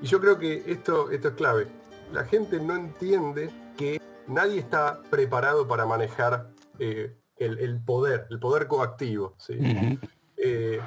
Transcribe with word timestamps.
Y 0.00 0.06
yo 0.06 0.20
creo 0.20 0.38
que 0.38 0.64
esto, 0.66 1.10
esto 1.10 1.28
es 1.28 1.34
clave. 1.34 1.68
La 2.12 2.24
gente 2.24 2.60
no 2.60 2.76
entiende 2.76 3.50
que 3.76 4.00
nadie 4.26 4.60
está 4.60 5.02
preparado 5.10 5.66
para 5.66 5.86
manejar 5.86 6.50
eh, 6.78 7.16
el, 7.36 7.80
poder, 7.80 8.26
el 8.30 8.38
poder 8.38 8.66
coactivo. 8.68 9.34
Eh, 10.36 10.80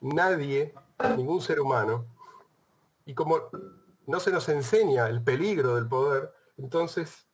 nadie, 0.00 0.74
ningún 1.16 1.40
ser 1.40 1.60
humano, 1.60 2.06
y 3.06 3.14
como 3.14 3.42
no 4.06 4.20
se 4.20 4.32
nos 4.32 4.48
enseña 4.48 5.08
el 5.08 5.22
peligro 5.22 5.76
del 5.76 5.86
poder, 5.86 6.32
entonces 6.56 7.27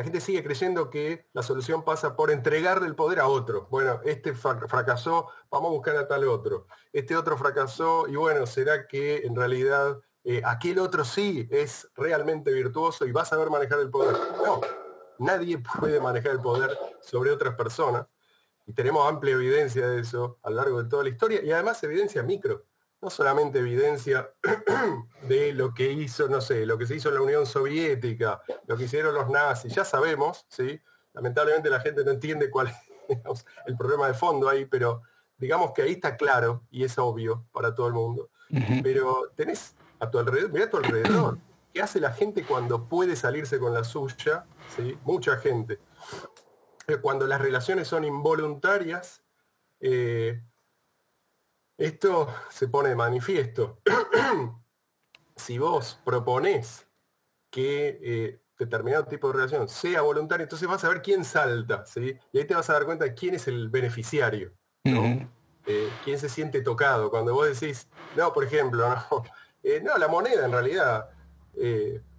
la 0.00 0.04
gente 0.04 0.22
sigue 0.22 0.42
creyendo 0.42 0.88
que 0.88 1.26
la 1.34 1.42
solución 1.42 1.84
pasa 1.84 2.16
por 2.16 2.30
entregarle 2.30 2.86
el 2.86 2.94
poder 2.94 3.20
a 3.20 3.28
otro. 3.28 3.68
Bueno, 3.70 4.00
este 4.06 4.32
fracasó, 4.32 5.28
vamos 5.50 5.68
a 5.68 5.72
buscar 5.72 5.94
a 5.98 6.08
tal 6.08 6.26
otro. 6.26 6.66
Este 6.90 7.14
otro 7.14 7.36
fracasó 7.36 8.08
y 8.08 8.16
bueno, 8.16 8.46
¿será 8.46 8.86
que 8.86 9.18
en 9.18 9.36
realidad 9.36 10.00
eh, 10.24 10.40
aquel 10.42 10.78
otro 10.78 11.04
sí 11.04 11.46
es 11.50 11.86
realmente 11.96 12.50
virtuoso 12.50 13.04
y 13.04 13.12
va 13.12 13.20
a 13.20 13.24
saber 13.26 13.50
manejar 13.50 13.78
el 13.80 13.90
poder? 13.90 14.16
No, 14.42 14.62
nadie 15.18 15.58
puede 15.58 16.00
manejar 16.00 16.32
el 16.32 16.40
poder 16.40 16.78
sobre 17.02 17.30
otras 17.30 17.54
personas. 17.54 18.06
Y 18.64 18.72
tenemos 18.72 19.06
amplia 19.06 19.34
evidencia 19.34 19.86
de 19.86 20.00
eso 20.00 20.38
a 20.42 20.48
lo 20.48 20.56
largo 20.56 20.82
de 20.82 20.88
toda 20.88 21.02
la 21.02 21.10
historia 21.10 21.42
y 21.42 21.52
además 21.52 21.82
evidencia 21.82 22.22
micro 22.22 22.64
no 23.00 23.10
solamente 23.10 23.60
evidencia 23.60 24.30
de 25.28 25.52
lo 25.52 25.72
que 25.72 25.92
hizo, 25.92 26.28
no 26.28 26.40
sé, 26.40 26.66
lo 26.66 26.76
que 26.76 26.86
se 26.86 26.96
hizo 26.96 27.08
en 27.08 27.14
la 27.14 27.22
Unión 27.22 27.46
Soviética, 27.46 28.42
lo 28.66 28.76
que 28.76 28.84
hicieron 28.84 29.14
los 29.14 29.30
nazis, 29.30 29.74
ya 29.74 29.84
sabemos, 29.84 30.44
¿sí? 30.48 30.80
Lamentablemente 31.12 31.70
la 31.70 31.80
gente 31.80 32.04
no 32.04 32.10
entiende 32.10 32.50
cuál 32.50 32.68
es 32.68 32.76
el 33.66 33.76
problema 33.76 34.06
de 34.06 34.14
fondo 34.14 34.48
ahí, 34.48 34.66
pero 34.66 35.02
digamos 35.38 35.72
que 35.72 35.82
ahí 35.82 35.92
está 35.92 36.16
claro 36.16 36.62
y 36.70 36.84
es 36.84 36.98
obvio 36.98 37.46
para 37.52 37.74
todo 37.74 37.86
el 37.88 37.94
mundo. 37.94 38.30
Pero 38.82 39.30
tenés 39.36 39.76
a 40.00 40.10
tu 40.10 40.18
alrededor, 40.18 40.50
mira 40.50 40.64
a 40.64 40.70
tu 40.70 40.76
alrededor, 40.76 41.38
¿qué 41.72 41.80
hace 41.82 42.00
la 42.00 42.12
gente 42.12 42.44
cuando 42.44 42.88
puede 42.88 43.14
salirse 43.14 43.60
con 43.60 43.72
la 43.72 43.84
suya? 43.84 44.44
¿Sí? 44.76 44.98
Mucha 45.04 45.36
gente. 45.36 45.78
Cuando 47.00 47.28
las 47.28 47.40
relaciones 47.40 47.86
son 47.86 48.04
involuntarias, 48.04 49.22
eh, 49.78 50.42
esto 51.80 52.28
se 52.50 52.68
pone 52.68 52.90
de 52.90 52.94
manifiesto. 52.94 53.80
si 55.36 55.58
vos 55.58 55.98
proponés 56.04 56.86
que 57.50 57.98
eh, 58.02 58.42
determinado 58.58 59.06
tipo 59.06 59.28
de 59.28 59.34
relación 59.34 59.66
sea 59.66 60.02
voluntario, 60.02 60.44
entonces 60.44 60.68
vas 60.68 60.84
a 60.84 60.90
ver 60.90 61.00
quién 61.00 61.24
salta, 61.24 61.86
¿sí? 61.86 62.16
Y 62.32 62.38
ahí 62.38 62.44
te 62.44 62.54
vas 62.54 62.68
a 62.68 62.74
dar 62.74 62.84
cuenta 62.84 63.06
de 63.06 63.14
quién 63.14 63.34
es 63.34 63.48
el 63.48 63.70
beneficiario, 63.70 64.52
¿no? 64.84 65.26
Eh, 65.66 65.90
quién 66.04 66.18
se 66.18 66.28
siente 66.28 66.60
tocado. 66.60 67.10
Cuando 67.10 67.32
vos 67.32 67.48
decís, 67.48 67.88
no, 68.14 68.30
por 68.32 68.44
ejemplo, 68.44 68.86
no, 68.86 69.24
eh, 69.62 69.80
no 69.82 69.96
la 69.96 70.06
moneda 70.06 70.44
en 70.44 70.52
realidad, 70.52 71.08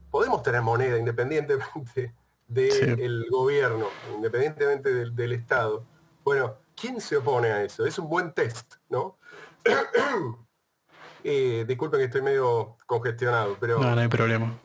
podemos 0.10 0.42
tener 0.42 0.64
moneda 0.64 0.98
independientemente 0.98 2.16
del 2.48 3.28
gobierno, 3.30 3.90
independientemente 4.16 4.92
del, 4.92 5.16
del 5.16 5.34
Estado. 5.34 5.86
Bueno, 6.24 6.58
¿quién 6.76 7.00
se 7.00 7.18
opone 7.18 7.52
a 7.52 7.64
eso? 7.64 7.86
Es 7.86 8.00
un 8.00 8.10
buen 8.10 8.34
test, 8.34 8.74
¿no? 8.90 9.21
eh, 11.24 11.66
disculpen 11.68 12.00
que 12.00 12.06
estoy 12.06 12.22
medio 12.22 12.78
congestionado, 12.86 13.58
pero... 13.60 13.80
No, 13.80 13.96
no 13.96 14.02
hay 14.02 14.08
problema. 14.08 14.58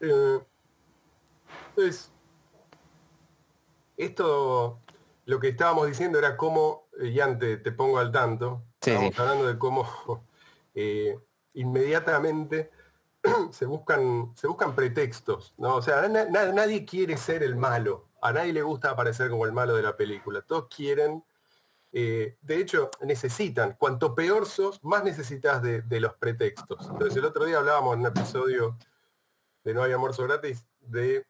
Eh, 0.00 0.40
esto, 3.96 4.80
lo 5.26 5.40
que 5.40 5.48
estábamos 5.48 5.86
diciendo 5.86 6.18
era 6.18 6.36
cómo, 6.36 6.88
y 7.00 7.18
antes 7.20 7.62
te 7.62 7.72
pongo 7.72 7.98
al 7.98 8.10
tanto, 8.10 8.64
estamos 8.80 9.18
hablando 9.18 9.46
de 9.46 9.58
cómo 9.58 10.26
eh, 10.74 11.18
inmediatamente 11.54 12.70
se 13.50 13.66
buscan, 13.66 14.32
se 14.34 14.46
buscan 14.46 14.74
pretextos, 14.74 15.54
¿no? 15.56 15.76
O 15.76 15.82
sea, 15.82 16.08
nadie 16.08 16.84
quiere 16.84 17.16
ser 17.16 17.42
el 17.42 17.56
malo, 17.56 18.08
a 18.20 18.32
nadie 18.32 18.52
le 18.52 18.62
gusta 18.62 18.90
aparecer 18.90 19.30
como 19.30 19.46
el 19.46 19.52
malo 19.52 19.74
de 19.74 19.82
la 19.82 19.96
película, 19.96 20.42
todos 20.42 20.66
quieren 20.74 21.24
eh, 21.94 22.38
de 22.40 22.56
hecho, 22.56 22.90
necesitan, 23.02 23.76
cuanto 23.78 24.14
peor 24.14 24.46
sos, 24.46 24.82
más 24.82 25.04
necesitas 25.04 25.62
de, 25.62 26.00
los 26.00 26.14
pretextos. 26.14 26.88
Entonces, 26.90 27.16
el 27.16 27.26
otro 27.26 27.44
día 27.44 27.58
hablábamos 27.58 27.94
en 27.94 28.00
un 28.00 28.06
episodio 28.06 28.78
de 29.62 29.74
No 29.74 29.82
hay 29.82 29.92
almuerzo 29.92 30.24
gratis 30.24 30.66
de, 30.80 31.26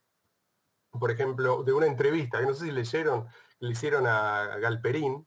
por 0.90 1.10
ejemplo, 1.10 1.64
de 1.64 1.72
una 1.72 1.86
entrevista, 1.86 2.38
que 2.38 2.46
no 2.46 2.54
sé 2.54 2.66
si 2.66 2.70
leyeron, 2.70 3.26
le 3.58 3.72
hicieron 3.72 4.06
a 4.06 4.56
Galperín, 4.58 5.26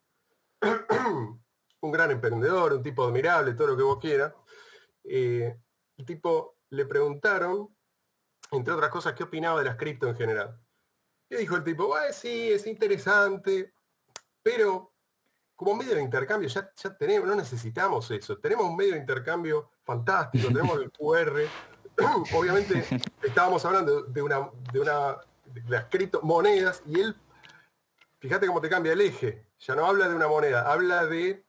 un 1.81 1.91
gran 1.91 2.11
emprendedor, 2.11 2.73
un 2.73 2.81
tipo 2.81 3.05
admirable, 3.05 3.53
todo 3.53 3.67
lo 3.67 3.77
que 3.77 3.83
vos 3.83 3.99
quieras. 3.99 4.33
Eh, 5.03 5.53
el 5.97 6.05
tipo 6.05 6.57
le 6.69 6.85
preguntaron, 6.85 7.75
entre 8.51 8.73
otras 8.73 8.89
cosas, 8.89 9.13
qué 9.13 9.23
opinaba 9.23 9.59
de 9.59 9.65
las 9.65 9.75
cripto 9.75 10.07
en 10.07 10.15
general. 10.15 10.59
Y 11.29 11.35
dijo 11.35 11.57
el 11.57 11.63
tipo, 11.63 11.93
sí, 12.11 12.51
es 12.51 12.65
interesante, 12.67 13.73
pero 14.41 14.94
como 15.55 15.73
medio 15.73 15.95
de 15.95 16.01
intercambio 16.01 16.49
ya, 16.49 16.69
ya 16.75 16.95
tenemos, 16.95 17.27
no 17.27 17.35
necesitamos 17.35 18.09
eso. 18.11 18.37
Tenemos 18.37 18.65
un 18.65 18.75
medio 18.75 18.93
de 18.93 18.99
intercambio 18.99 19.69
fantástico, 19.83 20.47
tenemos 20.47 20.79
el 20.81 20.91
QR. 20.91 21.41
Obviamente 22.35 22.85
estábamos 23.23 23.63
hablando 23.65 24.03
de 24.03 24.21
una, 24.21 24.49
de 24.73 24.79
una 24.79 25.17
de 25.45 25.63
las 25.69 25.85
criptomonedas 25.85 26.83
y 26.85 26.99
él, 26.99 27.15
fíjate 28.19 28.47
cómo 28.47 28.61
te 28.61 28.69
cambia 28.69 28.93
el 28.93 29.01
eje. 29.01 29.45
Ya 29.59 29.75
no 29.75 29.85
habla 29.85 30.09
de 30.09 30.15
una 30.15 30.27
moneda, 30.27 30.69
habla 30.69 31.05
de, 31.05 31.45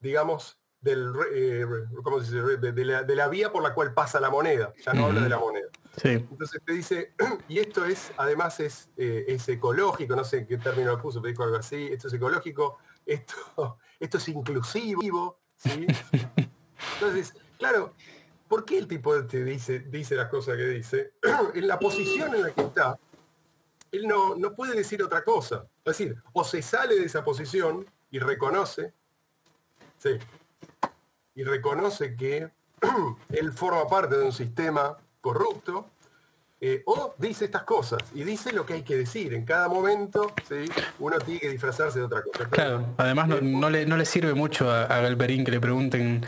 digamos, 0.00 0.58
del, 0.80 1.12
eh, 1.34 1.64
¿cómo 2.02 2.20
se 2.20 2.36
dice? 2.36 2.56
De, 2.58 3.16
la, 3.16 3.28
vía 3.28 3.50
por 3.50 3.62
la 3.62 3.72
cual 3.74 3.94
pasa 3.94 4.20
la 4.20 4.28
moneda. 4.28 4.74
Ya 4.84 4.92
no 4.92 5.06
habla 5.06 5.22
de 5.22 5.28
la 5.30 5.38
moneda. 5.38 5.68
Entonces 6.02 6.60
te 6.64 6.72
dice, 6.72 7.14
y 7.48 7.58
esto 7.58 7.86
es, 7.86 8.12
además 8.18 8.60
es, 8.60 8.90
eh, 8.96 9.24
es 9.28 9.48
ecológico, 9.48 10.14
no 10.14 10.24
sé 10.24 10.46
qué 10.46 10.58
término 10.58 10.92
lo 10.92 11.00
puso, 11.00 11.20
pero 11.20 11.30
dijo 11.30 11.42
algo 11.42 11.56
así, 11.56 11.88
esto 11.90 12.08
es 12.08 12.14
ecológico, 12.14 12.78
esto, 13.06 13.78
esto 14.00 14.18
es 14.18 14.28
inclusivo, 14.28 15.40
¿sí? 15.56 15.86
Entonces, 16.94 17.34
claro, 17.58 17.94
¿por 18.48 18.64
qué 18.64 18.78
el 18.78 18.86
tipo 18.86 19.16
este 19.16 19.44
dice, 19.44 19.80
dice 19.80 20.14
las 20.16 20.28
cosas 20.28 20.56
que 20.56 20.66
dice? 20.66 21.12
en 21.54 21.66
la 21.66 21.78
posición 21.78 22.34
en 22.34 22.42
la 22.42 22.50
que 22.52 22.62
está, 22.62 22.98
él 23.92 24.06
no, 24.06 24.34
no 24.34 24.54
puede 24.54 24.74
decir 24.74 25.02
otra 25.02 25.24
cosa. 25.24 25.66
Es 25.84 25.98
decir, 25.98 26.16
o 26.32 26.44
se 26.44 26.60
sale 26.60 26.96
de 26.96 27.06
esa 27.06 27.24
posición 27.24 27.86
y 28.10 28.18
reconoce, 28.18 28.92
sí, 29.98 30.18
y 31.34 31.44
reconoce 31.44 32.16
que 32.16 32.50
él 33.30 33.52
forma 33.52 33.86
parte 33.86 34.16
de 34.16 34.24
un 34.24 34.32
sistema 34.32 34.96
corrupto, 35.20 35.90
eh, 36.58 36.82
o 36.86 37.14
dice 37.18 37.44
estas 37.44 37.64
cosas 37.64 38.02
y 38.14 38.24
dice 38.24 38.50
lo 38.50 38.64
que 38.64 38.74
hay 38.74 38.82
que 38.82 38.96
decir. 38.96 39.34
En 39.34 39.44
cada 39.44 39.68
momento 39.68 40.32
uno 40.98 41.18
tiene 41.18 41.38
que 41.38 41.50
disfrazarse 41.50 41.98
de 41.98 42.06
otra 42.06 42.22
cosa. 42.22 42.48
claro, 42.48 42.86
además 42.96 43.28
no, 43.28 43.36
eh, 43.36 43.70
le, 43.70 43.86
no, 43.86 43.96
le, 43.96 44.06
sirve 44.06 44.32
mucho 44.32 44.70
a, 44.70 44.86
Galperín 44.86 45.44
que 45.44 45.50
le 45.50 45.60
pregunten 45.60 46.24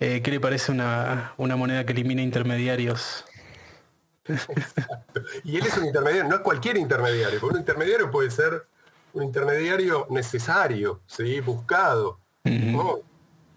eh, 0.00 0.22
qué 0.22 0.30
le 0.30 0.40
parece 0.40 0.72
una, 0.72 1.34
moneda 1.36 1.84
que 1.84 1.92
elimina 1.92 2.22
intermediarios. 2.22 3.24
Y 5.44 5.56
él 5.56 5.66
es 5.66 5.76
un 5.76 5.84
intermediario, 5.84 6.28
no 6.28 6.36
es 6.36 6.40
cualquier 6.40 6.78
intermediario, 6.78 7.38
porque 7.38 7.54
un 7.54 7.60
intermediario 7.60 8.10
puede 8.10 8.30
ser 8.30 8.66
un 9.12 9.22
intermediario 9.22 10.06
necesario, 10.10 11.00
¿sí? 11.06 11.40
buscado. 11.40 12.18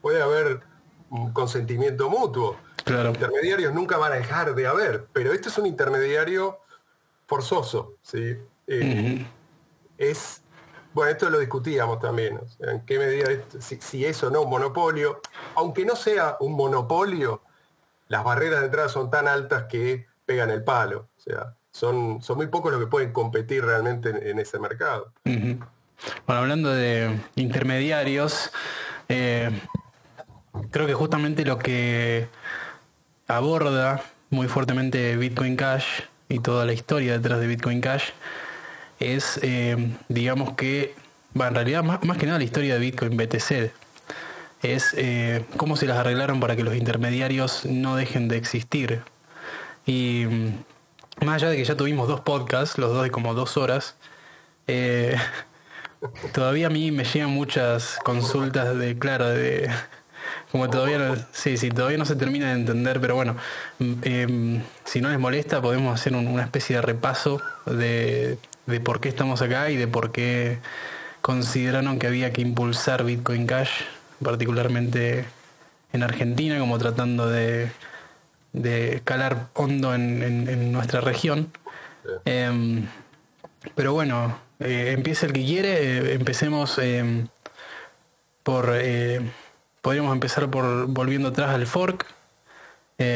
Puede 0.02 0.22
haber 0.22 0.62
un 1.10 1.32
consentimiento 1.34 2.10
mutuo 2.10 2.58
Intermediarios 2.90 3.74
nunca 3.74 3.98
van 3.98 4.14
a 4.14 4.16
dejar 4.16 4.56
de 4.56 4.68
haber, 4.68 5.08
pero 5.14 5.34
este 5.34 5.50
es 5.50 5.58
un 5.58 5.66
intermediario 5.66 6.60
forzoso, 7.26 7.96
¿sí? 8.02 8.38
Eh, 8.68 9.26
es, 9.98 10.42
bueno, 10.94 11.12
esto 11.12 11.30
lo 11.30 11.40
discutíamos 11.40 12.00
también, 12.00 12.40
en 12.60 12.82
qué 12.82 13.00
medida, 13.00 13.28
si, 13.60 13.78
si, 13.82 14.06
es 14.06 14.24
o 14.24 14.32
no 14.32 14.42
un 14.42 14.50
monopolio, 14.50 15.22
aunque 15.56 15.86
no 15.86 15.96
sea 15.96 16.38
un 16.40 16.54
monopolio, 16.54 17.42
las 18.08 18.24
barreras 18.24 18.60
de 18.62 18.66
entrada 18.66 18.90
son 18.90 19.10
tan 19.10 19.28
altas 19.28 19.66
que 19.66 20.08
pegan 20.26 20.50
el 20.50 20.64
palo, 20.64 21.10
o 21.18 21.22
sea, 21.22 21.56
son, 21.72 22.22
son 22.22 22.38
muy 22.38 22.48
pocos 22.48 22.72
los 22.72 22.82
que 22.82 22.88
pueden 22.88 23.12
competir 23.12 23.64
realmente 23.64 24.10
en, 24.10 24.40
ese 24.40 24.60
mercado. 24.60 25.12
Bueno, 25.24 25.68
hablando 26.28 26.74
de 26.74 27.20
intermediarios, 27.36 28.52
eh, 29.08 29.50
creo 30.72 30.88
que 30.88 30.94
justamente 30.94 31.46
lo 31.46 31.58
que 31.58 32.28
aborda 33.30 34.04
muy 34.32 34.48
fuertemente 34.48 35.16
Bitcoin 35.16 35.56
Cash 35.56 35.86
y 36.28 36.40
toda 36.40 36.66
la 36.66 36.74
historia 36.74 37.14
detrás 37.14 37.40
de 37.40 37.48
Bitcoin 37.48 37.80
Cash 37.80 38.10
es, 39.00 39.40
eh, 39.44 39.78
digamos 40.10 40.56
que, 40.56 40.96
va, 41.40 41.48
en 41.48 41.56
realidad 41.56 41.84
más, 41.84 42.18
que 42.18 42.26
nada 42.26 42.40
la 42.40 42.44
historia 42.44 42.74
de 42.74 42.80
Bitcoin 42.80 43.16
BTC, 43.16 43.72
es 44.62 44.94
eh, 44.98 45.46
cómo 45.56 45.78
se 45.78 45.86
las 45.86 45.98
arreglaron 45.98 46.40
para 46.40 46.56
que 46.56 46.64
los 46.64 46.76
intermediarios 46.76 47.66
no 47.66 47.96
dejen 47.96 48.28
de 48.28 48.38
existir. 48.38 49.04
Y 49.86 50.26
mm, 50.28 51.26
más 51.26 51.36
allá 51.36 51.52
de 51.52 51.58
que 51.58 51.66
ya 51.66 51.78
tuvimos 51.78 52.08
dos 52.08 52.22
podcasts, 52.22 52.78
los 52.78 52.92
dos 52.92 53.04
de 53.04 53.12
como 53.12 53.36
dos 53.36 53.58
horas, 53.58 53.96
eh, 54.68 55.16
todavía 56.34 56.68
a 56.68 56.70
mí 56.72 56.92
me 56.92 57.06
llegan 57.06 57.30
muchas 57.30 58.00
consultas 58.04 58.78
de, 58.78 58.98
claro, 58.98 59.30
de 59.30 59.70
como 60.52 60.70
todavía 60.70 60.98
no, 60.98 61.16
sí, 61.32 61.58
sí, 61.58 61.70
todavía 61.70 61.98
no 61.98 62.06
se 62.06 62.16
termina 62.16 62.48
de 62.48 62.54
entender, 62.54 63.00
pero 63.00 63.16
bueno, 63.16 63.36
mm, 63.80 63.94
em, 64.04 64.62
si 64.84 65.02
no 65.02 65.10
les 65.10 65.20
molesta 65.20 65.62
podemos 65.62 65.94
hacer 65.94 66.14
una 66.16 66.44
especie 66.44 66.78
de 66.78 66.82
repaso 66.82 67.42
de, 67.66 68.38
de 68.66 68.80
por 68.80 69.00
qué 69.00 69.10
estamos 69.10 69.42
acá 69.42 69.70
y 69.70 69.78
de 69.78 69.88
por 69.88 70.12
qué 70.12 70.60
consideraron 71.22 72.00
que 72.00 72.08
había 72.08 72.32
que 72.34 72.42
impulsar 72.42 73.04
Bitcoin 73.04 73.46
Cash, 73.46 73.70
particularmente 74.24 75.26
en 75.94 76.04
Argentina, 76.04 76.60
como 76.60 76.78
tratando 76.78 77.30
de, 77.30 77.72
de 78.54 79.02
calar 79.04 79.48
hondo 79.54 79.94
en, 79.94 80.72
nuestra 80.72 81.02
región. 81.02 81.52
Em, 82.26 82.88
pero 83.76 83.94
bueno, 83.94 84.40
eh, 84.60 84.94
empieza 84.96 85.26
el 85.26 85.34
que 85.34 85.46
quiere, 85.46 85.98
eh, 85.98 86.14
empecemos 86.14 86.78
em, 86.80 87.28
por, 88.44 88.72
eh, 88.74 89.22
podríamos 89.82 90.14
empezar 90.14 90.50
por 90.50 90.88
volviendo 90.88 91.30
atrás 91.30 91.52
al 91.52 91.66
fork, 91.68 92.06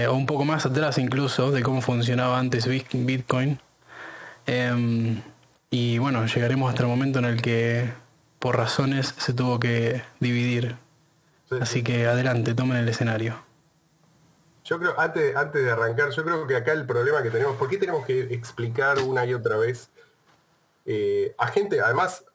o 0.10 0.14
un 0.14 0.26
poco 0.26 0.46
más 0.46 0.66
atrás 0.66 0.98
incluso, 0.98 1.52
de 1.52 1.62
cómo 1.62 1.82
funcionaba 1.82 2.40
antes 2.40 2.68
Bitcoin. 2.68 3.60
Em, 4.46 5.22
y 5.70 5.98
bueno, 5.98 6.26
llegaremos 6.26 6.70
hasta 6.70 6.84
el 6.84 6.90
momento 6.90 7.20
en 7.20 7.26
el 7.26 7.42
que 7.42 7.92
por 8.40 8.58
razones 8.58 9.14
se 9.18 9.34
tuvo 9.34 9.60
que 9.60 10.04
dividir. 10.20 10.76
Así 11.62 11.84
que 11.84 12.08
adelante, 12.08 12.54
tomen 12.56 12.78
el 12.78 12.90
escenario. 12.90 13.44
Yo 14.66 14.80
creo, 14.80 15.00
antes, 15.00 15.36
antes 15.36 15.64
de 15.64 15.72
arrancar, 15.72 16.10
yo 16.10 16.24
creo 16.24 16.48
que 16.48 16.56
acá 16.56 16.72
el 16.72 16.86
problema 16.86 17.22
que 17.22 17.30
tenemos, 17.30 17.58
¿por 17.58 17.70
qué 17.70 17.78
tenemos 17.78 18.06
que 18.06 18.34
explicar 18.34 19.00
una 19.00 19.26
y 19.26 19.34
otra 19.34 19.58
vez 19.58 19.90
eh, 20.86 21.34
a 21.38 21.48
gente, 21.48 21.82
además, 21.82 22.26
eh, 22.26 22.33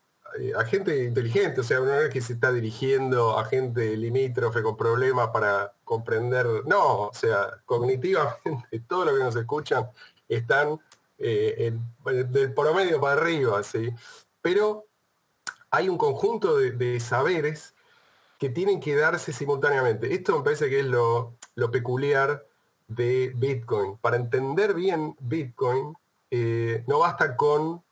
a 0.56 0.64
gente 0.64 1.04
inteligente, 1.04 1.60
o 1.60 1.64
sea, 1.64 1.80
una 1.80 1.96
vez 1.96 2.10
que 2.10 2.20
se 2.20 2.34
está 2.34 2.52
dirigiendo 2.52 3.38
a 3.38 3.44
gente 3.44 3.96
limítrofe 3.96 4.62
con 4.62 4.76
problemas 4.76 5.28
para 5.28 5.72
comprender, 5.84 6.46
no, 6.66 7.08
o 7.08 7.14
sea, 7.14 7.60
cognitivamente 7.64 8.80
todo 8.88 9.06
lo 9.06 9.14
que 9.14 9.24
nos 9.24 9.36
escuchan 9.36 9.88
están 10.28 10.78
eh, 11.18 11.72
del 12.04 12.54
promedio 12.54 13.00
para 13.00 13.20
arriba, 13.20 13.62
¿sí? 13.62 13.90
Pero 14.40 14.86
hay 15.70 15.88
un 15.88 15.98
conjunto 15.98 16.56
de 16.56 17.00
saberes 17.00 17.74
que 18.38 18.48
tienen 18.48 18.80
que 18.80 18.94
darse 18.94 19.32
simultáneamente. 19.32 20.14
Esto 20.14 20.38
me 20.38 20.44
parece 20.44 20.70
que 20.70 20.80
es 20.80 20.86
lo, 20.86 21.36
peculiar 21.72 22.46
de 22.86 23.32
Bitcoin. 23.34 23.98
Para 23.98 24.16
entender 24.16 24.74
bien 24.74 25.16
Bitcoin, 25.18 25.94
eh, 26.30 26.84
no 26.86 27.00
basta 27.00 27.36
con 27.36 27.82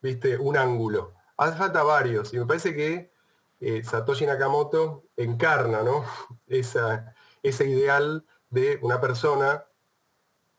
¿viste? 0.00 0.38
un 0.38 0.56
ángulo. 0.56 1.12
Hace 1.40 1.56
falta 1.56 1.82
varios. 1.82 2.32
Y 2.32 2.38
me 2.38 2.46
parece 2.46 2.74
que 2.74 3.12
eh, 3.60 3.82
Satoshi 3.84 4.26
Nakamoto 4.26 5.04
encarna 5.16 5.82
¿no? 5.82 6.04
Esa, 6.46 7.14
ese 7.42 7.66
ideal 7.68 8.24
de 8.48 8.78
una 8.82 9.00
persona 9.00 9.64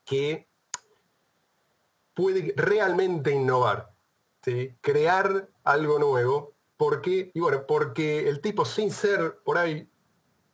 que 0.05 0.49
puede 2.13 2.53
realmente 2.55 3.31
innovar, 3.31 3.93
crear 4.81 5.49
algo 5.63 5.99
nuevo 5.99 6.55
¿Por 6.81 6.99
qué? 7.03 7.29
Y 7.35 7.39
bueno, 7.39 7.67
porque 7.67 8.27
el 8.27 8.41
tipo 8.41 8.65
sin 8.65 8.89
ser 8.89 9.37
por 9.43 9.59
ahí, 9.59 9.87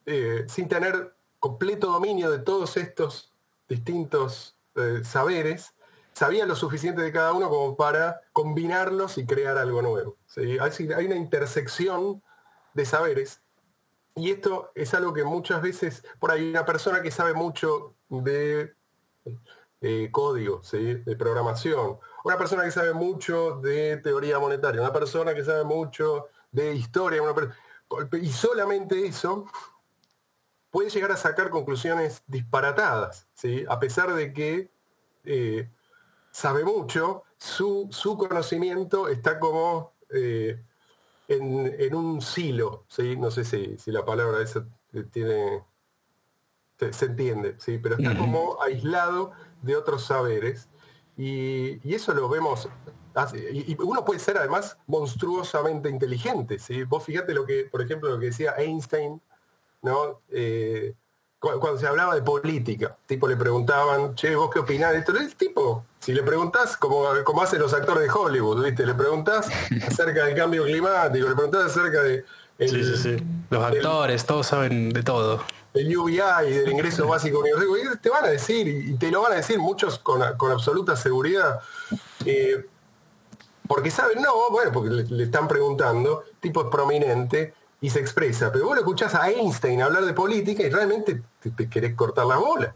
eh, 0.06 0.44
sin 0.50 0.68
tener 0.68 1.16
completo 1.40 1.88
dominio 1.88 2.30
de 2.30 2.40
todos 2.40 2.76
estos 2.76 3.34
distintos 3.70 4.58
eh, 4.76 5.06
saberes, 5.06 5.74
sabía 6.12 6.46
lo 6.46 6.58
suficiente 6.58 7.02
de 7.02 7.14
cada 7.14 7.32
uno 7.32 7.48
como 7.50 7.78
para 7.78 8.20
combinarlos 8.34 9.18
y 9.18 9.26
crear 9.26 9.58
algo 9.58 9.82
nuevo. 9.82 10.17
Hay 10.36 11.06
una 11.06 11.16
intersección 11.16 12.22
de 12.74 12.86
saberes. 12.86 13.42
Y 14.16 14.32
esto 14.32 14.72
es 14.74 14.94
algo 14.94 15.14
que 15.14 15.24
muchas 15.24 15.62
veces, 15.62 16.04
por 16.20 16.32
ahí 16.32 16.50
una 16.50 16.66
persona 16.66 17.02
que 17.02 17.12
sabe 17.12 17.34
mucho 17.34 17.96
de 18.10 18.74
eh, 19.82 20.10
código, 20.12 20.62
de 20.72 21.16
programación, 21.16 22.00
una 22.24 22.38
persona 22.38 22.64
que 22.64 22.72
sabe 22.72 22.94
mucho 22.94 23.60
de 23.62 23.98
teoría 23.98 24.40
monetaria, 24.40 24.82
una 24.82 24.94
persona 24.94 25.36
que 25.36 25.44
sabe 25.44 25.64
mucho 25.64 26.28
de 26.52 26.74
historia, 26.74 27.22
y 28.20 28.30
solamente 28.30 29.06
eso 29.06 29.46
puede 30.72 30.90
llegar 30.90 31.12
a 31.12 31.18
sacar 31.18 31.50
conclusiones 31.50 32.24
disparatadas, 32.28 33.28
¿sí? 33.34 33.66
a 33.70 33.80
pesar 33.80 34.14
de 34.14 34.34
que 34.34 34.72
eh, 35.24 35.70
sabe 36.32 36.64
mucho, 36.64 37.24
su, 37.38 37.90
conocimiento 38.18 39.08
está 39.08 39.40
como 39.40 39.94
eh, 40.10 40.62
en, 41.28 41.96
un 41.96 42.22
silo, 42.22 42.86
¿sí? 42.88 43.18
no 43.18 43.32
sé 43.32 43.44
si, 43.44 43.92
la 43.92 44.06
palabra 44.06 44.42
esa 44.42 44.66
tiene, 45.12 45.64
se, 46.78 47.06
entiende, 47.06 47.56
¿sí? 47.58 47.78
pero 47.78 47.98
está 47.98 48.18
como 48.18 48.62
aislado 48.62 49.32
de 49.62 49.76
otros 49.76 50.06
saberes. 50.06 50.70
Y, 51.18 51.94
eso 51.94 52.14
lo 52.14 52.30
vemos, 52.30 52.70
y 53.42 53.76
uno 53.82 54.06
puede 54.06 54.20
ser 54.20 54.38
además 54.38 54.78
monstruosamente 54.86 55.90
inteligente. 55.90 56.60
¿sí? 56.60 56.84
Vos 56.84 57.04
fíjate 57.04 57.34
lo 57.34 57.46
que, 57.46 57.66
por 57.66 57.82
ejemplo, 57.82 58.10
lo 58.10 58.20
que 58.20 58.28
decía 58.28 58.54
Einstein, 58.58 59.22
¿no? 59.82 60.22
Eh, 60.30 60.94
cuando, 61.60 61.80
se 61.80 61.88
hablaba 61.88 62.16
de 62.16 62.22
política, 62.22 62.96
tipo 63.06 63.28
le 63.28 63.36
preguntaban, 63.36 64.16
che, 64.16 64.36
vos 64.36 64.50
qué 64.52 64.60
opinás 64.60 64.94
de 64.94 65.00
esto, 65.00 65.16
el 65.16 65.36
tipo, 65.36 65.86
si 66.00 66.14
le 66.14 66.24
preguntás, 66.24 66.78
como, 66.78 67.06
como 67.24 67.42
hacen 67.42 67.60
los 67.60 67.74
actores 67.74 68.04
de 68.04 68.10
Hollywood, 68.10 68.64
¿viste? 68.64 68.86
Le 68.86 68.94
preguntás 68.94 69.48
acerca 69.88 70.26
del 70.26 70.36
cambio 70.36 70.64
climático, 70.64 71.28
le 71.28 71.36
preguntás 71.36 71.66
acerca 71.66 72.02
de... 72.04 72.26
sí, 72.60 72.84
sí, 72.84 72.98
sí. 72.98 73.18
Los 73.50 73.64
actores, 73.64 74.26
todos 74.26 74.48
saben 74.48 74.90
de 74.90 75.04
todo 75.04 75.42
del 75.78 75.96
UBI 75.98 76.48
y 76.48 76.52
del 76.52 76.70
ingreso 76.70 77.08
básico 77.08 77.40
universal, 77.40 78.00
te 78.02 78.10
van 78.10 78.26
a 78.26 78.30
decir, 78.30 78.68
y 78.68 78.94
te 78.96 79.12
lo 79.12 79.22
van 79.22 79.34
a 79.34 79.36
decir 79.36 79.60
muchos 79.60 80.00
con, 80.00 80.22
absoluta 80.24 80.96
seguridad, 80.96 81.60
eh, 82.26 82.66
porque 83.68 83.92
saben, 83.92 84.22
no, 84.22 84.50
bueno, 84.50 84.72
porque 84.72 84.90
le, 84.90 85.24
están 85.24 85.48
preguntando, 85.48 86.24
tipo 86.40 86.62
es 86.62 86.68
prominente 86.68 87.54
y 87.80 87.90
se 87.90 88.00
expresa, 88.00 88.52
pero 88.52 88.66
vos 88.66 88.76
lo 88.76 88.82
escuchás 88.82 89.14
a 89.14 89.30
Einstein 89.30 89.82
hablar 89.82 90.04
de 90.06 90.14
política 90.14 90.64
y 90.64 90.70
realmente 90.70 91.22
te, 91.56 91.70
querés 91.70 91.94
cortar 91.96 92.26
la 92.26 92.38
bola. 92.38 92.76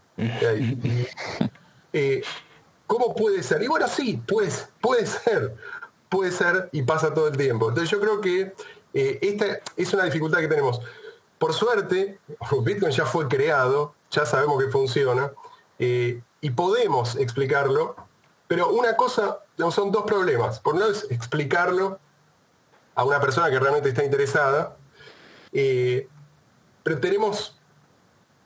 Eh, 1.93 2.23
¿Cómo 2.87 3.13
puede 3.15 3.43
ser? 3.43 3.61
Y 3.63 3.67
bueno, 3.67 3.87
sí, 3.87 4.21
pues, 4.27 4.69
puede 4.79 5.05
ser, 5.05 5.55
puede 6.07 6.31
ser 6.31 6.69
y 6.71 6.83
pasa 6.83 7.13
todo 7.13 7.27
el 7.27 7.35
tiempo. 7.35 7.69
Entonces 7.69 7.89
yo 7.89 7.99
creo 7.99 8.21
que 8.21 8.53
eh, 8.93 9.19
esta 9.21 9.59
es 9.75 9.93
una 9.93 10.03
dificultad 10.03 10.39
que 10.39 10.47
tenemos. 10.47 10.79
Por 11.37 11.53
suerte, 11.53 12.19
Bitcoin 12.63 12.91
ya 12.91 13.05
fue 13.05 13.27
creado, 13.27 13.95
ya 14.11 14.25
sabemos 14.25 14.63
que 14.63 14.69
funciona 14.69 15.31
eh, 15.79 16.21
y 16.41 16.51
podemos 16.51 17.15
explicarlo, 17.15 17.95
pero 18.47 18.69
una 18.69 18.95
cosa, 18.95 19.39
son 19.71 19.91
dos 19.91 20.03
problemas. 20.03 20.59
Por 20.59 20.75
un 20.75 20.81
lado 20.81 20.91
es 20.91 21.07
explicarlo 21.09 21.99
a 22.93 23.03
una 23.03 23.19
persona 23.19 23.49
que 23.49 23.59
realmente 23.59 23.89
está 23.89 24.03
interesada, 24.03 24.75
eh, 25.53 26.07
pero 26.83 26.99
tenemos 26.99 27.57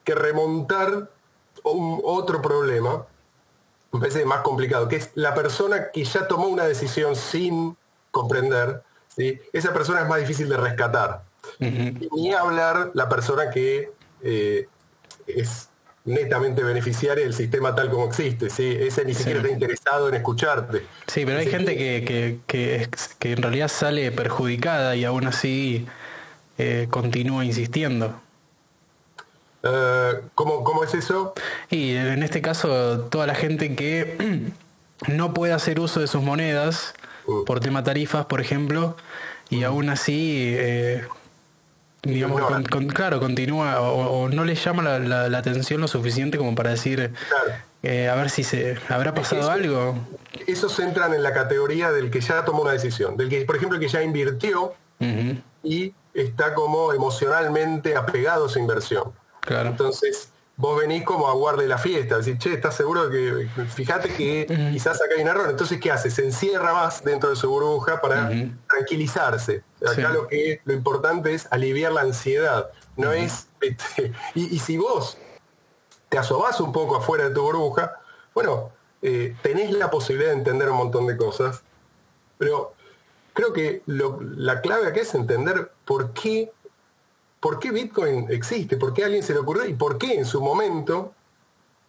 que 0.03 0.15
remontar 0.15 1.09
un, 1.63 2.01
otro 2.03 2.41
problema, 2.41 3.05
me 3.91 3.99
parece 3.99 4.25
más 4.25 4.41
complicado, 4.41 4.87
que 4.87 4.97
es 4.97 5.11
la 5.15 5.33
persona 5.33 5.91
que 5.91 6.03
ya 6.03 6.27
tomó 6.27 6.47
una 6.47 6.65
decisión 6.65 7.15
sin 7.15 7.77
comprender, 8.11 8.83
esa 9.17 9.73
persona 9.73 10.01
es 10.01 10.07
más 10.07 10.19
difícil 10.19 10.49
de 10.49 10.57
rescatar. 10.57 11.23
Ni 11.59 12.33
hablar 12.33 12.91
la 12.93 13.07
persona 13.07 13.49
que 13.49 13.91
eh, 14.21 14.67
es 15.27 15.69
netamente 16.05 16.63
beneficiaria 16.63 17.23
del 17.23 17.33
sistema 17.33 17.73
tal 17.73 17.89
como 17.89 18.05
existe, 18.05 18.49
¿sí? 18.49 18.77
ese 18.79 19.03
ni 19.05 19.15
siquiera 19.15 19.39
está 19.39 19.51
interesado 19.51 20.09
en 20.09 20.15
escucharte. 20.15 20.83
Sí, 21.07 21.25
pero 21.25 21.39
hay 21.39 21.47
gente 21.47 21.75
que, 21.75 22.39
que, 22.47 23.31
en 23.31 23.41
realidad 23.41 23.67
sale 23.67 24.11
perjudicada 24.11 24.95
y 24.95 25.03
aún 25.03 25.25
así 25.25 25.87
eh, 26.57 26.87
continúa 26.89 27.45
insistiendo. 27.45 28.19
Uh, 29.63 30.21
¿cómo, 30.35 30.83
es 30.83 30.93
eso? 30.93 31.33
Y 31.71 31.95
en 31.95 32.21
este 32.21 32.41
caso, 32.41 32.99
toda 33.09 33.25
la 33.25 33.33
gente 33.33 33.75
que 33.75 34.51
no 35.07 35.33
puede 35.33 35.53
hacer 35.53 35.79
uso 35.79 35.99
de 35.99 36.07
sus 36.07 36.21
monedas 36.21 36.93
uh. 37.25 37.45
por 37.45 37.59
tema 37.59 37.83
tarifas, 37.83 38.25
por 38.25 38.41
ejemplo, 38.41 38.95
y 39.49 39.63
uh. 39.63 39.67
aún 39.67 39.89
así 39.89 40.55
digamos, 42.05 42.41
claro, 42.93 43.19
continúa 43.19 43.81
o, 43.81 44.29
no 44.29 44.45
le 44.45 44.55
llama 44.55 44.99
la, 44.99 45.37
atención 45.37 45.81
lo 45.81 45.87
suficiente 45.87 46.37
como 46.37 46.55
para 46.55 46.69
decir, 46.71 47.11
eh, 47.83 48.09
a 48.09 48.15
ver 48.15 48.29
si 48.29 48.43
se 48.43 48.77
habrá 48.89 49.13
pasado 49.13 49.49
algo. 49.49 49.95
Esos 50.47 50.79
entran 50.79 51.13
en 51.13 51.23
la 51.23 51.33
categoría 51.33 51.91
del 51.91 52.11
que 52.11 52.21
ya 52.21 52.45
tomó 52.45 52.61
una 52.61 52.71
decisión, 52.71 53.17
del 53.17 53.29
que, 53.29 53.41
por 53.45 53.55
ejemplo, 53.55 53.79
que 53.79 53.87
ya 53.87 54.03
invirtió 54.03 54.73
y 55.63 55.93
está 56.15 56.53
como 56.55 56.93
emocionalmente 56.93 57.95
apegado 57.95 58.45
a 58.45 58.49
su 58.49 58.57
inversión. 58.57 59.13
Claro. 59.41 59.69
Entonces, 59.69 60.29
vos 60.57 60.79
venís 60.79 61.03
como 61.03 61.27
a 61.27 61.33
guarde 61.33 61.67
la 61.67 61.77
fiesta, 61.77 62.17
decís, 62.17 62.39
che, 62.39 62.53
¿estás 62.53 62.75
seguro 62.75 63.09
que, 63.09 63.47
fíjate 63.67 64.13
que 64.13 64.47
quizás 64.71 65.01
acá 65.01 65.15
hay 65.15 65.21
un 65.21 65.27
error? 65.27 65.49
Entonces, 65.49 65.79
¿qué 65.79 65.91
hace? 65.91 66.09
Se 66.09 66.23
encierra 66.23 66.73
más 66.73 67.03
dentro 67.03 67.29
de 67.29 67.35
su 67.35 67.49
burbuja 67.49 67.99
para 68.01 68.31
tranquilizarse. 68.67 69.63
Acá 69.85 70.09
lo 70.09 70.27
que 70.27 70.61
lo 70.63 70.73
importante 70.73 71.33
es 71.33 71.47
aliviar 71.51 71.91
la 71.91 72.01
ansiedad, 72.01 72.71
no 72.95 73.11
es 73.11 73.47
Este, 73.61 74.13
y, 74.35 74.59
si 74.59 74.77
vos 74.77 75.17
te 76.09 76.17
asomás 76.17 76.59
un 76.61 76.71
poco 76.71 76.95
afuera 76.95 77.27
de 77.27 77.35
tu 77.35 77.41
burbuja, 77.41 77.99
bueno, 78.33 78.71
eh, 79.01 79.35
tenés 79.41 79.71
la 79.71 79.89
posibilidad 79.89 80.31
de 80.31 80.37
entender 80.37 80.69
un 80.69 80.77
montón 80.77 81.07
de 81.07 81.17
cosas, 81.17 81.63
pero 82.37 82.74
creo 83.35 83.51
que 83.53 83.83
la 83.85 84.61
clave 84.61 84.87
aquí 84.87 85.01
es 85.01 85.13
entender 85.13 85.69
por 85.83 86.13
qué, 86.13 86.51
por 87.41 87.59
qué 87.59 87.69
Bitcoin 87.69 88.27
existe, 88.31 88.77
por 88.77 88.93
qué 88.93 89.03
a 89.03 89.05
alguien 89.07 89.23
se 89.23 89.33
le 89.33 89.39
ocurrió 89.39 89.65
y 89.65 89.73
por 89.73 89.97
qué 89.97 90.15
en 90.15 90.25
su 90.25 90.41
momento 90.41 91.13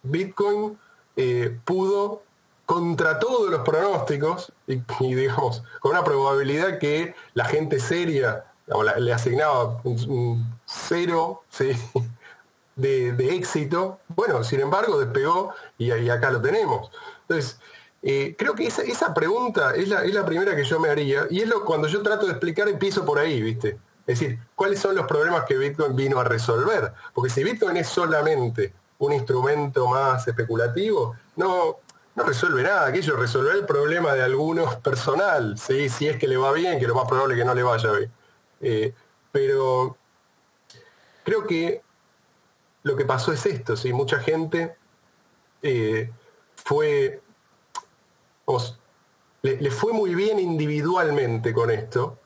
Bitcoin 0.03 0.77
eh, 1.15 1.57
pudo, 1.65 2.25
contra 2.67 3.21
todos 3.21 3.49
los 3.49 3.61
pronósticos, 3.61 4.53
y, 4.67 4.83
digamos, 5.15 5.63
con 5.79 5.93
una 5.93 6.03
probabilidad 6.03 6.81
que 6.81 7.15
la 7.35 7.45
gente 7.45 7.79
seria 7.79 8.45
le 8.99 9.13
asignaba 9.13 9.81
un, 9.85 10.59
cero 10.65 11.45
de, 12.75 13.37
éxito, 13.37 14.01
bueno, 14.09 14.43
sin 14.43 14.59
embargo 14.59 14.99
despegó 14.99 15.55
y, 15.79 15.93
y 15.93 16.11
acá 16.11 16.33
lo 16.33 16.43
tenemos. 16.43 16.91
Entonces, 17.23 17.61
eh, 18.03 18.37
creo 18.39 18.55
que 18.55 18.67
esa, 18.67 19.15
pregunta 19.15 19.75
es 19.75 19.89
la, 19.89 20.05
es 20.05 20.15
la, 20.15 20.25
primera 20.25 20.55
que 20.55 20.65
yo 20.65 20.79
me 20.79 20.89
haría 20.89 21.27
y 21.31 21.41
es 21.41 21.49
lo 21.49 21.65
cuando 21.65 21.89
yo 21.89 22.03
trato 22.03 22.27
de 22.27 22.33
explicar 22.33 22.69
empiezo 22.69 23.05
por 23.05 23.19
ahí, 23.19 23.41
¿viste? 23.41 23.79
Es 24.07 24.21
decir, 24.21 24.39
¿cuáles 24.55 24.79
son 24.79 24.95
los 24.95 25.07
problemas 25.07 25.45
que 25.45 25.59
Bitcoin 25.59 25.97
vino 25.97 26.21
a 26.21 26.25
resolver? 26.25 26.93
Porque 27.13 27.31
si 27.31 27.43
Bitcoin 27.43 27.77
es 27.77 27.89
solamente 27.89 28.73
un 28.99 29.13
instrumento 29.13 29.89
más 29.89 30.27
especulativo, 30.29 31.17
no, 31.35 31.79
no 32.15 32.23
resuelve 32.23 32.63
nada, 32.63 32.87
aquello 32.87 33.17
resolver 33.17 33.57
el 33.57 33.67
problema 33.67 34.15
de 34.15 34.23
algunos 34.23 34.77
personal, 34.83 35.59
¿sí? 35.59 35.89
si 35.89 36.07
es 36.07 36.17
que 36.17 36.29
le 36.29 36.37
va 36.37 36.53
bien, 36.53 36.79
que 36.79 36.87
lo 36.87 36.95
más 36.95 37.09
probable 37.09 37.35
es 37.35 37.41
que 37.41 37.45
no 37.45 37.55
le 37.55 37.63
vaya 37.63 37.93
bien. 37.93 38.13
Eh, 38.61 38.95
pero 39.33 39.97
creo 41.25 41.47
que 41.47 41.83
lo 42.85 42.97
que 42.97 43.05
pasó 43.05 43.33
es 43.33 43.45
esto, 43.45 43.77
¿sí? 43.77 43.93
mucha 43.93 44.21
gente 44.21 44.77
eh, 45.63 46.11
fue 46.55 47.21
le, 49.43 49.71
fue 49.71 49.93
muy 49.93 50.15
bien 50.15 50.39
individualmente 50.39 51.53
con 51.53 51.71
esto 51.71 52.19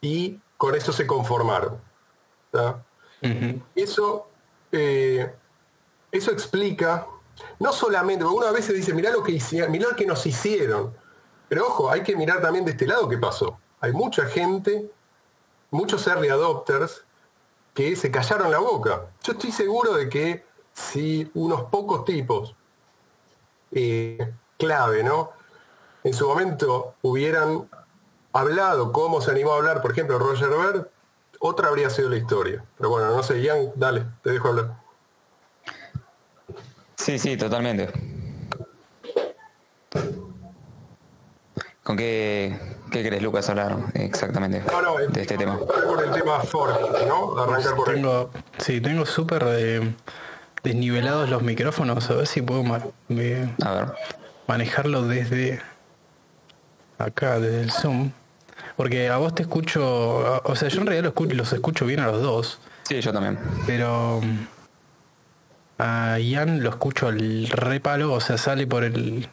y 0.00 0.38
con 0.56 0.74
eso 0.74 0.92
se 0.92 1.06
conformaron. 1.06 1.80
Eso, 3.74 4.28
eh, 4.72 5.32
eso 6.10 6.30
explica, 6.30 7.06
no 7.58 7.72
solamente, 7.72 8.24
porque 8.24 8.38
una 8.38 8.52
vez 8.52 8.64
se 8.64 8.72
dice, 8.72 8.94
mirá 8.94 9.10
lo 9.10 9.22
que 9.22 9.32
hicieron, 9.32 9.70
mirá 9.70 9.88
lo 9.90 9.96
que 9.96 10.06
nos 10.06 10.24
hicieron. 10.26 10.94
Pero 11.48 11.66
ojo, 11.66 11.90
hay 11.90 12.02
que 12.02 12.16
mirar 12.16 12.40
también 12.40 12.64
de 12.64 12.72
este 12.72 12.86
lado 12.86 13.08
qué 13.08 13.18
pasó. 13.18 13.58
Hay 13.80 13.92
mucha 13.92 14.26
gente, 14.26 14.90
muchos 15.70 16.06
early 16.06 16.28
adopters, 16.28 17.04
que 17.74 17.94
se 17.96 18.10
callaron 18.10 18.50
la 18.50 18.58
boca. 18.58 19.06
Yo 19.22 19.32
estoy 19.32 19.52
seguro 19.52 19.94
de 19.94 20.08
que 20.08 20.44
si 20.72 21.30
unos 21.34 21.64
pocos 21.64 22.04
tipos 22.04 22.54
eh, 23.70 24.32
clave, 24.58 25.02
¿no? 25.02 25.32
En 26.04 26.12
su 26.12 26.28
momento 26.28 26.94
hubieran 27.02 27.68
hablado 28.32 28.92
cómo 28.92 29.20
se 29.20 29.30
animó 29.30 29.52
a 29.52 29.56
hablar, 29.56 29.80
por 29.80 29.92
ejemplo, 29.92 30.18
Roger 30.18 30.50
Ver, 30.50 30.90
otra 31.40 31.68
habría 31.68 31.88
sido 31.90 32.10
la 32.10 32.16
historia. 32.16 32.64
Pero 32.76 32.90
bueno, 32.90 33.10
no 33.10 33.22
sé, 33.22 33.40
Ian, 33.40 33.72
dale, 33.74 34.04
te 34.22 34.30
dejo 34.30 34.48
hablar. 34.48 34.74
Sí, 36.96 37.18
sí, 37.18 37.36
totalmente. 37.36 37.88
¿Con 41.82 41.96
qué, 41.96 42.58
qué 42.90 43.06
crees, 43.06 43.22
Lucas, 43.22 43.48
hablar 43.48 43.78
exactamente 43.94 44.62
de 45.08 45.20
este 45.22 45.38
tema? 45.38 45.58
Por 45.58 46.04
el 46.04 46.10
tema 46.10 46.40
Ford, 46.40 46.74
¿no? 47.06 47.38
Arrancar 47.40 47.74
por 47.74 47.94
tengo, 47.94 48.30
Sí, 48.58 48.80
tengo 48.80 49.06
súper 49.06 49.44
eh, 49.46 49.94
desnivelados 50.62 51.30
los 51.30 51.42
micrófonos, 51.42 52.10
a 52.10 52.14
ver 52.14 52.26
si 52.26 52.42
puedo... 52.42 52.62
a 52.74 52.78
ver 53.08 53.94
manejarlo 54.48 55.02
desde 55.06 55.62
acá, 56.98 57.38
desde 57.38 57.62
el 57.62 57.70
Zoom. 57.70 58.10
Porque 58.76 59.08
a 59.08 59.16
vos 59.18 59.34
te 59.34 59.42
escucho, 59.42 60.42
o 60.44 60.56
sea, 60.56 60.68
yo 60.68 60.80
en 60.80 60.86
realidad 60.86 61.14
los 61.14 61.52
escucho 61.52 61.86
bien 61.86 62.00
a 62.00 62.06
los 62.06 62.22
dos. 62.22 62.58
Sí, 62.88 63.00
yo 63.00 63.12
también. 63.12 63.38
Pero 63.66 64.20
a 65.78 66.18
Ian 66.18 66.62
lo 66.62 66.70
escucho 66.70 67.08
al 67.08 67.48
repalo, 67.48 68.12
o 68.12 68.20
sea, 68.20 68.38
sale 68.38 68.66
por 68.66 68.84
el 68.84 69.28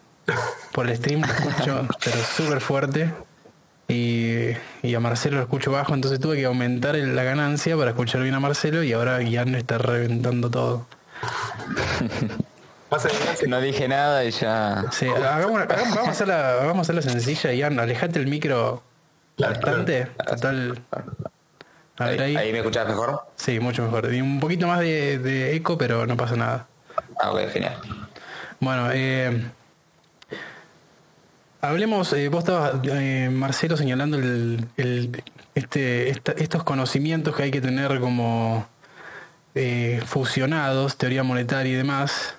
por 0.71 0.89
el 0.89 0.97
stream, 0.97 1.21
lo 1.21 1.27
escucho, 1.27 1.87
pero 2.03 2.17
súper 2.17 2.61
fuerte. 2.61 3.13
Y, 3.87 4.49
y, 4.81 4.95
a 4.95 4.99
Marcelo 4.99 5.37
lo 5.37 5.43
escucho 5.43 5.71
bajo, 5.71 5.93
entonces 5.93 6.19
tuve 6.19 6.37
que 6.37 6.45
aumentar 6.45 6.95
la 6.95 7.23
ganancia 7.23 7.77
para 7.77 7.91
escuchar 7.91 8.23
bien 8.23 8.33
a 8.33 8.39
Marcelo 8.39 8.81
y 8.81 8.91
ahora 8.93 9.21
Ian 9.21 9.53
está 9.53 9.77
reventando 9.77 10.49
todo. 10.49 10.87
No 13.47 13.61
dije 13.61 13.87
nada 13.87 14.23
y 14.23 14.31
ya. 14.31 14.85
Sí, 14.91 15.07
vamos, 15.07 15.61
a 15.61 16.09
hacerla, 16.09 16.55
vamos 16.61 16.77
a 16.77 16.81
hacerla 16.81 17.01
sencilla, 17.01 17.51
Ian. 17.53 17.79
Alejate 17.79 18.19
el 18.19 18.27
micro 18.27 18.83
bastante. 19.37 20.05
Total. 20.27 20.81
ahí. 21.97 22.35
ahí. 22.35 22.51
me 22.51 22.59
escuchas 22.59 22.87
mejor? 22.87 23.21
Sí, 23.35 23.59
mucho 23.59 23.83
mejor. 23.83 24.13
Y 24.13 24.21
un 24.21 24.39
poquito 24.39 24.67
más 24.67 24.79
de, 24.79 25.55
eco, 25.55 25.77
pero 25.77 26.05
no 26.05 26.17
pasa 26.17 26.35
nada. 26.35 26.67
Ah, 27.19 27.31
ok, 27.31 27.49
genial. 27.51 27.77
Bueno, 28.59 28.89
eh, 28.91 29.43
hablemos, 31.61 32.13
eh, 32.13 32.29
vos 32.29 32.39
estabas, 32.39 32.75
eh, 32.83 33.29
Marcelo, 33.31 33.77
señalando 33.77 34.17
el, 34.17 35.23
este, 35.53 36.09
estos 36.09 36.63
conocimientos 36.63 37.35
que 37.35 37.43
hay 37.43 37.51
que 37.51 37.61
tener 37.61 37.99
como 37.99 38.67
fusionados, 40.05 40.97
teoría 40.97 41.23
monetaria 41.23 41.71
y 41.71 41.75
demás, 41.75 42.35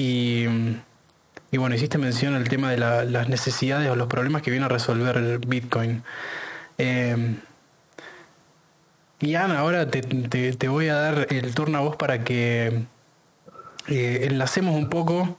y, 0.00 1.58
bueno, 1.58 1.74
hiciste 1.74 1.98
mención 1.98 2.34
al 2.34 2.48
tema 2.48 2.70
de 2.70 2.78
las 2.78 3.28
necesidades 3.28 3.88
o 3.90 3.96
los 3.96 4.08
problemas 4.08 4.42
que 4.42 4.50
viene 4.50 4.66
a 4.66 4.68
resolver 4.68 5.38
Bitcoin. 5.46 6.02
Eh, 6.78 7.36
Ian, 9.20 9.52
ahora 9.52 9.90
te, 9.90 10.68
voy 10.68 10.88
a 10.88 10.94
dar 10.94 11.26
el 11.28 11.54
turno 11.54 11.78
a 11.78 11.80
vos 11.82 11.96
para 11.96 12.24
que 12.24 12.84
eh, 13.88 14.26
enlacemos 14.30 14.74
un 14.74 14.88
poco 14.88 15.36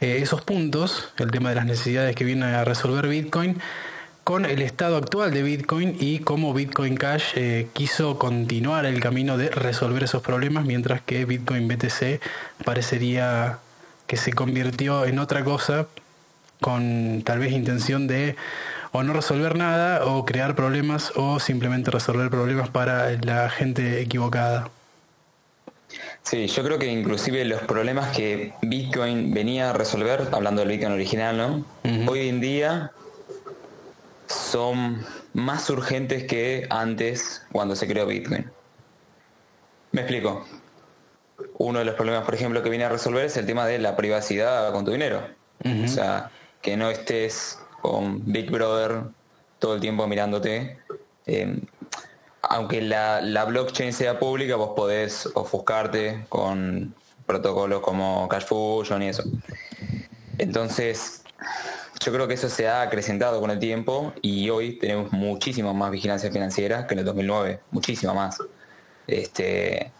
eh, 0.00 0.18
esos 0.22 0.42
puntos, 0.42 1.12
el 1.18 1.32
tema 1.32 1.48
de 1.48 1.56
las 1.56 1.66
necesidades 1.66 2.14
que 2.14 2.24
viene 2.24 2.44
a 2.44 2.64
resolver 2.64 3.08
Bitcoin, 3.08 3.58
con 4.22 4.44
el 4.44 4.62
estado 4.62 4.96
actual 4.96 5.34
de 5.34 5.42
Bitcoin 5.42 5.96
y 5.98 6.20
cómo 6.20 6.54
Bitcoin 6.54 6.94
Cash 6.94 7.32
eh, 7.34 7.68
quiso 7.72 8.18
continuar 8.18 8.86
el 8.86 9.00
camino 9.00 9.36
de 9.36 9.50
resolver 9.50 10.04
esos 10.04 10.22
problemas, 10.22 10.64
mientras 10.64 11.02
que 11.02 11.24
Bitcoin 11.24 11.66
BTC 11.66 12.20
parecería 12.64 13.58
que 14.06 14.16
se 14.16 14.32
convirtió 14.32 15.04
en 15.04 15.18
otra 15.18 15.44
cosa 15.44 15.86
con 16.60 17.22
tal 17.24 17.38
vez 17.38 17.52
intención 17.52 18.06
de 18.06 18.36
o 18.92 19.02
no 19.02 19.12
resolver 19.12 19.56
nada 19.56 20.06
o 20.06 20.24
crear 20.24 20.54
problemas 20.54 21.12
o 21.16 21.40
simplemente 21.40 21.90
resolver 21.90 22.30
problemas 22.30 22.68
para 22.68 23.10
la 23.22 23.50
gente 23.50 24.00
equivocada. 24.00 24.70
Sí, 26.22 26.46
yo 26.46 26.64
creo 26.64 26.78
que 26.78 26.86
inclusive 26.86 27.44
los 27.44 27.60
problemas 27.62 28.16
que 28.16 28.54
Bitcoin 28.62 29.34
venía 29.34 29.70
a 29.70 29.72
resolver, 29.72 30.28
hablando 30.32 30.60
del 30.60 30.70
Bitcoin 30.70 30.92
original, 30.92 31.36
¿no? 31.36 31.64
Hoy 32.10 32.28
en 32.28 32.40
día 32.40 32.92
son 34.26 35.04
más 35.32 35.68
urgentes 35.70 36.24
que 36.24 36.66
antes 36.70 37.42
cuando 37.52 37.76
se 37.76 37.86
creó 37.86 38.06
Bitcoin. 38.06 38.50
Me 39.92 40.00
explico 40.00 40.46
uno 41.58 41.78
de 41.78 41.84
los 41.84 41.94
problemas, 41.94 42.24
por 42.24 42.34
ejemplo, 42.34 42.62
que 42.62 42.70
viene 42.70 42.84
a 42.84 42.88
resolver 42.88 43.24
es 43.24 43.36
el 43.36 43.46
tema 43.46 43.66
de 43.66 43.78
la 43.78 43.96
privacidad 43.96 44.72
con 44.72 44.84
tu 44.84 44.92
dinero. 44.92 45.26
O 45.84 45.88
sea, 45.88 46.30
que 46.60 46.76
no 46.76 46.90
estés 46.90 47.58
con 47.80 48.20
Big 48.30 48.50
Brother 48.50 49.02
todo 49.58 49.74
el 49.74 49.80
tiempo 49.80 50.06
mirándote. 50.06 50.78
Eh, 51.26 51.58
aunque 52.42 52.82
la, 52.82 53.44
blockchain 53.46 53.92
sea 53.92 54.18
pública, 54.18 54.56
vos 54.56 54.72
podés 54.76 55.26
ofuscarte 55.34 56.26
con 56.28 56.94
protocolos 57.26 57.80
como 57.80 58.28
Cash 58.28 58.44
Fusion 58.44 59.02
y 59.02 59.08
eso. 59.08 59.24
Entonces, 60.38 61.22
yo 62.04 62.12
creo 62.12 62.28
que 62.28 62.34
eso 62.34 62.50
se 62.50 62.68
ha 62.68 62.82
acrecentado 62.82 63.40
con 63.40 63.50
el 63.50 63.58
tiempo 63.58 64.12
y 64.20 64.50
hoy 64.50 64.78
tenemos 64.78 65.12
muchísima 65.12 65.72
más 65.72 65.90
vigilancia 65.90 66.30
financiera 66.30 66.86
que 66.86 66.94
en 66.94 67.00
el 67.00 67.04
2009, 67.06 67.60
muchísima 67.70 68.12
más. 68.12 68.38
Este, 69.06 69.92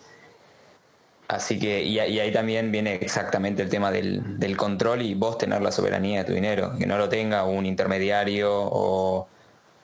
Así 1.26 1.59
que, 1.59 1.83
y, 1.83 1.99
ahí 1.99 2.33
también 2.33 2.71
viene 2.71 2.97
exactamente 2.97 3.62
el 3.62 3.71
tema 3.71 3.90
del, 3.90 4.57
control 4.57 5.02
y 5.02 5.14
vos 5.14 5.38
tener 5.38 5.62
la 5.62 5.73
soberanía 5.73 6.21
de 6.21 6.25
tu 6.25 6.33
dinero, 6.33 6.75
que 6.78 6.87
no 6.87 6.99
lo 6.99 7.09
tenga 7.09 7.45
un 7.45 7.64
intermediario 7.64 8.50
o 8.52 9.26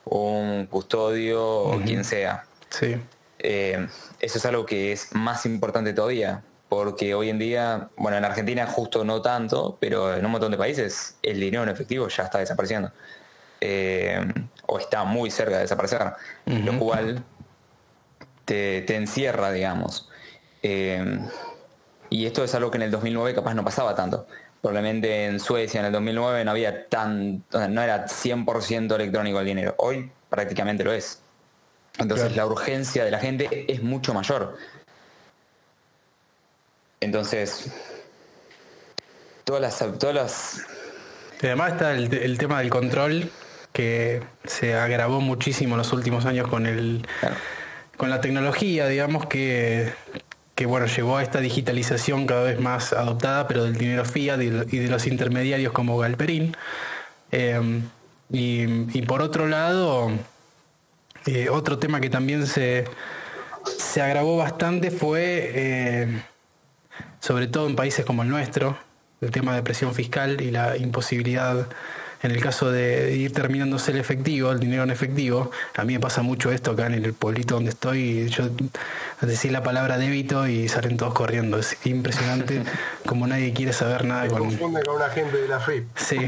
un 0.04 0.66
custodio 0.66 1.44
o 1.44 1.80
quien 1.80 2.04
sea. 2.04 2.44
Sí. 2.68 2.96
Eh, 3.38 3.86
eso 4.20 4.38
es 4.38 4.44
algo 4.44 4.66
que 4.66 4.92
es 4.92 5.14
más 5.14 5.46
importante 5.46 5.92
todavía, 5.92 6.42
porque 6.68 7.14
hoy 7.14 7.30
en 7.30 7.38
día, 7.38 7.88
bueno, 7.96 8.18
en 8.18 8.24
Argentina 8.24 8.66
justo 8.66 9.04
no 9.04 9.22
tanto, 9.22 9.78
pero 9.80 10.14
en 10.14 10.24
un 10.24 10.32
montón 10.32 10.52
de 10.52 10.58
países 10.58 11.16
el 11.22 11.40
dinero 11.40 11.62
en 11.62 11.70
efectivo 11.70 12.08
ya 12.08 12.24
está 12.24 12.38
desapareciendo. 12.38 12.92
Eh, 13.62 14.20
o 14.66 14.78
está 14.78 15.04
muy 15.04 15.30
cerca 15.30 15.56
de 15.56 15.62
desaparecer, 15.62 16.00
lo 16.46 16.78
cual 16.78 17.22
te, 18.44 18.82
te 18.82 18.96
encierra, 18.96 19.52
digamos. 19.52 20.09
Eh, 20.62 21.18
y 22.10 22.26
esto 22.26 22.42
es 22.44 22.54
algo 22.54 22.70
que 22.70 22.76
en 22.76 22.82
el 22.82 22.90
2009 22.90 23.34
capaz 23.34 23.54
no 23.54 23.64
pasaba 23.64 23.94
tanto. 23.94 24.26
Probablemente 24.60 25.26
en 25.26 25.40
Suecia 25.40 25.80
en 25.80 25.86
el 25.86 25.92
2009 25.92 26.44
no 26.44 26.50
había 26.50 26.88
tan, 26.88 27.44
no 27.52 27.82
era 27.82 28.06
100% 28.06 28.94
electrónico 28.94 29.40
el 29.40 29.46
dinero. 29.46 29.74
Hoy 29.78 30.10
prácticamente 30.28 30.84
lo 30.84 30.92
es. 30.92 31.20
Entonces 31.98 32.36
la 32.36 32.46
urgencia 32.46 33.04
de 33.04 33.10
la 33.10 33.18
gente 33.18 33.66
es 33.72 33.82
mucho 33.82 34.12
mayor. 34.12 34.56
Entonces, 37.00 37.70
todas 39.44 39.62
las... 39.62 39.98
Todas 39.98 40.14
las... 40.14 40.66
además 41.42 41.72
está 41.72 41.92
el, 41.92 42.38
tema 42.38 42.58
del 42.58 42.70
control 42.70 43.30
que 43.72 44.22
se 44.44 44.74
agravó 44.74 45.20
muchísimo 45.20 45.74
en 45.74 45.78
los 45.78 45.92
últimos 45.92 46.26
años 46.26 46.48
con 46.48 46.66
el 46.66 47.06
con 47.96 48.08
la 48.08 48.22
tecnología, 48.22 48.86
digamos 48.88 49.26
que 49.26 49.92
que 50.60 50.66
bueno, 50.66 50.84
llegó 50.84 51.16
a 51.16 51.22
esta 51.22 51.40
digitalización 51.40 52.26
cada 52.26 52.42
vez 52.42 52.60
más 52.60 52.92
adoptada, 52.92 53.48
pero 53.48 53.64
del 53.64 53.78
dinero 53.78 54.04
fiat 54.04 54.38
y 54.42 54.50
de 54.50 54.88
los 54.90 55.06
intermediarios 55.06 55.72
como 55.72 55.96
Galperín. 55.96 56.54
Eh, 57.32 57.80
y, 58.30 59.02
por 59.08 59.22
otro 59.22 59.46
lado, 59.46 60.10
eh, 61.24 61.48
otro 61.48 61.78
tema 61.78 61.98
que 62.02 62.10
también 62.10 62.46
se, 62.46 62.84
se 63.64 64.02
agravó 64.02 64.36
bastante 64.36 64.90
fue, 64.90 65.50
eh, 65.54 66.22
sobre 67.20 67.46
todo 67.46 67.66
en 67.66 67.74
países 67.74 68.04
como 68.04 68.22
el 68.22 68.28
nuestro, 68.28 68.76
el 69.22 69.30
tema 69.30 69.54
de 69.54 69.62
presión 69.62 69.94
fiscal 69.94 70.42
y 70.42 70.50
la 70.50 70.76
imposibilidad 70.76 71.68
en 72.22 72.30
el 72.32 72.40
caso 72.42 72.70
de 72.70 73.16
ir 73.16 73.32
terminándose 73.32 73.92
el 73.92 73.96
efectivo, 73.96 74.52
el 74.52 74.60
dinero 74.60 74.82
en 74.82 74.90
efectivo, 74.90 75.50
a 75.74 75.84
mí 75.84 75.94
me 75.94 76.00
pasa 76.00 76.20
mucho 76.20 76.52
esto 76.52 76.72
acá 76.72 76.86
en 76.86 76.94
el 76.94 77.14
pueblito 77.14 77.54
donde 77.54 77.70
estoy, 77.70 78.28
yo 78.28 78.44
decir 79.22 79.52
la 79.52 79.62
palabra 79.62 79.96
débito 79.96 80.46
y 80.46 80.68
salen 80.68 80.98
todos 80.98 81.14
corriendo, 81.14 81.58
es 81.58 81.76
impresionante 81.84 82.62
como 83.06 83.26
nadie 83.26 83.54
quiere 83.54 83.72
saber 83.72 84.04
nada 84.04 84.28
con... 84.28 84.40
confunde 84.40 84.82
con 84.82 84.96
un 84.96 85.02
agente 85.02 85.38
de 85.38 85.48
la 85.48 85.60
FIP. 85.60 85.84
Sí, 85.96 86.18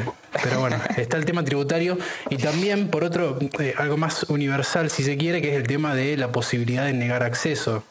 pero 0.43 0.61
bueno, 0.61 0.81
está 0.97 1.19
el 1.19 1.27
tema 1.27 1.45
tributario 1.45 1.99
y 2.31 2.39
también 2.39 2.89
por 2.89 3.05
otro, 3.05 3.39
eh, 3.59 3.75
algo 3.77 3.99
más 3.99 4.25
universal 4.25 4.91
si 4.91 5.03
se 5.03 5.19
quiere, 5.19 5.43
que 5.43 5.51
es 5.51 5.57
el 5.57 5.67
tema 5.67 5.95
de 5.95 6.17
la 6.17 6.33
posibilidad 6.33 6.87
de 6.87 6.95
negar 6.95 7.23
acceso, 7.23 7.85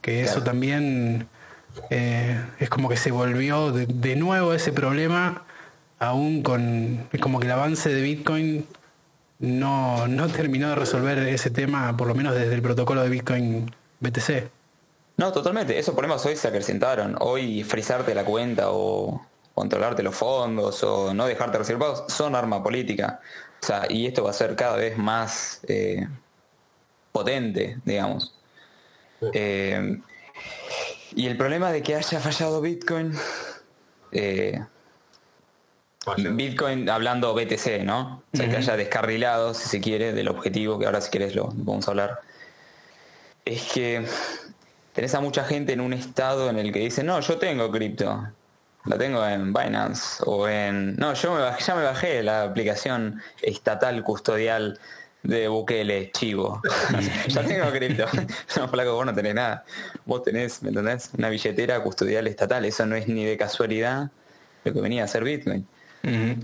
que 0.00 0.22
eso 0.22 0.42
también... 0.42 1.28
Eh, 1.90 2.40
es 2.58 2.70
como 2.70 2.88
que 2.88 2.96
se 2.96 3.10
volvió 3.10 3.70
de, 3.70 3.84
de 3.84 4.16
nuevo 4.16 4.54
ese 4.54 4.72
problema 4.72 5.42
aún 5.98 6.42
con 6.42 7.08
como 7.20 7.40
que 7.40 7.46
el 7.46 7.52
avance 7.52 7.88
de 7.88 8.02
Bitcoin 8.02 8.66
no, 9.38 10.06
no 10.08 10.28
terminó 10.32 10.68
de 10.68 10.74
resolver 10.74 11.18
ese 11.18 11.50
tema, 11.50 11.96
por 11.96 12.08
lo 12.08 12.14
menos 12.14 12.34
desde 12.34 12.54
el 12.54 12.62
protocolo 12.62 13.02
de 13.02 13.08
Bitcoin 13.08 13.74
BTC. 14.00 14.50
No, 15.16 15.32
totalmente. 15.32 15.78
Esos 15.78 15.94
problemas 15.94 16.24
hoy 16.26 16.36
se 16.36 16.48
acrecentaron. 16.48 17.16
Hoy 17.20 17.64
frizarte 17.64 18.14
la 18.14 18.24
cuenta 18.24 18.70
o 18.70 19.24
controlarte 19.54 20.02
los 20.02 20.14
fondos 20.14 20.82
o 20.84 21.14
no 21.14 21.26
dejarte 21.26 21.56
reservados 21.56 22.04
son 22.12 22.34
arma 22.34 22.62
política. 22.62 23.20
O 23.62 23.66
sea, 23.66 23.86
y 23.88 24.06
esto 24.06 24.24
va 24.24 24.30
a 24.30 24.34
ser 24.34 24.54
cada 24.54 24.76
vez 24.76 24.98
más 24.98 25.60
eh, 25.66 26.06
potente, 27.12 27.78
digamos. 27.86 28.34
Eh, 29.32 29.98
y 31.14 31.26
el 31.26 31.38
problema 31.38 31.72
de 31.72 31.82
que 31.82 31.94
haya 31.94 32.20
fallado 32.20 32.60
Bitcoin 32.60 33.12
eh, 34.12 34.62
Bitcoin 36.14 36.88
hablando 36.88 37.34
BTC, 37.34 37.82
¿no? 37.84 38.22
O 38.32 38.36
sea, 38.36 38.48
que 38.48 38.56
haya 38.56 38.76
descarrilado, 38.76 39.54
si 39.54 39.68
se 39.68 39.80
quiere, 39.80 40.12
del 40.12 40.28
objetivo, 40.28 40.78
que 40.78 40.86
ahora 40.86 41.00
si 41.00 41.10
querés 41.10 41.34
lo 41.34 41.48
vamos 41.54 41.88
a 41.88 41.90
hablar. 41.90 42.20
Es 43.44 43.62
que 43.72 44.04
tenés 44.92 45.14
a 45.14 45.20
mucha 45.20 45.44
gente 45.44 45.72
en 45.72 45.80
un 45.80 45.92
estado 45.92 46.48
en 46.48 46.58
el 46.58 46.72
que 46.72 46.80
dice, 46.80 47.02
no, 47.02 47.20
yo 47.20 47.38
tengo 47.38 47.70
cripto, 47.70 48.28
la 48.84 48.98
tengo 48.98 49.26
en 49.26 49.52
Binance 49.52 50.22
o 50.24 50.48
en... 50.48 50.96
No, 50.96 51.14
yo 51.14 51.34
me 51.34 51.40
ya 51.58 51.74
me 51.74 51.82
bajé 51.82 52.22
la 52.22 52.44
aplicación 52.44 53.20
estatal 53.42 54.02
custodial 54.04 54.78
de 55.24 55.48
Bukele, 55.48 56.12
chivo. 56.12 56.62
ya 57.28 57.42
tengo 57.42 57.70
cripto. 57.72 58.06
no, 58.56 58.68
flaco, 58.68 58.94
vos 58.94 59.06
no 59.06 59.14
tenés 59.14 59.34
nada. 59.34 59.64
Vos 60.04 60.22
tenés, 60.22 60.62
¿me 60.62 60.68
entendés? 60.68 61.10
Una 61.18 61.28
billetera 61.30 61.82
custodial 61.82 62.28
estatal. 62.28 62.64
Eso 62.64 62.86
no 62.86 62.94
es 62.94 63.08
ni 63.08 63.24
de 63.24 63.36
casualidad 63.36 64.10
lo 64.64 64.72
que 64.72 64.80
venía 64.80 65.04
a 65.04 65.08
ser 65.08 65.24
Bitcoin. 65.24 65.66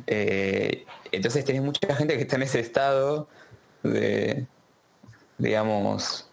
Eh, 0.07 0.85
entonces 1.13 1.45
tenés 1.45 1.63
mucha 1.63 1.95
gente 1.95 2.17
que 2.17 2.23
está 2.23 2.37
en 2.37 2.43
ese 2.43 2.61
estado 2.61 3.29
de, 3.83 4.47
digamos, 5.39 6.29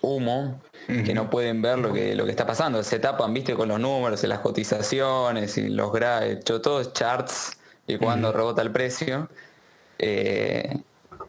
humo, 0.00 0.60
que 0.86 1.14
no 1.14 1.30
pueden 1.30 1.62
ver 1.62 1.78
lo 1.78 1.92
que, 1.92 2.14
lo 2.14 2.24
que 2.24 2.30
está 2.30 2.46
pasando. 2.46 2.82
Se 2.82 2.98
tapan, 2.98 3.32
viste, 3.32 3.54
con 3.54 3.68
los 3.68 3.80
números, 3.80 4.22
y 4.22 4.26
las 4.26 4.40
cotizaciones 4.40 5.56
y 5.56 5.68
los 5.68 5.92
gráficos, 5.92 6.62
todos 6.62 6.92
charts 6.92 7.58
y 7.86 7.96
cuando 7.96 8.32
rebota 8.32 8.62
el 8.62 8.70
precio. 8.70 9.28
Eh, 9.98 10.78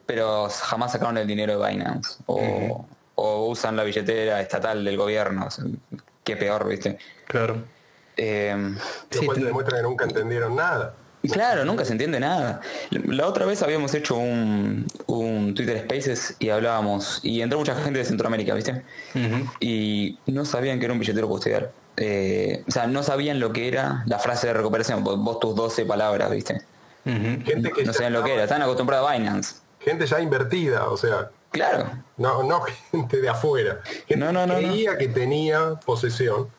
pero 0.05 0.49
jamás 0.49 0.91
sacaron 0.91 1.17
el 1.17 1.27
dinero 1.27 1.59
de 1.59 1.69
Binance 1.69 2.19
o, 2.25 2.85
usan 3.15 3.75
la 3.77 3.83
billetera 3.83 4.41
estatal 4.41 4.83
del 4.83 4.97
gobierno. 4.97 5.47
qué 6.23 6.35
peor, 6.35 6.67
viste. 6.67 6.97
Claro. 7.27 7.63
Eh, 8.17 8.75
Lo 9.11 9.25
cual 9.25 9.43
demuestra 9.43 9.77
que 9.77 9.83
nunca 9.83 10.05
entendieron 10.05 10.55
nada. 10.55 10.95
Claro, 11.31 11.65
nunca 11.65 11.85
se 11.85 11.93
entiende 11.93 12.19
nada. 12.19 12.61
La 12.89 13.27
otra 13.27 13.45
vez 13.45 13.61
habíamos 13.63 13.93
hecho 13.93 14.15
un, 14.15 14.85
Twitter 15.55 15.81
Spaces 15.83 16.35
y 16.39 16.49
hablábamos, 16.49 17.19
y 17.23 17.41
entró 17.41 17.59
mucha 17.59 17.75
gente 17.75 17.99
de 17.99 18.05
Centroamérica, 18.05 18.53
¿viste? 18.53 18.83
Y 19.59 20.19
no 20.27 20.45
sabían 20.45 20.79
que 20.79 20.85
era 20.85 20.93
un 20.93 20.99
billetero 20.99 21.27
custodial. 21.27 21.71
Eh, 21.97 22.63
o 22.67 22.71
sea, 22.71 22.87
no 22.87 23.03
sabían 23.03 23.39
lo 23.39 23.53
que 23.53 23.67
era 23.67 24.03
la 24.05 24.19
frase 24.19 24.47
de 24.47 24.53
recuperación, 24.53 25.03
vos 25.03 25.39
tus 25.39 25.55
12 25.55 25.85
palabras, 25.85 26.29
¿viste? 26.31 26.61
gente 27.05 27.71
que 27.71 27.83
no 27.83 27.93
sabían 27.93 28.13
lo 28.13 28.23
que 28.23 28.33
era, 28.33 28.43
están 28.43 28.61
acostumbrados 28.61 29.09
a 29.09 29.13
Binance. 29.13 29.57
Gente 29.79 30.07
ya 30.07 30.19
invertida, 30.19 30.89
o 30.89 30.97
sea. 30.97 31.29
Claro. 31.55 32.03
No, 32.17 32.43
no 32.43 32.61
gente 32.91 33.21
de 33.21 33.29
afuera. 33.29 33.81
Gente 34.07 34.17
no, 34.17 34.31
no, 34.31 34.45
no, 34.45 34.55
creía 34.55 34.97
que 34.97 35.07
tenía 35.07 35.79
posesión 35.85 36.49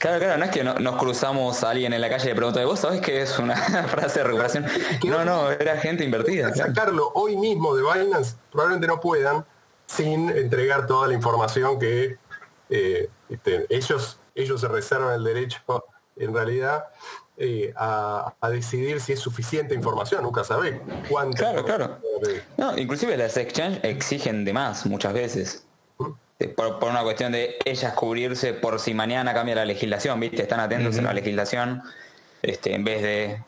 Claro, 0.00 0.18
claro, 0.18 0.38
no 0.38 0.46
es 0.46 0.50
que 0.50 0.64
nos 0.64 0.96
cruzamos 0.96 1.62
a 1.62 1.70
alguien 1.70 1.92
en 1.92 2.00
la 2.00 2.08
calle 2.08 2.24
y 2.24 2.28
le 2.28 2.34
pregunto, 2.34 2.66
¿vos 2.66 2.80
sabés 2.80 3.02
qué 3.02 3.20
es 3.20 3.38
una 3.38 3.54
frase 3.88 4.20
de 4.20 4.24
recuperación? 4.24 4.64
No, 5.04 5.26
no, 5.26 5.50
era 5.50 5.76
gente 5.76 6.04
invertida. 6.04 6.54
Sacarlo 6.54 7.12
hoy 7.14 7.36
mismo 7.36 7.76
de 7.76 7.82
Binance 7.82 8.36
probablemente 8.50 8.86
no 8.86 8.98
puedan 8.98 9.44
sin 9.84 10.30
entregar 10.30 10.86
toda 10.86 11.06
la 11.06 11.12
información 11.12 11.78
que 11.78 12.16
eh, 12.70 13.10
este, 13.28 13.66
ellos, 13.68 14.18
ellos 14.34 14.62
se 14.62 14.68
reservan 14.68 15.16
el 15.16 15.24
derecho, 15.24 15.60
en 16.16 16.32
realidad, 16.32 16.86
eh, 17.42 17.72
a, 17.74 18.34
decidir 18.50 19.00
si 19.00 19.14
es 19.14 19.20
suficiente 19.20 19.74
información, 19.74 20.22
nunca 20.22 20.44
sabés 20.44 20.74
cuánto. 21.08 21.38
Claro, 21.38 21.64
claro. 21.64 21.98
No, 22.58 22.76
inclusive 22.76 23.16
las 23.16 23.34
exchanges 23.38 23.82
exigen 23.82 24.44
de 24.44 24.52
más 24.52 24.84
muchas 24.84 25.14
veces. 25.14 25.64
Este, 26.38 26.52
por, 26.52 26.84
una 26.84 27.02
cuestión 27.02 27.32
de 27.32 27.56
ellas 27.64 27.94
cubrirse 27.94 28.52
por 28.52 28.78
si 28.78 28.92
mañana 28.92 29.32
cambia 29.32 29.54
la 29.54 29.64
legislación, 29.64 30.20
¿viste? 30.20 30.42
Están 30.42 30.60
atentos 30.60 30.98
a 30.98 31.02
la 31.02 31.14
legislación 31.14 31.82
este, 32.42 32.74
en 32.74 32.84
vez 32.84 33.00
de 33.00 33.42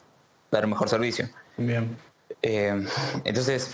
dar 0.50 0.64
un 0.64 0.70
mejor 0.70 0.88
servicio. 0.88 1.28
Bien. 1.58 1.94
Eh, 2.40 2.86
entonces, 3.24 3.72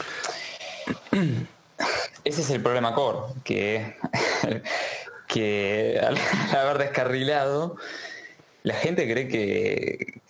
ese 2.25 2.41
es 2.41 2.51
el 2.51 2.61
problema 2.61 2.93
core, 2.93 3.35
que, 3.45 3.97
que 5.29 6.01
al 6.05 6.19
haber 6.59 6.79
descarrilado, 6.79 7.77
la 8.69 8.75
gente 8.75 9.11
cree 9.11 9.29
que 9.29 10.21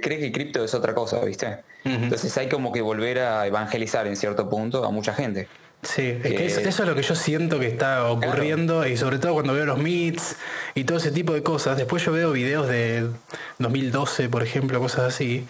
cree 0.00 0.18
que 0.18 0.32
cripto 0.32 0.64
es 0.64 0.74
otra 0.74 0.94
cosa, 0.94 1.24
¿viste? 1.24 1.58
Entonces 1.84 2.36
hay 2.36 2.48
como 2.48 2.72
que 2.72 2.82
volver 2.82 3.20
a 3.20 3.46
evangelizar 3.46 4.08
en 4.08 4.16
cierto 4.16 4.50
punto 4.50 4.84
a 4.84 4.90
mucha 4.90 5.14
gente. 5.14 5.46
Sí, 5.82 6.18
es 6.24 6.34
que 6.34 6.46
eso, 6.46 6.60
es 6.60 6.78
lo 6.80 6.96
que 6.96 7.02
yo 7.02 7.14
siento 7.14 7.60
que 7.60 7.68
está 7.68 8.10
ocurriendo 8.10 8.84
y 8.84 8.96
sobre 8.96 9.18
todo 9.18 9.34
cuando 9.34 9.52
veo 9.52 9.66
los 9.66 9.78
meets 9.78 10.34
y 10.74 10.82
todo 10.82 10.98
ese 10.98 11.12
tipo 11.12 11.32
de 11.34 11.44
cosas. 11.44 11.76
Después 11.76 12.04
yo 12.04 12.10
veo 12.10 12.32
videos 12.32 12.66
de 12.66 13.08
2012, 13.60 14.28
por 14.28 14.42
ejemplo, 14.42 14.80
cosas 14.80 15.14
así, 15.14 15.46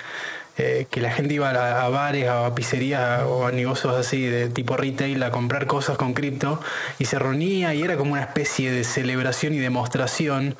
eh, 0.59 0.87
que 0.91 1.01
la 1.01 1.11
gente 1.11 1.33
iba 1.33 1.51
a, 1.51 1.89
bares, 1.89 2.29
a 2.29 2.55
pizzerías 2.55 3.23
o 3.23 3.47
a 3.47 3.53
negocios 3.53 3.95
así 3.95 4.27
de 4.27 4.49
tipo 4.51 4.77
retail 4.77 5.23
a 5.23 5.31
comprar 5.31 5.67
cosas 5.67 5.97
con 5.97 6.13
cripto 6.13 6.61
y 6.99 7.07
se 7.07 7.19
reunía 7.19 7.73
y 7.75 7.83
era 7.83 7.97
como 7.97 8.13
una 8.13 8.23
especie 8.23 8.71
de 8.71 8.85
celebración 8.85 9.55
y 9.55 9.59
demostración. 9.59 10.57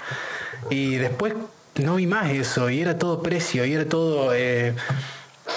Y 0.71 0.97
después 0.97 1.35
no 1.77 1.97
vi 1.97 2.07
más 2.07 2.31
eso 2.31 2.71
y 2.71 2.81
era 2.81 2.99
todo 2.99 3.23
precio 3.23 3.65
y 3.65 3.73
era 3.73 3.89
todo... 3.89 4.35
Eh, 4.35 4.75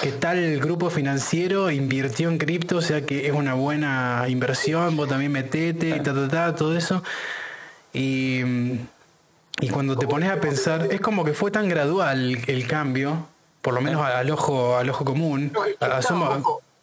que 0.02 0.12
tal 0.12 0.60
grupo 0.60 0.88
financiero 0.88 1.70
invirtió 1.70 2.28
en 2.28 2.38
cripto, 2.38 2.76
o 2.76 2.80
sea 2.80 3.04
que 3.04 3.26
es 3.26 3.32
una 3.32 3.54
buena 3.54 4.24
inversión, 4.28 4.96
vos 4.96 5.08
también 5.08 5.32
metete 5.32 5.88
y 5.88 6.00
ta, 6.00 6.14
ta, 6.14 6.28
ta, 6.28 6.54
todo 6.54 6.76
eso. 6.76 7.02
Y, 7.92 8.40
y 9.60 9.68
cuando 9.70 9.96
te 9.96 10.06
pones 10.06 10.30
a 10.30 10.40
pensar, 10.40 10.88
es 10.90 11.00
como 11.00 11.24
que 11.24 11.34
fue 11.34 11.50
tan 11.50 11.68
gradual 11.68 12.38
el 12.46 12.66
cambio, 12.66 13.26
por 13.60 13.74
lo 13.74 13.80
menos 13.80 14.02
al 14.02 14.30
ojo, 14.30 14.76
al 14.76 14.88
ojo 14.88 15.04
común. 15.04 15.52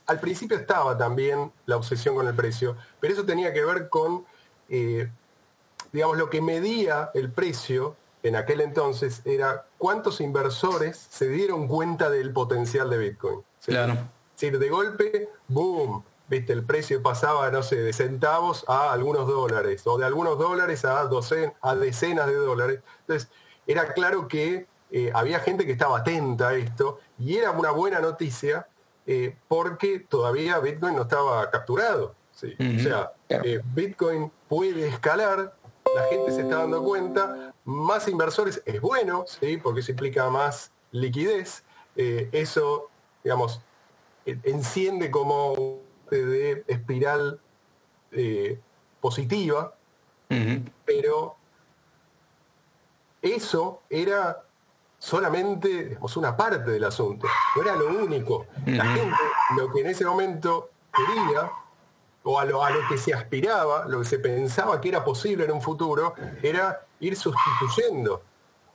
al 0.06 0.20
principio 0.20 0.58
estaba 0.58 0.98
también 0.98 1.52
la 1.66 1.78
obsesión 1.78 2.14
con 2.14 2.28
el 2.28 2.36
precio, 2.36 2.78
pero 3.00 3.14
eso 3.14 3.26
tenía 3.26 3.52
que 3.52 3.66
ver 3.66 3.90
con, 3.90 4.26
eh, 4.70 5.10
digamos, 5.92 6.18
lo 6.18 6.30
que 6.30 6.42
medía 6.42 7.10
el 7.14 7.32
precio 7.32 7.96
en 8.24 8.36
aquel 8.36 8.62
entonces 8.62 9.22
era 9.26 9.66
cuántos 9.78 10.22
inversores 10.22 10.98
se 11.10 11.28
dieron 11.28 11.68
cuenta 11.68 12.10
del 12.10 12.34
potencial 12.34 12.90
de 12.90 12.98
Bitcoin. 12.98 13.42
Claro. 13.66 13.98
Si 14.36 14.50
de 14.50 14.70
golpe, 14.70 15.30
boom, 15.48 16.04
viste, 16.28 16.54
el 16.54 16.64
precio 16.64 17.02
pasaba, 17.02 17.50
no 17.52 17.64
sé, 17.64 17.78
de 17.78 17.94
centavos 17.94 18.66
a 18.68 18.92
algunos 18.92 19.28
dólares, 19.28 19.82
o 19.86 19.98
de 19.98 20.06
algunos 20.06 20.38
dólares 20.38 20.86
a, 20.86 21.10
a 21.62 21.76
decenas 21.76 22.28
de 22.28 22.36
dólares. 22.36 22.82
Entonces, 23.02 23.30
era 23.66 23.94
claro 23.94 24.28
que 24.28 24.68
eh, 24.92 25.12
había 25.14 25.40
gente 25.40 25.66
que 25.66 25.72
estaba 25.72 26.00
atenta 26.00 26.50
a 26.50 26.56
esto, 26.56 27.00
y 27.18 27.38
era 27.38 27.52
una 27.52 27.72
buena 27.72 28.00
noticia 28.00 28.68
eh, 29.06 29.36
porque 29.48 30.02
todavía 30.02 30.60
Bitcoin 30.60 30.96
no 30.96 31.04
estaba 31.04 31.50
capturado. 31.50 32.14
O 32.36 32.80
sea, 32.80 33.14
eh, 33.30 33.62
Bitcoin 33.74 34.32
puede 34.48 34.88
escalar, 34.88 35.56
la 35.96 36.04
gente 36.10 36.32
se 36.32 36.42
está 36.42 36.58
dando 36.58 36.84
cuenta, 36.84 37.56
más 37.68 38.08
inversores 38.08 38.64
es 38.66 38.82
bueno, 38.82 39.26
¿sí? 39.28 39.58
porque 39.58 39.82
eso 39.82 39.92
implica 39.92 40.30
más 40.30 40.72
liquidez. 40.92 41.64
eso, 41.96 42.90
digamos, 43.24 43.62
enciende 44.26 45.12
como 45.12 45.80
de 46.10 46.64
espiral 46.68 47.40
eh, 48.12 48.60
positiva, 49.00 49.74
pero 50.86 51.36
eso 53.22 53.82
era 53.90 54.44
solamente 54.98 55.98
una 56.16 56.36
parte 56.36 56.72
del 56.72 56.84
asunto, 56.84 57.28
no 57.56 57.62
era 57.62 57.76
lo 57.76 58.04
único. 58.04 58.48
La 58.66 58.86
gente 58.86 59.16
lo 59.56 59.72
que 59.72 59.82
en 59.82 59.88
ese 59.88 60.06
momento 60.06 60.72
quería, 60.94 61.52
o 62.24 62.40
a 62.40 62.46
lo, 62.46 62.64
a 62.64 62.72
lo 62.72 62.88
que 62.90 62.98
se 62.98 63.14
aspiraba, 63.14 63.86
lo 63.88 64.00
que 64.00 64.06
se 64.06 64.20
pensaba 64.20 64.82
que 64.82 64.90
era 64.90 65.04
posible 65.04 65.46
en 65.46 65.52
un 65.52 65.62
futuro, 65.62 66.14
era 66.42 66.87
ir 67.00 67.16
sustituyendo 67.16 68.22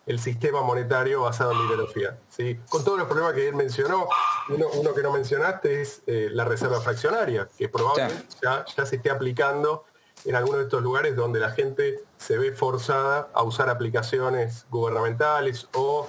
el 0.07 0.19
sistema 0.19 0.63
monetario 0.63 1.23
basado 1.23 1.53
en 1.53 1.59
bibliografía. 1.59 2.19
¿sí? 2.29 2.59
Con 2.69 2.85
todos 2.85 2.99
los 2.99 3.07
problemas 3.07 3.35
que 3.35 3.49
él 3.49 3.55
mencionó, 3.55 4.09
uno, 4.49 4.95
que 4.95 5.03
no 5.03 5.13
mencionaste 5.13 5.81
es 5.81 6.03
eh, 6.07 6.29
la 6.33 6.45
reserva 6.45 6.81
fraccionaria, 6.81 7.49
que 7.57 7.69
probablemente 7.69 8.27
ya, 8.43 8.65
se 8.67 8.97
esté 8.97 9.11
aplicando 9.11 9.85
en 10.25 10.35
algunos 10.37 10.59
de 10.59 10.65
estos 10.65 10.83
lugares 10.83 11.17
donde 11.17 11.41
la 11.41 11.51
gente 11.51 12.01
se 12.17 12.39
ve 12.39 12.53
forzada 12.53 13.29
a 13.33 13.43
usar 13.43 13.69
aplicaciones 13.69 14.67
gubernamentales 14.71 15.69
o 15.75 16.09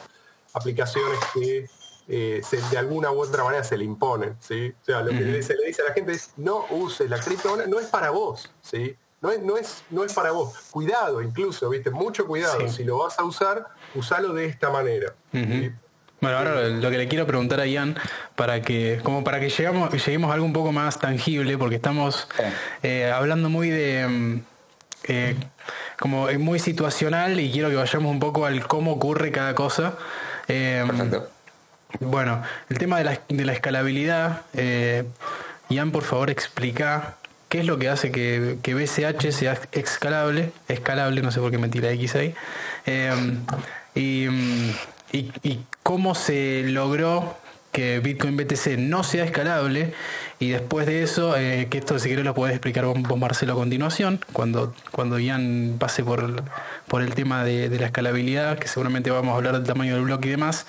aplicaciones 0.54 1.19
que 1.34 1.67
eh, 2.08 2.41
de 2.71 2.78
alguna 2.78 3.12
u 3.12 3.21
otra 3.21 3.43
manera 3.43 3.63
se 3.63 3.78
le 3.78 3.86
imponen. 3.86 4.36
¿sí? 4.39 4.73
O 4.82 4.86
sea, 4.86 5.02
lo 5.02 5.12
que 5.12 5.41
se 5.41 5.56
le 5.56 5.67
dice 5.67 5.84
a 5.84 5.86
la 5.86 5.93
gente 5.93 6.13
es 6.13 6.32
no 6.38 6.65
uses 6.71 7.10
la 7.10 7.19
criptomoneda, 7.19 7.67
no 7.67 7.80
es 7.80 7.88
para 7.88 8.10
vos. 8.10 8.52
¿sí? 8.62 8.97
No 9.23 9.31
es, 9.31 9.41
no, 9.41 9.57
es, 9.57 9.83
no 9.89 10.03
es 10.03 10.13
para 10.13 10.31
vos. 10.31 10.53
Cuidado 10.69 11.21
incluso, 11.21 11.69
¿viste? 11.69 11.89
Mucho 11.89 12.27
cuidado. 12.27 12.67
Si 12.67 12.83
lo 12.83 12.97
vas 12.97 13.17
a 13.17 13.23
usar, 13.23 13.67
usalo 13.95 14.33
de 14.33 14.47
esta 14.47 14.69
manera. 14.69 15.13
Bueno, 15.31 16.38
ahora 16.38 16.67
lo 16.67 16.91
que 16.91 16.97
le 16.97 17.07
quiero 17.07 17.25
preguntar 17.25 17.62
a 17.62 17.65
Ian, 17.65 17.95
para 18.36 18.62
que, 18.62 18.99
como 19.01 19.23
para 19.23 19.39
que 19.39 19.47
llegamos, 19.47 19.93
lleguemos 19.93 20.29
a 20.29 20.33
algo 20.33 20.45
un 20.45 20.51
poco 20.51 20.73
más 20.73 20.99
tangible, 20.99 21.57
porque 21.57 21.77
estamos 21.77 22.27
eh, 22.81 23.09
hablando 23.15 23.49
muy 23.49 23.69
de 23.69 24.07
mm, 24.09 24.41
eh, 25.05 25.36
como 25.97 26.27
muy 26.39 26.59
situacional 26.59 27.39
y 27.39 27.49
quiero 27.49 27.69
que 27.69 27.75
vayamos 27.75 28.12
un 28.12 28.19
poco 28.19 28.45
al 28.45 28.67
cómo 28.67 28.91
ocurre 28.91 29.31
cada 29.31 29.55
cosa. 29.55 29.95
Eh, 30.49 30.86
bueno, 32.01 32.43
el 32.69 32.77
tema 32.77 32.97
de 32.97 33.03
la, 33.05 33.21
de 33.29 33.45
la 33.45 33.53
escalabilidad, 33.53 34.41
Ian, 35.69 35.91
por 35.91 36.03
favor, 36.03 36.29
explica 36.29 37.15
qué 37.54 37.60
es 37.60 37.68
lo 37.68 37.78
que 37.78 37.88
hace 37.88 38.12
que, 38.12 38.58
que 38.63 38.74
BCH 38.74 39.32
sea 39.32 39.62
escalable, 39.74 40.52
escalable, 40.68 41.22
no 41.22 41.30
sé 41.30 41.39
por 41.39 41.52
qué 41.52 41.60
me 41.60 41.70
tira 41.70 41.92
X 41.92 42.16
ahí, 42.16 42.34
y 43.94 44.28
mm, 44.28 44.72
y, 45.12 45.60
cómo 45.84 46.16
se 46.16 46.63
logró 46.66 47.38
que 47.72 48.00
Bitcoin 48.00 48.38
BTC 48.38 48.80
no 48.80 49.04
sea 49.04 49.24
escalable 49.24 49.94
y 50.39 50.50
después 50.50 50.88
de 50.88 51.04
eso, 51.04 51.38
eh, 51.38 51.68
que 51.70 51.78
esto 51.78 52.00
si 52.00 52.08
quieres 52.08 52.26
lo 52.26 52.34
puedes 52.34 52.56
explicar 52.56 52.86
vos 52.86 53.20
Marcelo 53.20 53.54
a 53.54 53.56
continuación, 53.56 54.20
cuando, 54.34 54.74
cuando 54.89 55.20
Ian 55.20 55.76
pase 55.78 56.04
por, 56.04 56.42
por 56.88 57.04
el 57.04 57.13
tema 57.13 57.44
de, 57.44 57.70
la 57.70 57.86
escalabilidad, 57.86 58.58
que 58.58 58.68
seguramente 58.68 59.12
vamos 59.12 59.34
a 59.34 59.38
hablar 59.38 59.54
del 59.54 59.63
tamaño 59.63 59.94
del 59.94 60.06
bloque 60.06 60.30
y 60.30 60.32
demás. 60.32 60.66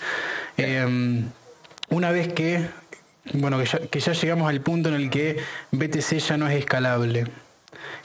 Eh, 0.58 1.24
una 1.88 2.10
vez 2.10 2.32
que, 2.32 2.68
bueno, 3.32 3.58
que 3.90 4.00
ya, 4.00 4.12
llegamos 4.12 4.48
al 4.48 4.60
punto 4.60 4.90
en 4.90 4.96
el 4.96 5.10
que 5.10 5.38
BTC 5.72 6.18
ya 6.18 6.36
no 6.36 6.48
es 6.48 6.56
escalable, 6.58 7.26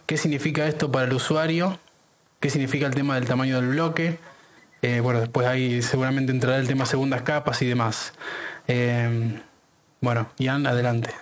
¿qué 0.06 0.18
significa 0.18 0.66
esto 0.68 0.92
para 0.92 1.06
el 1.06 1.14
usuario? 1.14 1.78
¿Qué 2.40 2.50
significa 2.50 2.88
el 2.88 2.96
tema 2.96 3.16
del 3.16 3.26
tamaño 3.26 3.58
del 3.58 3.70
bloque? 3.70 4.18
Eh, 4.82 5.02
bueno, 5.02 5.20
después 5.20 5.46
ahí 5.46 5.82
seguramente 5.82 6.32
entrará 6.32 6.58
el 6.58 6.68
tema 6.68 6.86
segundas 6.86 7.22
capas 7.24 7.62
y 7.62 7.68
demás. 7.68 8.14
Eh, 8.68 9.42
bueno, 10.00 10.30
Ian, 10.38 10.66
adelante. 10.66 11.14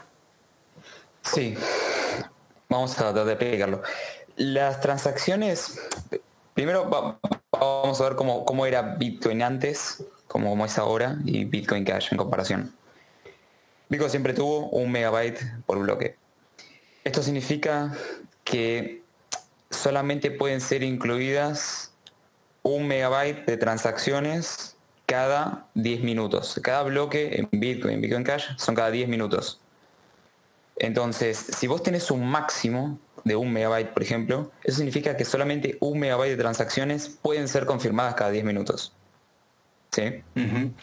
Sí, 1.24 1.58
vamos 2.70 2.94
a 2.94 2.98
tratar 2.98 3.26
de 3.26 3.34
explicarlo. 3.34 3.82
Las 4.36 4.80
transacciones, 4.80 5.82
primero 6.54 6.88
vamos 7.52 8.00
a 8.00 8.04
ver 8.04 8.16
cómo, 8.16 8.46
cómo 8.46 8.68
era 8.68 8.84
Bitcoin 8.84 9.42
antes, 9.42 10.04
cómo 10.28 10.64
es 10.64 10.78
ahora, 10.78 11.18
y 11.26 11.46
Bitcoin 11.46 11.84
Cash 11.84 12.10
en 12.12 12.18
comparación. 12.20 12.78
Bitcoin 13.90 14.10
siempre 14.10 14.34
tuvo 14.34 14.70
un 14.70 14.92
megabyte 14.92 15.40
por 15.66 15.80
bloque. 15.80 16.18
Esto 17.04 17.24
significa 17.24 17.94
que 18.44 19.02
solamente 19.70 20.32
pueden 20.32 20.62
ser 20.62 20.84
incluidas 20.84 21.94
un 22.64 22.88
megabyte 22.88 23.46
de 23.46 23.58
transacciones 23.58 24.76
cada 25.06 25.68
10 25.76 26.02
minutos. 26.02 26.60
Cada 26.62 26.84
bloque 26.84 27.40
en 27.40 27.48
Bitcoin, 27.52 28.02
Bitcoin 28.02 28.24
Cash, 28.24 28.48
son 28.58 28.76
cada 28.76 28.92
10 28.92 29.08
minutos. 29.08 29.62
Entonces, 30.76 31.38
si 31.38 31.68
vos 31.68 31.82
tenés 31.82 32.12
un 32.12 32.28
máximo 32.30 33.00
de 33.24 33.36
un 33.36 33.52
megabyte, 33.52 33.94
por 33.94 34.04
ejemplo, 34.04 34.52
eso 34.64 34.78
significa 34.78 35.16
que 35.16 35.26
solamente 35.26 35.78
un 35.80 36.00
megabyte 36.00 36.32
de 36.32 36.38
transacciones 36.38 37.10
pueden 37.10 37.48
ser 37.48 37.66
confirmadas 37.66 38.16
cada 38.16 38.32
10 38.32 38.44
minutos. 38.44 38.94
¿Sí? 39.92 40.24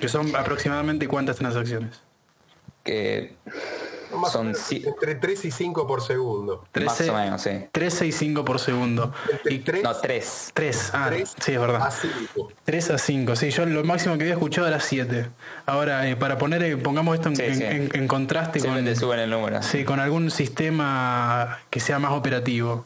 Que 0.01 0.09
son 0.09 0.35
aproximadamente 0.35 1.07
cuántas 1.07 1.37
transacciones? 1.37 2.01
Que 2.85 3.35
son 4.31 4.55
entre 4.71 5.15
3 5.17 5.45
y 5.45 5.51
5 5.51 5.87
por 5.87 6.03
segundo. 6.03 6.65
13, 6.73 6.89
más 6.89 7.11
o 7.11 7.25
menos, 7.25 7.43
sí. 7.43 7.51
13 7.73 8.07
y 8.07 8.13
5 8.13 8.45
por 8.45 8.59
segundo. 8.59 9.13
Y, 9.45 9.59
3, 9.59 9.83
no, 9.83 9.95
3. 9.95 10.51
3, 10.55 10.91
ah, 10.93 11.11
sí, 11.41 11.53
es 11.53 11.61
verdad. 11.61 11.87
A 11.87 11.91
5. 11.91 12.53
3 12.65 12.91
a 12.91 12.99
5, 12.99 13.37
sí, 13.37 13.51
yo 13.51 13.67
lo 13.67 13.85
máximo 13.85 14.17
que 14.17 14.25
había 14.25 14.35
escuchado 14.35 14.67
era 14.67 14.81
7. 14.81 15.27
Ahora, 15.67 16.09
eh, 16.09 16.17
para 16.17 16.39
poner, 16.39 16.63
eh, 16.63 16.77
pongamos 16.77 17.15
esto 17.15 17.29
en, 17.29 17.37
sí, 17.37 17.55
sí. 17.55 17.65
en, 17.65 17.91
en 17.93 18.09
contraste 18.09 18.61
con... 18.61 18.85
Te 18.85 18.97
suben 18.97 19.21
el 19.21 19.31
número. 19.31 19.63
Sí, 19.63 19.85
con 19.85 20.01
algún 20.01 20.31
sistema 20.31 21.61
que 21.71 21.81
sea 21.81 21.99
más 21.99 22.13
operativo. 22.13 22.85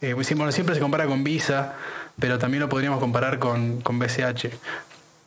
Eh, 0.00 0.14
bueno, 0.14 0.52
siempre 0.52 0.74
se 0.74 0.80
compara 0.80 1.06
con 1.06 1.22
Visa, 1.22 1.74
pero 2.18 2.38
también 2.38 2.60
lo 2.60 2.68
podríamos 2.68 2.98
comparar 2.98 3.38
con, 3.38 3.80
con 3.82 3.98
BCH 3.98 4.48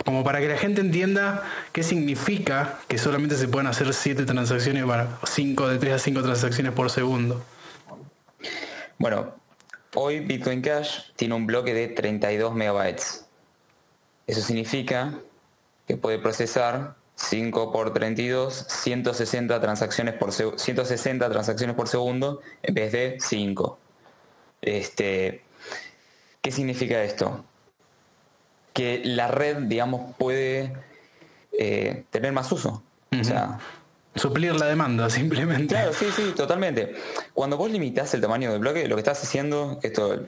como 0.06 0.24
para 0.24 0.40
que 0.40 0.48
la 0.48 0.58
gente 0.58 0.82
entienda 0.82 1.44
qué 1.74 1.82
significa 1.82 2.80
que 2.88 3.00
solamente 3.00 3.36
se 3.36 3.48
pueden 3.48 3.68
hacer 3.68 3.92
7 3.92 4.26
transacciones, 4.26 4.86
bueno, 4.86 5.08
5 5.24 5.68
de 5.68 5.78
3 5.80 5.94
a 5.94 6.00
5 6.00 6.22
transacciones 6.22 6.74
por 6.74 6.92
segundo. 6.92 7.44
Bueno, 9.00 9.34
hoy 9.96 10.20
Bitcoin 10.20 10.62
Cash 10.62 11.12
tiene 11.16 11.34
un 11.34 11.48
bloque 11.48 11.74
de 11.74 11.88
32 11.88 12.54
megabytes. 12.54 13.26
Eso 14.28 14.42
significa 14.42 15.16
que 15.88 15.98
puede 15.98 16.20
procesar 16.20 16.96
5 17.16 17.72
por 17.72 17.92
32, 17.92 18.68
160 18.70 19.60
transacciones 19.60 20.14
por 20.14 20.32
160 20.32 21.30
transacciones 21.32 21.76
por 21.76 21.88
segundo 21.88 22.42
en 22.62 22.74
vez 22.76 22.92
de 22.92 23.18
5. 23.20 23.80
Este, 24.62 25.44
¿Qué 26.42 26.52
significa 26.52 27.04
esto? 27.04 27.44
Que 28.76 29.02
la 29.06 29.30
red, 29.30 29.56
digamos, 29.64 30.14
puede 30.18 30.74
eh, 31.58 32.04
tener 32.12 32.34
más 32.34 32.52
uso. 32.52 32.84
O 33.18 33.24
sea, 33.24 33.58
suplir 34.14 34.54
la 34.60 34.66
demanda, 34.66 35.10
simplemente. 35.22 35.74
Claro, 35.74 35.94
sí, 35.94 36.08
sí, 36.14 36.34
totalmente. 36.36 36.94
Cuando 37.34 37.56
vos 37.56 37.72
limitas 37.72 38.14
el 38.14 38.20
tamaño 38.20 38.52
del 38.52 38.60
bloque, 38.60 38.88
lo 38.90 38.98
que 38.98 39.00
estás 39.00 39.24
haciendo, 39.24 39.80
esto 39.82 40.26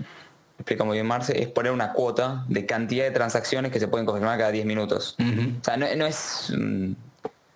explica 0.58 0.86
muy 0.86 0.96
bien 0.96 1.06
Marce, 1.06 1.42
es 1.42 1.50
poner 1.50 1.74
una 1.74 1.92
cuota 1.92 2.46
de 2.48 2.66
cantidad 2.66 3.04
de 3.04 3.12
transacciones 3.12 3.70
que 3.70 3.82
se 3.82 3.90
pueden 3.90 4.06
confirmar 4.06 4.38
cada 4.40 4.52
10 4.52 4.66
minutos. 4.66 5.18
O 5.20 5.64
sea, 5.64 5.76
no, 5.76 6.06
es 6.06 6.54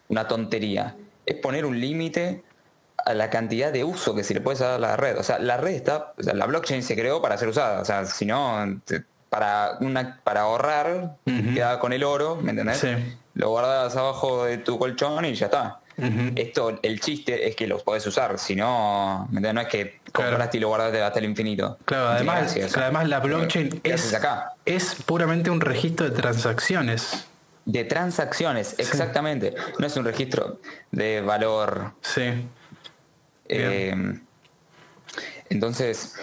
una 0.09 0.27
tontería, 0.27 0.97
es 1.25 1.35
poner 1.37 1.65
un 1.65 1.79
límite 1.79 2.43
a 3.05 3.13
la 3.13 3.29
cantidad 3.29 3.71
de 3.71 3.85
uso 3.85 4.13
que 4.13 4.25
se 4.25 4.33
le 4.33 4.41
puede 4.41 4.59
dar 4.59 4.73
a 4.73 4.77
la 4.77 4.97
red. 4.97 5.17
O 5.17 5.23
sea, 5.23 5.39
la 5.39 5.55
red 5.55 5.73
está, 5.73 6.13
o 6.17 6.21
sea, 6.21 6.33
la 6.33 6.45
blockchain 6.47 6.83
se 6.83 6.97
creó 6.97 7.21
para 7.21 7.37
ser 7.37 7.47
usada. 7.47 7.79
O 7.79 7.85
sea, 7.85 8.05
si 8.05 8.25
no, 8.25 8.81
para, 9.31 9.77
una, 9.79 10.19
para 10.25 10.41
ahorrar, 10.41 11.15
queda 11.25 11.79
con 11.79 11.93
el 11.93 12.03
oro, 12.03 12.35
¿me 12.35 12.51
entendés? 12.51 12.85
Lo 13.33 13.47
guardas 13.47 13.95
abajo 13.95 14.43
de 14.43 14.57
tu 14.57 14.77
colchón 14.77 15.23
y 15.23 15.35
ya 15.35 15.45
está. 15.45 15.79
Esto, 16.35 16.77
el 16.83 16.99
chiste 16.99 17.47
es 17.47 17.55
que 17.55 17.65
los 17.65 17.81
podés 17.81 18.05
usar, 18.05 18.37
si 18.37 18.57
no, 18.57 19.29
no 19.31 19.61
es 19.61 19.67
que 19.69 20.01
compraste 20.11 20.57
y 20.57 20.59
lo 20.59 20.67
guardaste 20.67 21.01
hasta 21.01 21.19
el 21.19 21.25
infinito. 21.25 21.77
Claro, 21.85 22.09
además, 22.09 22.57
además 22.75 23.07
la 23.07 23.21
blockchain 23.21 23.79
es, 23.85 24.13
acá? 24.13 24.53
es 24.65 24.95
puramente 24.95 25.49
un 25.49 25.61
registro 25.61 26.09
de 26.09 26.11
transacciones. 26.13 27.25
De 27.63 27.85
transacciones, 27.85 28.75
exactamente. 28.79 29.55
No 29.79 29.87
es 29.87 29.95
un 29.95 30.03
registro 30.03 30.59
de 30.91 31.21
valor. 31.21 31.93
Sí. 32.01 32.49
Eh, 33.47 34.19
entonces, 35.49 36.15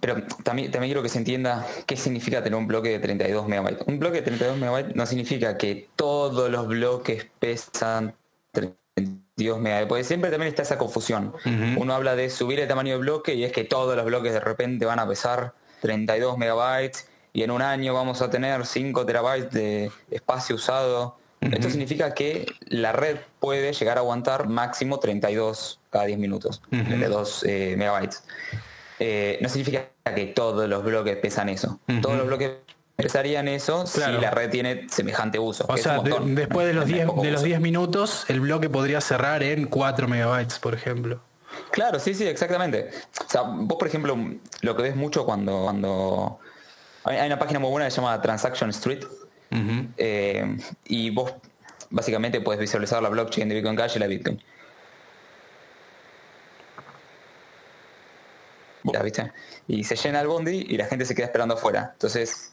pero 0.00 0.22
también, 0.42 0.70
también 0.70 0.90
quiero 0.90 1.02
que 1.02 1.08
se 1.08 1.18
entienda 1.18 1.66
qué 1.86 1.96
significa 1.96 2.42
tener 2.42 2.58
un 2.58 2.66
bloque 2.66 2.88
de 2.88 2.98
32 2.98 3.46
megabytes. 3.46 3.86
Un 3.86 3.98
bloque 3.98 4.16
de 4.18 4.22
32 4.22 4.58
megabytes 4.58 4.96
no 4.96 5.06
significa 5.06 5.58
que 5.58 5.88
todos 5.96 6.50
los 6.50 6.66
bloques 6.66 7.26
pesan 7.38 8.14
32 8.52 9.60
megabytes, 9.60 9.88
porque 9.88 10.04
siempre 10.04 10.30
también 10.30 10.48
está 10.48 10.62
esa 10.62 10.78
confusión. 10.78 11.34
Uno 11.76 11.94
habla 11.94 12.16
de 12.16 12.30
subir 12.30 12.60
el 12.60 12.68
tamaño 12.68 12.92
del 12.92 13.00
bloque 13.00 13.34
y 13.34 13.44
es 13.44 13.52
que 13.52 13.64
todos 13.64 13.94
los 13.96 14.04
bloques 14.04 14.32
de 14.32 14.40
repente 14.40 14.86
van 14.86 14.98
a 14.98 15.06
pesar 15.06 15.52
32 15.82 16.38
megabytes 16.38 17.08
y 17.32 17.42
en 17.42 17.50
un 17.50 17.62
año 17.62 17.94
vamos 17.94 18.22
a 18.22 18.30
tener 18.30 18.66
5 18.66 19.06
terabytes 19.06 19.50
de 19.50 19.90
espacio 20.10 20.56
usado. 20.56 21.16
Esto 21.40 21.70
significa 21.70 22.12
que 22.12 22.46
la 22.66 22.92
red 22.92 23.16
puede 23.38 23.72
llegar 23.72 23.96
a 23.96 24.00
aguantar 24.00 24.48
máximo 24.48 24.98
32 24.98 25.80
cada 25.88 26.04
10 26.04 26.18
minutos, 26.18 26.60
32 26.70 27.44
eh, 27.44 27.74
megabytes. 27.78 28.24
Eh, 29.02 29.38
no 29.40 29.48
significa 29.48 29.88
que 30.14 30.26
todos 30.26 30.68
los 30.68 30.84
bloques 30.84 31.16
pesan 31.16 31.48
eso. 31.48 31.80
Todos 32.02 32.18
los 32.18 32.26
bloques 32.26 32.50
pesarían 32.96 33.48
eso 33.48 33.86
si 33.86 33.98
la 33.98 34.30
red 34.30 34.50
tiene 34.50 34.86
semejante 34.90 35.38
uso. 35.38 35.64
O 35.68 35.76
sea, 35.78 36.00
después 36.00 36.66
de 36.66 36.74
los, 36.74 36.84
10, 36.84 37.08
de 37.22 37.30
los 37.30 37.42
10 37.42 37.60
minutos, 37.60 38.26
el 38.28 38.40
bloque 38.40 38.68
podría 38.68 39.00
cerrar 39.00 39.42
en 39.42 39.66
4 39.66 40.06
megabytes, 40.06 40.58
por 40.58 40.74
ejemplo. 40.74 41.20
Claro, 41.70 41.98
sí, 41.98 42.14
sí, 42.14 42.26
exactamente. 42.26 42.90
O 43.26 43.30
sea, 43.30 43.42
vos, 43.42 43.78
por 43.78 43.88
ejemplo, 43.88 44.16
lo 44.60 44.76
que 44.76 44.82
ves 44.82 44.96
mucho 44.96 45.24
cuando, 45.24 45.62
cuando 45.64 46.38
hay 47.04 47.26
una 47.26 47.38
página 47.38 47.58
muy 47.58 47.70
buena 47.70 47.86
que 47.86 47.90
se 47.90 48.00
llama 48.02 48.20
Transaction 48.20 48.70
Street. 48.70 49.04
Eh, 49.96 50.56
y 50.84 51.10
vos 51.10 51.32
básicamente 51.88 52.40
puedes 52.40 52.60
visualizar 52.60 53.02
la 53.02 53.08
blockchain 53.08 53.48
de 53.48 53.56
Bitcoin 53.56 53.76
Cash 53.76 53.96
y 53.96 53.98
la 53.98 54.06
Bitcoin. 54.06 54.40
¿Viste? 58.82 59.32
Y 59.68 59.84
se 59.84 59.96
llena 59.96 60.20
el 60.20 60.28
bondi 60.28 60.66
y 60.68 60.76
la 60.76 60.86
gente 60.86 61.04
se 61.04 61.14
queda 61.14 61.26
esperando 61.26 61.54
afuera. 61.54 61.90
Entonces, 61.92 62.52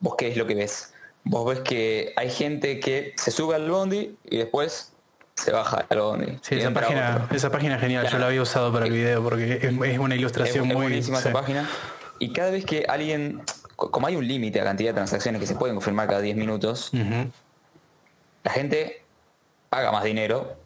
¿vos 0.00 0.14
qué 0.16 0.28
es 0.28 0.36
lo 0.36 0.46
que 0.46 0.54
ves? 0.54 0.92
Vos 1.24 1.46
ves 1.46 1.60
que 1.60 2.12
hay 2.16 2.30
gente 2.30 2.80
que 2.80 3.14
se 3.16 3.30
sube 3.30 3.54
al 3.54 3.70
bondi 3.70 4.16
y 4.24 4.38
después 4.38 4.92
se 5.34 5.52
baja 5.52 5.86
al 5.88 6.00
bondi. 6.00 6.38
Sí, 6.42 6.56
esa 6.56 6.72
página, 6.72 7.28
esa 7.32 7.50
página 7.50 7.76
es 7.76 7.80
genial, 7.80 8.08
yo 8.08 8.18
la 8.18 8.26
había 8.26 8.42
usado 8.42 8.72
para 8.72 8.86
el 8.86 8.92
video 8.92 9.22
porque 9.22 9.60
es, 9.62 9.98
una 9.98 10.14
ilustración 10.14 10.66
muy... 10.66 10.76
buenísima 10.76 11.18
esa 11.18 11.32
página. 11.32 11.68
Y 12.18 12.32
cada 12.32 12.50
vez 12.50 12.64
que 12.64 12.84
alguien, 12.88 13.42
como 13.76 14.06
hay 14.06 14.16
un 14.16 14.26
límite 14.26 14.60
a 14.60 14.64
cantidad 14.64 14.90
de 14.90 14.94
transacciones 14.94 15.40
que 15.40 15.46
se 15.46 15.54
pueden 15.54 15.76
confirmar 15.76 16.08
cada 16.08 16.20
10 16.20 16.36
minutos, 16.36 16.90
la 18.42 18.52
gente 18.52 19.02
paga 19.68 19.92
más 19.92 20.04
dinero 20.04 20.56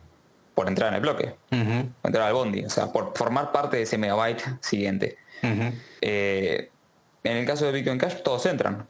por 0.54 0.68
entrar 0.68 0.88
en 0.88 0.94
el 0.94 1.00
bloque, 1.00 1.34
por 1.48 2.08
entrar 2.08 2.28
al 2.28 2.34
bondi, 2.34 2.64
o 2.64 2.70
sea, 2.70 2.92
por 2.92 3.16
formar 3.16 3.52
parte 3.52 3.78
de 3.78 3.84
ese 3.84 3.98
megabyte 3.98 4.42
siguiente. 4.60 5.16
Eh, 6.00 6.70
en 7.24 7.36
el 7.36 7.46
caso 7.46 7.66
de 7.66 7.72
Bitcoin 7.72 7.98
Cash, 7.98 8.22
todos 8.22 8.44
entran. 8.46 8.86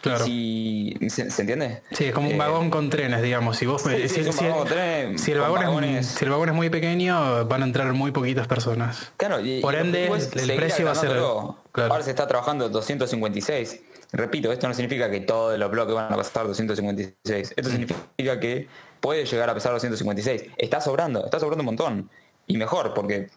Claro. 0.00 0.24
Si, 0.24 0.94
¿se, 1.08 1.22
entiende? 1.22 1.82
Sí, 1.92 2.04
es 2.04 2.12
como 2.12 2.28
un 2.28 2.34
eh, 2.34 2.38
vagón 2.38 2.70
con 2.70 2.90
trenes, 2.90 3.22
digamos. 3.22 3.56
Si, 3.56 3.66
vos, 3.66 3.82
si, 3.82 3.88
el 3.88 5.38
vagón 5.40 5.84
es, 5.84 6.06
si 6.06 6.24
el 6.24 6.30
vagón 6.30 6.48
es 6.50 6.54
muy 6.54 6.68
pequeño, 6.68 7.46
van 7.46 7.62
a 7.62 7.64
entrar 7.64 7.90
muy 7.94 8.10
poquitas 8.10 8.46
personas. 8.46 9.12
Claro, 9.16 9.40
y, 9.40 9.60
Por 9.60 9.74
ende, 9.74 10.06
el 10.06 10.56
precio 10.56 10.84
va 10.84 10.92
a 10.92 10.94
ser. 10.94 11.16
Ahora 11.16 12.02
se 12.02 12.10
está 12.10 12.26
trabajando 12.26 12.68
256. 12.68 13.80
Repito, 14.12 14.52
esto 14.52 14.68
no 14.68 14.74
significa 14.74 15.10
que 15.10 15.20
todos 15.20 15.58
los 15.58 15.70
bloques 15.70 15.94
van 15.94 16.12
a 16.12 16.16
pasar 16.16 16.46
256. 16.46 17.54
Esto 17.56 17.70
significa 17.70 18.38
que 18.38 18.68
puede 19.06 19.24
llegar 19.24 19.48
a 19.48 19.54
pesar 19.54 19.70
256. 19.70 20.46
Está 20.56 20.80
sobrando, 20.80 21.24
está 21.24 21.38
sobrando 21.38 21.62
un 21.62 21.66
montón. 21.66 22.10
Y 22.48 22.56
mejor, 22.56 22.92
porque 22.92 23.30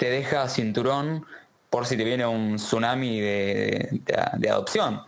te 0.00 0.10
deja 0.10 0.48
cinturón 0.48 1.24
por 1.74 1.86
si 1.88 1.96
te 1.96 2.04
viene 2.04 2.24
un 2.24 2.54
tsunami 2.54 3.20
de, 3.20 4.00
adopción, 4.48 5.00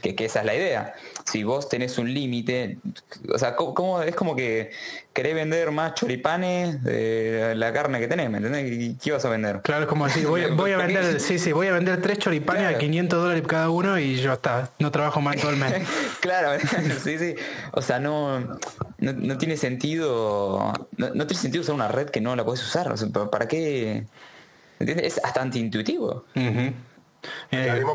que, 0.00 0.14
esa 0.20 0.38
es 0.38 0.46
la 0.46 0.54
idea. 0.54 0.94
Si 1.24 1.42
vos 1.42 1.68
tenés 1.68 1.98
un 1.98 2.14
límite, 2.14 2.78
o 3.32 3.36
sea, 3.36 3.56
¿cómo, 3.56 4.00
es 4.00 4.14
como 4.14 4.36
que 4.36 4.70
querés 5.12 5.34
vender 5.34 5.72
más 5.72 5.94
choripanes 5.94 6.84
de 6.84 7.54
la 7.56 7.72
carne 7.72 7.98
que 7.98 8.06
tenés, 8.06 8.30
¿me 8.30 8.36
entendés? 8.36 8.94
¿Qué 9.02 9.10
vas 9.10 9.24
a 9.24 9.28
vender? 9.28 9.60
Claro, 9.62 9.82
es 9.82 9.88
como 9.88 10.06
decir, 10.06 10.24
voy, 10.28 10.44
a 10.44 10.76
vender, 10.76 11.18
sí, 11.18 11.40
sí, 11.40 11.50
voy 11.50 11.66
a 11.66 11.72
vender 11.72 12.00
tres 12.00 12.18
choripanes 12.18 12.76
a 12.76 12.78
500 12.78 13.20
dólares 13.20 13.42
cada 13.44 13.70
uno 13.70 13.98
y 13.98 14.14
ya 14.14 14.34
está, 14.34 14.70
no 14.78 14.92
trabajo 14.92 15.20
más 15.20 15.34
todo 15.34 15.50
el 15.50 15.56
mes. 15.56 15.82
claro, 16.20 16.64
sí, 17.02 17.18
sí. 17.18 17.34
O 17.72 17.82
sea, 17.82 17.98
no, 17.98 18.38
no, 18.98 19.38
tiene 19.38 19.56
sentido, 19.56 20.72
no, 20.96 21.26
tiene 21.26 21.42
sentido 21.42 21.62
usar 21.62 21.74
una 21.74 21.88
red 21.88 22.08
que 22.10 22.20
no 22.20 22.36
la 22.36 22.44
puedes 22.44 22.62
usar. 22.62 22.92
O 22.92 22.96
sea, 22.96 23.08
¿Para 23.08 23.48
qué? 23.48 24.06
¿Entiendes? 24.78 25.16
Es 25.16 25.22
bastante 25.22 25.58
intuitivo. 25.58 26.24
Uh 26.34 26.72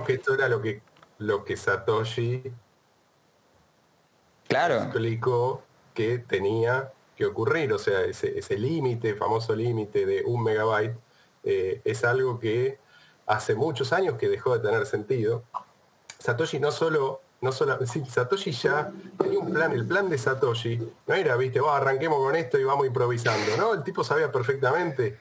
que 0.05 0.13
esto 0.13 0.33
era 0.33 0.49
lo 0.49 0.61
que, 0.61 0.81
lo 1.19 1.43
que 1.43 1.55
Satoshi 1.55 2.43
claro. 4.47 4.75
explicó 4.75 5.63
que 5.93 6.19
tenía 6.19 6.91
que 7.15 7.25
ocurrir. 7.25 7.71
O 7.73 7.77
sea, 7.77 8.01
ese, 8.01 8.37
ese 8.37 8.57
límite, 8.57 9.15
famoso 9.15 9.55
límite 9.55 10.05
de 10.05 10.23
un 10.25 10.43
megabyte, 10.43 10.97
eh, 11.43 11.81
es 11.83 12.03
algo 12.03 12.39
que 12.39 12.79
hace 13.27 13.55
muchos 13.55 13.93
años 13.93 14.15
que 14.15 14.29
dejó 14.29 14.57
de 14.57 14.67
tener 14.67 14.85
sentido. 14.85 15.43
Satoshi 16.17 16.59
no 16.59 16.71
solo, 16.71 17.21
no 17.41 17.51
solo, 17.51 17.77
Satoshi 17.85 18.51
ya 18.51 18.91
tenía 19.17 19.39
un 19.39 19.53
plan, 19.53 19.71
el 19.71 19.85
plan 19.85 20.09
de 20.09 20.17
Satoshi 20.17 20.79
no 21.07 21.13
era, 21.13 21.35
viste, 21.37 21.59
arranquemos 21.59 22.17
con 22.19 22.35
esto 22.35 22.57
y 22.57 22.63
vamos 22.63 22.87
improvisando, 22.87 23.55
¿no? 23.57 23.73
El 23.73 23.83
tipo 23.83 24.03
sabía 24.03 24.31
perfectamente 24.31 25.19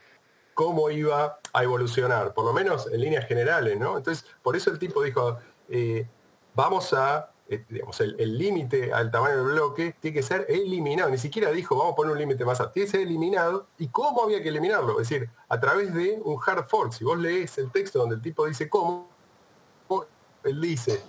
cómo 0.58 0.90
iba 0.90 1.38
a 1.52 1.62
evolucionar, 1.62 2.34
por 2.34 2.44
lo 2.44 2.52
menos 2.52 2.88
en 2.90 3.00
líneas 3.00 3.28
generales, 3.28 3.78
¿no? 3.78 3.96
Entonces, 3.96 4.26
por 4.42 4.56
eso 4.56 4.72
el 4.72 4.78
tipo 4.80 5.04
dijo, 5.04 5.38
eh, 5.68 6.04
vamos 6.52 6.92
a, 6.94 7.30
eh, 7.48 7.64
digamos, 7.68 8.00
el 8.00 8.36
límite 8.36 8.92
al 8.92 9.08
tamaño 9.08 9.36
del 9.36 9.52
bloque 9.52 9.94
tiene 10.00 10.16
que 10.16 10.22
ser 10.24 10.46
eliminado, 10.48 11.10
ni 11.10 11.18
siquiera 11.18 11.52
dijo, 11.52 11.76
vamos 11.76 11.92
a 11.92 11.94
poner 11.94 12.10
un 12.10 12.18
límite 12.18 12.44
más 12.44 12.58
alto, 12.58 12.72
tiene 12.72 12.86
que 12.86 12.90
ser 12.90 13.02
eliminado, 13.02 13.68
¿y 13.78 13.86
cómo 13.86 14.24
había 14.24 14.42
que 14.42 14.48
eliminarlo? 14.48 15.00
Es 15.00 15.08
decir, 15.08 15.30
a 15.48 15.60
través 15.60 15.94
de 15.94 16.18
un 16.24 16.40
hard 16.44 16.66
fork, 16.66 16.92
si 16.92 17.04
vos 17.04 17.16
lees 17.16 17.56
el 17.58 17.70
texto 17.70 18.00
donde 18.00 18.16
el 18.16 18.20
tipo 18.20 18.44
dice 18.44 18.68
cómo, 18.68 19.06
él 20.42 20.60
dice, 20.60 21.00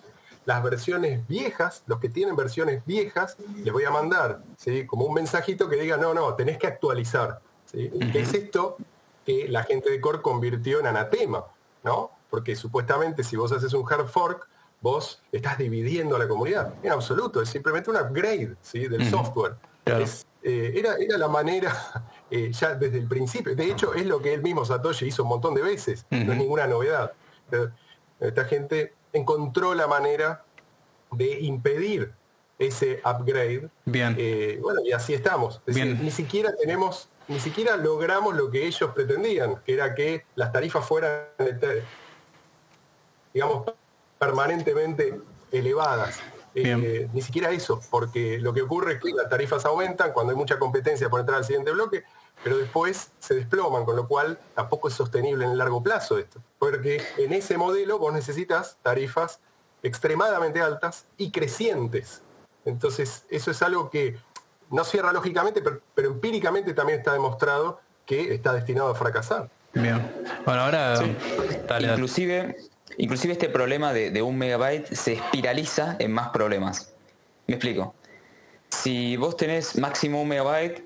las 0.45 0.61
versiones 0.61 1.27
viejas, 1.27 1.81
los 1.87 1.99
que 1.99 2.09
tienen 2.09 2.35
versiones 2.35 2.85
viejas, 2.85 3.35
les 3.55 3.73
voy 3.73 3.85
a 3.85 3.89
mandar, 3.89 4.43
¿sí? 4.57 4.85
Como 4.85 5.05
un 5.05 5.15
mensajito 5.15 5.67
que 5.67 5.77
diga, 5.77 5.97
no, 5.97 6.13
no, 6.13 6.35
tenés 6.35 6.59
que 6.59 6.67
actualizar. 6.67 7.41
¿sí? 7.65 7.89
¿Qué 8.11 8.19
es 8.21 8.33
esto? 8.35 8.77
Que 9.29 9.47
la 9.47 9.61
gente 9.61 9.91
de 9.91 10.01
Core 10.01 10.21
convirtió 10.23 10.79
en 10.79 10.87
anatema, 10.87 11.45
¿no? 11.83 12.09
Porque 12.31 12.55
supuestamente 12.55 13.23
si 13.23 13.35
vos 13.35 13.51
haces 13.51 13.73
un 13.73 13.85
hard 13.87 14.07
fork, 14.07 14.47
vos 14.81 15.21
estás 15.31 15.59
dividiendo 15.59 16.15
a 16.15 16.19
la 16.19 16.27
comunidad. 16.27 16.73
En 16.81 16.91
absoluto, 16.91 17.39
es 17.39 17.49
simplemente 17.49 17.91
un 17.91 17.97
upgrade 17.97 18.55
¿sí? 18.63 18.87
del 18.87 19.07
software. 19.07 19.55
Eh, 19.85 20.73
era, 20.75 20.95
era, 20.97 21.17
la 21.19 21.27
manera, 21.27 21.71
eh, 22.31 22.51
ya 22.51 22.73
desde 22.73 22.97
el 22.97 23.07
principio, 23.07 23.55
de 23.55 23.65
hecho 23.69 23.93
es 23.93 24.07
lo 24.07 24.19
que 24.19 24.33
él 24.33 24.41
mismo 24.41 24.65
Satoshi 24.65 25.05
hizo 25.05 25.21
un 25.21 25.29
montón 25.29 25.53
de 25.53 25.61
veces, 25.61 26.07
no 26.09 26.31
es 26.31 26.37
ninguna 26.37 26.65
novedad. 26.65 27.13
esta 28.19 28.45
gente 28.45 28.93
encontró 29.13 29.75
la 29.75 29.85
manera 29.85 30.43
de 31.11 31.39
impedir 31.41 32.13
ese 32.57 32.99
upgrade. 33.05 33.69
Bien. 33.85 34.15
Eh, 34.17 34.57
bueno, 34.59 34.81
y 34.83 34.91
así 34.91 35.13
estamos. 35.13 35.61
ni 35.67 36.09
siquiera 36.09 36.51
tenemos 36.55 37.09
ni 37.29 37.39
siquiera 37.39 37.77
logramos 37.77 38.35
lo 38.35 38.49
que 38.49 38.65
ellos 38.65 38.91
pretendían, 38.93 39.61
que 39.63 39.73
era 39.73 39.93
que 39.93 40.25
las 40.35 40.51
tarifas 40.51 40.85
fueran, 40.85 41.27
digamos, 43.33 43.71
permanentemente 44.17 45.21
elevadas. 45.51 46.19
Eh, 46.55 47.07
ni 47.13 47.21
siquiera 47.21 47.51
eso, 47.51 47.79
porque 47.91 48.39
lo 48.39 48.51
que 48.51 48.63
ocurre 48.63 48.93
es 48.93 48.99
que 48.99 49.11
las 49.11 49.29
tarifas 49.29 49.63
aumentan 49.65 50.11
cuando 50.11 50.31
hay 50.31 50.37
mucha 50.37 50.57
competencia 50.57 51.07
por 51.07 51.19
entrar 51.19 51.37
al 51.37 51.45
siguiente 51.45 51.71
bloque, 51.71 52.03
pero 52.43 52.57
después 52.57 53.11
se 53.19 53.35
desploman, 53.35 53.85
con 53.85 53.95
lo 53.95 54.07
cual 54.07 54.39
tampoco 54.55 54.87
es 54.87 54.95
sostenible 54.95 55.45
en 55.45 55.51
el 55.51 55.57
largo 55.59 55.83
plazo 55.83 56.17
esto. 56.17 56.41
Porque 56.57 57.03
en 57.17 57.31
ese 57.33 57.57
modelo 57.57 57.99
vos 57.99 58.11
necesitas 58.11 58.77
tarifas 58.81 59.39
extremadamente 59.83 60.61
altas 60.61 61.05
y 61.15 61.31
crecientes. 61.31 62.23
Entonces, 62.65 63.25
eso 63.29 63.51
es 63.51 63.61
algo 63.61 63.91
que 63.91 64.17
no 64.71 64.83
cierra 64.83 65.11
lógicamente, 65.11 65.61
pero, 65.61 66.09
empíricamente 66.09 66.73
también 66.73 66.99
está 66.99 67.13
demostrado 67.13 67.81
que 68.05 68.33
está 68.33 68.53
destinado 68.53 68.89
a 68.89 68.95
fracasar. 68.95 69.49
Bien. 69.73 70.01
Bueno, 70.45 70.61
ahora... 70.61 70.95
inclusive, 71.79 72.57
inclusive 72.97 73.33
este 73.33 73.49
problema 73.49 73.93
de, 73.93 74.21
un 74.21 74.37
megabyte 74.37 74.93
se 74.93 75.13
espiraliza 75.13 75.95
en 75.99 76.11
más 76.11 76.29
problemas. 76.29 76.93
Me 77.47 77.55
explico. 77.55 77.93
si 78.69 79.17
vos 79.17 79.35
tenés 79.37 79.77
máximo 79.77 80.21
un 80.21 80.27
megabyte 80.27 80.83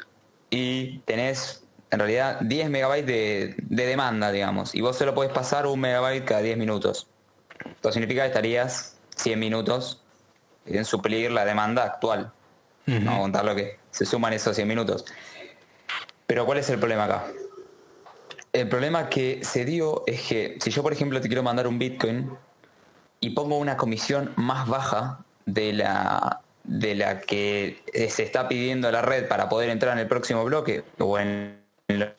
y 0.49 0.99
tenés 0.99 1.63
en 1.93 1.99
realidad 1.99 2.39
10 2.41 2.69
megabytes 2.69 3.05
de, 3.05 3.85
demanda, 3.85 4.31
digamos, 4.31 4.73
y 4.73 4.81
vos 4.81 4.97
solo 4.97 5.13
podés 5.13 5.31
pasar 5.31 5.67
un 5.67 5.79
megabyte 5.79 6.25
cada 6.25 6.41
10 6.41 6.57
minutos. 6.57 7.07
Esto 7.65 7.91
significa 7.91 8.23
que 8.23 8.27
estarías 8.27 8.97
100 9.15 9.39
minutos 9.39 10.01
en 10.65 10.85
suplir 10.85 11.31
la 11.31 11.45
demanda 11.45 11.83
actual. 11.83 12.31
No 12.85 13.19
contar 13.19 13.45
lo 13.45 13.55
que 13.55 13.79
se 13.91 14.05
suman 14.05 14.33
esos 14.33 14.55
100 14.55 14.67
minutos. 14.67 15.05
Pero 16.27 16.45
¿cuál 16.45 16.57
es 16.57 16.69
el 16.69 16.79
problema 16.79 17.05
acá? 17.05 17.25
El 18.51 18.67
problema 18.69 19.09
que 19.09 19.43
se 19.43 19.65
dio 19.65 20.03
es 20.05 20.21
que 20.21 20.57
si 20.61 20.69
yo, 20.69 20.83
por 20.83 20.93
ejemplo, 20.93 21.19
te 21.21 21.27
quiero 21.27 21.43
mandar 21.43 21.67
un 21.67 21.79
Bitcoin 21.79 22.31
y 23.19 23.31
pongo 23.31 23.57
una 23.57 23.77
comisión 23.77 24.33
más 24.35 24.67
baja 24.67 25.19
de 25.45 25.73
la, 25.73 26.41
de 26.63 26.95
la 26.95 27.21
que 27.21 27.81
se 28.09 28.23
está 28.23 28.47
pidiendo 28.47 28.87
a 28.87 28.91
la 28.91 29.01
red 29.01 29.27
para 29.27 29.49
poder 29.49 29.69
entrar 29.69 29.93
en 29.93 29.99
el 29.99 30.07
próximo 30.07 30.43
bloque 30.43 30.83
o 30.99 31.17
en 31.17 31.57
los 31.89 32.09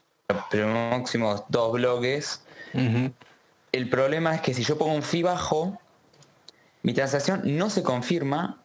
próximos 0.50 1.44
dos 1.48 1.72
bloques, 1.72 2.42
el 3.72 3.88
problema 3.88 4.34
es 4.34 4.40
que 4.40 4.54
si 4.54 4.64
yo 4.64 4.78
pongo 4.78 4.94
un 4.94 5.02
fee 5.02 5.22
bajo, 5.22 5.78
mi 6.82 6.92
transacción 6.94 7.42
no 7.44 7.70
se 7.70 7.82
confirma 7.82 8.63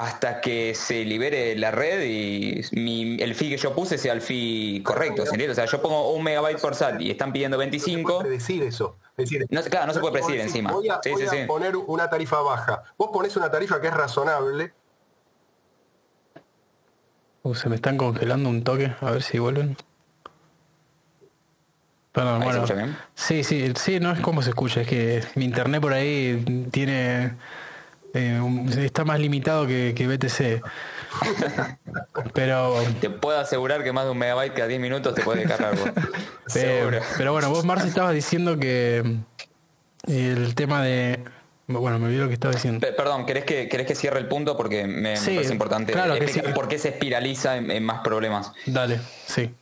hasta 0.00 0.40
que 0.40 0.74
se 0.74 1.04
libere 1.04 1.56
la 1.56 1.70
red 1.70 2.02
y 2.04 3.20
el 3.20 3.34
fee 3.34 3.50
que 3.50 3.56
yo 3.56 3.74
puse 3.74 3.98
sea 3.98 4.12
el 4.12 4.20
fee 4.20 4.80
correcto. 4.84 5.24
O 5.24 5.54
sea, 5.54 5.64
yo 5.64 5.82
pongo 5.82 6.12
un 6.12 6.22
megabyte 6.22 6.60
por 6.60 6.74
SAT 6.74 7.00
y 7.00 7.10
están 7.10 7.32
pidiendo 7.32 7.58
25. 7.58 8.00
No 8.00 8.06
se 8.06 8.12
puede 8.12 8.28
predecir 8.28 8.62
eso. 8.62 8.96
no, 9.50 9.62
claro, 9.62 9.86
no 9.86 9.94
se 9.94 10.00
puede 10.00 10.12
predecir 10.12 10.40
encima. 10.40 10.72
Voy 10.72 10.88
a, 10.88 11.00
poner 11.46 11.76
una 11.76 12.08
tarifa 12.08 12.40
baja. 12.40 12.82
Vos 12.96 13.10
pones 13.12 13.36
una 13.36 13.50
tarifa 13.50 13.80
que 13.80 13.88
es 13.88 13.94
razonable. 13.94 14.72
Uh, 17.42 17.54
se 17.54 17.68
me 17.68 17.76
están 17.76 17.96
congelando 17.96 18.48
un 18.48 18.62
toque. 18.62 18.94
A 19.00 19.10
ver 19.10 19.22
si 19.22 19.38
vuelven. 19.38 19.76
Perdón, 22.12 22.42
bueno. 22.42 22.96
Sí, 23.14 23.42
sí, 23.42 23.72
sí, 23.76 24.00
no 24.00 24.12
es 24.12 24.20
como 24.20 24.42
se 24.42 24.50
escucha. 24.50 24.82
Es 24.82 24.88
que 24.88 25.24
mi 25.34 25.44
internet 25.44 25.80
por 25.80 25.92
ahí 25.92 26.68
tiene 26.70 27.32
eh, 28.14 28.40
está 28.78 29.04
más 29.04 29.20
limitado 29.20 29.66
que, 29.66 29.92
BTC. 29.92 30.62
pero 32.32 32.74
te 33.00 33.10
puedo 33.10 33.38
asegurar 33.38 33.82
que 33.84 33.92
más 33.92 34.04
de 34.04 34.10
un 34.10 34.18
megabyte 34.18 34.54
cada 34.54 34.68
10 34.68 34.80
minutos 34.80 35.14
te 35.14 35.22
puede 35.22 35.44
cargar. 35.44 35.74
pero, 36.52 37.00
pero, 37.16 37.32
bueno, 37.32 37.50
vos 37.50 37.64
Marci 37.64 37.88
estabas 37.88 38.14
diciendo 38.14 38.58
que 38.58 39.16
el 40.06 40.54
tema 40.54 40.82
de 40.82 41.20
bueno, 41.68 41.98
me 41.98 42.06
olvidé 42.06 42.22
lo 42.22 42.28
que 42.28 42.34
estaba 42.34 42.54
diciendo. 42.54 42.86
Perdón, 42.96 43.26
¿querés 43.26 43.44
que, 43.44 43.68
¿querés 43.68 43.86
que 43.86 43.94
cierre 43.94 44.18
el 44.18 44.26
punto? 44.26 44.56
Porque 44.56 44.86
me, 44.86 45.14
parece 45.14 45.52
importante 45.52 45.92
claro 45.92 46.14
por 46.54 46.66
qué 46.66 46.78
se 46.78 46.88
espiraliza 46.88 47.56
en, 47.58 47.84
más 47.84 48.00
problemas. 48.00 48.52
Dale, 48.64 49.00
sí. 49.26 49.54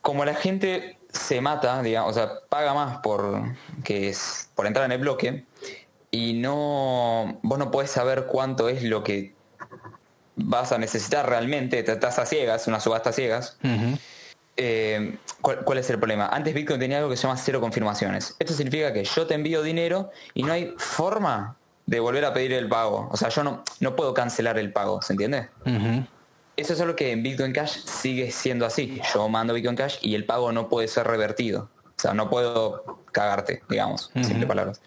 Como 0.00 0.24
la 0.24 0.34
gente 0.34 0.96
se 1.12 1.42
mata, 1.42 1.82
digamos, 1.82 2.12
o 2.12 2.14
sea, 2.14 2.32
paga 2.48 2.72
más 2.72 2.98
por, 2.98 3.42
que 3.84 4.08
es, 4.08 4.48
por 4.54 4.66
entrar 4.66 4.86
en 4.86 4.92
el 4.92 4.98
bloque, 4.98 5.44
y 6.10 6.34
no 6.34 7.38
vos 7.42 7.58
no 7.58 7.70
puedes 7.70 7.90
saber 7.90 8.26
cuánto 8.26 8.68
es 8.68 8.82
lo 8.82 9.02
que 9.02 9.34
vas 10.36 10.72
a 10.72 10.78
necesitar 10.78 11.28
realmente, 11.28 11.80
estás 11.80 12.18
a 12.18 12.26
ciegas, 12.26 12.66
una 12.66 12.80
subasta 12.80 13.10
a 13.10 13.12
ciegas. 13.12 13.58
Eh, 14.58 15.18
¿cuál, 15.42 15.78
es 15.78 15.90
el 15.90 15.98
problema? 15.98 16.28
Antes 16.28 16.54
Bitcoin 16.54 16.80
tenía 16.80 16.98
algo 16.98 17.10
que 17.10 17.16
se 17.16 17.24
llama 17.24 17.36
cero 17.36 17.60
confirmaciones. 17.60 18.36
Esto 18.38 18.54
significa 18.54 18.92
que 18.92 19.04
yo 19.04 19.26
te 19.26 19.34
envío 19.34 19.62
dinero 19.62 20.10
y 20.32 20.42
no 20.42 20.52
hay 20.52 20.74
forma 20.78 21.56
de 21.84 22.00
volver 22.00 22.24
a 22.24 22.32
pedir 22.32 22.52
el 22.52 22.68
pago. 22.68 23.08
O 23.12 23.16
sea, 23.16 23.28
yo 23.28 23.44
no, 23.44 23.62
no 23.80 23.96
puedo 23.96 24.14
cancelar 24.14 24.58
el 24.58 24.72
pago, 24.72 25.02
¿se 25.02 25.12
entiende? 25.12 25.48
Eso 26.56 26.72
es 26.72 26.80
algo 26.80 26.96
que 26.96 27.12
en 27.12 27.22
Bitcoin 27.22 27.52
Cash 27.52 27.84
sigue 27.84 28.30
siendo 28.30 28.64
así. 28.64 29.00
Yo 29.12 29.28
mando 29.28 29.52
Bitcoin 29.52 29.76
Cash 29.76 29.98
y 30.00 30.14
el 30.14 30.24
pago 30.24 30.52
no 30.52 30.68
puede 30.68 30.88
ser 30.88 31.06
revertido. 31.06 31.68
O 31.84 32.00
sea, 32.00 32.14
no 32.14 32.30
puedo 32.30 33.02
cagarte, 33.12 33.62
digamos, 33.68 34.10
en 34.14 34.24
simple 34.24 34.46
palabras. 34.46 34.80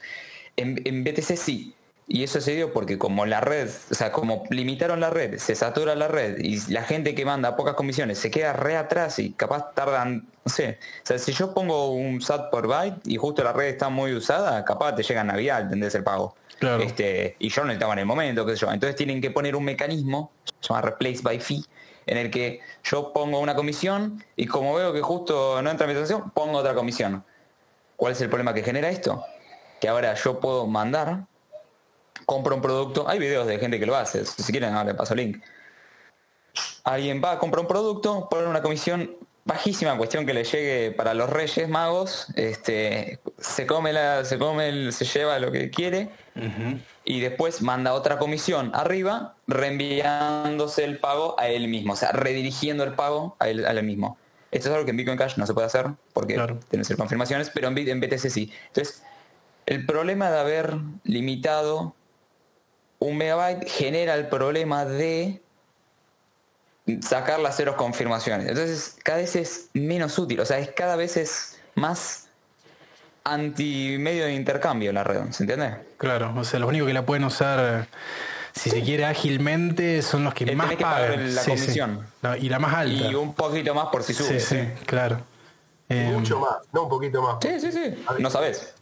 En, 0.59 1.03
BTC 1.03 1.35
sí. 1.35 1.75
Y 2.07 2.23
eso 2.23 2.41
se 2.41 2.55
dio 2.55 2.73
porque 2.73 2.97
como 2.97 3.27
la 3.27 3.39
red, 3.39 3.69
o 3.91 3.93
sea, 3.93 4.11
como 4.11 4.43
limitaron 4.49 4.99
la 4.99 5.11
red, 5.11 5.37
se 5.37 5.53
satura 5.53 5.93
la 5.93 6.07
red 6.07 6.39
y 6.39 6.59
la 6.71 6.81
gente 6.81 7.13
que 7.13 7.23
manda 7.23 7.55
pocas 7.55 7.75
comisiones 7.75 8.17
se 8.17 8.31
queda 8.31 8.51
re 8.51 8.75
atrás 8.77 9.19
y 9.19 9.33
capaz 9.33 9.75
tardan, 9.75 10.27
no 10.43 10.51
sé, 10.51 10.79
o 11.03 11.05
sea, 11.05 11.19
si 11.19 11.33
yo 11.33 11.53
pongo 11.53 11.91
un 11.91 12.19
SAT 12.19 12.49
por 12.49 12.67
byte 12.67 13.01
y 13.05 13.17
justo 13.17 13.43
la 13.43 13.53
red 13.53 13.67
está 13.67 13.89
muy 13.89 14.15
usada, 14.15 14.65
capaz 14.65 14.95
te 14.95 15.03
llega 15.03 15.23
Navidad, 15.23 15.61
¿entendés 15.61 15.93
el 15.93 16.03
pago? 16.03 16.35
Este, 16.81 17.35
y 17.37 17.49
yo 17.49 17.63
no 17.63 17.71
estaba 17.71 17.93
en 17.93 17.99
el 17.99 18.05
momento, 18.07 18.43
qué 18.43 18.53
sé 18.53 18.61
yo. 18.61 18.71
Entonces 18.71 18.95
tienen 18.95 19.21
que 19.21 19.31
poner 19.31 19.55
un 19.55 19.63
mecanismo, 19.63 20.31
se 20.59 20.67
llama 20.67 20.81
replace 20.81 21.21
by 21.21 21.39
fee, 21.39 21.63
en 22.05 22.17
el 22.17 22.31
que 22.31 22.59
yo 22.83 23.13
pongo 23.13 23.39
una 23.39 23.55
comisión 23.55 24.23
y 24.35 24.47
como 24.47 24.73
veo 24.73 24.91
que 24.91 25.01
justo 25.01 25.61
no 25.61 25.69
entra 25.69 25.85
mi 25.85 25.93
transacción, 25.93 26.31
pongo 26.31 26.57
otra 26.57 26.73
comisión. 26.73 27.23
¿Cuál 27.95 28.13
es 28.13 28.21
el 28.21 28.29
problema 28.29 28.53
que 28.53 28.63
genera 28.63 28.89
esto? 28.89 29.23
Que 29.79 29.87
ahora 29.87 30.13
yo 30.15 30.39
puedo 30.39 30.67
mandar, 30.67 31.25
compro 32.25 32.55
un 32.55 32.61
producto, 32.61 33.07
hay 33.07 33.19
videos 33.19 33.47
de 33.47 33.59
gente 33.59 33.79
que 33.79 33.85
lo 33.85 33.95
hace, 33.95 34.25
si 34.25 34.51
quieren 34.51 34.73
ahora 34.73 34.95
paso 34.95 35.13
el 35.13 35.19
link. 35.19 35.43
Alguien 36.83 37.21
va, 37.23 37.39
compra 37.39 37.61
un 37.61 37.67
producto, 37.67 38.27
pone 38.29 38.47
una 38.47 38.61
comisión 38.61 39.15
bajísima, 39.45 39.97
cuestión 39.97 40.25
que 40.25 40.33
le 40.33 40.43
llegue 40.43 40.91
para 40.91 41.13
los 41.13 41.29
reyes 41.29 41.67
magos, 41.67 42.27
este, 42.35 43.19
se 43.39 43.65
come 43.65 43.93
la, 43.93 44.23
se 44.23 44.37
come, 44.37 44.91
se 44.91 45.05
lleva 45.05 45.39
lo 45.39 45.51
que 45.51 45.71
quiere 45.71 46.09
y 47.03 47.19
después 47.19 47.61
manda 47.61 47.93
otra 47.93 48.19
comisión 48.19 48.71
arriba, 48.73 49.35
reenviándose 49.47 50.83
el 50.85 50.99
pago 50.99 51.35
a 51.39 51.47
él 51.47 51.67
mismo, 51.67 51.93
o 51.93 51.95
sea, 51.95 52.11
redirigiendo 52.11 52.83
el 52.83 52.93
pago 52.93 53.35
a 53.39 53.49
él, 53.49 53.65
a 53.65 53.71
él 53.71 53.83
mismo. 53.83 54.17
Esto 54.51 54.69
es 54.69 54.73
algo 54.73 54.85
que 54.85 54.91
en 54.91 54.97
Bitcoin 54.97 55.17
Cash 55.17 55.37
no 55.37 55.45
se 55.45 55.53
puede 55.53 55.67
hacer 55.67 55.87
porque 56.13 56.35
tiene 56.35 56.81
que 56.81 56.83
ser 56.83 56.97
confirmaciones, 56.97 57.49
pero 57.49 57.67
en, 57.67 57.77
en 57.77 57.99
BTC 57.99 58.29
sí. 58.29 58.53
Entonces, 58.67 59.03
el 59.69 59.85
problema 59.85 60.31
de 60.31 60.39
haber 60.39 60.77
limitado 61.03 61.93
un 62.97 63.17
megabyte 63.17 63.69
genera 63.69 64.15
el 64.15 64.27
problema 64.27 64.83
de 64.83 65.43
sacar 67.01 67.39
las 67.39 67.55
ceros 67.55 67.75
confirmaciones. 67.75 68.47
Entonces 68.47 68.97
cada 69.03 69.19
vez 69.19 69.35
es 69.35 69.69
menos 69.73 70.17
útil, 70.17 70.39
o 70.39 70.45
sea, 70.45 70.57
es 70.57 70.71
cada 70.71 70.95
vez 70.95 71.17
es 71.17 71.59
más 71.75 72.29
anti 73.23 73.97
medio 73.99 74.25
de 74.25 74.33
intercambio 74.33 74.91
la 74.91 75.03
red, 75.03 75.29
¿se 75.29 75.43
entiende? 75.43 75.75
Claro, 75.97 76.33
o 76.35 76.43
sea, 76.43 76.59
los 76.59 76.67
únicos 76.67 76.87
que 76.87 76.93
la 76.95 77.05
pueden 77.05 77.25
usar 77.25 77.87
si 78.53 78.71
se 78.71 78.81
quiere 78.81 79.05
ágilmente 79.05 80.01
son 80.01 80.23
los 80.23 80.33
que 80.33 80.45
eh, 80.45 80.55
más 80.55 80.73
pagan 80.77 81.35
la 81.35 81.43
comisión 81.43 82.07
y 82.39 82.49
la 82.49 82.57
más 82.57 82.73
alta 82.73 83.07
y 83.07 83.13
un 83.13 83.35
poquito 83.35 83.75
más 83.75 83.89
por 83.89 84.01
si 84.01 84.15
sube. 84.15 84.39
Sí, 84.39 84.57
sí, 84.57 84.83
claro. 84.87 85.21
Mucho 85.89 86.35
em, 86.35 86.41
más, 86.41 86.57
no 86.71 86.83
un 86.83 86.89
poquito 86.89 87.21
más. 87.21 87.37
Sí, 87.39 87.59
sí, 87.59 87.71
sí. 87.71 88.03
No 88.17 88.31
sabes 88.31 88.73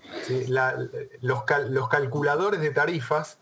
los, 1.22 1.43
calculadores 1.89 2.62
de 2.62 2.72
tarifas, 2.72 3.38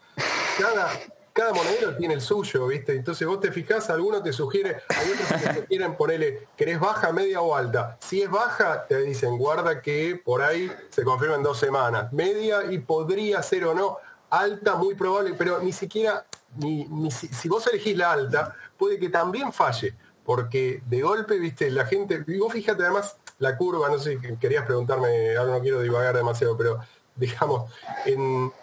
cada, 1.34 1.54
monedero 1.54 1.98
tiene 1.98 2.14
el 2.14 2.22
suyo, 2.22 2.68
¿viste? 2.68 2.96
Entonces 2.96 3.28
vos 3.28 3.42
te 3.42 3.52
fijás, 3.52 3.90
alguno 3.90 4.24
te 4.24 4.32
sugiere, 4.32 4.78
hay 4.88 5.12
otros 5.12 5.42
que 5.42 5.62
te 5.62 5.66
quieren 5.66 5.96
ponerle, 5.96 6.48
¿querés 6.56 6.80
baja, 6.80 7.12
media 7.12 7.42
o 7.42 7.56
alta? 7.56 7.98
Si 8.00 8.22
es 8.22 8.30
baja, 8.30 8.86
te 8.88 9.02
dicen, 9.02 9.38
guarda 9.38 9.82
que 9.82 10.22
por 10.24 10.42
ahí 10.42 10.72
se 10.90 11.04
confirma 11.04 11.36
en 11.36 11.44
dos 11.44 11.58
semanas. 11.58 12.14
Media 12.14 12.72
y 12.72 12.80
podría 12.80 13.44
ser 13.44 13.66
o 13.66 13.74
no, 13.74 13.98
alta, 14.30 14.76
muy 14.76 14.96
probable, 14.96 15.34
pero 15.38 15.60
ni 15.60 15.74
siquiera, 15.74 16.26
si, 16.60 17.50
vos 17.50 17.68
elegís 17.68 17.98
la 17.98 18.12
alta, 18.12 18.56
puede 18.78 18.98
que 18.98 19.10
también 19.10 19.52
falle, 19.52 19.96
porque 20.24 20.82
de 20.86 21.02
golpe, 21.02 21.38
viste, 21.38 21.70
la 21.70 21.86
gente, 21.86 22.24
vos 22.40 22.54
fíjate 22.54 22.84
además, 22.84 23.18
la 23.40 23.58
curva, 23.58 23.90
no 23.90 24.00
sé, 24.00 24.20
querías 24.40 24.66
preguntarme, 24.66 25.36
ahora 25.36 25.54
no 25.54 25.62
quiero 25.62 25.82
divagar 25.82 26.16
demasiado, 26.16 26.56
pero 26.58 26.80
digamos, 27.16 27.72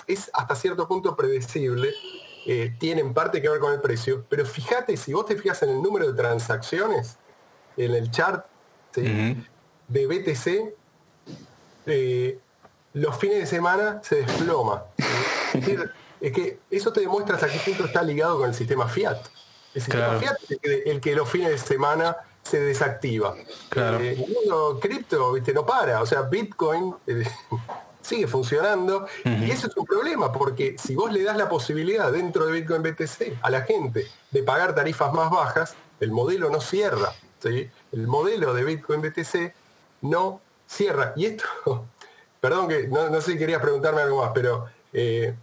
es 0.06 0.30
hasta 0.32 0.54
cierto 0.54 0.87
punto 0.87 1.16
predecible, 1.16 1.92
eh, 2.46 2.74
tiene 2.78 3.00
en 3.00 3.14
parte 3.14 3.40
que 3.40 3.48
ver 3.48 3.61
con 3.61 3.72
el 3.72 3.80
precio, 3.80 4.24
pero 4.28 4.44
fíjate, 4.44 4.96
si 4.96 5.12
vos 5.12 5.26
te 5.26 5.37
fijas 5.37 5.62
en 5.62 5.70
el 5.70 5.82
número 5.82 6.11
de 6.11 6.14
transacciones, 6.14 7.18
en 7.77 7.94
el 7.94 8.10
chart 8.10 8.46
de 8.94 10.06
BTC, 10.06 10.75
eh, 11.87 12.38
los 12.94 13.16
fines 13.16 13.38
de 13.38 13.46
semana 13.46 14.00
se 14.02 14.16
desploma. 14.16 14.85
es, 16.20 16.33
que 16.33 16.60
eso 16.70 16.92
te 16.92 17.00
demuestra 17.00 17.37
hasta 17.37 17.48
qué 17.48 17.58
punto 17.58 17.87
está 17.87 18.02
ligado 18.02 18.38
con 18.38 18.48
el 18.48 18.54
sistema 18.54 18.88
fiat. 18.88 19.18
El 19.75 19.81
sistema 19.83 20.18
fiat 20.18 20.37
es 20.48 20.58
el 20.87 21.00
que 21.00 21.14
los 21.14 21.29
fines 21.29 21.50
de 21.50 21.58
semana 21.58 22.16
se 22.42 22.60
desactiva. 22.60 23.34
Claro. 23.68 23.98
Eh, 24.00 24.12
el 24.12 24.34
mundo 24.34 24.78
cripto, 24.80 25.32
viste, 25.32 25.52
no 25.52 25.64
para. 25.64 26.02
O 26.02 26.06
sea, 26.06 26.22
Bitcoin 26.22 26.94
eh, 27.06 27.24
sigue 28.02 28.26
funcionando. 28.26 29.06
Y 29.24 29.50
eso 29.50 29.68
es 29.68 29.76
un 29.76 29.86
problema, 29.86 30.32
porque 30.32 30.76
si 30.78 30.94
vos 30.94 31.12
le 31.12 31.22
das 31.22 31.36
la 31.36 31.48
posibilidad 31.48 32.10
dentro 32.12 32.46
de 32.46 32.52
Bitcoin 32.52 32.82
BTC 32.82 33.38
a 33.42 33.50
la 33.50 33.62
gente 33.62 34.06
de 34.30 34.42
pagar 34.42 34.74
tarifas 34.74 35.12
más 35.12 35.30
bajas, 35.30 35.74
el 36.00 36.10
modelo 36.10 36.50
no 36.50 36.60
cierra. 36.60 37.12
¿sí? 37.38 37.70
El 37.92 38.06
modelo 38.06 38.54
de 38.54 38.64
Bitcoin 38.64 39.00
BTC 39.00 39.54
no 40.02 40.40
cierra. 40.66 41.12
Y 41.16 41.26
esto, 41.26 41.44
perdón 42.40 42.68
que 42.68 42.88
no, 42.88 43.20
sé 43.20 43.32
si 43.32 43.38
querías 43.38 43.62
preguntarme 43.62 44.02
algo 44.02 44.22
más, 44.22 44.32
pero 44.34 44.66
eh, 44.92 45.34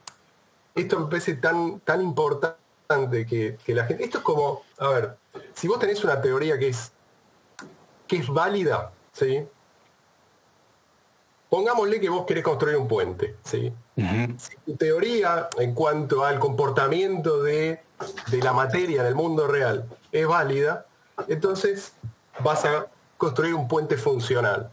esto 0.75 0.99
me 0.99 1.07
parece 1.07 1.35
tan, 1.35 1.79
tan 1.79 2.01
importante 2.01 2.59
importante 2.89 3.25
que, 3.25 3.73
la 3.73 3.85
gente... 3.85 4.03
Esto 4.03 4.17
es 4.19 4.23
como, 4.23 4.63
a 4.79 4.89
ver, 4.89 5.17
si 5.53 5.67
vos 5.67 5.79
tenés 5.79 6.03
una 6.03 6.21
teoría 6.21 6.57
que 6.57 6.69
es, 6.69 6.91
que 8.07 8.17
es 8.17 8.27
válida, 8.27 8.91
¿sí? 9.11 9.45
Pongámosle 11.49 11.99
que 11.99 12.09
vos 12.09 12.25
querés 12.25 12.43
construir 12.43 12.77
un 12.77 12.87
puente, 12.87 13.35
¿sí? 13.43 13.73
Si 14.37 14.55
tu 14.65 14.77
teoría 14.77 15.49
en 15.57 15.73
cuanto 15.73 16.23
al 16.23 16.39
comportamiento 16.39 17.43
de, 17.43 17.81
de 18.31 18.37
la 18.41 18.53
materia 18.53 19.01
en 19.01 19.07
el 19.07 19.15
mundo 19.15 19.47
real 19.47 19.85
es 20.11 20.25
válida, 20.25 20.85
entonces 21.27 21.93
vas 22.39 22.63
a 22.65 22.87
construir 23.17 23.53
un 23.55 23.67
puente 23.67 23.97
funcional. 23.97 24.69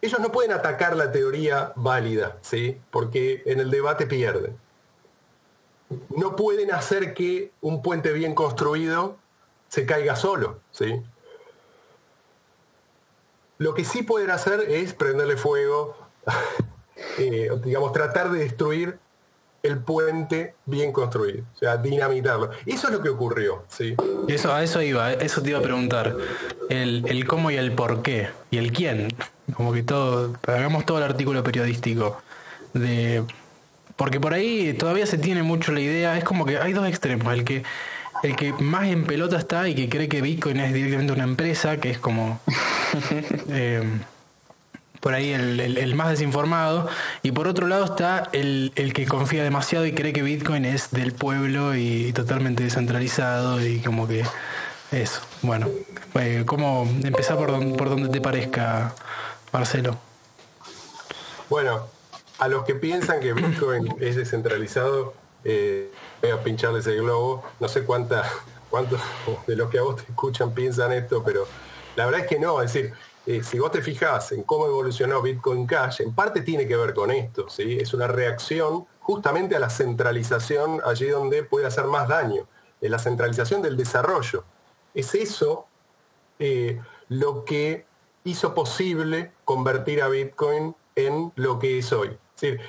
Ellos 0.00 0.20
no 0.20 0.32
pueden 0.32 0.52
atacar 0.52 0.96
la 0.96 1.12
teoría 1.12 1.72
válida, 1.76 2.38
¿sí? 2.40 2.80
Porque 2.90 3.42
en 3.44 3.60
el 3.60 3.70
debate 3.70 4.06
pierden. 4.06 4.56
No 6.16 6.36
pueden 6.36 6.72
hacer 6.72 7.14
que 7.14 7.52
un 7.60 7.82
puente 7.82 8.12
bien 8.12 8.34
construido 8.34 9.16
se 9.68 9.86
caiga 9.86 10.16
solo, 10.16 10.60
¿sí? 10.70 11.02
Lo 13.58 13.74
que 13.74 13.84
sí 13.84 14.02
pueden 14.02 14.30
hacer 14.30 14.60
es 14.60 14.94
prenderle 14.94 15.36
fuego, 15.36 15.96
eh, 17.18 17.50
digamos, 17.62 17.92
tratar 17.92 18.30
de 18.30 18.40
destruir 18.40 18.98
el 19.62 19.78
puente 19.78 20.54
bien 20.64 20.92
construido, 20.92 21.44
o 21.54 21.58
sea, 21.58 21.76
dinamitarlo. 21.76 22.50
Eso 22.64 22.88
es 22.88 22.94
lo 22.94 23.02
que 23.02 23.10
ocurrió, 23.10 23.64
¿sí? 23.68 23.94
Eso, 24.28 24.52
a 24.52 24.62
eso 24.62 24.80
iba, 24.80 25.12
eso 25.12 25.42
te 25.42 25.50
iba 25.50 25.58
a 25.58 25.62
preguntar. 25.62 26.16
El, 26.70 27.04
el 27.06 27.26
cómo 27.26 27.50
y 27.50 27.56
el 27.56 27.72
por 27.72 28.00
qué. 28.02 28.30
Y 28.50 28.58
el 28.58 28.72
quién. 28.72 29.08
Como 29.54 29.72
que 29.72 29.82
todo, 29.82 30.34
hagamos 30.46 30.86
todo 30.86 30.98
el 30.98 31.04
artículo 31.04 31.42
periodístico 31.42 32.22
de 32.72 33.24
porque 34.00 34.18
por 34.18 34.32
ahí 34.32 34.72
todavía 34.72 35.04
se 35.04 35.18
tiene 35.18 35.42
mucho 35.42 35.72
la 35.72 35.80
idea, 35.80 36.16
es 36.16 36.24
como 36.24 36.46
que 36.46 36.56
hay 36.56 36.72
dos 36.72 36.88
extremos, 36.88 37.34
el 37.34 37.44
que 37.44 37.64
el 38.22 38.34
que 38.34 38.54
más 38.54 38.84
en 38.86 39.04
pelota 39.04 39.36
está 39.36 39.68
y 39.68 39.74
que 39.74 39.90
cree 39.90 40.08
que 40.08 40.22
Bitcoin 40.22 40.58
es 40.58 40.72
directamente 40.72 41.12
una 41.12 41.24
empresa, 41.24 41.76
que 41.76 41.90
es 41.90 41.98
como 41.98 42.40
eh, 43.50 43.82
por 45.00 45.12
ahí 45.12 45.32
el, 45.32 45.94
más 45.96 46.08
desinformado, 46.08 46.88
y 47.22 47.32
por 47.32 47.46
otro 47.46 47.66
lado 47.66 47.84
está 47.84 48.30
el, 48.32 48.72
que 48.94 49.04
confía 49.04 49.44
demasiado 49.44 49.84
y 49.84 49.92
cree 49.92 50.14
que 50.14 50.22
Bitcoin 50.22 50.64
es 50.64 50.92
del 50.92 51.12
pueblo 51.12 51.76
y, 51.76 52.14
totalmente 52.14 52.62
descentralizado 52.62 53.62
y 53.62 53.80
como 53.80 54.08
que 54.08 54.24
eso. 54.92 55.20
Bueno, 55.42 55.68
eh, 56.14 56.44
¿cómo 56.46 56.88
empezar 57.04 57.36
por, 57.36 57.76
por 57.76 57.90
donde 57.90 58.08
te 58.08 58.22
parezca, 58.22 58.94
Marcelo? 59.52 59.98
Bueno, 61.50 61.99
a 62.40 62.48
los 62.48 62.64
que 62.64 62.74
piensan 62.74 63.20
que 63.20 63.34
Bitcoin 63.34 63.96
es 64.00 64.16
descentralizado, 64.16 65.12
eh, 65.44 65.90
voy 66.22 66.30
a 66.30 66.42
pincharles 66.42 66.86
el 66.86 67.02
globo. 67.02 67.44
No 67.60 67.68
sé 67.68 67.84
cuántos 67.84 68.26
de 69.46 69.56
los 69.56 69.70
que 69.70 69.78
a 69.78 69.82
vos 69.82 69.96
te 69.96 70.10
escuchan 70.10 70.54
piensan 70.54 70.92
esto, 70.92 71.22
pero 71.22 71.46
la 71.96 72.06
verdad 72.06 72.22
es 72.22 72.26
que 72.26 72.38
no. 72.38 72.62
Es 72.62 72.72
decir, 72.72 72.94
eh, 73.26 73.42
si 73.42 73.58
vos 73.58 73.70
te 73.70 73.82
fijás 73.82 74.32
en 74.32 74.42
cómo 74.42 74.66
evolucionó 74.66 75.20
Bitcoin 75.20 75.66
Cash, 75.66 76.00
en 76.00 76.14
parte 76.14 76.40
tiene 76.40 76.66
que 76.66 76.76
ver 76.76 76.94
con 76.94 77.10
esto. 77.10 77.48
¿sí? 77.50 77.78
Es 77.78 77.92
una 77.92 78.06
reacción 78.06 78.86
justamente 79.00 79.54
a 79.54 79.58
la 79.58 79.68
centralización 79.68 80.80
allí 80.84 81.08
donde 81.08 81.42
puede 81.42 81.66
hacer 81.66 81.84
más 81.84 82.08
daño, 82.08 82.46
en 82.80 82.90
la 82.90 82.98
centralización 82.98 83.60
del 83.60 83.76
desarrollo. 83.76 84.44
Es 84.94 85.14
eso 85.14 85.66
eh, 86.38 86.80
lo 87.08 87.44
que 87.44 87.84
hizo 88.24 88.54
posible 88.54 89.32
convertir 89.44 90.02
a 90.02 90.08
Bitcoin 90.08 90.74
en 90.96 91.32
lo 91.36 91.58
que 91.58 91.78
es 91.78 91.92
hoy. 91.92 92.16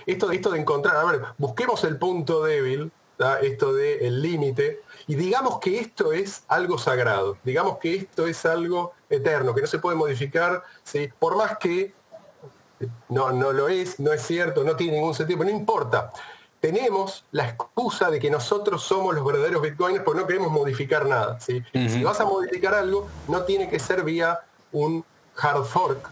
Esto, 0.06 0.32
esto 0.32 0.52
de 0.52 0.60
encontrar, 0.60 0.96
a 0.98 1.06
ver, 1.06 1.22
busquemos 1.38 1.84
el 1.84 1.98
punto 1.98 2.44
débil, 2.44 2.92
esto 3.42 3.74
del 3.74 4.02
el 4.02 4.22
límite, 4.22 4.82
y 5.08 5.16
digamos 5.16 5.60
que 5.60 5.80
esto 5.80 6.12
es 6.12 6.44
algo 6.48 6.78
sagrado, 6.78 7.38
digamos 7.44 7.78
que 7.78 7.96
esto 7.96 8.26
es 8.26 8.46
algo 8.46 8.94
eterno, 9.10 9.54
que 9.54 9.62
no 9.62 9.68
se 9.68 9.80
puede 9.80 9.96
modificar, 9.96 10.64
¿sí? 10.84 11.10
por 11.20 11.36
más 11.36 11.58
que 11.58 11.94
no, 13.10 13.32
no 13.32 13.52
lo 13.52 13.70
es, 13.70 14.00
no 14.00 14.12
es 14.12 14.22
cierto, 14.24 14.64
no 14.64 14.76
tiene 14.76 14.94
ningún 14.94 15.14
sentido, 15.14 15.44
no 15.44 15.50
importa. 15.50 16.12
Tenemos 16.60 17.26
la 17.32 17.48
excusa 17.48 18.12
de 18.12 18.20
que 18.20 18.30
nosotros 18.30 18.84
somos 18.84 19.16
los 19.16 19.26
verdaderos 19.26 19.62
bitcoiners 19.64 20.04
porque 20.04 20.22
no 20.22 20.28
queremos 20.28 20.52
modificar 20.52 21.08
nada. 21.08 21.40
Si 21.40 21.64
vas 22.04 22.20
a 22.20 22.26
modificar 22.26 22.76
algo, 22.76 23.08
no 23.28 23.44
tiene 23.44 23.68
que 23.68 23.80
ser 23.80 24.04
vía 24.04 24.40
un 24.72 25.04
hard 25.42 25.66
fork, 25.66 26.10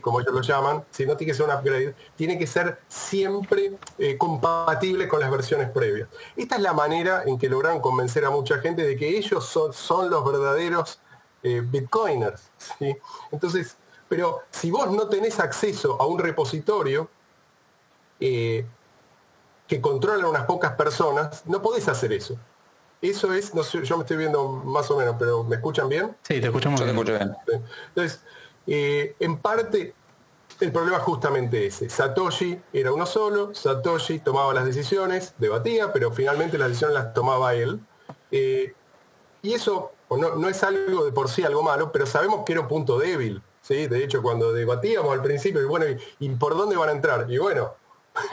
como 0.00 0.20
ellos 0.20 0.32
lo 0.32 0.40
llaman, 0.40 0.84
si 0.90 1.04
no 1.04 1.16
tiene 1.16 1.32
que 1.32 1.36
ser 1.36 1.46
un 1.46 1.52
upgrade, 1.52 1.94
tiene 2.16 2.38
que 2.38 2.46
ser 2.46 2.78
siempre 2.88 3.72
eh, 3.98 4.16
compatible 4.16 5.06
con 5.08 5.20
las 5.20 5.30
versiones 5.30 5.70
previas. 5.70 6.08
Esta 6.36 6.56
es 6.56 6.62
la 6.62 6.72
manera 6.72 7.22
en 7.26 7.38
que 7.38 7.48
lograron 7.48 7.80
convencer 7.80 8.24
a 8.24 8.30
mucha 8.30 8.58
gente 8.58 8.82
de 8.82 8.96
que 8.96 9.16
ellos 9.16 9.44
son, 9.44 10.10
los 10.10 10.24
verdaderos 10.24 11.00
eh, 11.42 11.62
bitcoiners. 11.64 12.50
Entonces, 13.30 13.76
pero 14.08 14.42
si 14.50 14.70
vos 14.70 14.90
no 14.90 15.08
tenés 15.08 15.40
acceso 15.40 16.00
a 16.00 16.06
un 16.06 16.18
repositorio 16.18 17.08
eh, 18.20 18.64
que 19.66 19.80
controla 19.80 20.28
unas 20.28 20.44
pocas 20.44 20.72
personas, 20.72 21.42
no 21.46 21.60
podés 21.60 21.88
hacer 21.88 22.12
eso. 22.12 22.38
Eso 23.02 23.32
es, 23.32 23.54
no 23.54 23.62
sé, 23.62 23.84
yo 23.84 23.96
me 23.96 24.04
estoy 24.04 24.16
viendo 24.16 24.48
más 24.48 24.90
o 24.90 24.96
menos, 24.96 25.16
pero 25.18 25.44
¿me 25.44 25.56
escuchan 25.56 25.88
bien? 25.88 26.16
Sí, 26.22 26.40
te 26.40 26.46
escuchamos 26.46 26.82
bien. 26.82 27.36
Entonces, 27.88 28.20
eh, 28.66 29.14
en 29.20 29.38
parte, 29.38 29.94
el 30.60 30.72
problema 30.72 30.98
es 30.98 31.02
justamente 31.02 31.66
ese. 31.66 31.88
Satoshi 31.88 32.60
era 32.72 32.92
uno 32.92 33.06
solo, 33.06 33.54
Satoshi 33.54 34.18
tomaba 34.18 34.52
las 34.54 34.64
decisiones, 34.64 35.34
debatía, 35.38 35.92
pero 35.92 36.10
finalmente 36.12 36.58
las 36.58 36.68
decisiones 36.68 36.94
las 36.94 37.14
tomaba 37.14 37.54
él. 37.54 37.80
Eh, 38.30 38.74
y 39.42 39.52
eso 39.52 39.92
no, 40.10 40.48
es 40.48 40.62
algo 40.62 41.04
de 41.04 41.12
por 41.12 41.28
sí 41.28 41.42
algo 41.42 41.62
malo, 41.62 41.92
pero 41.92 42.06
sabemos 42.06 42.44
que 42.44 42.52
era 42.52 42.62
un 42.62 42.68
punto 42.68 42.98
débil. 42.98 43.42
De 43.68 44.04
hecho, 44.04 44.22
cuando 44.22 44.52
debatíamos 44.52 45.12
al 45.12 45.22
principio, 45.22 45.60
y 45.60 45.64
bueno, 45.64 45.86
¿y, 46.20 46.28
por 46.30 46.56
dónde 46.56 46.76
van 46.76 46.88
a 46.88 46.92
entrar? 46.92 47.26
Y 47.28 47.38
bueno, 47.38 47.74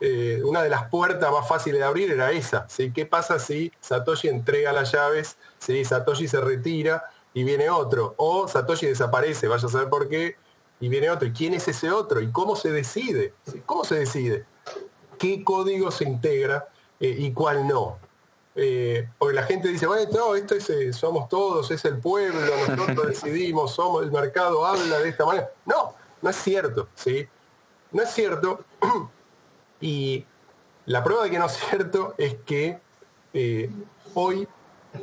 eh, 0.00 0.42
una 0.44 0.62
de 0.62 0.68
las 0.68 0.88
puertas 0.90 1.32
más 1.32 1.48
fáciles 1.48 1.80
de 1.80 1.86
abrir 1.86 2.12
era 2.12 2.30
esa. 2.30 2.66
¿Qué 2.94 3.06
pasa 3.06 3.38
si 3.38 3.72
Satoshi 3.80 4.28
entrega 4.28 4.72
las 4.72 4.92
llaves? 4.92 5.38
¿sí? 5.58 5.82
Satoshi 5.82 6.28
se 6.28 6.42
retira 6.42 7.04
y 7.34 7.44
viene 7.44 7.70
otro. 7.70 8.14
O 8.16 8.48
Satoshi 8.48 8.86
desaparece, 8.86 9.48
vaya 9.48 9.66
a 9.66 9.70
saber 9.70 9.88
por 9.88 10.08
qué, 10.08 10.36
y 10.80 10.88
viene 10.88 11.10
otro. 11.10 11.28
¿Y 11.28 11.32
quién 11.32 11.54
es 11.54 11.66
ese 11.68 11.90
otro? 11.90 12.20
¿Y 12.20 12.30
cómo 12.30 12.56
se 12.56 12.70
decide? 12.70 13.34
¿Cómo 13.66 13.84
se 13.84 14.00
decide? 14.00 14.46
¿Qué 15.18 15.44
código 15.44 15.90
se 15.90 16.04
integra 16.04 16.68
eh, 16.98 17.14
y 17.18 17.32
cuál 17.32 17.66
no? 17.66 17.98
Eh, 18.54 19.08
porque 19.16 19.34
la 19.34 19.44
gente 19.44 19.68
dice, 19.68 19.86
bueno, 19.86 20.10
no, 20.12 20.34
esto 20.34 20.54
es, 20.54 20.68
eh, 20.68 20.92
somos 20.92 21.28
todos, 21.28 21.70
es 21.70 21.84
el 21.84 21.98
pueblo, 21.98 22.40
nosotros 22.68 23.06
decidimos, 23.22 23.72
somos, 23.72 24.02
el 24.02 24.10
mercado 24.10 24.66
habla 24.66 24.98
de 24.98 25.08
esta 25.08 25.24
manera. 25.24 25.50
No, 25.64 25.94
no 26.20 26.30
es 26.30 26.36
cierto, 26.36 26.88
¿sí? 26.94 27.26
No 27.92 28.02
es 28.02 28.10
cierto. 28.10 28.64
y 29.80 30.26
la 30.86 31.04
prueba 31.04 31.24
de 31.24 31.30
que 31.30 31.38
no 31.38 31.46
es 31.46 31.52
cierto 31.52 32.14
es 32.18 32.34
que 32.44 32.80
hoy 34.14 34.48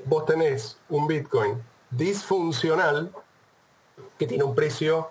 vos 0.06 0.26
tenés 0.26 0.78
un 0.90 1.08
Bitcoin 1.08 1.69
disfuncional 1.90 3.12
que 4.18 4.28
tiene 4.28 4.44
un 4.44 4.56
precio 4.56 5.10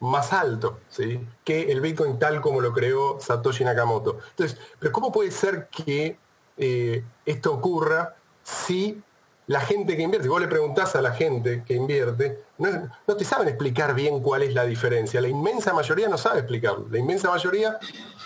más 0.00 0.32
alto 0.32 0.80
¿sí? 0.88 1.20
que 1.44 1.72
el 1.72 1.80
Bitcoin 1.80 2.18
tal 2.18 2.40
como 2.40 2.60
lo 2.60 2.72
creó 2.72 3.20
Satoshi 3.20 3.64
Nakamoto. 3.64 4.18
Entonces, 4.30 4.58
pero 4.78 4.92
¿cómo 4.92 5.10
puede 5.10 5.30
ser 5.30 5.68
que 5.68 6.18
eh, 6.56 7.04
esto 7.24 7.52
ocurra 7.54 8.14
si 8.42 9.02
la 9.46 9.60
gente 9.60 9.96
que 9.96 10.02
invierte, 10.02 10.24
si 10.24 10.28
vos 10.28 10.40
le 10.40 10.48
preguntás 10.48 10.96
a 10.96 11.02
la 11.02 11.12
gente 11.12 11.64
que 11.66 11.74
invierte, 11.74 12.44
no, 12.58 12.88
no, 13.06 13.16
te 13.16 13.24
saben 13.24 13.48
explicar 13.48 13.94
bien 13.94 14.20
cuál 14.20 14.42
es 14.42 14.54
la 14.54 14.64
diferencia. 14.64 15.20
La 15.20 15.28
inmensa 15.28 15.74
mayoría 15.74 16.08
no 16.08 16.16
sabe 16.16 16.38
explicarlo. 16.40 16.86
La 16.90 16.98
inmensa 16.98 17.30
mayoría 17.30 17.78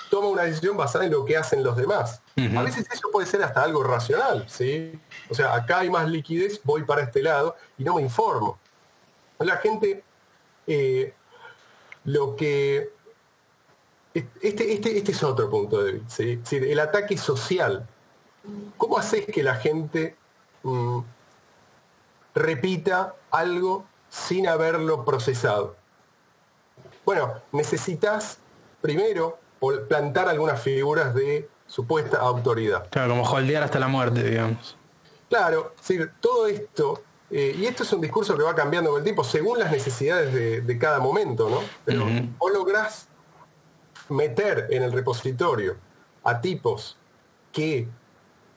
toma 0.09 0.29
una 0.29 0.43
decisión 0.43 0.77
basada 0.77 1.05
en 1.05 1.13
lo 1.13 1.25
que 1.25 1.37
hacen 1.37 1.63
los 1.63 1.77
demás. 1.77 2.21
A 2.57 2.63
veces 2.63 2.87
eso 2.93 3.11
puede 3.11 3.27
ser 3.27 3.43
hasta 3.43 3.63
algo 3.63 3.83
racional, 3.83 4.45
¿sí? 4.49 4.99
O 5.29 5.35
sea, 5.35 5.55
acá 5.55 5.81
hay 5.81 5.91
más 5.91 6.09
liquidez, 6.09 6.61
voy 6.63 6.85
para 6.85 7.03
este 7.03 7.23
lado 7.23 7.57
y 7.77 7.85
no 7.85 7.97
me 7.97 8.03
informo. 8.03 8.59
La 9.39 9.57
gente, 9.57 10.03
eh, 10.67 11.15
lo 12.05 12.37
que... 12.37 12.93
Este, 14.15 14.73
este, 14.73 14.97
este 14.99 15.13
es 15.13 15.23
otro 15.23 15.49
punto 15.49 15.83
de 15.83 15.93
vista, 15.93 16.09
¿sí? 16.09 16.41
el 16.57 16.81
ataque 16.81 17.17
social. 17.17 17.87
¿Cómo 18.77 18.99
haces 18.99 19.27
que 19.27 19.43
la 19.43 19.57
gente 19.57 20.17
mm, 20.63 21.01
repita 22.35 23.15
algo 23.31 23.85
sin 24.09 24.49
haberlo 24.49 25.05
procesado? 25.05 25.77
Bueno, 27.05 27.35
necesitas 27.53 28.39
primero 28.81 29.39
plantar 29.89 30.29
algunas 30.29 30.61
figuras 30.61 31.15
de 31.15 31.49
supuesta 31.67 32.19
autoridad. 32.19 32.89
Claro, 32.91 33.11
como 33.11 33.23
holdear 33.23 33.63
hasta 33.63 33.79
la 33.79 33.89
muerte, 33.89 34.23
digamos. 34.23 34.77
Claro, 35.29 35.75
sí, 35.81 35.99
todo 36.21 36.47
esto, 36.47 37.03
eh, 37.31 37.55
y 37.59 37.67
esto 37.67 37.83
es 37.83 37.93
un 37.93 38.01
discurso 38.01 38.37
que 38.37 38.43
va 38.43 38.55
cambiando 38.55 38.91
con 38.91 38.99
el 38.99 39.05
tiempo 39.05 39.23
según 39.25 39.59
las 39.59 39.71
necesidades 39.71 40.67
de, 40.67 40.79
cada 40.79 41.01
momento, 41.01 41.51
¿no? 41.51 41.61
Pero 41.85 42.07
vos 42.39 42.53
lográs 42.53 43.09
meter 44.09 44.69
en 44.71 44.83
el 44.83 44.93
repositorio 44.93 45.77
a 46.25 46.41
tipos 46.41 46.97
que 47.53 47.89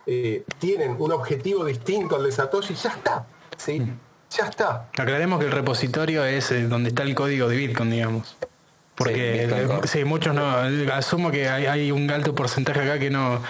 eh, 0.05 0.43
tienen 0.59 0.95
un 0.99 1.11
objetivo 1.11 1.65
distinto 1.65 2.15
al 2.15 2.23
de 2.23 2.31
Satoshi, 2.31 2.73
ya 2.75 2.89
está. 2.89 3.25
¿sí? 3.57 3.81
Ya 4.31 4.45
está. 4.45 4.89
Aclaremos 4.97 5.39
que 5.39 5.45
el 5.45 5.51
repositorio 5.51 6.23
es 6.23 6.51
eh, 6.51 6.67
donde 6.67 6.89
está 6.89 7.03
el 7.03 7.15
código 7.15 7.47
de 7.49 7.57
Bitcoin, 7.57 7.91
digamos. 7.91 8.37
Porque 8.95 9.81
sí, 9.85 10.03
muchos 10.03 10.35
no. 10.35 10.57
Asumo 10.93 11.31
que 11.31 11.49
hay, 11.49 11.91
un 11.91 12.09
alto 12.11 12.35
porcentaje 12.35 12.81
acá 12.81 12.99
que 12.99 13.09
no, 13.09 13.41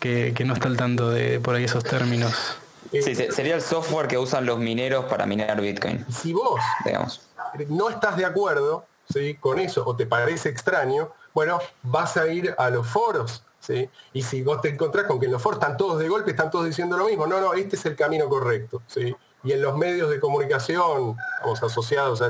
que, 0.00 0.34
no 0.44 0.54
está 0.54 0.68
al 0.68 0.76
tanto 0.76 1.10
de 1.10 1.40
por 1.40 1.54
ahí 1.54 1.64
esos 1.64 1.84
términos. 1.84 2.58
Sí, 2.92 3.14
sería 3.14 3.56
el 3.56 3.62
software 3.62 4.06
que 4.06 4.16
usan 4.16 4.46
los 4.46 4.58
mineros 4.58 5.06
para 5.06 5.26
minar 5.26 5.60
Bitcoin. 5.60 6.04
Si 6.08 6.32
vos 6.32 6.60
digamos. 6.84 7.20
no 7.68 7.90
estás 7.90 8.16
de 8.16 8.24
acuerdo 8.24 8.86
¿sí? 9.12 9.34
con 9.34 9.58
eso 9.58 9.82
o 9.84 9.96
te 9.96 10.06
parece 10.06 10.48
extraño, 10.48 11.10
bueno, 11.34 11.58
vas 11.82 12.16
a 12.16 12.28
ir 12.28 12.54
a 12.56 12.70
los 12.70 12.86
foros. 12.86 13.42
¿sí? 13.58 13.90
Y 14.12 14.22
si 14.22 14.42
vos 14.42 14.60
te 14.60 14.68
encontrás 14.68 15.06
con 15.06 15.18
que 15.18 15.26
en 15.26 15.32
los 15.32 15.42
foros 15.42 15.60
están 15.60 15.76
todos 15.76 15.98
de 15.98 16.08
golpe, 16.08 16.30
están 16.30 16.50
todos 16.50 16.66
diciendo 16.66 16.96
lo 16.96 17.06
mismo, 17.06 17.26
no, 17.26 17.40
no, 17.40 17.54
este 17.54 17.74
es 17.76 17.84
el 17.86 17.96
camino 17.96 18.28
correcto. 18.28 18.82
¿sí? 18.86 19.14
Y 19.42 19.52
en 19.52 19.60
los 19.60 19.76
medios 19.76 20.08
de 20.08 20.20
comunicación, 20.20 21.16
vamos 21.42 21.62
asociados 21.62 22.22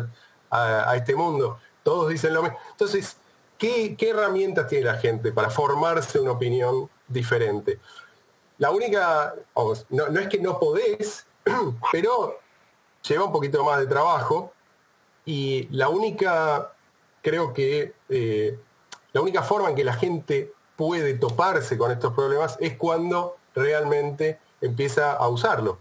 a 0.50 0.96
este 0.96 1.14
mundo, 1.14 1.58
todos 1.86 2.08
dicen 2.08 2.34
lo 2.34 2.42
mismo. 2.42 2.58
Entonces, 2.72 3.16
¿qué, 3.56 3.96
herramientas 4.00 4.66
tiene 4.66 4.86
la 4.86 4.96
gente 4.96 5.30
para 5.30 5.50
formarse 5.50 6.18
una 6.18 6.32
opinión 6.32 6.90
diferente? 7.06 7.78
La 8.58 8.72
única, 8.72 9.36
no, 9.90 10.06
es 10.18 10.26
que 10.26 10.40
no 10.40 10.58
podés, 10.58 11.24
pero 11.92 12.40
lleva 13.08 13.26
un 13.26 13.30
poquito 13.30 13.62
más 13.62 13.78
de 13.78 13.86
trabajo 13.86 14.52
y 15.24 15.68
la 15.70 15.88
única, 15.88 16.72
creo 17.22 17.52
que, 17.52 17.94
eh, 18.08 18.58
la 19.12 19.20
única 19.20 19.44
forma 19.44 19.68
en 19.68 19.76
que 19.76 19.84
la 19.84 19.94
gente 19.94 20.52
puede 20.74 21.14
toparse 21.14 21.78
con 21.78 21.92
estos 21.92 22.12
problemas 22.14 22.56
es 22.58 22.76
cuando 22.76 23.36
realmente 23.54 24.40
empieza 24.60 25.12
a 25.12 25.28
usarlo. 25.28 25.78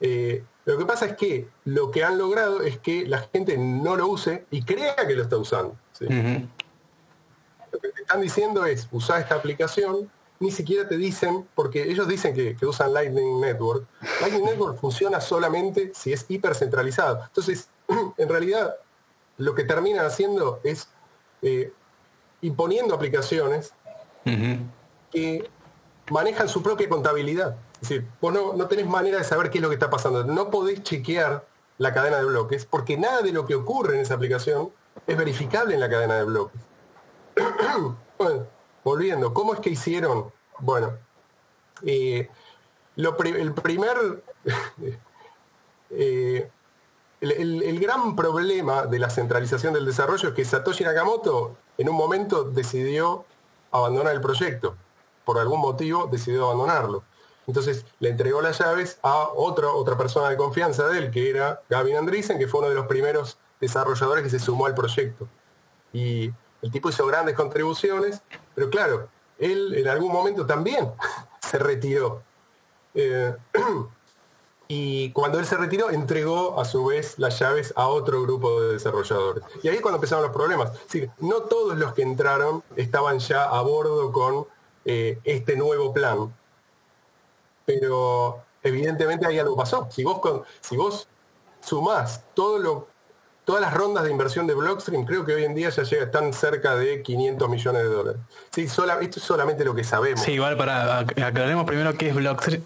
Eh, 0.00 0.42
lo 0.64 0.78
que 0.78 0.86
pasa 0.86 1.06
es 1.06 1.16
que 1.16 1.48
lo 1.64 1.90
que 1.90 2.04
han 2.04 2.18
logrado 2.18 2.62
es 2.62 2.78
que 2.78 3.04
la 3.06 3.18
gente 3.32 3.58
no 3.58 3.96
lo 3.96 4.06
use 4.06 4.46
y 4.50 4.62
crea 4.62 4.94
que 4.94 5.14
lo 5.14 5.22
está 5.22 5.36
usando. 5.36 5.76
Lo 6.00 7.80
que 7.80 7.88
te 7.88 8.02
están 8.02 8.20
diciendo 8.20 8.64
es, 8.66 8.86
usar 8.92 9.20
esta 9.20 9.34
aplicación, 9.34 10.10
ni 10.38 10.50
siquiera 10.50 10.88
te 10.88 10.96
dicen, 10.96 11.48
porque 11.54 11.82
ellos 11.84 12.06
dicen 12.06 12.34
que, 12.34 12.56
usan 12.66 12.92
Lightning 12.92 13.40
Network. 13.40 13.86
Lightning 14.20 14.44
Network 14.44 14.78
funciona 14.78 15.20
solamente 15.20 15.92
si 15.94 16.12
es 16.12 16.26
hipercentralizado. 16.28 17.24
Entonces, 17.24 17.68
en 18.16 18.28
realidad, 18.28 18.76
lo 19.38 19.54
que 19.54 19.64
terminan 19.64 20.04
haciendo 20.04 20.60
es 20.62 20.88
eh, 21.42 21.72
imponiendo 22.40 22.94
aplicaciones 22.94 23.72
que 25.10 25.50
manejan 26.10 26.48
su 26.48 26.62
propia 26.62 26.88
contabilidad. 26.88 27.56
Es 27.82 27.88
decir, 27.88 28.08
vos 28.20 28.32
no, 28.32 28.66
tenés 28.68 28.86
manera 28.86 29.18
de 29.18 29.24
saber 29.24 29.50
qué 29.50 29.58
es 29.58 29.62
lo 29.62 29.68
que 29.68 29.74
está 29.74 29.90
pasando. 29.90 30.22
No 30.22 30.50
podés 30.50 30.84
chequear 30.84 31.44
la 31.78 31.92
cadena 31.92 32.18
de 32.18 32.24
bloques 32.24 32.64
porque 32.64 32.96
nada 32.96 33.22
de 33.22 33.32
lo 33.32 33.44
que 33.44 33.56
ocurre 33.56 33.96
en 33.96 34.02
esa 34.02 34.14
aplicación 34.14 34.70
es 35.04 35.16
verificable 35.16 35.74
en 35.74 35.80
la 35.80 35.90
cadena 35.90 36.14
de 36.14 36.24
bloques. 36.24 36.60
bueno, 38.18 38.46
volviendo, 38.84 39.34
¿cómo 39.34 39.52
es 39.52 39.58
que 39.58 39.70
hicieron? 39.70 40.32
Bueno, 40.60 40.92
eh, 41.84 42.30
el 42.96 43.52
primer... 43.52 44.22
Eh, 45.94 46.50
el, 47.20 47.78
gran 47.80 48.16
problema 48.16 48.86
de 48.86 48.98
la 48.98 49.10
centralización 49.10 49.74
del 49.74 49.84
desarrollo 49.84 50.30
es 50.30 50.34
que 50.34 50.42
Satoshi 50.42 50.84
Nakamoto 50.84 51.58
en 51.76 51.90
un 51.90 51.94
momento 51.94 52.44
decidió 52.44 53.26
abandonar 53.70 54.14
el 54.14 54.22
proyecto. 54.22 54.74
Por 55.26 55.38
algún 55.38 55.60
motivo 55.60 56.08
decidió 56.10 56.46
abandonarlo. 56.46 57.04
Entonces 57.46 57.84
le 57.98 58.10
entregó 58.10 58.40
las 58.40 58.58
llaves 58.58 58.98
a 59.02 59.28
otra, 59.34 59.96
persona 59.96 60.28
de 60.28 60.36
confianza 60.36 60.86
de 60.88 60.98
él, 60.98 61.10
que 61.10 61.30
era 61.30 61.62
Gavin 61.68 61.96
Andreessen, 61.96 62.38
que 62.38 62.46
fue 62.46 62.60
uno 62.60 62.68
de 62.68 62.74
los 62.74 62.86
primeros 62.86 63.38
desarrolladores 63.60 64.24
que 64.24 64.30
se 64.30 64.38
sumó 64.38 64.66
al 64.66 64.74
proyecto. 64.74 65.28
Y 65.92 66.32
el 66.62 66.70
tipo 66.70 66.88
hizo 66.88 67.06
grandes 67.06 67.34
contribuciones, 67.34 68.22
pero 68.54 68.70
claro, 68.70 69.08
él 69.38 69.74
en 69.74 69.88
algún 69.88 70.12
momento 70.12 70.46
también 70.46 70.90
se 71.40 71.58
retiró. 71.58 72.22
Eh, 72.94 73.34
y 74.68 75.10
cuando 75.10 75.40
él 75.40 75.44
se 75.44 75.56
retiró, 75.56 75.90
entregó 75.90 76.60
a 76.60 76.64
su 76.64 76.84
vez 76.86 77.18
las 77.18 77.40
llaves 77.40 77.72
a 77.74 77.88
otro 77.88 78.22
grupo 78.22 78.60
de 78.60 78.74
desarrolladores. 78.74 79.42
Y 79.64 79.68
ahí 79.68 79.76
es 79.76 79.82
cuando 79.82 79.96
empezaron 79.96 80.22
los 80.22 80.32
problemas. 80.32 80.70
No 81.18 81.42
todos 81.42 81.76
los 81.76 81.92
que 81.92 82.02
entraron 82.02 82.62
estaban 82.76 83.18
ya 83.18 83.44
a 83.44 83.60
bordo 83.62 84.12
con 84.12 84.46
eh, 84.84 85.18
este 85.24 85.56
nuevo 85.56 85.92
plan 85.92 86.32
pero 87.64 88.42
evidentemente 88.62 89.26
ahí 89.26 89.38
algo 89.38 89.56
pasó. 89.56 89.88
Si 89.90 90.04
vos, 90.04 90.18
con, 90.20 90.42
si 90.60 90.76
vos 90.76 91.08
sumás 91.60 92.24
todo 92.34 92.58
lo, 92.58 92.88
todas 93.44 93.60
las 93.60 93.74
rondas 93.74 94.04
de 94.04 94.10
inversión 94.10 94.46
de 94.46 94.54
Blockstream, 94.54 95.04
creo 95.04 95.24
que 95.24 95.34
hoy 95.34 95.44
en 95.44 95.54
día 95.54 95.68
ya 95.70 95.82
llega, 95.82 96.04
están 96.04 96.32
cerca 96.32 96.76
de 96.76 97.02
500 97.02 97.48
millones 97.48 97.82
de 97.82 97.88
dólares. 97.88 98.20
Sí, 98.50 98.62
esto 98.62 98.84
es 99.00 99.22
solamente 99.22 99.64
lo 99.64 99.74
que 99.74 99.82
sabemos. 99.82 100.20
Sí, 100.20 100.32
igual 100.32 100.56
para 100.56 101.00
aclaremos 101.00 101.64
primero 101.64 101.94
qué 101.94 102.10
es 102.10 102.14
Blockstream, 102.14 102.62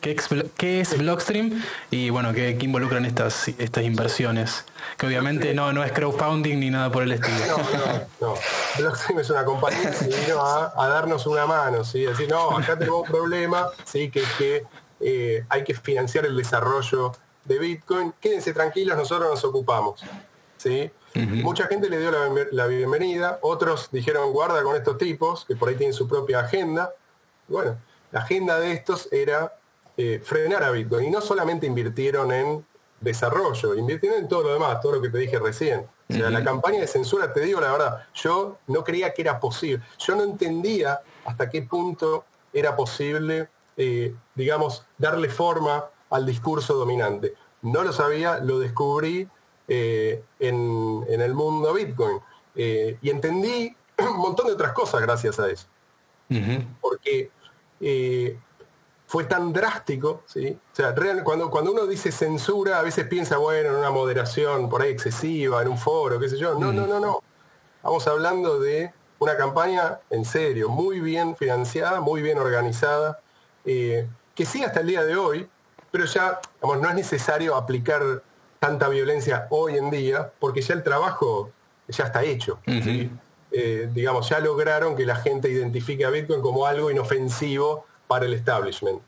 qué 0.56 0.80
es, 0.80 0.98
Blockstream 0.98 1.62
y 1.90 2.10
bueno, 2.10 2.32
qué, 2.34 2.56
involucran 2.60 3.06
estas, 3.06 3.48
estas 3.48 3.84
inversiones. 3.84 4.64
Que 4.98 5.06
obviamente 5.06 5.54
no, 5.54 5.72
no 5.72 5.82
es 5.82 5.92
crowdfunding 5.92 6.60
ni 6.60 6.70
nada 6.70 6.90
por 6.90 7.02
el 7.02 7.12
estilo. 7.12 7.38
No, 7.48 7.56
no, 7.56 8.06
no. 8.20 8.34
Blockstream 8.78 9.20
es 9.20 9.30
una 9.30 9.44
compañía 9.44 9.90
que 9.90 10.04
vino 10.04 10.40
a, 10.40 10.72
a, 10.76 10.88
darnos 10.88 11.26
una 11.26 11.46
mano, 11.46 11.84
¿sí? 11.84 12.02
Decir, 12.02 12.28
no, 12.28 12.56
acá 12.56 12.78
tenemos 12.78 13.00
un 13.02 13.06
problema, 13.06 13.68
¿sí? 13.84 14.10
Que 14.10 14.22
que 14.38 14.64
eh, 15.00 15.44
hay 15.48 15.64
que 15.64 15.74
financiar 15.74 16.26
el 16.26 16.36
desarrollo 16.36 17.12
de 17.44 17.58
Bitcoin. 17.58 18.14
Quédense 18.20 18.52
tranquilos, 18.52 18.96
nosotros 18.96 19.30
nos 19.30 19.44
ocupamos. 19.44 20.02
¿sí? 20.56 20.90
Mucha 21.14 21.66
gente 21.66 21.88
le 21.88 21.98
dio 21.98 22.10
la, 22.50 22.66
bienvenida, 22.66 23.38
otros 23.40 23.88
dijeron 23.90 24.32
guarda 24.32 24.62
con 24.62 24.76
estos 24.76 24.98
tipos, 24.98 25.46
que 25.46 25.56
por 25.56 25.68
ahí 25.68 25.76
tienen 25.76 25.94
su 25.94 26.06
propia 26.06 26.40
agenda. 26.40 26.92
Bueno, 27.48 27.78
la 28.12 28.20
agenda 28.20 28.58
de 28.60 28.72
estos 28.72 29.10
era 29.10 29.54
eh, 29.96 30.20
frenar 30.22 30.62
a 30.62 30.70
Bitcoin 30.70 31.06
y 31.06 31.10
no 31.10 31.22
solamente 31.22 31.66
invirtieron 31.66 32.32
en 32.32 32.66
desarrollo, 33.00 33.74
invirtieron 33.74 34.18
en 34.18 34.28
todo 34.28 34.42
lo 34.42 34.52
demás, 34.52 34.80
todo 34.80 34.96
lo 34.96 35.02
que 35.02 35.08
te 35.08 35.18
dije 35.18 35.38
recién. 35.38 35.86
O 36.08 36.12
sea, 36.12 36.30
la 36.30 36.44
campaña 36.44 36.80
de 36.80 36.86
censura, 36.86 37.32
te 37.32 37.40
digo 37.40 37.60
la 37.60 37.72
verdad, 37.72 38.06
yo 38.14 38.58
no 38.66 38.84
creía 38.84 39.12
que 39.12 39.22
era 39.22 39.40
posible. 39.40 39.82
Yo 39.98 40.14
no 40.14 40.22
entendía 40.22 41.00
hasta 41.24 41.48
qué 41.48 41.62
punto 41.62 42.24
era 42.52 42.76
posible 42.76 43.48
eh, 43.76 44.14
digamos, 44.34 44.86
darle 44.98 45.28
forma 45.28 45.84
al 46.10 46.24
discurso 46.24 46.74
dominante. 46.74 47.34
No 47.62 47.82
lo 47.82 47.92
sabía, 47.92 48.38
lo 48.38 48.58
descubrí 48.58 49.28
eh, 49.68 50.22
en, 50.38 51.04
el 51.08 51.34
mundo 51.34 51.72
Bitcoin. 51.74 52.18
Eh, 52.54 52.98
y 53.02 53.10
entendí 53.10 53.74
un 53.98 54.18
montón 54.18 54.46
de 54.46 54.52
otras 54.52 54.72
cosas 54.72 55.00
gracias 55.02 55.38
a 55.38 55.50
eso. 55.50 55.66
Porque 56.80 57.30
fue 59.06 59.24
tan 59.24 59.52
drástico, 59.52 60.22
¿sí? 60.26 60.58
O 60.72 60.76
sea, 60.76 60.94
cuando, 61.22 61.50
cuando 61.50 61.72
uno 61.72 61.86
dice 61.86 62.10
censura, 62.10 62.80
a 62.80 62.82
veces 62.82 63.06
piensa, 63.06 63.36
bueno, 63.36 63.70
en 63.70 63.76
una 63.76 63.90
moderación 63.90 64.68
por 64.68 64.82
ahí 64.82 64.90
excesiva, 64.90 65.62
en 65.62 65.68
un 65.68 65.78
foro, 65.78 66.18
qué 66.18 66.28
sé 66.28 66.36
yo. 66.36 66.58
No, 66.58 66.72
no, 66.72 66.86
no, 66.86 66.98
no. 66.98 67.22
Estamos 67.76 68.06
hablando 68.08 68.58
de 68.58 68.92
una 69.18 69.36
campaña 69.36 70.00
en 70.10 70.24
serio, 70.24 70.68
muy 70.68 71.00
bien 71.00 71.36
financiada, 71.36 72.00
muy 72.00 72.20
bien 72.20 72.38
organizada, 72.38 73.20
eh, 73.66 74.06
que 74.34 74.46
sí 74.46 74.62
hasta 74.62 74.80
el 74.80 74.86
día 74.86 75.04
de 75.04 75.16
hoy, 75.16 75.48
pero 75.90 76.04
ya 76.04 76.40
no 76.62 76.88
es 76.88 76.94
necesario 76.94 77.56
aplicar 77.56 78.22
tanta 78.60 78.88
violencia 78.88 79.46
hoy 79.50 79.76
en 79.76 79.90
día, 79.90 80.32
porque 80.38 80.60
ya 80.62 80.74
el 80.74 80.82
trabajo 80.82 81.50
ya 81.88 82.04
está 82.04 82.22
hecho. 82.22 82.58
Eh, 83.50 83.88
digamos, 83.92 84.28
ya 84.28 84.38
lograron 84.40 84.94
que 84.96 85.06
la 85.06 85.16
gente 85.16 85.50
identifique 85.50 86.04
a 86.04 86.10
Bitcoin 86.10 86.42
como 86.42 86.66
algo 86.66 86.90
inofensivo 86.90 87.86
para 88.06 88.26
el 88.26 88.34
establishment 88.34 89.00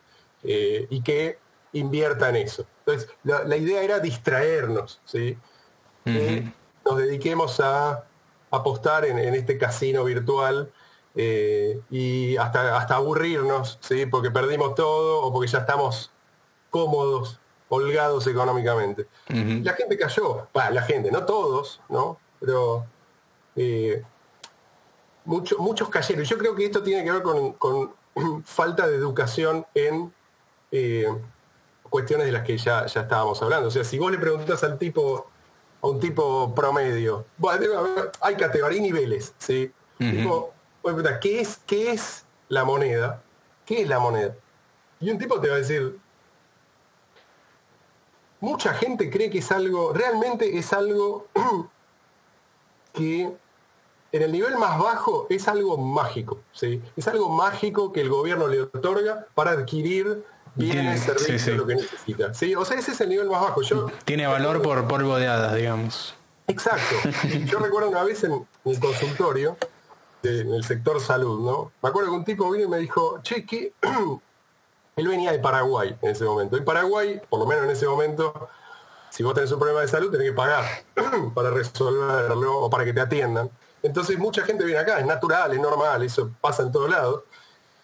eh, 0.42 0.86
y 0.88 1.02
que 1.02 1.38
invierta 1.72 2.30
en 2.30 2.36
eso. 2.36 2.66
Entonces, 2.86 3.10
la, 3.24 3.56
idea 3.56 3.82
era 3.82 4.00
distraernos, 4.00 5.00
¿sí? 5.04 5.36
nos 6.04 6.96
dediquemos 6.96 7.60
a 7.60 8.04
apostar 8.50 9.04
en, 9.04 9.18
en 9.18 9.34
este 9.34 9.58
casino 9.58 10.04
virtual 10.04 10.72
eh, 11.20 11.80
y 11.90 12.36
hasta, 12.36 12.76
hasta 12.76 12.94
aburrirnos, 12.94 13.76
¿sí? 13.80 14.06
porque 14.06 14.30
perdimos 14.30 14.76
todo 14.76 15.20
o 15.22 15.32
porque 15.32 15.50
ya 15.50 15.58
estamos 15.58 16.12
cómodos, 16.70 17.40
holgados 17.68 18.28
económicamente. 18.28 19.08
La 19.26 19.72
gente 19.72 19.98
cayó, 19.98 20.46
la 20.54 20.82
gente, 20.82 21.10
no 21.10 21.24
todos, 21.24 21.80
¿no? 21.88 22.20
Pero 22.38 22.86
eh, 23.56 24.04
muchos 25.24 25.88
cayeron. 25.88 26.24
Yo 26.24 26.38
creo 26.38 26.54
que 26.54 26.66
esto 26.66 26.84
tiene 26.84 27.02
que 27.02 27.10
ver 27.10 27.22
con, 27.22 27.94
falta 28.44 28.86
de 28.86 28.94
educación 28.94 29.66
en 29.74 30.14
eh, 30.70 31.08
cuestiones 31.90 32.26
de 32.26 32.32
las 32.32 32.44
que 32.44 32.56
ya, 32.56 32.86
ya 32.86 33.00
estábamos 33.00 33.42
hablando. 33.42 33.66
O 33.66 33.72
sea, 33.72 33.82
si 33.82 33.98
vos 33.98 34.12
le 34.12 34.18
preguntás 34.18 34.62
al 34.62 34.78
tipo, 34.78 35.26
a 35.82 35.86
un 35.88 35.98
tipo 35.98 36.54
promedio, 36.54 37.24
bueno, 37.38 37.64
hay 38.20 38.36
categoría 38.36 38.78
y 38.78 38.82
niveles, 38.82 39.34
¿sí? 39.38 39.72
¿Qué 41.20 41.40
es, 41.40 41.60
qué 41.66 41.92
es 41.92 42.24
la 42.48 42.64
moneda, 42.64 43.22
¿qué 43.64 43.82
es 43.82 43.88
la 43.88 43.98
moneda? 43.98 44.34
Y 45.00 45.10
un 45.10 45.18
tipo 45.18 45.40
te 45.40 45.48
va 45.48 45.54
a 45.54 45.58
decir, 45.58 45.98
mucha 48.40 48.74
gente 48.74 49.10
cree 49.10 49.30
que 49.30 49.38
es 49.38 49.52
algo, 49.52 49.92
realmente 49.92 50.58
es 50.58 50.72
algo 50.72 51.26
que 52.92 53.32
en 54.10 54.22
el 54.22 54.32
nivel 54.32 54.56
más 54.56 54.78
bajo 54.78 55.26
es 55.28 55.48
algo 55.48 55.76
mágico, 55.76 56.40
¿sí? 56.52 56.82
Es 56.96 57.06
algo 57.08 57.28
mágico 57.28 57.92
que 57.92 58.00
el 58.00 58.08
gobierno 58.08 58.48
le 58.48 58.62
otorga 58.62 59.26
para 59.34 59.52
adquirir 59.52 60.24
bienes, 60.54 61.02
servicios, 61.02 61.56
lo 61.56 61.66
que 61.66 61.76
necesita. 61.76 62.34
¿sí? 62.34 62.54
O 62.54 62.64
sea, 62.64 62.78
ese 62.78 62.92
es 62.92 63.00
el 63.00 63.10
nivel 63.10 63.28
más 63.28 63.40
bajo. 63.42 63.62
Yo, 63.62 63.86
Tiene 64.04 64.26
valor 64.26 64.62
por 64.62 64.86
polvo 64.88 65.16
de 65.16 65.28
hadas, 65.28 65.54
digamos. 65.54 66.14
Exacto. 66.46 66.96
Yo 67.44 67.58
recuerdo 67.58 67.90
una 67.90 68.02
vez 68.02 68.24
en 68.24 68.46
el 68.64 68.80
consultorio, 68.80 69.56
en 70.22 70.52
el 70.52 70.64
sector 70.64 71.00
salud, 71.00 71.40
¿no? 71.44 71.72
Me 71.82 71.88
acuerdo 71.88 72.10
que 72.10 72.16
un 72.16 72.24
tipo 72.24 72.50
vino 72.50 72.64
y 72.64 72.68
me 72.68 72.78
dijo, 72.78 73.20
che, 73.22 73.44
que 73.46 73.74
él 74.96 75.08
venía 75.08 75.32
de 75.32 75.38
Paraguay 75.38 75.96
en 76.02 76.10
ese 76.10 76.24
momento. 76.24 76.56
En 76.56 76.64
Paraguay, 76.64 77.20
por 77.28 77.40
lo 77.40 77.46
menos 77.46 77.64
en 77.64 77.70
ese 77.70 77.86
momento, 77.86 78.48
si 79.10 79.22
vos 79.22 79.34
tenés 79.34 79.52
un 79.52 79.58
problema 79.58 79.80
de 79.80 79.88
salud, 79.88 80.10
tenés 80.10 80.30
que 80.30 80.36
pagar 80.36 80.64
para 81.34 81.50
resolverlo 81.50 82.60
o 82.62 82.70
para 82.70 82.84
que 82.84 82.92
te 82.92 83.00
atiendan. 83.00 83.50
Entonces 83.82 84.18
mucha 84.18 84.42
gente 84.42 84.64
viene 84.64 84.80
acá, 84.80 84.98
es 84.98 85.06
natural, 85.06 85.52
es 85.52 85.60
normal, 85.60 86.02
eso 86.02 86.30
pasa 86.40 86.62
en 86.62 86.72
todos 86.72 86.90
lados. 86.90 87.22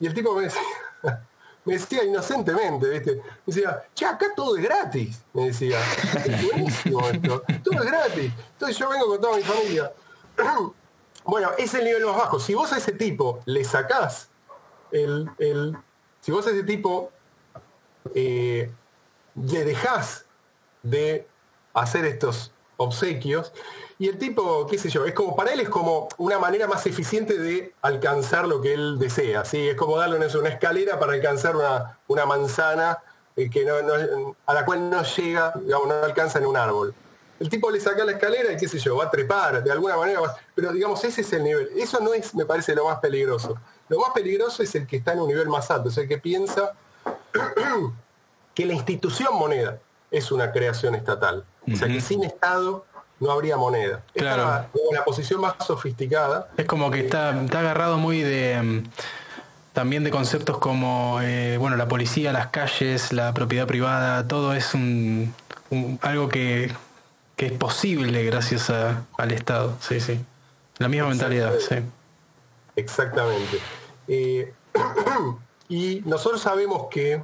Y 0.00 0.06
el 0.06 0.14
tipo 0.14 0.34
me 0.34 0.44
decía, 0.44 0.60
me 1.64 1.74
decía 1.74 2.04
inocentemente, 2.04 2.88
¿viste? 2.88 3.14
Me 3.14 3.54
decía, 3.54 3.84
che, 3.94 4.06
acá 4.06 4.26
todo 4.34 4.56
es 4.56 4.64
gratis. 4.64 5.22
Me 5.32 5.46
decía, 5.46 5.78
es 6.24 6.48
buenísimo 6.48 7.08
esto, 7.08 7.42
todo 7.62 7.82
es 7.82 7.90
gratis. 7.90 8.32
Entonces 8.52 8.76
yo 8.76 8.88
vengo 8.88 9.06
con 9.06 9.20
toda 9.20 9.36
mi 9.36 9.42
familia. 9.42 9.92
Bueno, 11.24 11.50
es 11.58 11.74
el 11.74 11.84
nivel 11.84 12.04
más 12.04 12.16
bajo. 12.16 12.38
Si 12.38 12.54
vos 12.54 12.72
a 12.72 12.78
ese 12.78 12.92
tipo 12.92 13.40
le 13.46 13.64
sacás 13.64 14.28
el, 14.90 15.30
el 15.38 15.76
si 16.20 16.32
vos 16.32 16.46
a 16.46 16.50
ese 16.50 16.62
tipo 16.62 17.10
eh, 18.14 18.70
le 19.34 19.64
dejás 19.64 20.26
de 20.82 21.26
hacer 21.74 22.04
estos 22.04 22.52
obsequios, 22.76 23.52
y 23.98 24.08
el 24.08 24.18
tipo, 24.18 24.66
qué 24.66 24.78
sé 24.78 24.88
yo, 24.88 25.04
es 25.04 25.14
como, 25.14 25.36
para 25.36 25.52
él 25.52 25.60
es 25.60 25.68
como 25.68 26.08
una 26.18 26.38
manera 26.38 26.66
más 26.66 26.86
eficiente 26.86 27.38
de 27.38 27.74
alcanzar 27.82 28.48
lo 28.48 28.60
que 28.60 28.74
él 28.74 28.98
desea, 28.98 29.44
¿sí? 29.44 29.68
Es 29.68 29.76
como 29.76 29.96
darle 29.96 30.16
una, 30.16 30.48
escalera 30.48 30.98
para 30.98 31.12
alcanzar 31.12 31.56
una, 31.56 31.98
una 32.08 32.26
manzana 32.26 32.98
eh, 33.36 33.48
que 33.48 33.68
a 34.46 34.54
la 34.54 34.64
cual 34.64 34.90
no 34.90 35.02
llega, 35.02 35.52
digamos, 35.60 35.88
no 35.88 35.94
alcanza 35.94 36.38
en 36.38 36.46
un 36.46 36.56
árbol. 36.56 36.94
El 37.40 37.48
tipo 37.48 37.70
le 37.70 37.80
saca 37.80 38.04
la 38.04 38.12
escalera 38.12 38.52
y 38.52 38.56
qué 38.56 38.68
sé 38.68 38.78
yo, 38.78 38.96
va 38.96 39.04
a 39.04 39.10
trepar, 39.10 39.62
de 39.62 39.72
alguna 39.72 39.96
manera, 39.96 40.20
pero 40.54 40.72
digamos, 40.72 41.02
ese 41.04 41.22
es 41.22 41.32
el 41.32 41.42
nivel. 41.42 41.68
Eso 41.76 42.00
no 42.00 42.14
es, 42.14 42.34
me 42.34 42.46
parece, 42.46 42.74
lo 42.74 42.84
más 42.86 43.00
peligroso. 43.00 43.56
Lo 43.88 43.98
más 43.98 44.10
peligroso 44.14 44.62
es 44.62 44.74
el 44.74 44.86
que 44.86 44.96
está 44.96 45.12
en 45.12 45.20
un 45.20 45.28
nivel 45.28 45.48
más 45.48 45.70
alto, 45.70 45.88
es 45.88 45.98
el 45.98 46.08
que 46.08 46.18
piensa 46.18 46.72
que 48.54 48.66
la 48.66 48.72
institución 48.72 49.34
moneda 49.34 49.78
es 50.10 50.30
una 50.30 50.52
creación 50.52 50.94
estatal. 50.94 51.44
O 51.72 51.76
sea 51.76 51.88
que 51.88 52.00
sin 52.00 52.24
Estado 52.24 52.84
no 53.20 53.30
habría 53.30 53.56
moneda. 53.56 54.02
Claro. 54.14 54.66
Es 54.74 54.80
una 54.90 55.04
posición 55.04 55.40
más 55.40 55.54
sofisticada. 55.66 56.48
Es 56.56 56.66
como 56.66 56.90
que 56.90 57.00
está, 57.00 57.30
agarrado 57.30 57.96
muy 57.96 58.20
de 58.22 58.62
mm, 58.62 58.82
también 59.72 60.04
de 60.04 60.10
conceptos 60.10 60.58
como 60.58 61.20
eh, 61.22 61.56
bueno 61.58 61.76
la 61.76 61.88
policía, 61.88 62.32
las 62.32 62.48
calles, 62.48 63.12
la 63.12 63.34
propiedad 63.34 63.66
privada, 63.66 64.26
todo 64.28 64.54
es 64.54 64.74
un, 64.74 65.34
algo 66.00 66.28
que, 66.28 66.70
es 67.36 67.52
posible 67.52 68.24
gracias 68.24 68.70
al 68.70 69.32
Estado. 69.32 69.76
Sí, 69.80 70.00
sí. 70.00 70.24
La 70.78 70.88
misma 70.88 71.08
mentalidad, 71.08 71.54
sí. 71.58 71.76
Exactamente. 72.76 73.60
Eh, 74.08 74.52
y 75.68 76.02
nosotros 76.04 76.40
sabemos 76.40 76.88
que, 76.90 77.22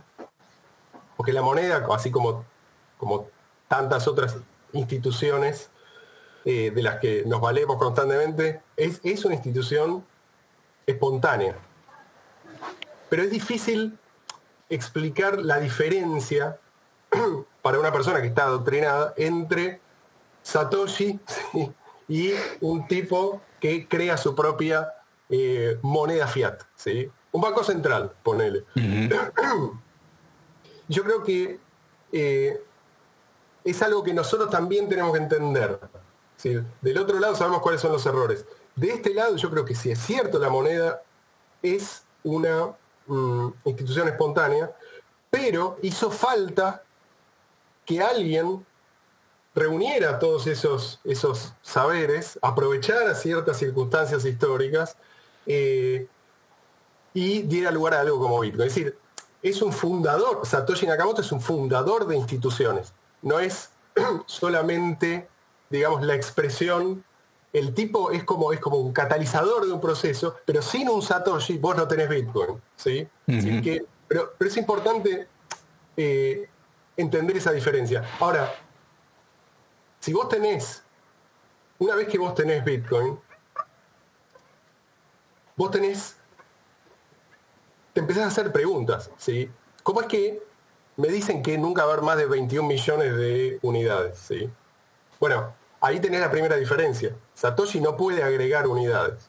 porque 1.16 1.32
la 1.32 1.42
moneda, 1.42 1.86
así 1.92 2.10
como, 2.10 2.44
como 2.98 3.28
tantas 3.68 4.06
otras 4.06 4.36
instituciones 4.72 5.70
eh, 6.44 6.70
de 6.70 6.82
las 6.82 7.00
que 7.00 7.24
nos 7.26 7.40
valemos 7.40 7.76
constantemente, 7.76 8.60
es, 8.76 9.00
es 9.02 9.24
una 9.24 9.34
institución 9.34 10.04
espontánea. 10.86 11.56
Pero 13.08 13.22
es 13.22 13.30
difícil 13.30 13.98
explicar 14.68 15.38
la 15.40 15.58
diferencia 15.58 16.58
para 17.62 17.78
una 17.78 17.92
persona 17.92 18.20
que 18.20 18.28
está 18.28 18.44
adoctrinada 18.44 19.14
entre 19.16 19.80
Satoshi 20.42 21.18
y 22.08 22.32
un 22.60 22.86
tipo 22.88 23.40
que 23.60 23.86
crea 23.86 24.16
su 24.16 24.34
propia 24.34 24.92
eh, 25.28 25.78
moneda 25.82 26.26
fiat, 26.26 26.62
¿sí? 26.74 27.10
Un 27.32 27.40
banco 27.40 27.62
central, 27.62 28.12
ponele. 28.22 28.64
Yo 30.88 31.04
creo 31.04 31.22
que 31.22 31.60
eh, 32.12 32.62
es 33.64 33.82
algo 33.82 34.02
que 34.02 34.12
nosotros 34.12 34.50
también 34.50 34.88
tenemos 34.88 35.12
que 35.12 35.18
entender. 35.18 35.78
Del 36.80 36.98
otro 36.98 37.20
lado 37.20 37.36
sabemos 37.36 37.60
cuáles 37.60 37.80
son 37.80 37.92
los 37.92 38.04
errores. 38.06 38.44
De 38.74 38.90
este 38.90 39.14
lado 39.14 39.36
yo 39.36 39.50
creo 39.50 39.64
que 39.64 39.74
si 39.74 39.90
es 39.90 40.00
cierto 40.00 40.38
la 40.38 40.48
moneda 40.48 41.02
es 41.62 42.02
una 42.24 42.74
mm, 43.06 43.48
institución 43.64 44.08
espontánea, 44.08 44.72
pero 45.28 45.78
hizo 45.82 46.10
falta 46.10 46.82
que 47.84 48.02
alguien 48.02 48.64
reuniera 49.54 50.18
todos 50.18 50.46
esos, 50.46 51.00
esos 51.04 51.52
saberes, 51.62 52.38
aprovechara 52.42 53.14
ciertas 53.14 53.58
circunstancias 53.58 54.24
históricas 54.24 54.96
eh, 55.46 56.06
y 57.12 57.42
diera 57.42 57.70
lugar 57.70 57.94
a 57.94 58.00
algo 58.00 58.20
como 58.20 58.40
Bitcoin. 58.40 58.68
Es 58.68 58.74
decir, 58.74 58.96
es 59.42 59.62
un 59.62 59.72
fundador, 59.72 60.46
Satoshi 60.46 60.86
Nakamoto 60.86 61.22
es 61.22 61.32
un 61.32 61.40
fundador 61.40 62.06
de 62.06 62.16
instituciones, 62.16 62.92
no 63.22 63.40
es 63.40 63.70
solamente, 64.26 65.28
digamos, 65.68 66.02
la 66.02 66.14
expresión, 66.14 67.04
el 67.52 67.74
tipo 67.74 68.12
es 68.12 68.22
como, 68.22 68.52
es 68.52 68.60
como 68.60 68.76
un 68.76 68.92
catalizador 68.92 69.66
de 69.66 69.72
un 69.72 69.80
proceso, 69.80 70.36
pero 70.44 70.62
sin 70.62 70.88
un 70.88 71.02
Satoshi 71.02 71.58
vos 71.58 71.76
no 71.76 71.88
tenés 71.88 72.08
Bitcoin, 72.08 72.60
¿sí? 72.76 73.08
que, 73.26 73.84
pero, 74.06 74.34
es 74.38 74.56
importante 74.56 75.26
eh, 75.96 76.48
entender 76.96 77.36
esa 77.36 77.50
diferencia. 77.50 78.04
Ahora, 78.20 78.52
si 80.00 80.14
vos 80.14 80.28
tenés, 80.28 80.82
una 81.78 81.94
vez 81.94 82.08
que 82.08 82.18
vos 82.18 82.34
tenés 82.34 82.64
Bitcoin, 82.64 83.18
vos 85.56 85.70
tenés, 85.70 86.16
te 87.92 88.00
empezás 88.00 88.24
a 88.24 88.26
hacer 88.28 88.50
preguntas, 88.50 89.10
¿sí? 89.18 89.50
¿Cómo 89.82 90.00
es 90.00 90.06
que 90.06 90.42
me 90.96 91.08
dicen 91.08 91.42
que 91.42 91.58
nunca 91.58 91.84
va 91.84 91.90
a 91.90 91.92
haber 91.94 92.04
más 92.04 92.16
de 92.16 92.26
21 92.26 92.66
millones 92.66 93.16
de 93.16 93.58
unidades, 93.62 94.18
¿sí? 94.18 94.50
Bueno, 95.18 95.54
ahí 95.80 96.00
tenés 96.00 96.20
la 96.20 96.30
primera 96.30 96.56
diferencia. 96.56 97.14
Satoshi 97.34 97.80
no 97.80 97.96
puede 97.96 98.22
agregar 98.22 98.66
unidades. 98.66 99.28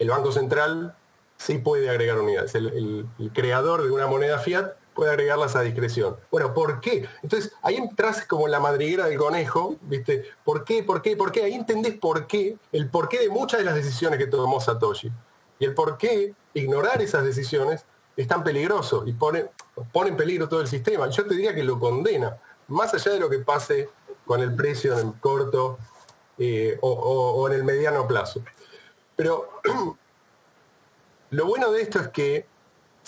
El 0.00 0.10
Banco 0.10 0.32
Central 0.32 0.96
sí 1.36 1.58
puede 1.58 1.90
agregar 1.90 2.18
unidades. 2.18 2.54
el 2.54 3.06
creador 3.32 3.84
de 3.84 3.90
una 3.92 4.08
moneda 4.08 4.38
fiat 4.38 4.74
puede 4.98 5.12
agregarlas 5.12 5.54
a 5.54 5.62
discreción. 5.62 6.16
Bueno, 6.28 6.52
¿por 6.52 6.80
qué? 6.80 7.08
Entonces, 7.22 7.52
ahí 7.62 7.76
entras 7.76 8.26
como 8.26 8.48
la 8.48 8.58
madriguera 8.58 9.06
del 9.06 9.16
conejo, 9.16 9.76
¿viste? 9.82 10.24
¿Por 10.42 10.64
qué? 10.64 10.82
¿Por 10.82 11.02
qué? 11.02 11.16
¿Por 11.16 11.30
qué? 11.30 11.44
Ahí 11.44 11.54
entendés 11.54 11.94
por 11.94 12.26
qué, 12.26 12.56
el 12.72 12.90
porqué 12.90 13.20
de 13.20 13.28
muchas 13.28 13.60
de 13.60 13.64
las 13.64 13.76
decisiones 13.76 14.18
que 14.18 14.26
tomó 14.26 14.60
Satoshi. 14.60 15.08
Y 15.60 15.66
el 15.66 15.72
por 15.72 15.98
qué 15.98 16.34
ignorar 16.52 17.00
esas 17.00 17.22
decisiones 17.22 17.84
es 18.16 18.26
tan 18.26 18.42
peligroso 18.42 19.04
y 19.06 19.12
pone, 19.12 19.46
pone 19.92 20.10
en 20.10 20.16
peligro 20.16 20.48
todo 20.48 20.62
el 20.62 20.66
sistema. 20.66 21.08
Yo 21.10 21.24
te 21.24 21.36
diría 21.36 21.54
que 21.54 21.62
lo 21.62 21.78
condena, 21.78 22.36
más 22.66 22.92
allá 22.92 23.12
de 23.12 23.20
lo 23.20 23.30
que 23.30 23.38
pase 23.38 23.88
con 24.26 24.40
el 24.40 24.52
precio 24.52 24.98
en 24.98 25.06
el 25.06 25.14
corto 25.20 25.78
eh, 26.38 26.76
o 26.80 27.46
en 27.46 27.54
el 27.54 27.62
mediano 27.62 28.04
plazo. 28.08 28.42
Pero 29.14 29.60
lo 31.30 31.46
bueno 31.46 31.70
de 31.70 31.82
esto 31.82 32.00
es 32.00 32.08
que 32.08 32.46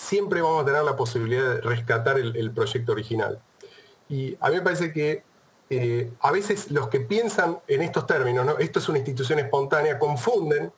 siempre 0.01 0.41
vamos 0.41 0.63
a 0.63 0.65
tener 0.65 0.83
la 0.83 0.95
posibilidad 0.95 1.55
de 1.55 1.61
rescatar 1.61 2.17
el, 2.17 2.51
proyecto 2.51 2.91
original. 2.91 3.39
Y 4.09 4.35
a 4.39 4.49
mí 4.49 4.55
me 4.55 4.61
parece 4.61 4.91
que 4.91 5.23
eh, 5.69 6.11
a 6.19 6.31
veces 6.31 6.71
los 6.71 6.89
que 6.89 7.01
piensan 7.01 7.59
en 7.67 7.81
estos 7.81 8.07
términos, 8.07 8.45
¿no? 8.45 8.57
esto 8.57 8.79
es 8.79 8.89
una 8.89 8.97
institución 8.97 9.39
espontánea, 9.39 9.99
confunden, 9.99 10.73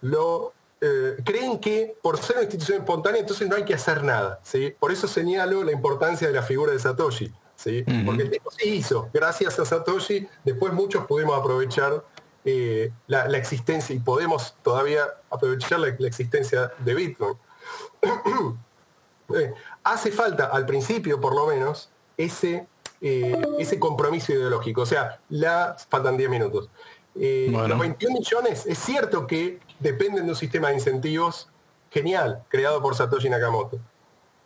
lo, 0.00 0.52
eh, 0.80 1.16
creen 1.24 1.58
que 1.58 1.96
por 2.02 2.18
ser 2.18 2.36
una 2.36 2.44
institución 2.44 2.78
espontánea 2.78 3.20
entonces 3.20 3.46
no 3.46 3.56
hay 3.56 3.64
que 3.64 3.74
hacer 3.74 4.02
nada. 4.02 4.40
¿sí? 4.42 4.74
Por 4.78 4.90
eso 4.90 5.06
señalo 5.06 5.62
la 5.62 5.72
importancia 5.72 6.26
de 6.26 6.32
la 6.32 6.42
figura 6.42 6.72
de 6.72 6.78
Satoshi. 6.78 7.30
¿sí? 7.56 7.84
Porque 8.06 8.22
el 8.22 8.30
tipo 8.30 8.50
sí 8.50 8.70
hizo, 8.70 9.10
gracias 9.12 9.58
a 9.58 9.66
Satoshi, 9.66 10.26
después 10.44 10.72
muchos 10.72 11.06
pudimos 11.06 11.38
aprovechar 11.38 12.02
eh, 12.44 12.90
la, 13.06 13.24
existencia 13.36 13.94
y 13.94 13.98
podemos 13.98 14.56
todavía 14.62 15.04
aprovechar 15.30 15.78
la 15.78 15.88
existencia 16.06 16.72
de 16.78 16.94
Bitcoin. 16.94 17.36
Eh, 19.34 19.52
hace 19.82 20.12
falta, 20.12 20.46
al 20.46 20.66
principio 20.66 21.20
por 21.20 21.34
lo 21.34 21.48
menos, 21.48 21.90
ese, 22.16 22.68
eh, 23.00 23.42
ese 23.58 23.78
compromiso 23.80 24.32
ideológico. 24.32 24.82
O 24.82 24.86
sea, 24.86 25.20
la, 25.30 25.76
faltan 25.88 26.16
10 26.16 26.30
minutos. 26.30 26.68
Eh, 27.16 27.48
los 27.50 27.78
21 27.78 28.18
millones, 28.20 28.66
es 28.66 28.78
cierto 28.78 29.26
que 29.26 29.58
dependen 29.80 30.26
de 30.26 30.30
un 30.30 30.36
sistema 30.36 30.68
de 30.68 30.74
incentivos 30.74 31.48
genial, 31.90 32.44
creado 32.48 32.80
por 32.80 32.94
Satoshi 32.94 33.28
Nakamoto. 33.28 33.80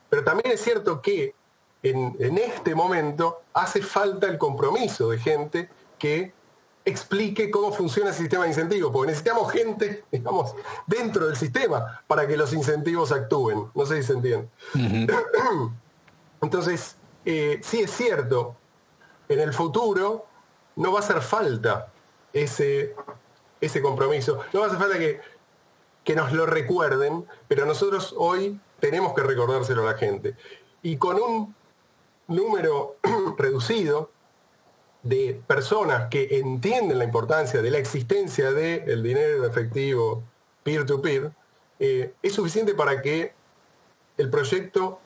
Pero 0.08 0.24
también 0.24 0.52
es 0.52 0.62
cierto 0.62 1.02
que 1.02 1.34
en, 1.82 2.16
en 2.18 2.38
este 2.38 2.74
momento 2.74 3.42
hace 3.52 3.82
falta 3.82 4.28
el 4.28 4.38
compromiso 4.38 5.10
de 5.10 5.18
gente 5.18 5.68
que 5.98 6.32
explique 6.90 7.50
cómo 7.50 7.72
funciona 7.72 8.10
el 8.10 8.14
sistema 8.16 8.44
de 8.44 8.50
incentivos, 8.50 8.92
porque 8.92 9.08
necesitamos 9.08 9.52
gente, 9.52 10.04
digamos, 10.10 10.54
dentro 10.86 11.26
del 11.26 11.36
sistema 11.36 12.02
para 12.06 12.26
que 12.26 12.36
los 12.36 12.52
incentivos 12.52 13.12
actúen. 13.12 13.70
No 13.74 13.86
sé 13.86 14.02
si 14.02 14.08
se 14.08 14.12
entiende. 14.14 14.48
Entonces, 16.42 16.96
eh, 17.24 17.60
sí 17.62 17.82
es 17.82 17.90
cierto, 17.90 18.56
en 19.28 19.40
el 19.40 19.52
futuro 19.52 20.26
no 20.76 20.92
va 20.92 21.00
a 21.00 21.02
hacer 21.02 21.20
falta 21.20 21.92
ese, 22.32 22.94
ese 23.60 23.82
compromiso, 23.82 24.40
no 24.52 24.60
va 24.60 24.66
a 24.66 24.68
hacer 24.68 24.80
falta 24.80 24.98
que, 24.98 25.20
que 26.04 26.16
nos 26.16 26.32
lo 26.32 26.46
recuerden, 26.46 27.26
pero 27.46 27.66
nosotros 27.66 28.14
hoy 28.16 28.58
tenemos 28.80 29.14
que 29.14 29.22
recordárselo 29.22 29.82
a 29.82 29.92
la 29.92 29.98
gente. 29.98 30.36
Y 30.82 30.96
con 30.96 31.20
un 31.20 31.54
número 32.26 32.96
reducido, 33.38 34.10
de 35.02 35.40
personas 35.46 36.08
que 36.08 36.38
entienden 36.38 36.98
la 36.98 37.04
importancia 37.04 37.62
de 37.62 37.70
la 37.70 37.78
existencia 37.78 38.52
del 38.52 39.02
dinero 39.02 39.46
efectivo 39.46 40.22
peer-to-peer, 40.62 41.32
eh, 41.78 42.12
es 42.22 42.32
suficiente 42.34 42.74
para 42.74 43.00
que 43.00 43.32
el 44.18 44.28
proyecto 44.28 45.00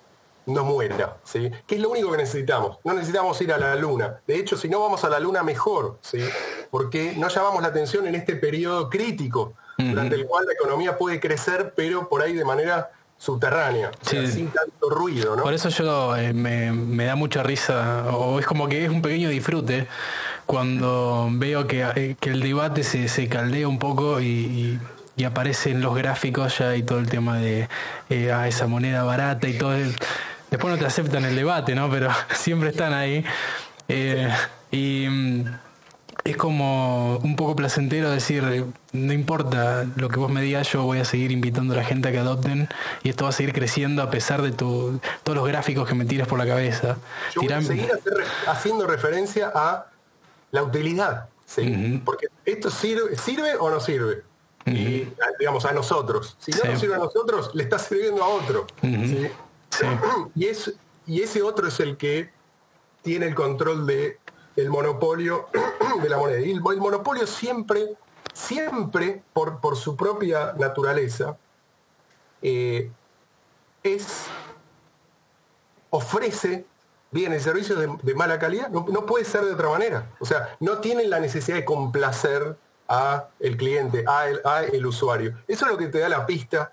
no 0.47 0.65
muera, 0.65 1.19
¿sí? 1.23 1.51
que 1.67 1.77
es 1.77 1.81
lo 1.81 1.91
único 1.91 2.11
que 2.11 2.19
necesitamos. 2.19 2.79
No 2.85 2.93
necesitamos 2.93 3.41
ir 3.41 3.53
a 3.53 3.59
la 3.59 3.77
luna. 3.77 4.21
De 4.27 4.37
hecho, 4.37 4.57
si 4.57 4.69
no 4.69 4.81
vamos 4.81 5.05
a 5.05 5.09
la 5.09 5.21
luna, 5.21 5.43
mejor, 5.43 5.99
¿sí? 6.03 6.21
porque 6.71 7.15
no 7.17 7.29
llamamos 7.29 7.63
la 7.63 7.69
atención 7.69 8.07
en 8.07 8.15
este 8.15 8.37
periodo 8.37 8.91
crítico, 8.91 9.55
durante 9.77 10.15
el 10.15 10.27
cual 10.27 10.47
la 10.47 10.53
economía 10.53 10.97
puede 10.97 11.19
crecer, 11.19 11.73
pero 11.75 12.09
por 12.09 12.23
ahí 12.23 12.33
de 12.33 12.45
manera 12.45 12.93
subterránea, 13.19 13.91
sin 14.03 14.51
tanto 14.51 14.91
ruido, 14.91 15.37
¿no? 15.37 15.43
Por 15.43 15.55
eso 15.55 15.69
yo 15.71 16.17
eh, 16.17 16.33
me, 16.33 17.05
da 17.05 17.17
mucha 17.17 17.43
risa, 17.43 18.07
o 18.13 18.39
es 18.39 18.47
como 18.47 18.69
que 18.69 18.85
es 18.85 18.91
un 18.91 19.03
pequeño 19.03 19.29
disfrute 19.29 19.87
cuando 20.47 21.29
veo 21.33 21.67
que, 21.67 21.83
eh, 21.97 22.17
el 22.21 22.41
debate 22.43 22.83
se, 22.83 23.29
caldea 23.29 23.67
un 23.67 23.79
poco 23.79 24.21
y, 24.21 24.79
aparecen 25.25 25.81
los 25.81 25.95
gráficos 25.95 26.59
ya 26.59 26.77
y 26.77 26.83
todo 26.83 26.99
el 26.99 27.09
tema 27.09 27.39
de 27.39 27.69
eh, 28.11 28.33
ah, 28.33 28.47
esa 28.49 28.67
moneda 28.67 29.05
barata 29.05 29.49
y 29.49 29.57
todo. 29.57 29.73
Después 30.51 30.75
no 30.75 30.79
te 30.79 30.85
aceptan 30.85 31.25
el 31.25 31.35
debate, 31.35 31.75
¿no? 31.75 31.89
Pero 31.89 32.11
siempre 32.35 32.71
están 32.71 32.93
ahí. 32.93 33.25
y 34.71 35.07
mm, 35.09 35.45
es 36.25 36.39
como 36.39 37.19
un 37.19 37.37
poco 37.37 37.55
placentero 37.55 38.11
decir, 38.11 38.65
no 38.93 39.13
importa 39.13 39.87
lo 39.97 40.09
que 40.09 40.19
vos 40.19 40.31
me 40.31 40.41
digas, 40.41 40.73
yo 40.73 40.83
voy 40.83 40.99
a 40.99 41.05
seguir 41.05 41.31
invitando 41.31 41.75
a 41.75 41.77
la 41.77 41.85
gente 41.85 42.09
a 42.09 42.13
que 42.13 42.19
adopten 42.19 42.67
y 43.03 43.11
esto 43.11 43.25
va 43.25 43.31
a 43.31 43.33
seguir 43.33 43.53
creciendo 43.53 44.03
a 44.03 44.11
pesar 44.11 44.41
de 44.41 44.51
tu, 44.51 45.01
todos 45.23 45.37
los 45.37 45.47
gráficos 45.47 45.87
que 45.87 45.95
me 45.95 46.07
tiras 46.07 46.27
por 46.27 46.39
la 46.39 46.47
cabeza. 46.47 46.97
Yo 47.35 47.43
voy 47.43 47.53
a 47.53 47.61
seguir 47.61 47.91
haciendo 48.47 48.87
referencia 48.87 49.53
a 49.55 49.87
la 50.51 50.63
utilidad, 50.63 51.29
porque 52.07 52.29
esto 52.47 52.71
sirve, 52.71 53.17
sirve 53.17 53.57
o 53.57 53.71
no 53.71 53.79
sirve. 53.81 54.23
Y 54.65 55.07
digamos 55.39 55.67
a 55.67 55.73
nosotros. 55.73 56.39
Si 56.39 56.51
no 56.53 56.65
nos 56.65 56.81
sirve 56.81 56.95
a 56.95 56.99
nosotros, 56.99 57.51
le 57.53 57.65
está 57.65 57.79
sirviendo 57.79 58.25
a 58.25 58.29
otro. 58.29 58.67
Y, 60.37 60.45
es, 60.45 60.73
y 61.05 61.21
ese 61.21 61.43
otro 61.43 61.67
es 61.67 61.81
el 61.81 61.97
que 61.97 62.31
tiene 63.03 63.27
el 63.27 63.35
control 63.35 63.89
de 63.89 64.21
el 64.57 64.71
monopolio 64.71 65.49
de 66.03 66.09
la 66.09 66.17
moneda. 66.17 66.41
Y 66.41 66.53
el, 66.53 66.61
monopolio 66.61 67.27
siempre, 67.27 67.97
siempre, 68.33 69.23
por, 69.33 69.61
por 69.61 69.77
su 69.77 69.97
propia 69.97 70.55
naturaleza, 70.59 71.37
eh, 72.43 72.91
es, 73.83 74.27
ofrece 75.91 76.67
bienes 77.11 77.43
y 77.43 77.45
servicios 77.45 77.79
de, 78.03 78.15
mala 78.15 78.39
calidad. 78.39 78.69
No, 78.69 79.07
puede 79.07 79.25
ser 79.25 79.45
de 79.45 79.53
otra 79.53 79.69
manera. 79.69 80.11
O 80.19 80.27
sea, 80.27 80.57
no 80.61 80.79
tienen 80.79 81.11
la 81.11 81.21
necesidad 81.21 81.57
de 81.57 81.65
complacer 81.65 82.57
a 82.89 83.29
el 83.39 83.57
cliente, 83.57 84.05
a 84.07 84.29
el, 84.29 84.41
a 84.45 84.65
el 84.65 84.85
usuario. 84.85 85.39
Eso 85.47 85.65
es 85.67 85.73
lo 85.73 85.79
que 85.79 85.87
te 85.87 86.01
da 86.01 86.09
la 86.09 86.27
pista 86.27 86.73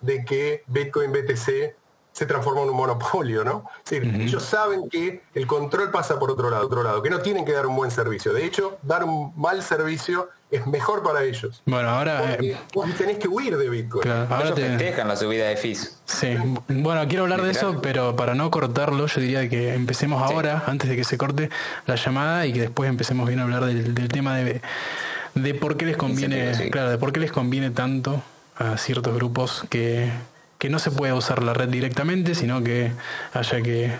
de 0.00 0.24
que 0.24 0.64
Bitcoin 0.66 1.12
BTC 1.12 1.74
se 2.16 2.24
transformó 2.24 2.62
en 2.62 2.70
un 2.70 2.76
monopolio, 2.76 3.44
¿no? 3.44 3.68
Ellos 3.90 4.42
saben 4.42 4.88
que 4.88 5.20
el 5.34 5.46
control 5.46 5.90
pasa 5.90 6.18
por 6.18 6.30
otro 6.30 6.48
lado, 6.48 6.64
otro 6.64 6.82
lado, 6.82 7.02
que 7.02 7.10
no 7.10 7.18
tienen 7.18 7.44
que 7.44 7.52
dar 7.52 7.66
un 7.66 7.76
buen 7.76 7.90
servicio. 7.90 8.32
De 8.32 8.46
hecho, 8.46 8.78
dar 8.82 9.04
un 9.04 9.34
mal 9.36 9.62
servicio 9.62 10.30
es 10.50 10.66
mejor 10.66 11.02
para 11.02 11.24
ellos. 11.24 11.60
Bueno, 11.66 11.90
ahora 11.90 12.38
eh, 12.40 12.56
tenés 12.96 13.18
que 13.18 13.28
huir 13.28 13.58
de 13.58 13.68
Bitcoin. 13.68 14.10
ahora 14.10 14.54
te... 14.54 14.66
festejan 14.66 15.08
la 15.08 15.16
subida 15.16 15.48
de 15.48 15.58
fees. 15.58 16.00
Sí. 16.06 16.38
Bueno, 16.68 17.06
quiero 17.06 17.24
hablar 17.24 17.42
de 17.42 17.50
eso, 17.50 17.82
pero 17.82 18.16
para 18.16 18.34
no 18.34 18.50
cortarlo, 18.50 19.04
yo 19.08 19.20
diría 19.20 19.46
que 19.50 19.74
empecemos 19.74 20.22
ahora, 20.22 20.64
antes 20.66 20.88
de 20.88 20.96
que 20.96 21.04
se 21.04 21.18
corte 21.18 21.50
la 21.84 21.96
llamada 21.96 22.46
y 22.46 22.54
que 22.54 22.60
después 22.62 22.88
empecemos 22.88 23.28
bien 23.28 23.40
a 23.40 23.42
hablar 23.42 23.66
del, 23.66 24.08
tema 24.08 24.38
de, 24.38 24.62
de 25.34 25.54
por 25.54 25.76
qué 25.76 25.84
les 25.84 25.98
conviene, 25.98 26.70
claro, 26.70 26.88
de 26.88 26.96
por 26.96 27.12
qué 27.12 27.20
les 27.20 27.30
conviene 27.30 27.72
tanto 27.72 28.22
a 28.56 28.78
ciertos 28.78 29.14
grupos 29.14 29.66
que 29.68 30.10
que 30.58 30.70
no 30.70 30.78
se 30.78 30.90
pueda 30.90 31.14
usar 31.14 31.42
la 31.42 31.54
red 31.54 31.68
directamente, 31.68 32.34
sino 32.34 32.62
que 32.62 32.92
haya 33.32 33.62
que, 33.62 33.98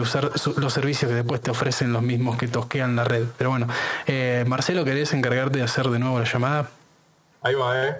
usar 0.00 0.30
los 0.56 0.72
servicios 0.72 1.08
que 1.08 1.16
después 1.16 1.40
te 1.40 1.50
ofrecen 1.50 1.92
los 1.92 2.02
mismos 2.02 2.38
que 2.38 2.46
tosquean 2.46 2.94
la 2.94 3.04
red. 3.04 3.24
Pero 3.36 3.50
bueno, 3.50 3.66
eh, 4.06 4.44
Marcelo, 4.46 4.84
¿querés 4.84 5.12
encargarte 5.12 5.58
de 5.58 5.64
hacer 5.64 5.88
de 5.88 5.98
nuevo 5.98 6.18
la 6.18 6.26
llamada? 6.26 6.70
Ahí 7.42 7.54
va, 7.54 7.88
¿eh? 7.88 7.96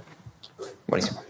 Buenísimo. 0.87 1.21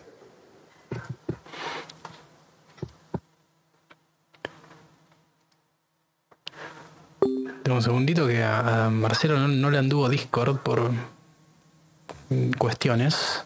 Tengo 7.63 7.77
un 7.77 7.83
segundito 7.83 8.27
que 8.27 8.43
a, 8.43 8.91
Marcelo 8.91 9.39
no, 9.39 9.71
le 9.71 9.79
anduvo 9.79 10.09
Discord 10.09 10.59
por 10.59 10.91
cuestiones. 12.59 13.45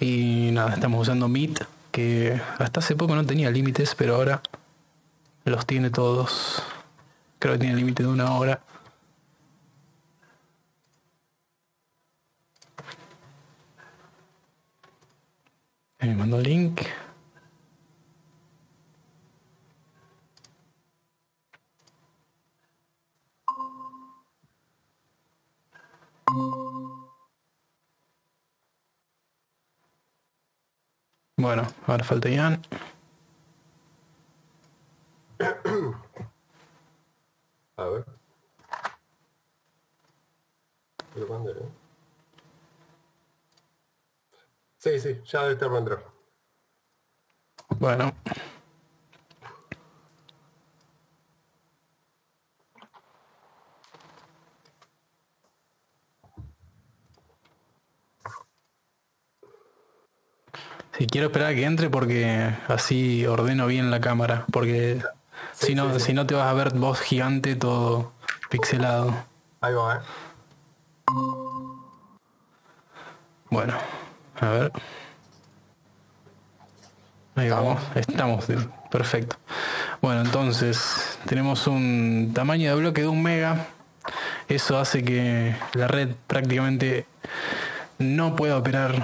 Y 0.00 0.50
nada, 0.52 0.74
estamos 0.74 1.00
usando 1.00 1.28
Meet 1.28 1.60
que 1.90 2.40
hasta 2.58 2.80
hace 2.80 2.96
poco 2.96 3.14
no 3.14 3.24
tenía 3.26 3.50
límites, 3.50 3.94
pero 3.94 4.16
ahora 4.16 4.42
los 5.44 5.66
tiene 5.66 5.90
todos. 5.90 6.62
Creo 7.38 7.54
que 7.54 7.60
tiene 7.60 7.76
límite 7.76 8.02
de 8.02 8.08
una 8.08 8.32
hora. 8.34 8.60
Me 16.00 16.14
mandó 16.14 16.38
el 16.38 16.44
link. 16.44 16.80
Bueno, 31.40 31.66
ahora 31.86 32.04
falta 32.04 32.28
Ian. 32.28 32.60
A 37.76 37.84
ver. 37.84 38.04
¿eh? 41.16 41.68
Sí, 44.76 45.00
sí, 45.00 45.18
ya 45.24 45.40
debe 45.44 45.54
estar 45.54 45.72
entrar. 45.72 46.04
Bueno. 47.78 48.12
Y 61.00 61.06
quiero 61.06 61.28
esperar 61.28 61.52
a 61.52 61.54
que 61.54 61.64
entre 61.64 61.88
porque 61.88 62.54
así 62.68 63.24
ordeno 63.26 63.66
bien 63.66 63.90
la 63.90 64.02
cámara. 64.02 64.44
Porque 64.52 65.00
si, 65.54 65.74
no, 65.74 65.98
si 65.98 66.12
no 66.12 66.26
te 66.26 66.34
vas 66.34 66.46
a 66.46 66.52
ver 66.52 66.74
voz 66.74 67.00
gigante 67.00 67.56
todo 67.56 68.12
pixelado. 68.50 69.14
Ahí 69.62 69.72
va, 69.72 69.96
eh. 69.96 70.00
Bueno, 73.48 73.72
a 74.40 74.48
ver. 74.50 74.72
Ahí 77.34 77.48
vamos, 77.48 77.80
estamos, 77.94 78.44
perfecto. 78.90 79.36
Bueno, 80.02 80.20
entonces 80.20 81.18
tenemos 81.24 81.66
un 81.66 82.32
tamaño 82.34 82.68
de 82.68 82.76
bloque 82.78 83.00
de 83.00 83.08
un 83.08 83.22
mega. 83.22 83.68
Eso 84.48 84.78
hace 84.78 85.02
que 85.02 85.56
la 85.72 85.88
red 85.88 86.10
prácticamente 86.26 87.06
no 87.98 88.36
pueda 88.36 88.58
operar 88.58 89.02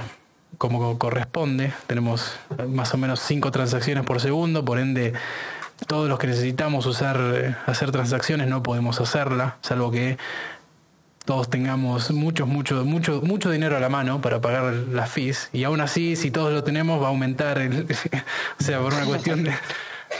como 0.58 0.98
corresponde. 0.98 1.72
Tenemos 1.86 2.32
más 2.68 2.94
o 2.94 2.98
menos 2.98 3.20
5 3.20 3.50
transacciones 3.50 4.04
por 4.04 4.20
segundo, 4.20 4.64
por 4.64 4.78
ende 4.78 5.14
todos 5.86 6.08
los 6.08 6.18
que 6.18 6.26
necesitamos 6.26 6.86
usar, 6.86 7.18
eh, 7.34 7.54
hacer 7.66 7.92
transacciones 7.92 8.48
no 8.48 8.62
podemos 8.62 9.00
hacerla, 9.00 9.58
salvo 9.60 9.90
que 9.90 10.16
todos 11.26 11.50
tengamos 11.50 12.12
mucho, 12.12 12.46
mucho, 12.46 12.84
mucho, 12.84 13.20
mucho 13.20 13.50
dinero 13.50 13.76
a 13.76 13.80
la 13.80 13.88
mano 13.88 14.20
para 14.20 14.40
pagar 14.40 14.72
las 14.72 15.10
fees. 15.10 15.50
Y 15.52 15.64
aún 15.64 15.80
así, 15.80 16.14
si 16.14 16.30
todos 16.30 16.52
lo 16.52 16.62
tenemos, 16.62 17.02
va 17.02 17.06
a 17.06 17.08
aumentar 17.08 17.58
el. 17.58 17.84
o 18.60 18.62
sea, 18.62 18.80
por 18.80 18.94
una 18.94 19.04
cuestión 19.04 19.42
de. 19.42 19.52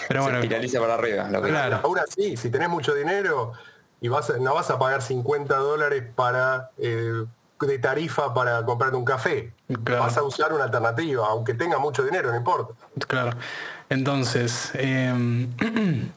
Pero 0.09 0.25
bueno. 0.25 0.43
Se 0.69 0.81
para 0.81 0.95
arriba. 0.95 1.29
claro. 1.43 1.81
Aún 1.85 1.99
así, 2.01 2.37
si 2.37 2.51
tenés 2.51 2.69
mucho 2.69 2.93
dinero 2.93 3.53
y 4.01 4.09
vas, 4.09 4.33
no 4.41 4.53
vas 4.53 4.69
a 4.71 4.81
pagar 4.81 5.01
50 5.01 5.57
dólares 5.57 6.03
para 6.15 6.71
eh, 6.79 7.25
de 7.61 7.79
tarifa 7.79 8.35
para 8.35 8.65
comprarte 8.65 8.97
un 8.97 9.05
café. 9.05 9.53
Vas 9.69 10.17
a 10.17 10.23
usar 10.23 10.53
una 10.53 10.65
alternativa, 10.65 11.27
aunque 11.29 11.55
tenga 11.55 11.79
mucho 11.79 12.03
dinero, 12.03 12.31
no 12.31 12.37
importa. 12.37 12.75
Claro. 13.07 13.37
Entonces, 13.89 14.71
em, 14.75 15.49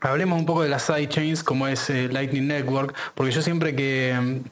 hablemos 0.00 0.38
un 0.38 0.46
poco 0.46 0.62
de 0.62 0.68
las 0.68 0.82
sidechains 0.82 1.44
como 1.44 1.68
es 1.68 1.88
eh, 1.90 2.08
Lightning 2.10 2.48
Network, 2.48 2.94
porque 3.14 3.32
yo 3.32 3.42
siempre 3.42 3.76
que 3.76 4.10
em, 4.10 4.42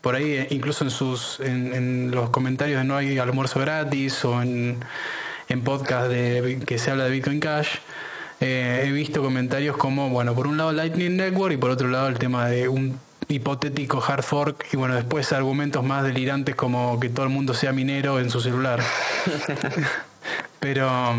por 0.00 0.14
ahí, 0.14 0.32
eh, 0.32 0.48
incluso 0.50 0.84
en 0.84 0.90
sus 0.90 1.40
en, 1.40 2.10
los 2.10 2.30
comentarios 2.30 2.78
de 2.78 2.84
no 2.84 2.96
hay 2.96 3.18
almuerzo 3.18 3.60
gratis 3.60 4.24
o 4.24 4.42
en, 4.42 4.78
en 5.48 5.62
podcast 5.62 6.08
de, 6.08 6.62
que 6.66 6.78
se 6.78 6.90
habla 6.90 7.04
de 7.04 7.10
Bitcoin 7.10 7.40
Cash, 7.40 7.76
eh, 8.40 8.84
he 8.84 8.92
visto 8.92 9.22
comentarios 9.22 9.76
como, 9.76 10.10
bueno, 10.10 10.34
por 10.34 10.46
un 10.46 10.56
lado 10.56 10.72
Lightning 10.72 11.16
Network 11.16 11.54
y 11.54 11.56
por 11.56 11.70
otro 11.70 11.88
lado 11.88 12.08
el 12.08 12.18
tema 12.18 12.48
de 12.48 12.68
un 12.68 13.00
hipotético 13.28 14.02
hard 14.02 14.22
fork 14.22 14.66
y 14.72 14.76
bueno, 14.76 14.94
después 14.94 15.32
argumentos 15.32 15.84
más 15.84 16.04
delirantes 16.04 16.54
como 16.54 16.98
que 16.98 17.08
todo 17.10 17.26
el 17.26 17.32
mundo 17.32 17.54
sea 17.54 17.72
minero 17.72 18.18
en 18.20 18.30
su 18.30 18.40
celular. 18.40 18.80
Pero 20.60 21.14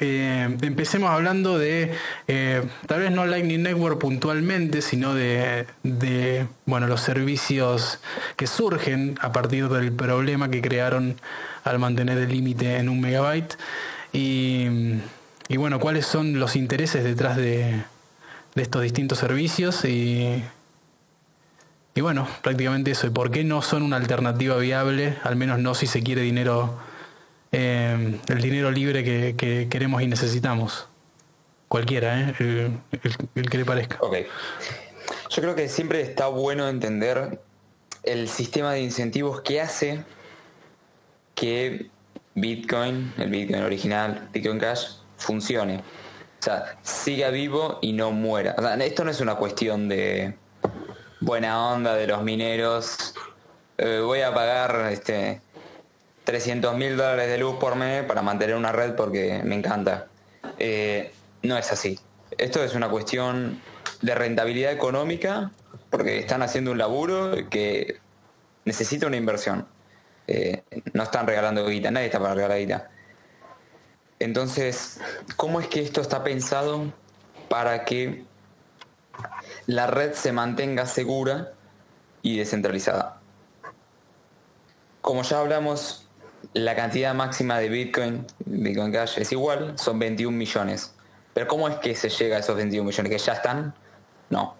eh, 0.00 0.56
empecemos 0.62 1.10
hablando 1.10 1.58
de, 1.58 1.92
eh, 2.26 2.62
tal 2.86 3.00
vez 3.00 3.12
no 3.12 3.26
Lightning 3.26 3.62
Network 3.62 3.98
puntualmente, 3.98 4.82
sino 4.82 5.14
de, 5.14 5.66
de, 5.82 6.46
bueno, 6.66 6.86
los 6.86 7.00
servicios 7.00 8.00
que 8.36 8.46
surgen 8.46 9.16
a 9.20 9.32
partir 9.32 9.68
del 9.68 9.92
problema 9.92 10.50
que 10.50 10.60
crearon 10.60 11.20
al 11.64 11.78
mantener 11.78 12.18
el 12.18 12.30
límite 12.30 12.76
en 12.76 12.88
un 12.88 13.00
megabyte. 13.00 13.56
Y, 14.12 14.66
y, 15.48 15.56
bueno, 15.56 15.80
cuáles 15.80 16.06
son 16.06 16.38
los 16.38 16.56
intereses 16.56 17.04
detrás 17.04 17.36
de, 17.36 17.82
de 18.54 18.62
estos 18.62 18.82
distintos 18.82 19.18
servicios 19.18 19.84
y, 19.84 20.42
y 21.94 22.00
bueno, 22.00 22.26
prácticamente 22.42 22.90
eso. 22.90 23.06
¿Y 23.06 23.10
por 23.10 23.30
qué 23.30 23.44
no 23.44 23.62
son 23.62 23.82
una 23.82 23.96
alternativa 23.96 24.56
viable? 24.56 25.16
Al 25.22 25.36
menos 25.36 25.60
no 25.60 25.74
si 25.74 25.86
se 25.86 26.02
quiere 26.02 26.22
dinero, 26.22 26.76
eh, 27.52 28.18
el 28.28 28.40
dinero 28.40 28.72
libre 28.72 29.04
que, 29.04 29.68
queremos 29.70 30.02
y 30.02 30.08
necesitamos. 30.08 30.88
Cualquiera, 31.68 32.20
¿eh? 32.20 32.34
el, 33.34 33.50
que 33.50 33.58
le 33.58 33.64
parezca. 33.64 33.98
Ok. 34.00 34.16
Yo 35.30 35.42
creo 35.42 35.54
que 35.54 35.68
siempre 35.68 36.00
está 36.00 36.26
bueno 36.26 36.68
entender 36.68 37.40
el 38.02 38.28
sistema 38.28 38.72
de 38.72 38.80
incentivos 38.80 39.40
que 39.40 39.60
hace 39.60 40.04
que 41.34 41.90
Bitcoin, 42.34 43.12
el 43.18 43.30
Bitcoin 43.30 43.62
original, 43.62 44.28
Bitcoin 44.32 44.58
Cash, 44.58 44.96
funcione. 45.16 45.78
O 45.78 46.42
sea, 46.42 46.76
siga 46.82 47.30
vivo 47.30 47.78
y 47.82 47.92
no 47.92 48.10
muera. 48.10 48.54
O 48.58 48.62
sea, 48.62 48.74
esto 48.76 49.04
no 49.04 49.10
es 49.10 49.20
una 49.20 49.36
cuestión 49.36 49.88
de 49.88 50.34
buena 51.24 51.72
onda 51.72 51.94
de 51.94 52.06
los 52.06 52.22
mineros. 52.22 53.14
Eh, 53.78 54.00
voy 54.04 54.20
a 54.20 54.34
pagar 54.34 54.92
este 54.92 55.40
300 56.24 56.76
mil 56.76 56.96
dólares 56.96 57.28
de 57.28 57.38
luz 57.38 57.56
por 57.56 57.76
mes 57.76 58.04
para 58.04 58.20
mantener 58.20 58.54
una 58.56 58.72
red 58.72 58.94
porque 58.94 59.40
me 59.42 59.54
encanta. 59.54 60.06
Eh, 60.58 61.12
no 61.42 61.56
es 61.56 61.72
así. 61.72 61.98
Esto 62.36 62.62
es 62.62 62.74
una 62.74 62.90
cuestión 62.90 63.60
de 64.02 64.14
rentabilidad 64.14 64.72
económica 64.72 65.50
porque 65.88 66.18
están 66.18 66.42
haciendo 66.42 66.72
un 66.72 66.78
laburo 66.78 67.48
que 67.48 67.98
necesita 68.66 69.06
una 69.06 69.16
inversión. 69.16 69.66
Eh, 70.26 70.62
no 70.92 71.02
están 71.04 71.26
regalando 71.26 71.66
guita, 71.66 71.90
nadie 71.90 72.06
está 72.06 72.20
para 72.20 72.34
regalar 72.34 72.58
guita. 72.58 72.90
Entonces, 74.18 75.00
¿cómo 75.36 75.60
es 75.60 75.68
que 75.68 75.80
esto 75.80 76.02
está 76.02 76.22
pensado 76.22 76.92
para 77.48 77.84
que 77.84 78.24
la 79.66 79.86
red 79.86 80.14
se 80.14 80.32
mantenga 80.32 80.86
segura 80.86 81.52
y 82.22 82.38
descentralizada. 82.38 83.20
Como 85.00 85.22
ya 85.22 85.40
hablamos, 85.40 86.06
la 86.52 86.74
cantidad 86.74 87.14
máxima 87.14 87.58
de 87.58 87.68
Bitcoin, 87.68 88.26
Bitcoin 88.44 88.92
Cash, 88.92 89.18
es 89.18 89.32
igual, 89.32 89.78
son 89.78 89.98
21 89.98 90.36
millones. 90.36 90.94
Pero 91.32 91.48
¿cómo 91.48 91.68
es 91.68 91.76
que 91.76 91.94
se 91.94 92.08
llega 92.08 92.36
a 92.36 92.40
esos 92.40 92.56
21 92.56 92.86
millones? 92.86 93.10
¿Que 93.10 93.18
ya 93.18 93.34
están? 93.34 93.74
No. 94.30 94.56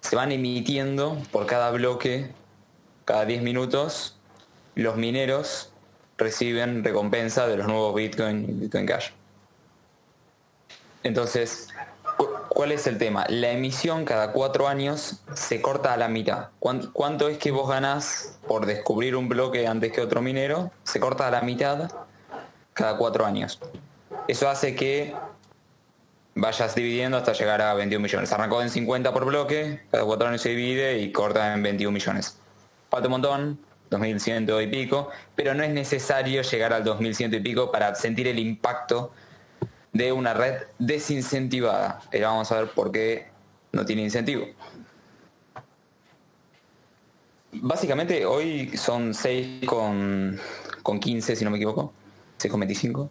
Se 0.00 0.16
van 0.16 0.32
emitiendo 0.32 1.16
por 1.30 1.46
cada 1.46 1.70
bloque, 1.70 2.32
cada 3.04 3.24
10 3.24 3.42
minutos, 3.42 4.18
los 4.74 4.96
mineros 4.96 5.72
reciben 6.18 6.84
recompensa 6.84 7.46
de 7.46 7.56
los 7.56 7.66
nuevos 7.66 7.94
Bitcoin 7.94 8.44
y 8.48 8.52
Bitcoin 8.52 8.86
Cash. 8.86 9.10
Entonces, 11.04 11.68
¿Cuál 12.48 12.72
es 12.72 12.86
el 12.86 12.98
tema? 12.98 13.24
La 13.28 13.50
emisión 13.50 14.04
cada 14.04 14.32
cuatro 14.32 14.68
años 14.68 15.20
se 15.34 15.60
corta 15.60 15.92
a 15.92 15.96
la 15.96 16.08
mitad. 16.08 16.48
¿Cuánto 16.58 17.28
es 17.28 17.38
que 17.38 17.50
vos 17.50 17.68
ganás 17.68 18.38
por 18.46 18.66
descubrir 18.66 19.16
un 19.16 19.28
bloque 19.28 19.66
antes 19.66 19.92
que 19.92 20.00
otro 20.00 20.22
minero? 20.22 20.70
Se 20.84 20.98
corta 20.98 21.28
a 21.28 21.30
la 21.30 21.42
mitad 21.42 21.90
cada 22.72 22.96
cuatro 22.96 23.26
años. 23.26 23.60
Eso 24.26 24.48
hace 24.48 24.74
que 24.74 25.14
vayas 26.34 26.74
dividiendo 26.74 27.16
hasta 27.16 27.32
llegar 27.32 27.60
a 27.60 27.74
21 27.74 28.02
millones. 28.02 28.32
Arrancó 28.32 28.62
en 28.62 28.70
50 28.70 29.12
por 29.12 29.24
bloque, 29.24 29.82
cada 29.90 30.04
cuatro 30.04 30.28
años 30.28 30.40
se 30.40 30.50
divide 30.50 30.98
y 30.98 31.12
corta 31.12 31.52
en 31.54 31.62
21 31.62 31.92
millones. 31.92 32.38
Falta 32.90 33.08
un 33.08 33.12
montón, 33.12 33.58
2100 33.90 34.48
y 34.62 34.66
pico, 34.68 35.10
pero 35.34 35.54
no 35.54 35.62
es 35.62 35.70
necesario 35.70 36.42
llegar 36.42 36.72
al 36.72 36.84
2100 36.84 37.34
y 37.34 37.40
pico 37.40 37.70
para 37.70 37.94
sentir 37.94 38.28
el 38.28 38.38
impacto 38.38 39.12
de 39.92 40.12
una 40.12 40.34
red 40.34 40.62
desincentivada. 40.78 42.00
Y 42.12 42.20
vamos 42.20 42.50
a 42.52 42.60
ver 42.60 42.70
por 42.70 42.92
qué 42.92 43.28
no 43.72 43.84
tiene 43.84 44.02
incentivo. 44.02 44.46
Básicamente 47.52 48.26
hoy 48.26 48.76
son 48.76 49.14
6 49.14 49.66
con, 49.66 50.38
15, 51.00 51.36
si 51.36 51.44
no 51.44 51.50
me 51.50 51.56
equivoco, 51.56 51.92
6 52.36 52.50
con 52.50 52.60
25. 52.60 53.10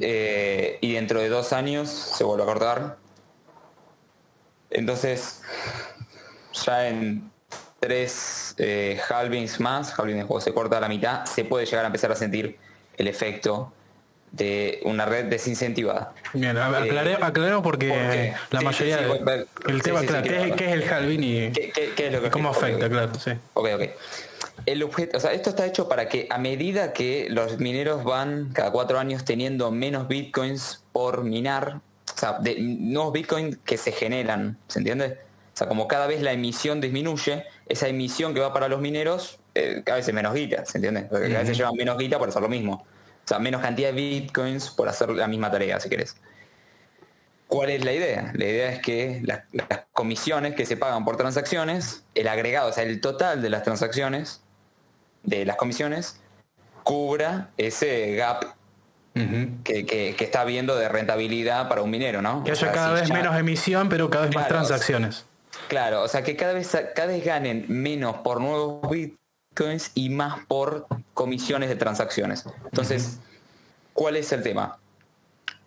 Eh, 0.00 0.78
y 0.80 0.92
dentro 0.94 1.20
de 1.20 1.28
dos 1.28 1.52
años 1.52 1.88
se 1.88 2.24
vuelve 2.24 2.42
a 2.42 2.46
cortar. 2.46 2.98
Entonces, 4.70 5.42
ya 6.52 6.88
en 6.88 7.30
tres 7.78 8.54
eh, 8.58 8.98
halvings 9.08 9.60
más, 9.60 9.98
halvings 9.98 10.18
de 10.18 10.24
juego 10.24 10.40
se 10.40 10.52
corta 10.52 10.78
a 10.78 10.80
la 10.80 10.88
mitad, 10.88 11.24
se 11.26 11.44
puede 11.44 11.66
llegar 11.66 11.84
a 11.84 11.86
empezar 11.86 12.10
a 12.10 12.16
sentir 12.16 12.58
el 12.96 13.08
efecto 13.08 13.72
de 14.32 14.80
una 14.84 15.06
red 15.06 15.26
desincentivada. 15.26 16.12
Bien, 16.32 16.56
aclaremos, 16.56 17.22
aclaremos 17.22 17.62
porque, 17.62 18.34
la 18.50 18.60
mayoría 18.60 18.98
el 19.68 19.82
tema, 19.82 20.00
claro, 20.02 20.22
¿qué, 20.24 20.66
es, 20.66 20.72
el 20.72 20.88
halving 20.88 21.22
y 21.22 21.52
cómo 22.30 22.50
afecta? 22.50 22.88
Claro, 22.88 23.14
sí. 23.14 23.32
Ok, 23.54 23.68
ok. 23.74 23.82
El 24.64 24.82
objeto, 24.82 25.18
o 25.18 25.20
sea, 25.20 25.32
esto 25.32 25.50
está 25.50 25.66
hecho 25.66 25.88
para 25.88 26.08
que 26.08 26.26
a 26.30 26.38
medida 26.38 26.92
que 26.92 27.28
los 27.30 27.58
mineros 27.58 28.04
van 28.04 28.50
cada 28.52 28.72
cuatro 28.72 28.98
años 28.98 29.24
teniendo 29.24 29.70
menos 29.70 30.08
bitcoins 30.08 30.82
por 30.92 31.24
minar, 31.24 31.80
o 32.14 32.18
sea, 32.18 32.38
de 32.40 32.56
nuevos 32.58 33.12
bitcoins 33.12 33.58
que 33.64 33.76
se 33.76 33.92
generan, 33.92 34.58
¿se 34.66 34.80
entiende? 34.80 35.18
O 35.54 35.58
sea, 35.58 35.68
como 35.68 35.88
cada 35.88 36.06
vez 36.06 36.20
la 36.20 36.32
emisión 36.32 36.80
disminuye, 36.80 37.44
esa 37.68 37.88
emisión 37.88 38.34
que 38.34 38.40
va 38.40 38.52
para 38.52 38.68
los 38.68 38.80
mineros, 38.80 39.38
eh, 39.54 39.82
cada 39.84 39.96
vez 39.96 40.08
es 40.08 40.14
menos 40.14 40.34
guita, 40.34 40.64
¿se 40.66 40.78
entiende? 40.78 41.02
Porque 41.02 41.28
cada 41.28 41.40
vez 41.40 41.48
se 41.48 41.54
llevan 41.54 41.74
menos 41.76 41.96
guita 41.96 42.18
por 42.18 42.28
hacer 42.28 42.42
lo 42.42 42.48
mismo. 42.48 42.84
O 43.26 43.28
sea, 43.28 43.40
menos 43.40 43.60
cantidad 43.60 43.88
de 43.88 43.94
bitcoins 43.94 44.70
por 44.70 44.88
hacer 44.88 45.10
la 45.10 45.26
misma 45.26 45.50
tarea, 45.50 45.80
si 45.80 45.88
querés. 45.88 46.16
¿Cuál 47.48 47.70
es 47.70 47.84
la 47.84 47.92
idea? 47.92 48.30
La 48.34 48.44
idea 48.44 48.70
es 48.70 48.78
que 48.80 49.20
las, 49.24 49.42
comisiones 49.92 50.54
que 50.54 50.64
se 50.64 50.76
pagan 50.76 51.04
por 51.04 51.16
transacciones, 51.16 52.04
el 52.14 52.28
agregado, 52.28 52.68
o 52.68 52.72
sea, 52.72 52.84
el 52.84 53.00
total 53.00 53.42
de 53.42 53.50
las 53.50 53.64
transacciones, 53.64 54.42
de 55.24 55.44
las 55.44 55.56
comisiones, 55.56 56.20
cubra 56.84 57.50
ese 57.56 58.14
gap 58.14 58.44
que, 59.64 60.14
está 60.20 60.42
habiendo 60.42 60.76
de 60.76 60.88
rentabilidad 60.88 61.68
para 61.68 61.82
un 61.82 61.90
minero, 61.90 62.22
¿no? 62.22 62.44
Que 62.44 62.52
haya 62.52 62.70
cada 62.70 62.92
vez 62.92 63.10
menos 63.10 63.36
emisión, 63.36 63.88
pero 63.88 64.08
cada 64.08 64.26
vez 64.26 64.36
más 64.36 64.46
transacciones. 64.46 65.26
claro, 65.66 66.02
o 66.02 66.08
sea, 66.08 66.22
que 66.22 66.36
cada 66.36 66.52
vez, 66.52 66.76
cada 66.94 67.08
vez 67.08 67.24
ganen 67.24 67.64
menos 67.66 68.18
por 68.18 68.40
nuevos 68.40 68.88
y 69.94 70.10
más 70.10 70.44
por 70.46 70.86
comisiones 71.14 71.68
de 71.68 71.76
transacciones. 71.76 72.44
Entonces, 72.64 73.18
¿cuál 73.92 74.16
es 74.16 74.32
el 74.32 74.42
tema? 74.42 74.78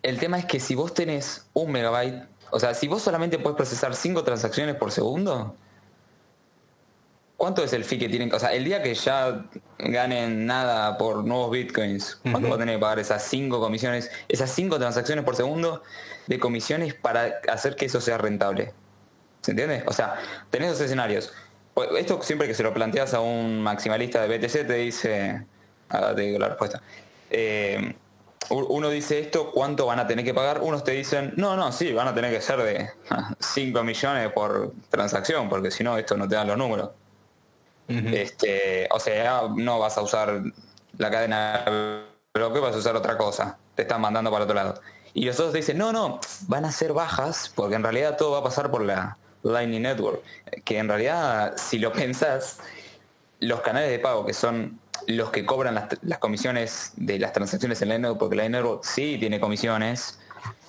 El 0.02 0.18
tema 0.18 0.38
es 0.38 0.46
que 0.46 0.60
si 0.60 0.74
vos 0.74 0.94
tenés 0.94 1.46
un 1.52 1.72
megabyte, 1.72 2.24
o 2.50 2.60
sea, 2.60 2.74
si 2.74 2.88
vos 2.88 3.02
solamente 3.02 3.38
puedes 3.38 3.56
procesar 3.56 3.94
cinco 3.94 4.22
transacciones 4.24 4.76
por 4.76 4.92
segundo, 4.92 5.56
¿cuánto 7.36 7.62
es 7.64 7.72
el 7.72 7.84
fee 7.84 7.98
que 7.98 8.08
tienen? 8.08 8.32
O 8.32 8.38
sea, 8.38 8.52
el 8.52 8.64
día 8.64 8.82
que 8.82 8.94
ya 8.94 9.46
ganen 9.78 10.46
nada 10.46 10.96
por 10.96 11.24
nuevos 11.24 11.50
bitcoins, 11.50 12.20
¿cuánto 12.30 12.48
va 12.48 12.54
a 12.54 12.58
tener 12.58 12.76
que 12.76 12.80
pagar 12.80 12.98
esas 12.98 13.22
cinco 13.24 13.60
comisiones, 13.60 14.10
esas 14.28 14.50
cinco 14.50 14.78
transacciones 14.78 15.24
por 15.24 15.36
segundo 15.36 15.82
de 16.26 16.38
comisiones 16.38 16.94
para 16.94 17.40
hacer 17.48 17.76
que 17.76 17.86
eso 17.86 18.00
sea 18.00 18.18
rentable? 18.18 18.72
¿Se 19.42 19.52
entiende? 19.52 19.82
O 19.86 19.92
sea, 19.92 20.16
tenés 20.50 20.70
dos 20.70 20.80
escenarios 20.80 21.32
esto 21.96 22.22
siempre 22.22 22.46
que 22.46 22.54
se 22.54 22.62
lo 22.62 22.74
planteas 22.74 23.14
a 23.14 23.20
un 23.20 23.60
maximalista 23.62 24.26
de 24.26 24.38
BTC 24.38 24.66
te 24.66 24.74
dice, 24.74 25.46
ahora 25.88 26.14
te 26.14 26.22
digo 26.22 26.38
la 26.38 26.48
respuesta. 26.48 26.82
Eh, 27.30 27.94
uno 28.50 28.90
dice 28.90 29.20
esto, 29.20 29.52
¿cuánto 29.52 29.86
van 29.86 30.00
a 30.00 30.06
tener 30.06 30.24
que 30.24 30.34
pagar? 30.34 30.60
Unos 30.60 30.82
te 30.82 30.92
dicen, 30.92 31.34
no, 31.36 31.56
no, 31.56 31.70
sí, 31.70 31.92
van 31.92 32.08
a 32.08 32.14
tener 32.14 32.32
que 32.32 32.40
ser 32.40 32.60
de 32.62 32.90
5 33.38 33.84
millones 33.84 34.32
por 34.32 34.72
transacción, 34.88 35.48
porque 35.48 35.70
si 35.70 35.84
no, 35.84 35.96
esto 35.96 36.16
no 36.16 36.28
te 36.28 36.34
dan 36.34 36.48
los 36.48 36.56
números. 36.56 36.90
este, 37.88 38.88
o 38.90 38.98
sea, 38.98 39.42
no 39.54 39.78
vas 39.78 39.96
a 39.98 40.02
usar 40.02 40.42
la 40.98 41.10
cadena 41.10 42.06
pero 42.32 42.52
¿qué 42.52 42.60
vas 42.60 42.74
a 42.74 42.78
usar 42.78 42.96
otra 42.96 43.16
cosa? 43.16 43.58
Te 43.74 43.82
están 43.82 44.00
mandando 44.00 44.30
para 44.30 44.44
otro 44.44 44.54
lado. 44.54 44.80
Y 45.14 45.24
los 45.24 45.36
otros 45.36 45.52
te 45.52 45.58
dicen, 45.58 45.78
no, 45.78 45.92
no, 45.92 46.20
van 46.46 46.64
a 46.64 46.72
ser 46.72 46.92
bajas, 46.92 47.50
porque 47.54 47.74
en 47.74 47.82
realidad 47.82 48.16
todo 48.16 48.32
va 48.32 48.38
a 48.38 48.44
pasar 48.44 48.70
por 48.70 48.82
la 48.82 49.16
Lightning 49.42 49.82
Network. 49.82 50.22
Que 50.64 50.78
en 50.78 50.88
realidad, 50.88 51.54
si 51.56 51.78
lo 51.78 51.92
pensás, 51.92 52.58
los 53.40 53.60
canales 53.60 53.90
de 53.90 53.98
pago 53.98 54.24
que 54.24 54.34
son 54.34 54.78
los 55.06 55.30
que 55.30 55.46
cobran 55.46 55.74
las, 55.74 56.18
comisiones 56.18 56.92
de 56.96 57.18
las 57.18 57.32
transacciones 57.32 57.80
en 57.82 57.88
la 57.88 57.98
network, 57.98 58.18
porque 58.18 58.36
la 58.36 58.48
network 58.48 58.84
sí 58.84 59.16
tiene 59.18 59.40
comisiones, 59.40 60.18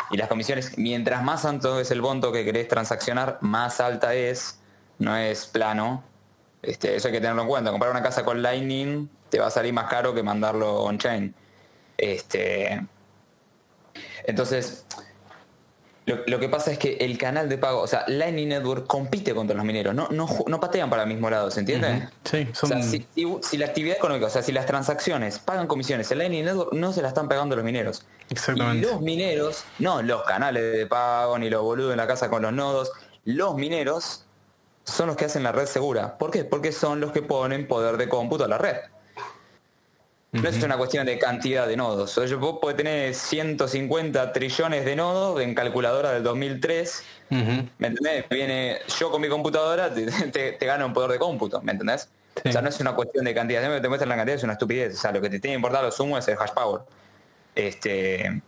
y 0.09 0.17
las 0.17 0.27
comisiones, 0.27 0.77
mientras 0.77 1.23
más 1.23 1.45
alto 1.45 1.79
es 1.79 1.91
el 1.91 2.01
monto 2.01 2.31
que 2.31 2.43
querés 2.43 2.67
transaccionar, 2.67 3.37
más 3.41 3.79
alta 3.79 4.13
es, 4.13 4.59
no 4.99 5.15
es 5.15 5.45
plano. 5.45 6.03
Este, 6.61 6.95
eso 6.95 7.07
hay 7.07 7.13
que 7.13 7.21
tenerlo 7.21 7.43
en 7.43 7.47
cuenta. 7.47 7.71
Comprar 7.71 7.91
una 7.91 8.03
casa 8.03 8.25
con 8.25 8.41
Lightning 8.41 9.09
te 9.29 9.39
va 9.39 9.47
a 9.47 9.51
salir 9.51 9.73
más 9.73 9.89
caro 9.89 10.13
que 10.13 10.21
mandarlo 10.21 10.83
on-chain. 10.83 11.33
Este, 11.97 12.85
entonces, 14.25 14.85
lo, 16.05 16.39
que 16.39 16.49
pasa 16.49 16.71
es 16.71 16.79
que 16.79 16.97
el 16.99 17.17
canal 17.17 17.47
de 17.47 17.57
pago, 17.59 17.79
o 17.79 17.87
sea, 17.87 18.03
Lightning 18.07 18.49
Network 18.49 18.87
compite 18.87 19.35
contra 19.35 19.55
los 19.55 19.63
mineros, 19.63 19.93
no, 19.93 20.09
no, 20.09 20.59
patean 20.59 20.89
para 20.89 21.03
el 21.03 21.09
mismo 21.09 21.29
lado, 21.29 21.51
¿se 21.51 21.59
entiende? 21.59 22.09
Sí, 22.23 22.47
si, 23.41 23.57
la 23.57 23.67
actividad 23.67 23.97
económica, 23.97 24.25
o 24.25 24.29
sea, 24.29 24.41
si 24.41 24.51
las 24.51 24.65
transacciones 24.65 25.37
pagan 25.37 25.67
comisiones, 25.67 26.11
el 26.11 26.17
Lightning 26.17 26.45
Network 26.45 26.73
no 26.73 26.91
se 26.91 27.03
la 27.03 27.09
están 27.09 27.29
pagando 27.29 27.55
los 27.55 27.63
mineros. 27.63 28.03
Exactamente. 28.29 28.87
Y 28.87 28.91
los 28.91 29.01
mineros, 29.01 29.63
no 29.77 30.01
los 30.01 30.23
canales 30.23 30.73
de 30.73 30.87
pago, 30.87 31.37
ni 31.37 31.49
los 31.49 31.61
boludos 31.61 31.91
en 31.91 31.97
la 31.97 32.07
casa 32.07 32.29
con 32.29 32.41
los 32.41 32.51
nodos, 32.51 32.91
los 33.23 33.55
mineros 33.55 34.25
son 34.83 35.07
los 35.07 35.15
que 35.15 35.25
hacen 35.25 35.43
la 35.43 35.51
red 35.51 35.67
segura. 35.67 36.17
¿Por 36.17 36.31
qué? 36.31 36.43
Porque 36.45 36.71
son 36.71 36.99
los 36.99 37.11
que 37.11 37.21
ponen 37.21 37.67
poder 37.67 37.97
de 37.97 38.09
cómputo 38.09 38.45
a 38.45 38.47
la 38.47 38.57
red. 38.57 38.77
No 40.31 40.47
es 40.47 40.63
una 40.63 40.77
cuestión 40.77 41.05
de 41.05 41.19
cantidad 41.19 41.67
de 41.67 41.75
nodos. 41.75 42.17
O 42.17 42.25
sea, 42.25 42.37
vos 42.37 42.59
podés 42.61 42.77
tener 42.77 43.13
150 43.13 44.31
trillones 44.31 44.85
de 44.85 44.95
nodos 44.95 45.41
en 45.41 45.53
calculadora 45.53 46.13
del 46.13 46.23
2003. 46.23 47.03
¿Me 47.29 47.87
entendés? 47.87 48.29
Viene 48.29 48.79
yo 48.97 49.11
con 49.11 49.21
mi 49.21 49.27
computadora, 49.27 49.93
te, 49.93 50.57
gano 50.61 50.85
un 50.85 50.93
poder 50.93 51.11
de 51.11 51.19
cómputo. 51.19 51.61
¿Me 51.61 51.73
entendés? 51.73 52.09
O 52.45 52.51
sea, 52.51 52.61
no 52.61 52.69
es 52.69 52.79
una 52.79 52.95
cuestión 52.95 53.25
de 53.25 53.33
cantidad. 53.33 53.75
Si 53.75 53.81
te 53.81 53.89
muestran 53.89 54.07
la 54.07 54.15
cantidad, 54.15 54.37
es 54.37 54.43
una 54.43 54.53
estupidez. 54.53 54.95
O 54.95 55.01
sea, 55.01 55.11
lo 55.11 55.19
que 55.19 55.29
te 55.29 55.39
tiene 55.41 55.55
que 55.55 55.57
importar 55.57 55.83
lo 55.83 55.91
sumo 55.91 56.17
es 56.17 56.25
el 56.29 56.37
hash 56.39 56.51
power. 56.51 56.81
Este, 57.53 58.41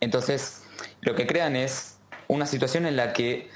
entonces, 0.00 0.62
lo 1.02 1.14
que 1.14 1.26
crean 1.26 1.54
es 1.54 1.98
una 2.28 2.46
situación 2.46 2.86
en 2.86 2.96
la 2.96 3.12
que 3.12 3.50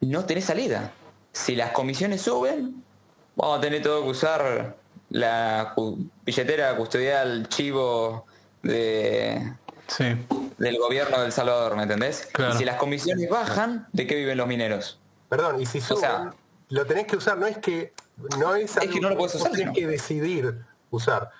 no 0.00 0.24
tenés 0.24 0.46
salida. 0.46 0.92
Si 1.32 1.54
las 1.54 1.72
comisiones 1.72 2.22
suben, 2.22 2.82
vamos 3.36 3.58
a 3.58 3.60
tener 3.60 3.82
todo 3.82 4.04
que 4.04 4.08
usar 4.08 4.79
la 5.10 5.74
billetera 6.24 6.76
custodial 6.76 7.48
chivo 7.48 8.26
de 8.62 9.54
del 10.58 10.78
gobierno 10.78 11.20
del 11.20 11.32
Salvador, 11.32 11.76
¿me 11.76 11.82
entendés? 11.82 12.28
Y 12.52 12.58
si 12.58 12.64
las 12.64 12.76
comisiones 12.76 13.28
bajan, 13.28 13.88
¿de 13.92 14.06
qué 14.06 14.14
viven 14.14 14.38
los 14.38 14.46
mineros? 14.46 15.00
Perdón, 15.28 15.60
y 15.60 15.66
si 15.66 15.80
suben, 15.80 16.32
lo 16.68 16.86
tenés 16.86 17.06
que 17.06 17.16
usar, 17.16 17.38
no 17.38 17.46
es 17.46 17.58
que 17.58 17.92
no 18.38 18.54
es, 18.54 18.76
es 18.76 18.90
que 18.90 19.00
no 19.00 19.10
lo 19.10 19.16
puedes 19.16 19.34
usar, 19.34 19.52
tenés 19.52 19.74
que 19.74 19.86
decidir 19.86 20.64
usar. 20.90 21.30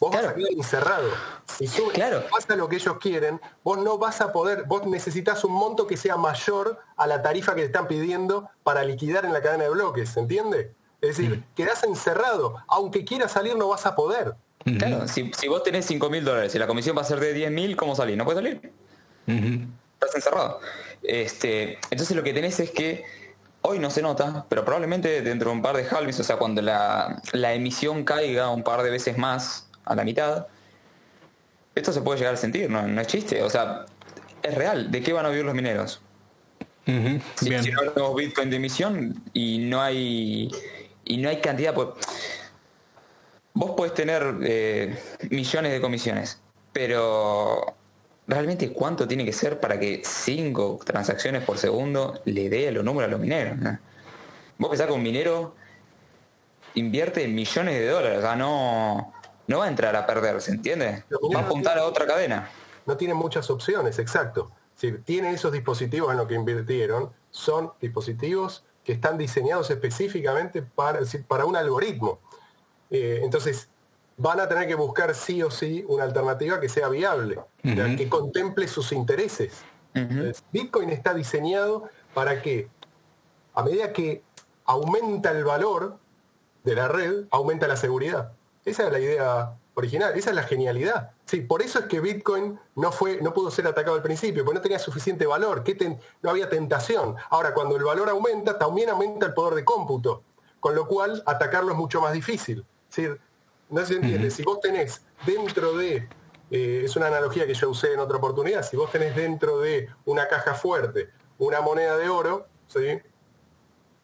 Vos 0.00 0.10
vas 0.10 0.26
a 0.26 0.34
quedar 0.34 0.50
encerrado. 0.52 1.08
Si 1.46 1.66
sube, 1.66 1.92
claro. 1.92 2.24
pasa 2.30 2.56
lo 2.56 2.68
que 2.68 2.76
ellos 2.76 2.98
quieren, 2.98 3.40
vos 3.62 3.78
no 3.78 3.96
vas 3.96 4.20
a 4.20 4.32
poder, 4.32 4.64
vos 4.64 4.86
necesitas 4.86 5.44
un 5.44 5.52
monto 5.52 5.86
que 5.86 5.96
sea 5.96 6.16
mayor 6.16 6.80
a 6.96 7.06
la 7.06 7.22
tarifa 7.22 7.54
que 7.54 7.60
te 7.60 7.66
están 7.66 7.86
pidiendo 7.86 8.50
para 8.64 8.82
liquidar 8.82 9.24
en 9.24 9.32
la 9.32 9.40
cadena 9.40 9.64
de 9.64 9.70
bloques, 9.70 10.10
¿se 10.10 10.20
entiende? 10.20 10.74
Es 11.00 11.16
decir, 11.16 11.38
mm. 11.38 11.54
quedás 11.54 11.84
encerrado. 11.84 12.56
Aunque 12.68 13.04
quieras 13.04 13.32
salir, 13.32 13.56
no 13.56 13.68
vas 13.68 13.86
a 13.86 13.94
poder. 13.94 14.34
Claro, 14.78 15.06
si, 15.08 15.48
vos 15.48 15.62
tenés 15.62 15.84
5 15.84 16.08
mil 16.08 16.24
dólares 16.24 16.54
y 16.54 16.58
la 16.58 16.66
comisión 16.66 16.96
va 16.96 17.02
a 17.02 17.04
ser 17.04 17.20
de 17.20 17.34
10 17.34 17.50
mil, 17.50 17.76
¿cómo 17.76 17.94
salís? 17.94 18.16
No 18.16 18.24
puedes 18.24 18.42
salir. 18.42 18.72
Estás 19.26 20.14
encerrado. 20.14 20.60
Este, 21.02 21.78
entonces 21.90 22.16
lo 22.16 22.22
que 22.22 22.32
tenés 22.32 22.58
es 22.60 22.70
que 22.70 23.04
hoy 23.60 23.78
no 23.78 23.90
se 23.90 24.00
nota, 24.00 24.46
pero 24.48 24.64
probablemente 24.64 25.20
dentro 25.20 25.50
de 25.50 25.56
un 25.56 25.62
par 25.62 25.76
de 25.76 25.86
halves, 25.86 26.18
o 26.20 26.24
sea, 26.24 26.36
cuando 26.36 26.62
la, 26.62 27.20
emisión 27.32 28.04
caiga 28.04 28.48
un 28.48 28.62
par 28.62 28.82
de 28.82 28.90
veces 28.90 29.18
más 29.18 29.68
a 29.84 29.94
la 29.94 30.04
mitad, 30.04 30.46
esto 31.74 31.92
se 31.92 32.00
puede 32.00 32.18
llegar 32.18 32.34
a 32.34 32.36
sentir, 32.38 32.70
no, 32.70 32.86
no 32.86 33.00
es 33.00 33.06
chiste. 33.06 33.42
O 33.42 33.50
sea, 33.50 33.84
es 34.42 34.54
real. 34.54 34.90
¿De 34.90 35.02
qué 35.02 35.12
van 35.12 35.26
a 35.26 35.28
vivir 35.28 35.44
los 35.44 35.54
mineros? 35.54 36.00
si, 36.86 37.50
no 37.50 37.92
tenemos 37.92 38.14
Bitcoin 38.14 38.50
de 38.50 38.56
emisión 38.56 39.22
y 39.32 39.56
no 39.58 39.80
hay 39.80 40.50
y 41.04 41.18
no 41.18 41.28
hay 41.28 41.40
cantidad. 41.40 41.74
Pues, 41.74 41.88
vos 43.52 43.72
podés 43.72 43.94
tener 43.94 44.36
eh, 44.42 44.98
millones 45.30 45.72
de 45.72 45.80
comisiones, 45.80 46.40
pero 46.72 47.74
realmente 48.26 48.72
cuánto 48.72 49.06
tiene 49.06 49.24
que 49.24 49.32
ser 49.32 49.60
para 49.60 49.78
que 49.78 50.02
cinco 50.04 50.80
transacciones 50.84 51.44
por 51.44 51.58
segundo 51.58 52.20
le 52.24 52.48
dé 52.48 52.70
los 52.72 52.84
números 52.84 53.08
a 53.08 53.12
los 53.12 53.20
mineros. 53.20 53.58
Vos 54.58 54.70
pensás 54.70 54.86
que 54.86 54.92
un 54.92 55.02
minero 55.02 55.54
invierte 56.74 57.26
millones 57.28 57.74
de 57.78 57.88
dólares, 57.88 58.18
o 58.18 58.22
sea, 58.22 58.36
no, 58.36 59.12
no 59.46 59.58
va 59.58 59.66
a 59.66 59.68
entrar 59.68 59.94
a 59.96 60.06
perder, 60.06 60.40
¿se 60.40 60.52
entiende? 60.52 61.04
Va 61.34 61.40
a 61.40 61.42
apuntar 61.44 61.78
a 61.78 61.84
otra 61.84 62.06
cadena. 62.06 62.50
No 62.86 62.96
tiene 62.96 63.14
muchas 63.14 63.50
opciones, 63.50 63.98
exacto. 63.98 64.50
Si 64.74 64.92
tiene 64.92 65.30
esos 65.30 65.52
dispositivos 65.52 66.10
en 66.10 66.18
lo 66.18 66.26
que 66.26 66.34
invirtieron, 66.34 67.12
son 67.30 67.72
dispositivos 67.80 68.64
que 68.84 68.92
están 68.92 69.16
diseñados 69.18 69.70
específicamente 69.70 70.62
para, 70.62 71.00
para 71.26 71.46
un 71.46 71.56
algoritmo. 71.56 72.20
Eh, 72.90 73.20
entonces, 73.22 73.68
van 74.16 74.40
a 74.40 74.48
tener 74.48 74.68
que 74.68 74.74
buscar 74.74 75.14
sí 75.14 75.42
o 75.42 75.50
sí 75.50 75.84
una 75.88 76.04
alternativa 76.04 76.60
que 76.60 76.68
sea 76.68 76.88
viable, 76.88 77.40
que 77.62 78.08
contemple 78.08 78.68
sus 78.68 78.92
intereses. 78.92 79.62
Bitcoin 80.52 80.90
está 80.90 81.14
diseñado 81.14 81.88
para 82.12 82.42
que, 82.42 82.68
a 83.54 83.62
medida 83.62 83.92
que 83.92 84.22
aumenta 84.64 85.30
el 85.30 85.44
valor 85.44 85.98
de 86.62 86.74
la 86.74 86.88
red, 86.88 87.24
aumenta 87.30 87.66
la 87.66 87.76
seguridad. 87.76 88.32
Esa 88.64 88.86
es 88.86 88.92
la 88.92 88.98
idea 88.98 89.58
original, 89.74 90.16
esa 90.16 90.30
es 90.30 90.36
la 90.36 90.44
genialidad. 90.44 91.12
Sí, 91.24 91.40
por 91.40 91.62
eso 91.62 91.80
es 91.80 91.84
que 91.86 92.00
Bitcoin 92.00 92.58
no, 92.76 92.92
fue, 92.92 93.20
no 93.20 93.32
pudo 93.32 93.50
ser 93.50 93.66
atacado 93.66 93.96
al 93.96 94.02
principio, 94.02 94.44
porque 94.44 94.58
no 94.58 94.62
tenía 94.62 94.78
suficiente 94.78 95.26
valor, 95.26 95.62
que 95.64 95.98
no 96.22 96.30
había 96.30 96.48
tentación. 96.48 97.16
Ahora, 97.30 97.54
cuando 97.54 97.76
el 97.76 97.84
valor 97.84 98.08
aumenta, 98.08 98.58
también 98.58 98.90
aumenta 98.90 99.26
el 99.26 99.34
poder 99.34 99.54
de 99.54 99.64
cómputo, 99.64 100.22
con 100.60 100.74
lo 100.74 100.86
cual 100.86 101.22
atacarlo 101.26 101.72
es 101.72 101.78
mucho 101.78 102.00
más 102.00 102.12
difícil. 102.12 102.64
no 103.70 103.84
se 103.84 103.94
entiende, 103.94 104.30
si 104.30 104.42
vos 104.44 104.60
tenés 104.60 105.02
dentro 105.26 105.76
de, 105.76 106.08
eh, 106.50 106.82
es 106.84 106.94
una 106.96 107.08
analogía 107.08 107.46
que 107.46 107.54
yo 107.54 107.70
usé 107.70 107.92
en 107.92 108.00
otra 108.00 108.18
oportunidad, 108.18 108.62
si 108.62 108.76
vos 108.76 108.90
tenés 108.90 109.16
dentro 109.16 109.60
de 109.60 109.88
una 110.04 110.28
caja 110.28 110.54
fuerte 110.54 111.10
una 111.38 111.60
moneda 111.60 111.96
de 111.96 112.08
oro, 112.08 112.46
¿sí? 112.68 113.00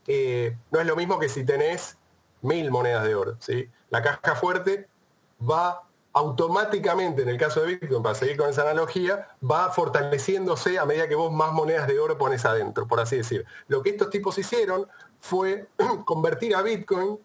Eh, 0.06 0.56
no 0.70 0.80
es 0.80 0.86
lo 0.86 0.96
mismo 0.96 1.18
que 1.18 1.28
si 1.28 1.44
tenés 1.44 1.96
mil 2.42 2.70
monedas 2.70 3.04
de 3.04 3.14
oro. 3.14 3.36
¿sí? 3.38 3.68
La 3.90 4.02
caja 4.02 4.34
fuerte 4.34 4.88
va 5.48 5.82
automáticamente, 6.12 7.22
en 7.22 7.28
el 7.28 7.38
caso 7.38 7.60
de 7.60 7.76
Bitcoin, 7.76 8.02
para 8.02 8.14
seguir 8.14 8.36
con 8.36 8.48
esa 8.48 8.62
analogía, 8.62 9.28
va 9.48 9.70
fortaleciéndose 9.70 10.78
a 10.78 10.84
medida 10.84 11.08
que 11.08 11.14
vos 11.14 11.32
más 11.32 11.52
monedas 11.52 11.86
de 11.86 12.00
oro 12.00 12.18
pones 12.18 12.44
adentro, 12.44 12.86
por 12.86 13.00
así 13.00 13.16
decir. 13.16 13.44
Lo 13.68 13.82
que 13.82 13.90
estos 13.90 14.10
tipos 14.10 14.36
hicieron 14.38 14.88
fue 15.20 15.68
convertir 16.04 16.54
a 16.54 16.62
Bitcoin 16.62 17.18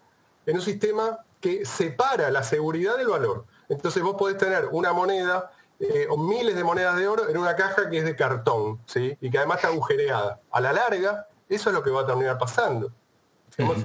en 0.46 0.56
un 0.56 0.62
sistema 0.62 1.18
que 1.40 1.64
separa 1.64 2.30
la 2.30 2.42
seguridad 2.42 2.96
del 2.96 3.08
valor. 3.08 3.44
Entonces 3.68 4.02
vos 4.02 4.14
podés 4.16 4.38
tener 4.38 4.66
una 4.70 4.92
moneda 4.92 5.50
eh, 5.80 6.06
o 6.08 6.16
miles 6.16 6.54
de 6.54 6.64
monedas 6.64 6.96
de 6.96 7.06
oro 7.08 7.28
en 7.28 7.36
una 7.36 7.54
caja 7.56 7.90
que 7.90 7.98
es 7.98 8.04
de 8.04 8.16
cartón, 8.16 8.80
¿sí? 8.86 9.16
Y 9.20 9.30
que 9.30 9.38
además 9.38 9.58
está 9.58 9.68
agujereada. 9.68 10.40
A 10.50 10.60
la 10.60 10.72
larga, 10.72 11.26
eso 11.48 11.70
es 11.70 11.74
lo 11.74 11.82
que 11.82 11.90
va 11.90 12.02
a 12.02 12.06
terminar 12.06 12.38
pasando. 12.38 12.92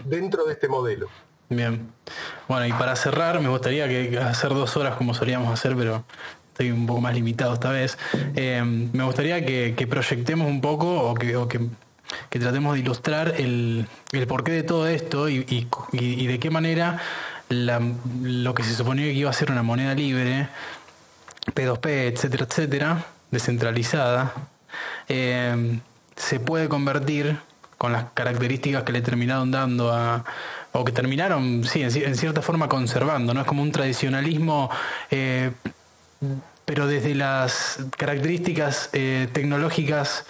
dentro 0.06 0.46
de 0.46 0.54
este 0.54 0.68
modelo. 0.68 1.08
Bien. 1.52 1.92
Bueno, 2.48 2.66
y 2.66 2.72
para 2.72 2.96
cerrar, 2.96 3.42
me 3.42 3.50
gustaría 3.50 3.86
que 3.86 4.18
hacer 4.18 4.54
dos 4.54 4.78
horas 4.78 4.96
como 4.96 5.14
solíamos 5.14 5.52
hacer, 5.52 5.76
pero 5.76 6.06
estoy 6.48 6.72
un 6.72 6.88
poco 6.88 7.02
más 7.02 7.14
limitado 7.14 7.54
esta 7.54 7.72
vez. 7.72 7.98
Eh, 8.36 8.64
me 8.64 9.04
gustaría 9.04 9.46
que, 9.46 9.88
proyectemos 9.90 10.48
un 10.48 10.62
poco 10.62 10.88
o 10.88 11.14
que, 11.14 11.38
que, 12.30 12.40
tratemos 12.40 12.76
de 12.76 12.80
ilustrar 12.80 13.34
el, 13.38 13.86
porqué 14.30 14.54
de 14.54 14.64
todo 14.64 14.88
esto 14.88 15.28
y, 15.28 15.44
de 15.92 16.40
qué 16.40 16.50
manera 16.50 17.02
lo 17.50 18.54
que 18.54 18.64
se 18.64 18.74
suponía 18.74 19.08
que 19.08 19.14
iba 19.14 19.30
a 19.30 19.34
ser 19.34 19.52
una 19.52 19.62
moneda 19.62 19.94
libre, 19.94 20.48
P2P, 21.48 22.14
etcétera, 22.14 22.46
etcétera, 22.50 23.06
descentralizada, 23.30 24.34
eh, 25.10 25.80
se 26.16 26.40
puede 26.40 26.70
convertir 26.70 27.40
con 27.78 27.92
las 27.92 28.06
características 28.14 28.84
que 28.84 28.94
le 28.94 29.02
terminaron 29.02 29.52
dando 29.52 29.92
a, 29.92 30.24
o 30.74 30.86
que 30.86 30.92
terminaron, 30.92 31.64
sí, 31.66 31.84
en, 31.84 32.16
cierta 32.16 32.42
forma 32.42 32.70
conservando, 32.70 33.34
¿no? 33.34 33.42
Es 33.42 33.48
como 33.48 33.62
un 33.62 33.72
tradicionalismo, 33.72 34.70
eh, 35.10 35.52
pero 36.66 36.88
desde 36.88 37.14
las 37.14 37.80
características 37.98 38.90
eh, 38.94 39.28
tecnológicas 39.34 40.26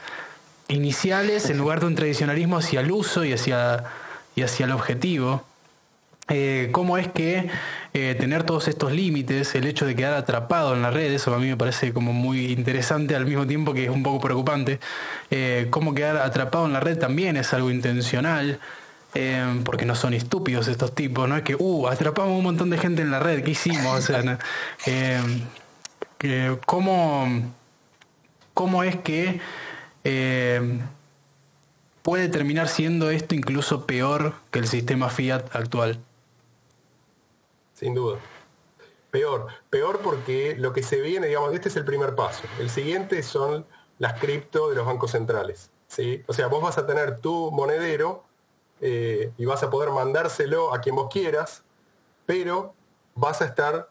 iniciales, 0.67 1.49
en 1.49 1.57
lugar 1.57 1.79
de 1.79 1.87
un 1.87 1.95
tradicionalismo 1.95 2.57
hacia 2.57 2.79
el 2.79 2.91
uso 2.91 3.23
y 3.23 3.33
hacia, 3.33 3.83
y 4.35 4.41
hacia 4.41 4.65
el 4.65 4.71
objetivo. 4.71 5.43
Eh, 6.29 6.69
cómo 6.71 6.97
es 6.97 7.09
que 7.09 7.49
tener 7.91 8.43
todos 8.43 8.69
estos 8.69 8.93
límites, 8.93 9.53
el 9.53 9.67
hecho 9.67 9.85
de 9.85 9.97
quedar 9.97 10.13
atrapado 10.13 10.73
en 10.73 10.81
la 10.81 10.91
red, 10.91 11.11
eso 11.11 11.35
a 11.35 11.39
mí 11.39 11.47
me 11.47 11.57
parece 11.57 11.91
como 11.91 12.13
muy 12.13 12.53
interesante 12.53 13.17
al 13.17 13.25
mismo 13.25 13.45
tiempo 13.45 13.73
que 13.73 13.83
es 13.83 13.89
un 13.89 14.01
poco 14.01 14.21
preocupante. 14.21 14.79
Cómo 15.69 15.93
quedar 15.93 16.15
atrapado 16.17 16.67
en 16.67 16.71
la 16.71 16.79
red 16.79 16.97
también 16.97 17.35
es 17.35 17.53
algo 17.53 17.69
intencional. 17.69 18.61
Porque 19.63 19.85
no 19.85 19.95
son 19.95 20.13
estúpidos 20.13 20.67
estos 20.67 20.95
tipos, 20.95 21.27
no 21.27 21.35
es 21.35 21.43
que, 21.43 21.55
uh, 21.57 21.87
atrapamos 21.87 22.37
un 22.37 22.43
montón 22.43 22.69
de 22.69 22.77
gente 22.77 23.01
en 23.01 23.11
la 23.11 23.19
red, 23.19 23.43
¿qué 23.43 23.51
hicimos? 23.51 23.97
O 23.97 24.01
sea, 24.01 24.39
¿cómo, 26.65 27.53
¿cómo 28.53 28.83
es 28.83 28.95
que 28.97 29.41
puede 32.01 32.29
terminar 32.29 32.67
siendo 32.67 33.09
esto 33.11 33.35
incluso 33.35 33.85
peor 33.85 34.33
que 34.49 34.59
el 34.59 34.67
sistema 34.67 35.09
Fiat 35.09 35.55
actual? 35.55 35.99
sin 37.81 37.95
duda. 37.95 38.19
Peor, 39.09 39.47
peor 39.71 39.99
porque 40.01 40.55
lo 40.57 40.71
que 40.71 40.83
se 40.83 41.01
viene, 41.01 41.27
digamos, 41.27 41.53
este 41.53 41.67
es 41.67 41.75
el 41.75 41.83
primer 41.83 42.15
paso. 42.15 42.43
El 42.59 42.69
siguiente 42.69 43.23
son 43.23 43.65
las 43.97 44.19
cripto 44.19 44.69
de 44.69 44.75
los 44.75 44.85
bancos 44.85 45.11
centrales. 45.11 45.71
¿sí? 45.87 46.23
O 46.27 46.33
sea, 46.33 46.47
vos 46.47 46.61
vas 46.61 46.77
a 46.77 46.85
tener 46.85 47.19
tu 47.19 47.51
monedero 47.51 48.23
eh, 48.81 49.31
y 49.37 49.45
vas 49.45 49.63
a 49.63 49.69
poder 49.69 49.91
mandárselo 49.91 50.73
a 50.73 50.81
quien 50.81 50.95
vos 50.95 51.07
quieras, 51.11 51.63
pero 52.25 52.73
vas 53.15 53.41
a 53.41 53.45
estar 53.45 53.89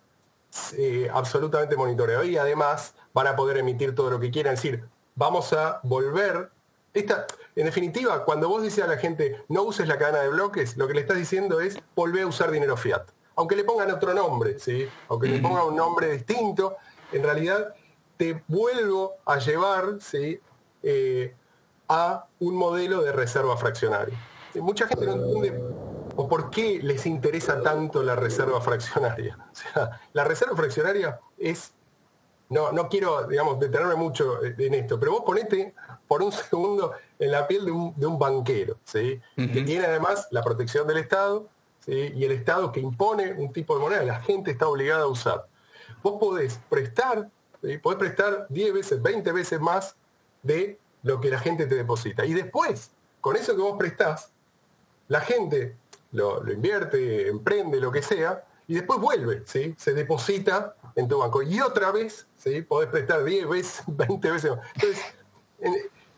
eh, 0.76 1.08
absolutamente 1.12 1.76
monitoreado 1.76 2.24
y 2.24 2.36
además 2.36 2.94
van 3.12 3.28
a 3.28 3.36
poder 3.36 3.58
emitir 3.58 3.94
todo 3.94 4.10
lo 4.10 4.20
que 4.20 4.30
quieran. 4.30 4.54
Es 4.54 4.62
decir, 4.62 4.84
vamos 5.14 5.52
a 5.52 5.80
volver. 5.82 6.50
Esta, 6.92 7.26
en 7.54 7.66
definitiva, 7.66 8.24
cuando 8.24 8.48
vos 8.48 8.62
dices 8.62 8.82
a 8.82 8.88
la 8.88 8.96
gente 8.96 9.44
no 9.48 9.62
uses 9.62 9.86
la 9.86 9.96
cadena 9.96 10.20
de 10.20 10.28
bloques, 10.28 10.76
lo 10.76 10.88
que 10.88 10.94
le 10.94 11.00
estás 11.00 11.16
diciendo 11.16 11.60
es 11.60 11.78
volver 11.94 12.24
a 12.24 12.26
usar 12.26 12.50
dinero 12.50 12.76
fiat 12.76 13.04
aunque 13.40 13.56
le 13.56 13.64
pongan 13.64 13.90
otro 13.90 14.12
nombre, 14.12 14.58
¿sí? 14.58 14.86
aunque 15.08 15.26
le 15.28 15.38
pongan 15.38 15.68
un 15.68 15.76
nombre 15.76 16.12
distinto, 16.12 16.76
en 17.10 17.22
realidad 17.22 17.74
te 18.18 18.42
vuelvo 18.48 19.14
a 19.24 19.38
llevar 19.38 19.96
¿sí? 20.00 20.38
Eh, 20.82 21.34
a 21.88 22.26
un 22.38 22.54
modelo 22.54 23.02
de 23.02 23.12
reserva 23.12 23.56
fraccionaria. 23.56 24.18
Mucha 24.54 24.86
gente 24.86 25.06
no 25.06 25.12
entiende 25.12 25.60
o 26.16 26.28
por 26.28 26.50
qué 26.50 26.80
les 26.82 27.06
interesa 27.06 27.62
tanto 27.62 28.02
la 28.02 28.16
reserva 28.16 28.60
fraccionaria. 28.60 29.38
O 29.52 29.54
sea, 29.54 30.00
la 30.12 30.24
reserva 30.24 30.56
fraccionaria 30.56 31.20
es, 31.38 31.72
no, 32.48 32.72
no 32.72 32.88
quiero, 32.88 33.26
digamos, 33.26 33.58
detenerme 33.58 33.94
mucho 33.94 34.44
en 34.44 34.74
esto, 34.74 34.98
pero 34.98 35.12
vos 35.12 35.22
ponete 35.24 35.74
por 36.06 36.22
un 36.22 36.32
segundo 36.32 36.92
en 37.18 37.30
la 37.30 37.46
piel 37.46 37.64
de 37.64 38.06
un, 38.06 38.18
banquero, 38.18 38.78
¿sí? 38.84 39.20
que 39.36 39.62
tiene 39.62 39.86
además 39.86 40.28
la 40.30 40.42
protección 40.42 40.86
del 40.86 40.98
Estado, 40.98 41.48
y 41.86 42.24
el 42.24 42.32
Estado 42.32 42.70
que 42.70 42.80
impone 42.80 43.32
un 43.32 43.52
tipo 43.52 43.74
de 43.74 43.80
moneda, 43.80 44.04
la 44.04 44.20
gente 44.20 44.50
está 44.50 44.68
obligada 44.68 45.02
a 45.02 45.06
usar. 45.06 45.46
Vos 46.02 46.18
podés 46.20 46.60
prestar, 46.68 47.28
podés 47.82 47.98
prestar 47.98 48.46
10 48.48 48.74
veces, 48.74 49.02
20 49.02 49.32
veces 49.32 49.60
más 49.60 49.96
de 50.42 50.78
lo 51.02 51.20
que 51.20 51.30
la 51.30 51.38
gente 51.38 51.66
te 51.66 51.74
deposita. 51.74 52.24
Y 52.26 52.34
después, 52.34 52.90
con 53.20 53.36
eso 53.36 53.56
que 53.56 53.62
vos 53.62 53.76
prestás, 53.78 54.30
la 55.10 55.20
gente 55.20 55.76
lo, 56.12 56.40
invierte, 56.50 57.28
emprende, 57.28 57.80
lo 57.80 57.90
que 57.90 58.00
sea, 58.00 58.44
y 58.68 58.74
después 58.74 59.00
vuelve, 59.00 59.42
¿sí? 59.44 59.74
se 59.76 59.92
deposita 59.92 60.76
en 60.94 61.08
tu 61.08 61.18
banco. 61.18 61.42
Y 61.42 61.60
otra 61.60 61.90
vez, 61.90 62.28
¿sí? 62.36 62.62
podés 62.62 62.88
prestar 62.88 63.24
10 63.24 63.48
veces, 63.48 63.82
20 63.88 64.30
veces 64.30 64.50
más. 64.52 64.60
Entonces, 64.74 65.04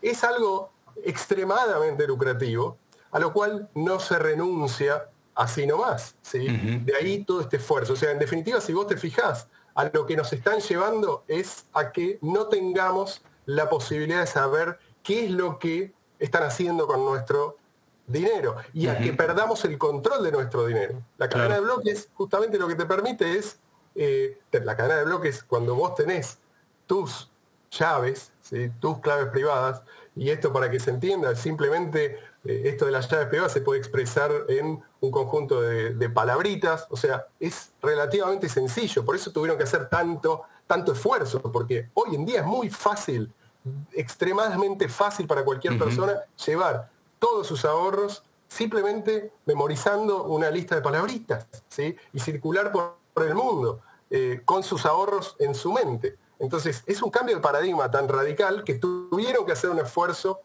es 0.01 0.23
algo 0.23 0.71
extremadamente 1.03 2.05
lucrativo, 2.05 2.77
a 3.09 3.19
lo 3.19 3.33
cual 3.33 3.67
no 3.73 3.99
se 3.99 4.19
renuncia 4.19 5.09
así 5.33 5.65
nomás. 5.65 6.15
¿sí? 6.21 6.45
De 6.85 6.95
ahí 6.95 7.23
todo 7.23 7.41
este 7.41 7.57
esfuerzo. 7.57 7.93
O 7.93 7.95
sea, 7.95 8.11
en 8.11 8.19
definitiva, 8.19 8.61
si 8.61 8.73
vos 8.73 8.85
te 8.85 8.95
fijás, 8.95 9.47
a 9.73 9.85
lo 9.85 10.05
que 10.05 10.15
nos 10.15 10.31
están 10.33 10.59
llevando 10.59 11.23
es 11.27 11.65
a 11.73 11.91
que 11.91 12.19
no 12.21 12.45
tengamos 12.45 13.23
la 13.47 13.69
posibilidad 13.69 14.19
de 14.19 14.27
saber 14.27 14.77
qué 15.01 15.25
es 15.25 15.31
lo 15.31 15.57
que 15.57 15.93
están 16.19 16.43
haciendo 16.43 16.85
con 16.85 17.03
nuestro 17.03 17.57
dinero 18.07 18.55
y 18.73 18.87
a 18.87 18.97
que 18.97 19.13
perdamos 19.13 19.63
el 19.65 19.77
control 19.77 20.23
de 20.23 20.31
nuestro 20.31 20.65
dinero. 20.65 21.01
La 21.17 21.29
cadena 21.29 21.55
de 21.55 21.61
bloques 21.61 22.09
justamente 22.13 22.57
lo 22.57 22.67
que 22.67 22.75
te 22.75 22.85
permite 22.85 23.37
es, 23.37 23.57
eh, 23.95 24.39
la 24.51 24.75
cadena 24.75 24.97
de 24.97 25.05
bloques, 25.05 25.43
cuando 25.43 25.75
vos 25.75 25.95
tenés 25.95 26.39
tus 26.85 27.29
llaves, 27.71 28.31
¿sí? 28.41 28.71
tus 28.79 28.99
claves 28.99 29.27
privadas, 29.27 29.81
y 30.15 30.29
esto 30.29 30.53
para 30.53 30.69
que 30.69 30.79
se 30.79 30.91
entienda, 30.91 31.35
simplemente 31.35 32.19
eh, 32.43 32.63
esto 32.65 32.85
de 32.85 32.91
las 32.91 33.09
llaves 33.09 33.27
privadas 33.27 33.51
se 33.51 33.61
puede 33.61 33.79
expresar 33.79 34.31
en 34.47 34.83
un 34.99 35.11
conjunto 35.11 35.61
de, 35.61 36.09
palabritas, 36.09 36.87
o 36.89 36.97
sea, 36.97 37.27
es 37.39 37.71
relativamente 37.81 38.47
sencillo, 38.47 39.03
por 39.03 39.15
eso 39.15 39.31
tuvieron 39.31 39.57
que 39.57 39.63
hacer 39.63 39.89
tanto, 39.89 40.43
tanto 40.67 40.93
esfuerzo, 40.93 41.41
porque 41.41 41.89
hoy 41.93 42.15
en 42.15 42.25
día 42.25 42.41
es 42.41 42.45
muy 42.45 42.69
fácil, 42.69 43.31
extremadamente 43.93 44.87
fácil 44.89 45.25
para 45.25 45.43
cualquier 45.43 45.79
persona 45.79 46.19
llevar 46.45 46.89
todos 47.23 47.47
sus 47.47 47.63
ahorros 47.63 48.21
simplemente 48.49 49.31
memorizando 49.45 50.25
una 50.25 50.51
lista 50.51 50.75
de 50.75 50.81
palabritas, 50.81 51.47
¿sí? 51.69 51.95
Y 52.11 52.19
circular 52.19 52.69
por, 52.73 52.97
el 53.25 53.33
mundo 53.33 53.79
eh, 54.09 54.41
con 54.43 54.61
sus 54.61 54.85
ahorros 54.85 55.37
en 55.39 55.55
su 55.55 55.71
mente. 55.71 56.17
Entonces, 56.37 56.83
es 56.85 57.01
un 57.01 57.09
cambio 57.09 57.35
de 57.35 57.41
paradigma 57.41 57.89
tan 57.89 58.09
radical 58.09 58.65
que 58.65 58.73
tuvieron 58.73 59.45
que 59.45 59.53
hacer 59.53 59.69
un 59.69 59.79
esfuerzo, 59.79 60.41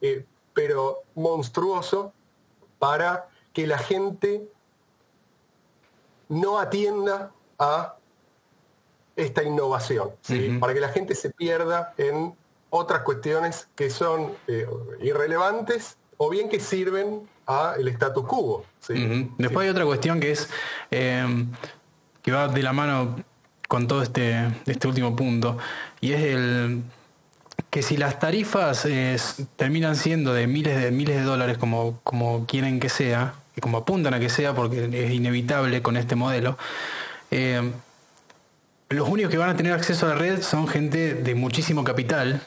eh, 0.00 0.26
pero 0.52 1.04
monstruoso, 1.14 2.12
para 2.80 3.28
que 3.52 3.68
la 3.68 3.78
gente 3.78 4.50
no 6.28 6.58
atienda 6.58 7.30
a 7.56 7.98
esta 9.14 9.44
innovación, 9.44 10.10
para 10.58 10.74
que 10.74 10.80
la 10.80 10.88
gente 10.88 11.14
se 11.14 11.30
pierda 11.30 11.94
en 11.96 12.34
otras 12.70 13.02
cuestiones 13.02 13.68
que 13.76 13.90
son 13.90 14.36
eh, 14.48 14.68
irrelevantes 15.00 15.98
o 16.16 16.30
bien 16.30 16.48
que 16.48 16.60
sirven 16.60 17.20
al 17.46 17.86
status 17.88 18.24
quo. 18.24 18.64
Después 19.38 19.64
hay 19.64 19.70
otra 19.70 19.84
cuestión 19.84 20.20
que 20.20 20.32
es 20.32 20.48
eh, 20.90 21.46
que 22.22 22.32
va 22.32 22.48
de 22.48 22.62
la 22.62 22.72
mano 22.72 23.16
con 23.68 23.88
todo 23.88 24.02
este, 24.02 24.48
este 24.66 24.86
último 24.86 25.16
punto, 25.16 25.58
y 26.00 26.12
es 26.12 26.22
el 26.22 26.82
que 27.70 27.82
si 27.82 27.96
las 27.96 28.18
tarifas 28.18 28.86
terminan 29.56 29.96
siendo 29.96 30.32
de 30.32 30.46
miles 30.46 30.80
de 30.80 30.90
miles 30.90 31.16
de 31.16 31.22
dólares 31.22 31.58
como, 31.58 32.00
como 32.04 32.46
quieren 32.46 32.78
que 32.80 32.88
sea, 32.88 33.34
y 33.56 33.60
como 33.60 33.78
apuntan 33.78 34.14
a 34.14 34.20
que 34.20 34.28
sea 34.28 34.54
porque 34.54 34.88
es 34.92 35.12
inevitable 35.12 35.82
con 35.82 35.96
este 35.96 36.14
modelo, 36.14 36.56
eh, 37.30 37.72
los 38.88 39.08
únicos 39.08 39.32
que 39.32 39.38
van 39.38 39.50
a 39.50 39.56
tener 39.56 39.72
acceso 39.72 40.06
a 40.06 40.10
la 40.10 40.14
red 40.14 40.42
son 40.42 40.68
gente 40.68 41.14
de 41.14 41.34
muchísimo 41.34 41.82
capital 41.82 42.40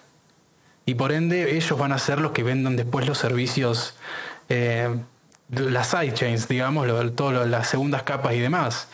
y 0.90 0.96
por 0.96 1.12
ende 1.12 1.56
ellos 1.56 1.78
van 1.78 1.92
a 1.92 2.00
ser 2.00 2.20
los 2.20 2.32
que 2.32 2.42
vendan 2.42 2.76
después 2.76 3.08
los 3.08 3.20
servicios, 3.20 3.94
eh, 4.50 4.90
las 5.52 5.92
sidechains, 5.92 6.48
digamos, 6.48 6.88
todas 7.16 7.48
las 7.48 7.70
segundas 7.70 8.02
capas 8.02 8.34
y 8.34 8.40
demás. 8.40 8.88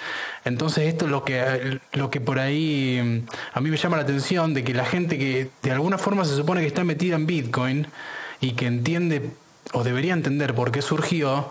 Entonces 0.44 0.90
esto 0.90 1.06
es 1.06 1.12
lo 1.12 1.24
que, 1.24 1.80
lo 1.94 2.10
que 2.10 2.20
por 2.20 2.40
ahí 2.40 3.00
mm, 3.02 3.30
a 3.54 3.62
mí 3.62 3.70
me 3.70 3.78
llama 3.78 3.96
la 3.96 4.04
atención, 4.04 4.54
de 4.54 4.66
que 4.66 4.74
la 4.74 4.84
gente 4.84 5.18
que 5.18 5.50
de 5.64 5.72
alguna 5.72 5.98
forma 5.98 6.26
se 6.26 6.36
supone 6.36 6.60
que 6.60 6.68
está 6.68 6.84
metida 6.84 7.16
en 7.16 7.28
Bitcoin 7.28 7.88
y 8.42 8.52
que 8.52 8.68
entiende 8.68 9.30
o 9.72 9.86
debería 9.86 10.12
entender 10.12 10.54
por 10.54 10.74
qué 10.74 10.82
surgió, 10.82 11.50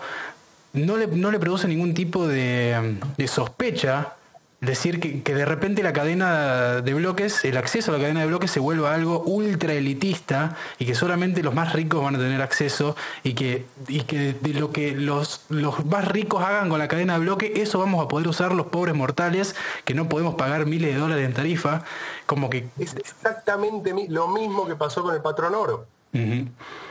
no 0.74 0.98
le, 0.98 1.06
no 1.06 1.30
le 1.30 1.38
produce 1.38 1.66
ningún 1.68 1.94
tipo 1.94 2.26
de, 2.26 2.98
de 3.16 3.28
sospecha 3.28 4.16
decir 4.64 5.22
que, 5.22 5.34
de 5.34 5.44
repente 5.44 5.82
la 5.82 5.92
cadena 5.92 6.80
de 6.80 6.94
bloques, 6.94 7.44
el 7.44 7.56
acceso 7.56 7.90
a 7.90 7.94
la 7.96 8.00
cadena 8.00 8.20
de 8.20 8.26
bloques 8.26 8.50
se 8.50 8.60
vuelva 8.60 8.94
algo 8.94 9.20
ultra 9.20 9.72
elitista 9.72 10.56
y 10.78 10.86
que 10.86 10.94
solamente 10.94 11.42
los 11.42 11.54
más 11.54 11.72
ricos 11.72 12.02
van 12.02 12.16
a 12.16 12.18
tener 12.18 12.42
acceso 12.42 12.96
y 13.22 13.34
que, 13.34 13.66
y 13.88 14.02
que 14.02 14.34
de 14.34 14.54
lo 14.54 14.70
que 14.70 14.92
los, 14.92 15.44
los 15.48 15.84
más 15.86 16.06
ricos 16.08 16.42
hagan 16.42 16.68
con 16.68 16.78
la 16.78 16.88
cadena 16.88 17.14
de 17.14 17.20
bloques, 17.20 17.52
eso 17.54 17.78
vamos 17.78 18.04
a 18.04 18.08
poder 18.08 18.28
usar 18.28 18.54
los 18.54 18.66
pobres 18.66 18.94
mortales 18.94 19.54
que 19.84 19.94
no 19.94 20.08
podemos 20.08 20.34
pagar 20.34 20.66
miles 20.66 20.94
de 20.94 21.00
dólares 21.00 21.26
en 21.26 21.34
tarifa. 21.34 21.84
Como 22.26 22.50
que... 22.50 22.68
Es 22.78 22.94
exactamente 22.96 23.94
lo 24.08 24.28
mismo 24.28 24.66
que 24.66 24.76
pasó 24.76 25.02
con 25.02 25.14
el 25.14 25.22
patrón 25.22 25.54
oro. 25.54 25.86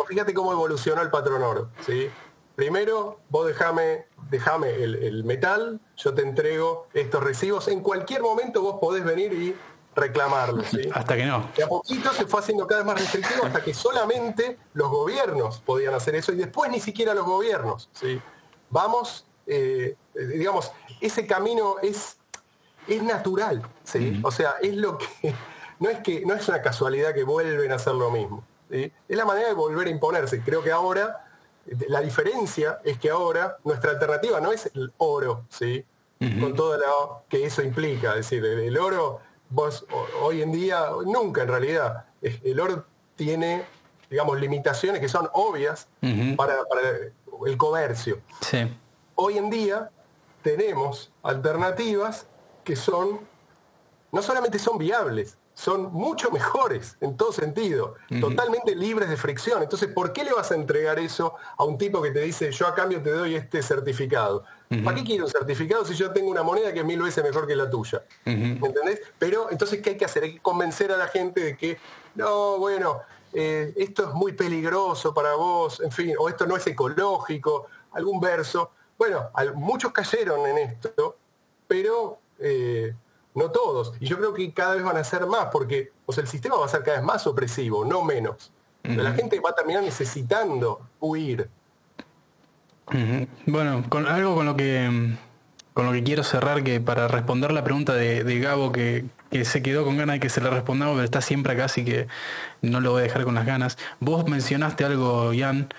Fíjate 0.07 0.33
cómo 0.33 0.51
evolucionó 0.51 1.01
el 1.01 1.09
patrón 1.09 1.41
oro. 1.43 1.69
¿sí? 1.85 2.09
Primero, 2.55 3.19
vos 3.29 3.47
dejame, 3.47 4.05
el, 4.31 5.23
metal, 5.23 5.79
yo 5.97 6.13
te 6.13 6.21
entrego 6.21 6.87
estos 6.93 7.23
recibos. 7.23 7.67
En 7.67 7.81
cualquier 7.81 8.21
momento 8.21 8.61
vos 8.61 8.77
podés 8.79 9.03
venir 9.03 9.33
y 9.33 9.55
reclamarlo. 9.95 10.63
¿sí? 10.63 10.81
Hasta 10.93 11.15
que 11.15 11.25
no. 11.25 11.49
Y 11.57 11.61
a 11.61 11.67
poquito 11.67 12.13
se 12.13 12.25
fue 12.25 12.41
haciendo 12.41 12.67
cada 12.67 12.81
vez 12.81 12.87
más 12.87 12.99
restrictivo 12.99 13.45
hasta 13.45 13.63
que 13.63 13.73
solamente 13.73 14.57
los 14.73 14.89
gobiernos 14.89 15.61
podían 15.61 15.93
hacer 15.93 16.15
eso 16.15 16.31
y 16.31 16.35
después 16.35 16.69
ni 16.69 16.79
siquiera 16.79 17.13
los 17.13 17.25
gobiernos. 17.25 17.89
¿sí? 17.93 18.21
Vamos, 18.69 19.25
eh, 19.47 19.95
digamos, 20.13 20.71
ese 21.01 21.25
camino 21.25 21.75
es, 21.81 22.17
es 22.87 23.01
natural. 23.01 23.63
¿sí? 23.83 24.19
O 24.23 24.31
sea, 24.31 24.55
es 24.61 24.75
lo 24.75 24.97
que... 24.97 25.35
No 25.79 25.89
es, 25.89 25.99
que, 25.99 26.25
no 26.25 26.33
es 26.33 26.47
una 26.47 26.61
casualidad 26.61 27.13
que 27.13 27.23
vuelven 27.23 27.71
a 27.73 27.75
hacer 27.75 27.93
lo 27.93 28.09
mismo. 28.09 28.45
Es 28.69 28.91
la 29.09 29.25
manera 29.25 29.49
de 29.49 29.53
volver 29.53 29.87
a 29.87 29.89
imponerse. 29.89 30.41
Creo 30.41 30.63
que 30.63 30.71
ahora, 30.71 31.32
la 31.87 32.01
diferencia 32.01 32.79
es 32.83 32.97
que 32.97 33.09
ahora 33.09 33.57
nuestra 33.63 33.91
alternativa 33.91 34.39
no 34.41 34.51
es 34.51 34.69
el 34.73 34.91
oro, 34.97 35.45
¿sí? 35.49 35.85
Con 36.39 36.55
todo 36.55 36.77
lo 36.77 37.23
que 37.27 37.45
eso 37.45 37.61
implica. 37.61 38.11
Es 38.11 38.29
decir, 38.29 38.45
el 38.45 38.77
oro 38.77 39.19
vos 39.49 39.85
hoy 40.21 40.41
en 40.41 40.53
día, 40.53 40.85
nunca 41.05 41.41
en 41.43 41.49
realidad, 41.49 42.05
el 42.21 42.59
oro 42.61 42.85
tiene, 43.17 43.65
digamos, 44.09 44.39
limitaciones 44.39 45.01
que 45.01 45.09
son 45.09 45.29
obvias 45.33 45.87
para, 46.37 46.55
el 47.45 47.57
comercio. 47.57 48.21
Hoy 49.15 49.37
en 49.37 49.49
día 49.49 49.91
tenemos 50.41 51.11
alternativas 51.23 52.25
que 52.63 52.77
son, 52.77 53.19
no 54.11 54.21
solamente 54.21 54.59
son 54.59 54.77
viables, 54.77 55.37
son 55.53 55.93
mucho 55.93 56.31
mejores 56.31 56.97
en 56.99 57.15
todo 57.15 57.31
sentido, 57.31 57.95
totalmente 58.19 58.75
libres 58.75 59.09
de 59.09 59.17
fricción. 59.17 59.61
Entonces, 59.61 59.89
¿por 59.89 60.11
qué 60.11 60.23
le 60.23 60.33
vas 60.33 60.51
a 60.51 60.55
entregar 60.55 60.99
eso 60.99 61.35
a 61.57 61.63
un 61.63 61.77
tipo 61.77 62.01
que 62.01 62.11
te 62.11 62.21
dice, 62.21 62.51
yo 62.51 62.67
a 62.67 62.73
cambio 62.73 63.01
te 63.01 63.11
doy 63.11 63.35
este 63.35 63.61
certificado? 63.61 64.43
¿Para 64.83 64.97
qué 64.97 65.03
quiero 65.03 65.25
un 65.25 65.31
certificado 65.31 65.85
si 65.85 65.93
yo 65.93 66.11
tengo 66.11 66.31
una 66.31 66.41
moneda 66.41 66.73
que 66.73 66.79
es 66.79 66.85
mil 66.85 67.01
veces 67.01 67.23
mejor 67.23 67.45
que 67.45 67.55
la 67.55 67.69
tuya? 67.69 68.03
¿Entendés? 68.25 69.01
Pero 69.19 69.51
entonces, 69.51 69.81
¿qué 69.81 69.91
hay 69.91 69.97
que 69.97 70.05
hacer? 70.05 70.23
Hay 70.23 70.33
que 70.33 70.39
convencer 70.39 70.91
a 70.91 70.97
la 70.97 71.07
gente 71.07 71.41
de 71.41 71.57
que, 71.57 71.77
no, 72.15 72.57
bueno, 72.57 73.01
eh, 73.31 73.73
esto 73.77 74.09
es 74.09 74.13
muy 74.13 74.33
peligroso 74.33 75.13
para 75.13 75.35
vos, 75.35 75.79
en 75.81 75.91
fin, 75.91 76.15
o 76.17 76.29
esto 76.29 76.47
no 76.47 76.57
es 76.57 76.65
ecológico, 76.65 77.67
algún 77.91 78.19
verso. 78.19 78.71
Bueno, 78.97 79.29
muchos 79.55 79.91
cayeron 79.91 80.45
en 80.47 80.57
esto, 80.57 81.17
pero 81.67 82.19
eh, 82.39 82.95
no 83.35 83.51
todos. 83.51 83.93
Y 83.99 84.07
yo 84.07 84.17
creo 84.17 84.33
que 84.33 84.51
cada 84.53 84.75
vez 84.75 84.83
van 84.83 84.97
a 84.97 85.03
ser 85.03 85.25
más, 85.25 85.47
porque 85.51 85.91
o 86.05 86.13
el 86.13 86.27
sistema 86.27 86.55
va 86.57 86.65
a 86.65 86.69
ser 86.69 86.83
cada 86.83 86.97
vez 86.97 87.05
más 87.05 87.25
opresivo, 87.27 87.85
no 87.85 88.03
menos. 88.03 88.51
La 88.83 89.13
gente 89.13 89.39
va 89.39 89.51
a 89.51 89.55
terminar 89.55 89.81
necesitando 89.81 90.81
huir. 90.99 91.49
Bueno, 93.45 93.83
con 93.87 94.07
algo 94.07 94.35
con 94.35 94.45
lo 94.45 94.57
que 94.57 95.15
con 95.73 95.87
lo 95.87 95.91
que 95.91 96.03
quiero 96.03 96.23
cerrar, 96.23 96.63
que 96.63 96.79
para 96.79 97.07
responder 97.07 97.51
la 97.51 97.63
pregunta 97.63 97.93
de, 97.93 98.39
Gabo, 98.39 98.71
que, 98.71 99.05
se 99.43 99.63
quedó 99.63 99.83
con 99.83 99.97
ganas 99.97 100.15
de 100.15 100.19
que 100.19 100.29
se 100.29 100.39
le 100.39 100.49
respondamos, 100.49 100.95
pero 100.95 101.03
está 101.03 101.21
siempre 101.21 101.53
acá, 101.53 101.65
así 101.65 101.83
que 101.83 102.07
no 102.61 102.79
lo 102.79 102.91
voy 102.91 102.99
a 102.99 103.03
dejar 103.03 103.23
con 103.23 103.35
las 103.35 103.45
ganas. 103.45 103.77
Vos 103.99 104.27
mencionaste 104.27 104.85
algo, 104.85 105.33
Ian, 105.33 105.69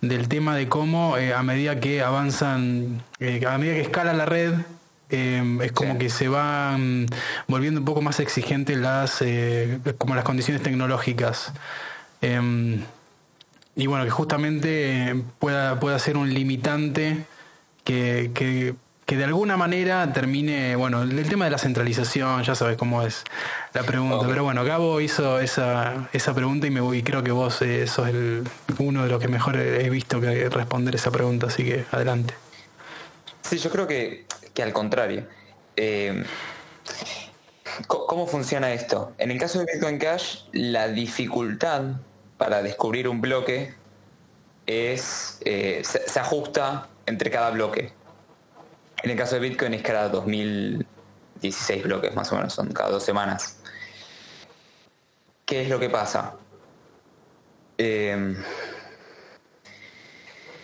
del 0.00 0.28
tema 0.28 0.54
de 0.54 0.68
cómo 0.68 1.16
eh, 1.16 1.34
a 1.34 1.42
medida 1.42 1.80
que 1.80 2.02
avanzan, 2.02 3.02
eh, 3.18 3.44
a 3.44 3.58
medida 3.58 3.74
que 3.74 3.80
escala 3.80 4.12
la 4.12 4.26
red, 4.26 4.54
eh, 5.10 5.58
es 5.62 5.72
como 5.72 5.98
que 5.98 6.08
se 6.10 6.28
van 6.28 7.06
volviendo 7.48 7.80
un 7.80 7.84
poco 7.84 8.02
más 8.02 8.20
exigentes 8.20 8.76
las, 8.76 9.22
como 9.98 10.14
las 10.14 10.24
condiciones 10.24 10.62
tecnológicas. 10.62 11.52
Em, 12.22 12.82
y 13.76 13.86
bueno, 13.86 14.04
que 14.04 14.10
justamente 14.10 15.22
pueda, 15.38 15.80
pueda 15.80 15.98
ser 15.98 16.16
un 16.16 16.32
limitante 16.32 17.24
que, 17.84 18.30
que, 18.34 18.74
de 19.16 19.24
alguna 19.24 19.56
manera 19.56 20.12
termine, 20.12 20.76
bueno, 20.76 21.02
el, 21.02 21.28
tema 21.28 21.46
de 21.46 21.50
la 21.50 21.58
centralización, 21.58 22.44
ya 22.44 22.54
sabes 22.54 22.76
cómo 22.76 23.02
es 23.02 23.24
la 23.74 23.82
pregunta, 23.82 24.24
pero 24.28 24.44
bueno, 24.44 24.64
Gabo 24.64 25.00
hizo 25.00 25.40
esa, 25.40 26.08
esa 26.12 26.32
pregunta 26.32 26.68
y, 26.68 26.70
me, 26.70 26.96
y 26.96 27.02
creo 27.02 27.24
que 27.24 27.32
vos 27.32 27.60
eh, 27.62 27.88
sos 27.88 28.08
el, 28.08 28.44
uno 28.78 29.02
de 29.02 29.08
los 29.08 29.20
que 29.20 29.26
mejor 29.26 29.56
he 29.56 29.90
visto 29.90 30.20
que 30.20 30.48
responder 30.48 30.94
esa 30.94 31.10
pregunta, 31.10 31.46
así 31.46 31.64
que 31.64 31.84
adelante. 31.90 32.34
Sí, 33.42 33.58
yo 33.58 33.70
creo 33.70 33.88
que, 33.88 34.26
que 34.54 34.62
al 34.62 34.72
contrario. 34.72 35.26
Eh, 35.76 36.24
¿Cómo 37.86 38.26
funciona 38.26 38.72
esto? 38.72 39.12
En 39.18 39.30
el 39.30 39.38
caso 39.38 39.60
de 39.60 39.66
Bitcoin 39.72 39.98
Cash, 39.98 40.42
la 40.52 40.88
dificultad 40.88 41.82
para 42.36 42.62
descubrir 42.62 43.08
un 43.08 43.20
bloque 43.20 43.74
es, 44.66 45.38
eh, 45.44 45.82
se, 45.84 46.20
ajusta 46.20 46.88
entre 47.06 47.30
cada 47.30 47.50
bloque. 47.50 47.92
En 49.02 49.10
el 49.10 49.16
caso 49.16 49.36
de 49.36 49.40
Bitcoin 49.48 49.74
es 49.74 49.82
cada 49.82 50.08
2016 50.08 51.84
bloques 51.84 52.14
más 52.14 52.30
o 52.32 52.36
menos, 52.36 52.52
son 52.52 52.72
cada 52.72 52.90
dos 52.90 53.02
semanas. 53.02 53.58
¿Qué 55.44 55.62
es 55.62 55.68
lo 55.68 55.80
que 55.80 55.88
pasa? 55.88 56.36
Em, 57.78 58.36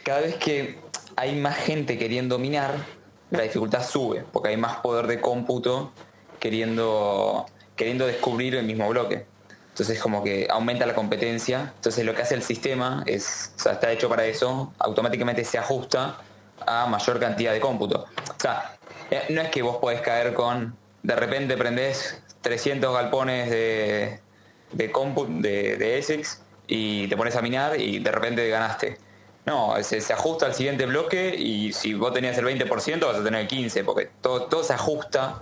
cada 0.03 0.21
vez 0.21 0.37
que 0.37 0.79
hay 1.17 1.35
más 1.35 1.57
gente 1.57 1.99
queriendo 1.99 2.39
minar, 2.39 2.85
la 3.31 3.43
dificultad 3.43 3.87
sube, 3.87 4.25
porque 4.33 4.51
hay 4.51 4.57
más 4.57 4.79
poder 4.79 5.07
de 5.07 5.21
cómputo 5.21 5.93
queriendo, 6.39 7.47
queriendo 7.75 8.07
descubrir 8.07 8.55
el 8.55 8.65
mismo 8.65 8.89
bloque. 8.89 9.27
Entonces 9.71 10.01
como 10.01 10.25
que 10.25 10.47
aumenta 10.49 10.87
la 10.87 10.95
competencia. 10.95 11.73
Entonces 11.77 12.05
lo 12.05 12.15
que 12.15 12.23
hace 12.23 12.35
el 12.35 12.43
sistema 12.43 13.03
es, 13.07 13.53
o 13.57 13.61
sea, 13.61 13.73
está 13.73 13.93
hecho 13.93 14.09
para 14.09 14.25
eso, 14.25 14.73
automáticamente 14.79 15.45
se 15.45 15.59
ajusta 15.59 16.19
a 16.67 16.87
mayor 16.87 17.21
cantidad 17.21 17.53
de 17.53 17.61
cómputo. 17.61 18.07
O 18.17 18.41
sea, 18.41 18.77
eh, 19.11 19.25
no 19.31 19.43
es 19.43 19.51
que 19.51 19.63
vos 19.63 19.77
podés 19.77 20.01
caer 20.01 20.33
con, 20.33 20.77
de 21.03 21.15
repente 21.15 21.57
prendés 21.57 22.23
300 22.41 22.95
galpones 22.95 23.51
de, 23.51 24.21
de 24.73 24.91
cómputo, 24.91 25.31
de, 25.31 25.77
de 25.77 25.99
Essex 25.99 26.41
y 26.67 27.07
te 27.09 27.17
pones 27.17 27.37
a 27.37 27.43
minar 27.43 27.79
y 27.79 27.99
de 27.99 28.11
repente 28.11 28.49
ganaste. 28.49 28.99
No, 29.47 29.75
se, 29.83 30.01
se, 30.01 30.13
ajusta 30.13 30.47
al 30.47 30.55
siguiente 30.55 30.87
bloque 30.87 31.35
y 31.37 31.73
si 31.73 31.95
vos 31.95 32.13
tenías 32.13 32.37
el 32.37 32.45
20% 32.45 33.07
vas 33.07 33.17
a 33.17 33.23
tener 33.25 33.43
el 33.43 33.49
15%, 33.49 33.85
porque 33.85 34.11
todo, 34.21 34.43
todo 34.43 34.65
se 34.65 34.75
ajusta 34.75 35.41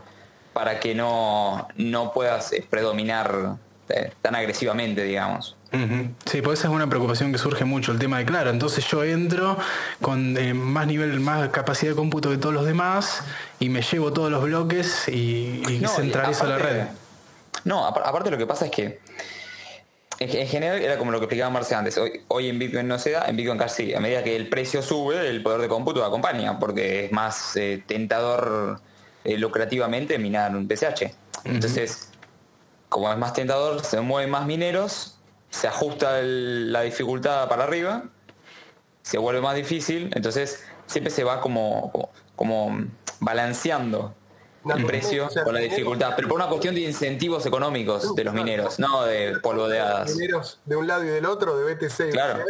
para 0.52 0.78
que 0.78 0.94
no, 0.94 1.68
no 1.76 2.12
puedas 2.12 2.52
eh, 2.52 2.66
predominar 2.68 3.56
eh, 3.88 4.12
tan 4.22 4.34
agresivamente, 4.34 5.02
digamos. 5.02 5.56
Sí, 6.24 6.40
pues 6.40 6.60
esa 6.60 6.68
es 6.68 6.74
una 6.74 6.88
preocupación 6.88 7.32
que 7.32 7.38
surge 7.38 7.64
mucho, 7.64 7.90
el 7.90 7.98
tema 7.98 8.18
de, 8.18 8.24
claro, 8.24 8.50
entonces 8.50 8.86
yo 8.86 9.02
entro 9.02 9.58
con 10.00 10.36
eh, 10.36 10.54
más 10.54 10.86
nivel, 10.86 11.18
más 11.18 11.48
capacidad 11.48 11.90
de 11.90 11.96
cómputo 11.96 12.30
que 12.30 12.36
todos 12.36 12.54
los 12.54 12.64
demás 12.64 13.24
y 13.58 13.70
me 13.70 13.82
llevo 13.82 14.12
todos 14.12 14.30
los 14.30 14.44
bloques 14.44 15.08
y, 15.08 15.62
centralizo 15.88 16.46
la 16.46 16.58
red. 16.58 16.86
No, 17.64 17.84
aparte 17.84 18.30
lo 18.30 18.38
que 18.38 18.46
pasa 18.46 18.66
es 18.66 18.70
que 18.70 19.00
en, 20.18 20.46
general 20.46 20.80
era 20.80 20.98
como 20.98 21.10
lo 21.10 21.18
que 21.18 21.24
explicaba 21.24 21.50
Marce 21.50 21.74
antes, 21.74 21.98
hoy, 21.98 22.22
hoy 22.28 22.48
en 22.48 22.58
Bitcoin 22.58 22.86
no 22.86 22.98
se 22.98 23.12
da, 23.12 23.26
en 23.26 23.36
Bitcoin 23.36 23.58
Cash 23.58 23.72
sí, 23.72 23.94
a 23.94 24.00
medida 24.00 24.22
que 24.22 24.36
el 24.36 24.48
precio 24.48 24.82
sube, 24.82 25.28
el 25.28 25.42
poder 25.42 25.60
de 25.60 25.68
cómputo 25.68 26.04
acompaña, 26.04 26.58
porque 26.58 27.06
es 27.06 27.12
más 27.12 27.56
eh, 27.56 27.82
tentador 27.86 28.80
lucrativamente 29.24 30.18
minar 30.18 30.54
un 30.54 30.68
PCH. 30.68 31.14
Entonces, 31.44 32.10
como 32.88 33.10
es 33.10 33.18
más 33.18 33.32
tentador, 33.32 33.84
se 33.84 34.00
mueven 34.00 34.30
más 34.30 34.46
mineros, 34.46 35.18
se 35.50 35.68
ajusta 35.68 36.20
la 36.22 36.82
dificultad 36.82 37.48
para 37.48 37.64
arriba, 37.64 38.04
se 39.02 39.18
vuelve 39.18 39.40
más 39.40 39.56
difícil, 39.56 40.10
entonces 40.14 40.64
siempre 40.86 41.10
se 41.10 41.24
va 41.24 41.40
como, 41.40 42.10
como, 42.36 42.86
balanceando 43.20 44.14
el 44.64 44.86
precio 44.86 45.28
con 45.44 45.54
la 45.54 45.60
dificultad, 45.60 46.12
pero 46.16 46.28
por 46.28 46.36
una 46.36 46.48
cuestión 46.48 46.74
de 46.74 46.82
incentivos 46.82 47.44
económicos 47.46 48.14
de 48.14 48.24
los 48.24 48.34
mineros, 48.34 48.78
no 48.78 49.04
de 49.04 49.38
polvo 49.40 49.68
de 49.68 49.80
hadas. 49.80 50.14
Mineros 50.14 50.60
de 50.64 50.76
un 50.76 50.86
lado 50.86 51.04
y 51.04 51.08
del 51.08 51.26
otro, 51.26 51.56
de 51.56 51.74
BTC. 51.74 52.12
Claro. 52.12 52.44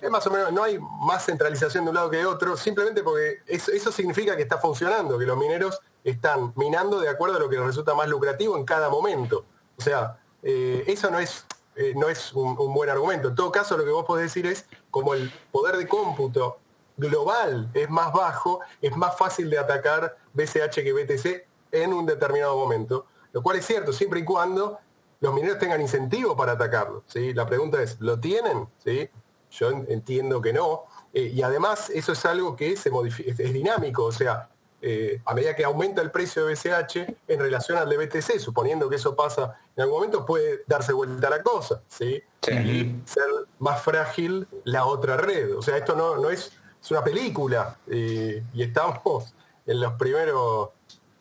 Es 0.00 0.10
más 0.10 0.26
o 0.26 0.30
menos, 0.30 0.52
no 0.52 0.62
hay 0.62 0.78
más 0.78 1.24
centralización 1.24 1.84
de 1.84 1.90
un 1.90 1.96
lado 1.96 2.10
que 2.10 2.18
de 2.18 2.26
otro, 2.26 2.56
simplemente 2.56 3.02
porque 3.02 3.38
eso, 3.46 3.72
eso 3.72 3.90
significa 3.90 4.36
que 4.36 4.42
está 4.42 4.58
funcionando, 4.58 5.18
que 5.18 5.24
los 5.24 5.38
mineros 5.38 5.80
están 6.04 6.52
minando 6.54 7.00
de 7.00 7.08
acuerdo 7.08 7.36
a 7.36 7.40
lo 7.40 7.48
que 7.48 7.56
les 7.56 7.66
resulta 7.66 7.94
más 7.94 8.08
lucrativo 8.08 8.56
en 8.56 8.64
cada 8.64 8.88
momento. 8.88 9.44
O 9.76 9.82
sea, 9.82 10.18
eh, 10.42 10.84
eso 10.86 11.10
no 11.10 11.18
es, 11.18 11.44
eh, 11.74 11.92
no 11.96 12.08
es 12.08 12.32
un, 12.32 12.54
buen 12.72 12.88
argumento. 12.88 13.28
En 13.28 13.34
todo 13.34 13.50
caso, 13.50 13.76
lo 13.76 13.84
que 13.84 13.90
vos 13.90 14.04
podés 14.04 14.26
decir 14.26 14.46
es, 14.46 14.66
como 14.90 15.14
el 15.14 15.32
poder 15.50 15.76
de 15.76 15.88
cómputo 15.88 16.58
global 16.96 17.70
es 17.74 17.88
más 17.90 18.12
bajo, 18.12 18.60
es 18.80 18.96
más 18.96 19.16
fácil 19.16 19.50
de 19.50 19.58
atacar 19.58 20.16
BCH 20.32 20.82
que 20.82 20.92
BTC 20.92 21.46
en 21.72 21.92
un 21.92 22.06
determinado 22.06 22.56
momento. 22.56 23.06
Lo 23.32 23.42
cual 23.42 23.58
es 23.58 23.66
cierto, 23.66 23.92
siempre 23.92 24.20
y 24.20 24.24
cuando 24.24 24.78
los 25.20 25.34
mineros 25.34 25.58
tengan 25.58 25.80
incentivo 25.80 26.36
para 26.36 26.52
atacarlo. 26.52 27.04
¿sí? 27.06 27.34
La 27.34 27.46
pregunta 27.46 27.82
es, 27.82 28.00
¿lo 28.00 28.18
tienen? 28.18 28.68
¿Sí? 28.84 29.08
Yo 29.50 29.70
entiendo 29.70 30.40
que 30.40 30.52
no. 30.52 30.84
Eh, 31.12 31.32
y 31.34 31.42
además 31.42 31.90
eso 31.90 32.12
es 32.12 32.24
algo 32.26 32.56
que 32.56 32.76
se 32.76 32.90
es 33.26 33.52
dinámico, 33.52 34.04
o 34.04 34.12
sea, 34.12 34.50
eh, 34.82 35.20
a 35.24 35.34
medida 35.34 35.56
que 35.56 35.64
aumenta 35.64 36.02
el 36.02 36.10
precio 36.10 36.44
de 36.44 36.52
BCH 36.52 37.16
en 37.28 37.40
relación 37.40 37.78
al 37.78 37.88
de 37.88 37.96
BTC, 37.96 38.38
suponiendo 38.38 38.88
que 38.88 38.96
eso 38.96 39.16
pasa 39.16 39.58
en 39.74 39.82
algún 39.82 39.96
momento, 39.96 40.26
puede 40.26 40.62
darse 40.66 40.92
vuelta 40.92 41.30
la 41.30 41.42
cosa, 41.42 41.82
¿sí? 41.88 42.22
Y 42.48 42.94
ser 43.04 43.24
más 43.58 43.82
frágil 43.82 44.46
la 44.64 44.84
otra 44.84 45.16
red. 45.16 45.56
O 45.56 45.62
sea, 45.62 45.76
esto 45.76 45.96
no, 45.96 46.18
no 46.18 46.30
es, 46.30 46.52
es 46.86 46.90
una 46.92 47.02
película 47.02 47.76
y 47.90 48.62
estamos 48.62 49.34
en 49.66 49.80
los 49.80 49.94
primeros 49.94 50.68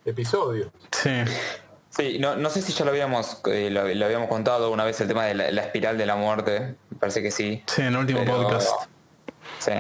episodios. 0.06 0.70
Sí. 0.92 1.10
Sí, 1.90 2.20
no, 2.20 2.36
no 2.36 2.50
sé 2.50 2.62
si 2.62 2.74
ya 2.74 2.84
lo 2.84 2.92
habíamos 2.92 3.42
eh, 3.46 3.70
lo, 3.70 3.82
habíamos 4.06 4.28
contado 4.28 4.70
una 4.70 4.84
vez 4.84 5.00
el 5.00 5.08
tema 5.08 5.26
de 5.26 5.34
la, 5.34 5.62
espiral 5.62 5.98
de 5.98 6.06
la 6.06 6.16
muerte. 6.16 6.76
Me 6.90 6.98
parece 7.00 7.24
que 7.24 7.32
sí. 7.32 7.64
Sí, 7.66 7.82
en 7.82 7.88
el 7.88 7.98
último 7.98 8.26
podcast. 8.26 8.70
Sí. 9.60 9.72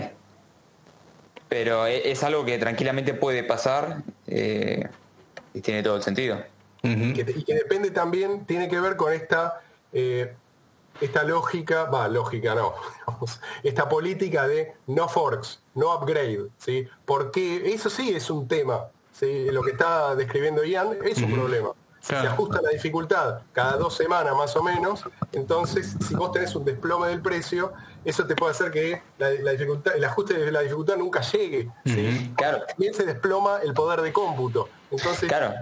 Pero 1.50 1.86
e, 1.86 2.10
es, 2.10 2.24
algo 2.24 2.46
que 2.46 2.58
tranquilamente 2.58 3.14
puede 3.14 3.44
pasar 3.44 4.02
eh, 4.28 4.88
y 5.54 5.62
tiene 5.62 5.84
todo 5.84 5.98
el 5.98 6.04
sentido. 6.04 6.42
y, 6.82 7.14
que, 7.14 7.54
depende 7.54 7.92
también, 7.92 8.46
tiene 8.46 8.70
que 8.70 8.80
ver 8.80 8.96
con 8.96 9.14
esta, 9.14 9.62
eh, 9.92 10.34
esta 11.02 11.24
lógica, 11.24 11.86
va, 11.86 12.08
lógica 12.08 12.56
no, 12.56 12.74
esta 13.64 13.88
política 13.90 14.48
de 14.48 14.74
no 14.88 15.08
forks, 15.08 15.62
no 15.74 15.94
upgrade, 15.96 16.48
¿sí? 16.58 16.88
Porque 17.06 17.74
eso 17.74 17.90
sí 17.90 18.12
es 18.12 18.30
un 18.30 18.48
tema, 18.48 18.88
¿sí? 19.12 19.46
Lo 19.52 19.62
que 19.62 19.72
está 19.72 20.16
describiendo 20.16 20.64
Ian 20.64 20.98
es 21.04 21.18
un 21.20 21.34
problema 21.34 21.72
se 22.06 22.16
ajusta 22.16 22.62
la 22.62 22.70
dificultad 22.70 23.42
cada 23.52 23.78
dos 23.78 23.96
semanas 23.96 24.36
más 24.36 24.56
o 24.56 24.62
menos, 24.62 25.04
entonces 25.32 25.96
si 26.08 26.14
vos 26.14 26.32
tenés 26.32 26.56
un 26.56 26.64
desplome 26.64 27.08
del 27.08 27.22
precio, 27.22 27.74
eso 28.04 28.28
te 28.28 28.36
puede 28.36 28.52
hacer 28.52 28.70
que 28.70 29.02
la, 29.18 29.30
dificultad, 29.30 29.96
el 29.96 30.04
ajuste 30.04 30.36
de 30.36 30.52
la 30.52 30.62
dificultad 30.62 30.98
nunca 30.98 31.22
llegue. 31.22 31.72
Claro. 32.36 32.64
También 32.68 32.94
se 32.94 33.06
desploma 33.06 33.60
el 33.64 33.74
poder 33.74 34.02
de 34.02 34.14
cómputo. 34.14 34.70
Entonces, 34.92 35.28
claro. 35.28 35.54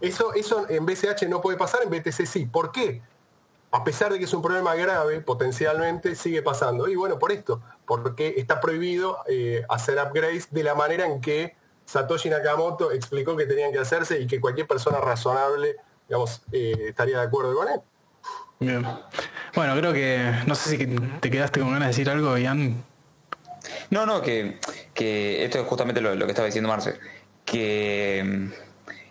eso, 0.00 0.32
eso 0.32 0.66
en 0.70 0.86
BCH 0.86 1.28
no 1.28 1.42
puede 1.42 1.58
pasar, 1.58 1.82
en 1.82 1.90
BTC 1.90 2.24
sí. 2.26 2.46
¿Por 2.46 2.72
qué? 2.72 3.02
A 3.72 3.84
pesar 3.84 4.12
de 4.12 4.18
que 4.18 4.24
es 4.24 4.34
un 4.34 4.42
problema 4.42 4.74
grave, 4.74 5.20
potencialmente 5.20 6.16
sigue 6.16 6.42
pasando. 6.42 6.88
Y 6.88 6.96
bueno, 6.96 7.18
por 7.18 7.30
esto, 7.30 7.62
porque 7.86 8.34
está 8.36 8.60
prohibido 8.60 9.18
eh, 9.28 9.64
hacer 9.68 9.98
upgrades 9.98 10.50
de 10.50 10.64
la 10.64 10.74
manera 10.74 11.06
en 11.06 11.20
que 11.20 11.54
Satoshi 11.84 12.30
Nakamoto 12.30 12.90
explicó 12.90 13.36
que 13.36 13.46
tenían 13.46 13.72
que 13.72 13.78
hacerse 13.78 14.20
y 14.20 14.26
que 14.26 14.40
cualquier 14.40 14.66
persona 14.66 14.98
razonable 14.98 15.76
digamos, 16.10 16.42
eh, 16.50 16.86
estaría 16.88 17.18
de 17.18 17.26
acuerdo 17.26 17.54
con 17.54 17.68
él. 17.68 17.80
Bien. 18.58 18.84
Bueno, 19.54 19.76
creo 19.76 19.92
que, 19.92 20.32
no 20.44 20.56
sé 20.56 20.70
si 20.70 20.86
te 21.20 21.30
quedaste 21.30 21.60
con 21.60 21.68
ganas 21.68 21.82
de 21.82 21.86
decir 21.86 22.10
algo, 22.10 22.36
Ian. 22.36 22.82
No, 23.90 24.06
no, 24.06 24.20
que, 24.20 24.58
esto 24.96 25.60
es 25.60 25.66
justamente 25.66 26.00
lo, 26.00 26.18
que 26.18 26.32
estaba 26.32 26.46
diciendo 26.46 26.68
Marce, 26.68 26.98
que 27.44 28.22
mm, 28.26 28.52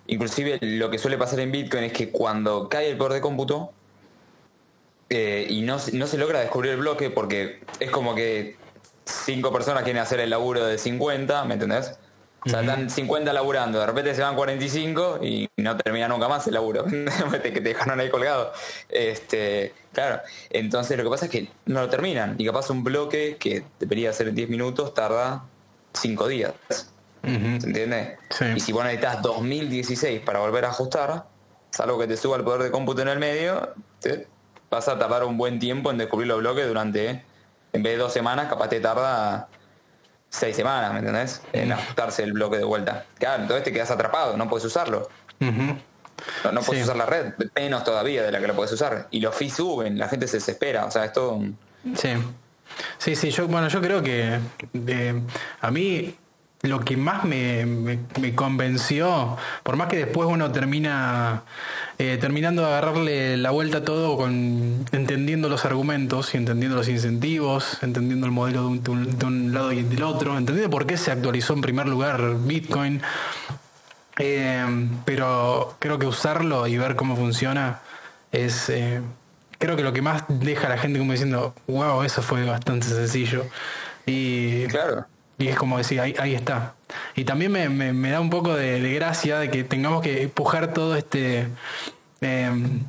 inclusive 0.07 0.59
lo 0.61 0.89
que 0.89 0.97
suele 0.97 1.17
pasar 1.17 1.39
en 1.39 1.53
Bitcoin 1.53 1.85
es 1.85 1.93
que 1.93 2.11
cuando 2.11 2.67
cae 2.67 2.91
el 2.91 2.97
poder 2.97 3.13
de 3.13 3.21
cómputo 3.21 3.71
eh, 5.09 5.47
y 5.49 5.61
no, 5.61 5.77
no 5.93 6.07
se 6.07 6.17
logra 6.17 6.39
descubrir 6.39 6.73
el 6.73 6.77
bloque 6.77 7.09
porque 7.09 7.61
es 7.79 7.89
como 7.89 8.13
que 8.13 8.57
cinco 9.05 9.51
personas 9.51 9.83
quieren 9.83 10.01
hacer 10.01 10.19
el 10.19 10.29
laburo 10.29 10.65
de 10.65 10.77
50, 10.77 11.45
¿me 11.45 11.55
entendés? 11.55 11.97
O 12.45 12.49
sea, 12.49 12.61
están 12.61 12.89
50 12.89 13.33
laburando, 13.33 13.79
de 13.79 13.85
repente 13.85 14.15
se 14.15 14.21
van 14.21 14.35
45 14.35 15.19
y 15.21 15.49
no 15.57 15.75
termina 15.75 16.07
nunca 16.07 16.29
más 16.29 16.47
el 16.47 16.53
laburo, 16.53 16.85
que 17.43 17.51
te 17.51 17.59
dejaron 17.59 17.99
ahí 17.99 18.09
colgado. 18.09 18.53
Este, 18.87 19.73
claro, 19.91 20.21
entonces 20.49 20.97
lo 20.97 21.03
que 21.03 21.09
pasa 21.09 21.25
es 21.25 21.31
que 21.31 21.49
no 21.65 21.81
lo 21.81 21.89
terminan 21.89 22.35
y 22.37 22.45
capaz 22.45 22.69
un 22.69 22.83
bloque 22.83 23.35
que 23.37 23.65
debería 23.79 24.13
ser 24.13 24.29
en 24.29 24.35
10 24.35 24.49
minutos 24.49 24.93
tarda 24.93 25.43
5 25.93 26.27
días. 26.27 26.53
¿Se 27.21 27.27
entiende? 27.67 28.17
Y 28.55 28.61
si 28.61 28.71
vos 28.71 28.85
necesitas 28.85 29.21
2016 29.21 30.21
para 30.21 30.39
volver 30.39 30.63
a 30.63 30.69
ajustar, 30.69 31.25
salvo 31.71 31.99
que 31.99 32.07
te 32.07 32.15
suba 32.15 32.37
el 32.37 32.45
poder 32.45 32.63
de 32.63 32.71
cómputo 32.71 33.01
en 33.01 33.09
el 33.09 33.19
medio, 33.19 33.73
te 33.99 34.27
vas 34.69 34.87
a 34.87 34.97
tardar 34.97 35.23
un 35.23 35.37
buen 35.37 35.59
tiempo 35.59 35.91
en 35.91 35.97
descubrir 35.97 36.27
los 36.27 36.39
bloques 36.39 36.67
durante, 36.67 37.23
en 37.73 37.83
vez 37.83 37.93
de 37.93 37.97
dos 37.97 38.13
semanas, 38.13 38.47
capaz 38.47 38.69
te 38.69 38.79
tarda 38.79 39.47
seis 40.29 40.55
semanas, 40.55 40.93
¿me 40.93 40.99
entendés? 40.99 41.41
En 41.53 41.71
ajustarse 41.71 42.23
el 42.23 42.33
bloque 42.33 42.57
de 42.57 42.63
vuelta. 42.63 43.05
Claro, 43.17 43.43
entonces 43.43 43.63
te 43.63 43.73
quedas 43.73 43.91
atrapado, 43.91 44.37
no 44.37 44.47
puedes 44.47 44.65
usarlo. 44.65 45.09
No, 45.39 46.61
puedes 46.61 46.83
usar 46.83 46.97
la 46.97 47.05
red, 47.05 47.33
menos 47.55 47.83
todavía 47.83 48.23
de 48.23 48.31
la 48.31 48.39
que 48.39 48.47
lo 48.47 48.55
puedes 48.55 48.71
usar. 48.71 49.07
Y 49.09 49.21
los 49.21 49.33
fees 49.33 49.53
suben, 49.53 49.97
la 49.97 50.07
gente 50.09 50.27
se 50.27 50.37
desespera, 50.37 50.85
o 50.85 50.91
sea, 50.91 51.05
es 51.05 51.13
todo 51.13 51.33
un... 51.33 51.57
Sí. 51.95 52.09
Sí, 52.97 53.15
sí, 53.15 53.31
yo, 53.31 53.47
bueno, 53.47 53.67
yo 53.69 53.81
creo 53.81 54.03
que 54.03 54.39
a 55.61 55.71
mí 55.71 56.15
lo 56.61 56.81
que 56.81 56.97
más 56.97 57.23
me, 57.23 57.99
convenció, 58.35 59.37
por 59.63 59.77
más 59.77 59.87
que 59.87 59.97
después 59.97 60.27
uno 60.29 60.51
termina 60.51 61.43
eh, 61.97 62.17
terminando 62.19 62.63
de 62.63 62.67
agarrarle 62.67 63.37
la 63.37 63.51
vuelta 63.51 63.77
a 63.77 63.83
todo 63.85 64.17
con 64.17 64.85
entendiendo 64.91 65.47
los 65.47 65.63
argumentos 65.63 66.33
y 66.33 66.37
entendiendo 66.37 66.75
los 66.75 66.89
incentivos, 66.89 67.81
entendiendo 67.81 68.25
el 68.25 68.33
modelo 68.33 68.69
de 68.75 69.25
un, 69.25 69.53
lado 69.53 69.71
y 69.71 69.83
del 69.83 70.03
otro, 70.03 70.37
entendiendo 70.37 70.69
por 70.69 70.85
qué 70.85 70.97
se 70.97 71.11
actualizó 71.11 71.53
en 71.53 71.61
primer 71.61 71.87
lugar 71.87 72.35
Bitcoin. 72.41 73.01
Eh, 74.17 74.65
pero 75.05 75.77
creo 75.79 75.97
que 75.97 76.05
usarlo 76.05 76.67
y 76.67 76.77
ver 76.77 76.97
cómo 76.97 77.15
funciona 77.15 77.79
es 78.33 78.69
eh, 78.69 79.01
creo 79.57 79.77
que 79.77 79.83
lo 79.83 79.93
que 79.93 80.01
más 80.01 80.25
deja 80.27 80.67
a 80.67 80.71
la 80.71 80.77
gente 80.77 80.99
como 80.99 81.13
diciendo, 81.13 81.55
wow, 81.67 82.03
eso 82.03 82.21
fue 82.21 82.43
bastante 82.43 82.87
sencillo. 82.87 83.45
Y 84.05 84.65
claro 84.67 85.05
y 85.39 85.47
es 85.47 85.55
como 85.55 85.77
decir, 85.77 86.01
ahí, 86.01 86.13
ahí 86.19 86.35
está. 86.35 86.75
Y 87.15 87.23
también 87.23 87.51
me, 87.53 88.11
da 88.11 88.19
un 88.19 88.29
poco 88.29 88.53
de, 88.53 88.93
gracia 88.93 89.39
de 89.39 89.49
que 89.49 89.63
tengamos 89.63 90.03
que 90.03 90.23
empujar 90.23 90.73
todo 90.73 90.95
este... 90.95 91.47
Em, 92.21 92.83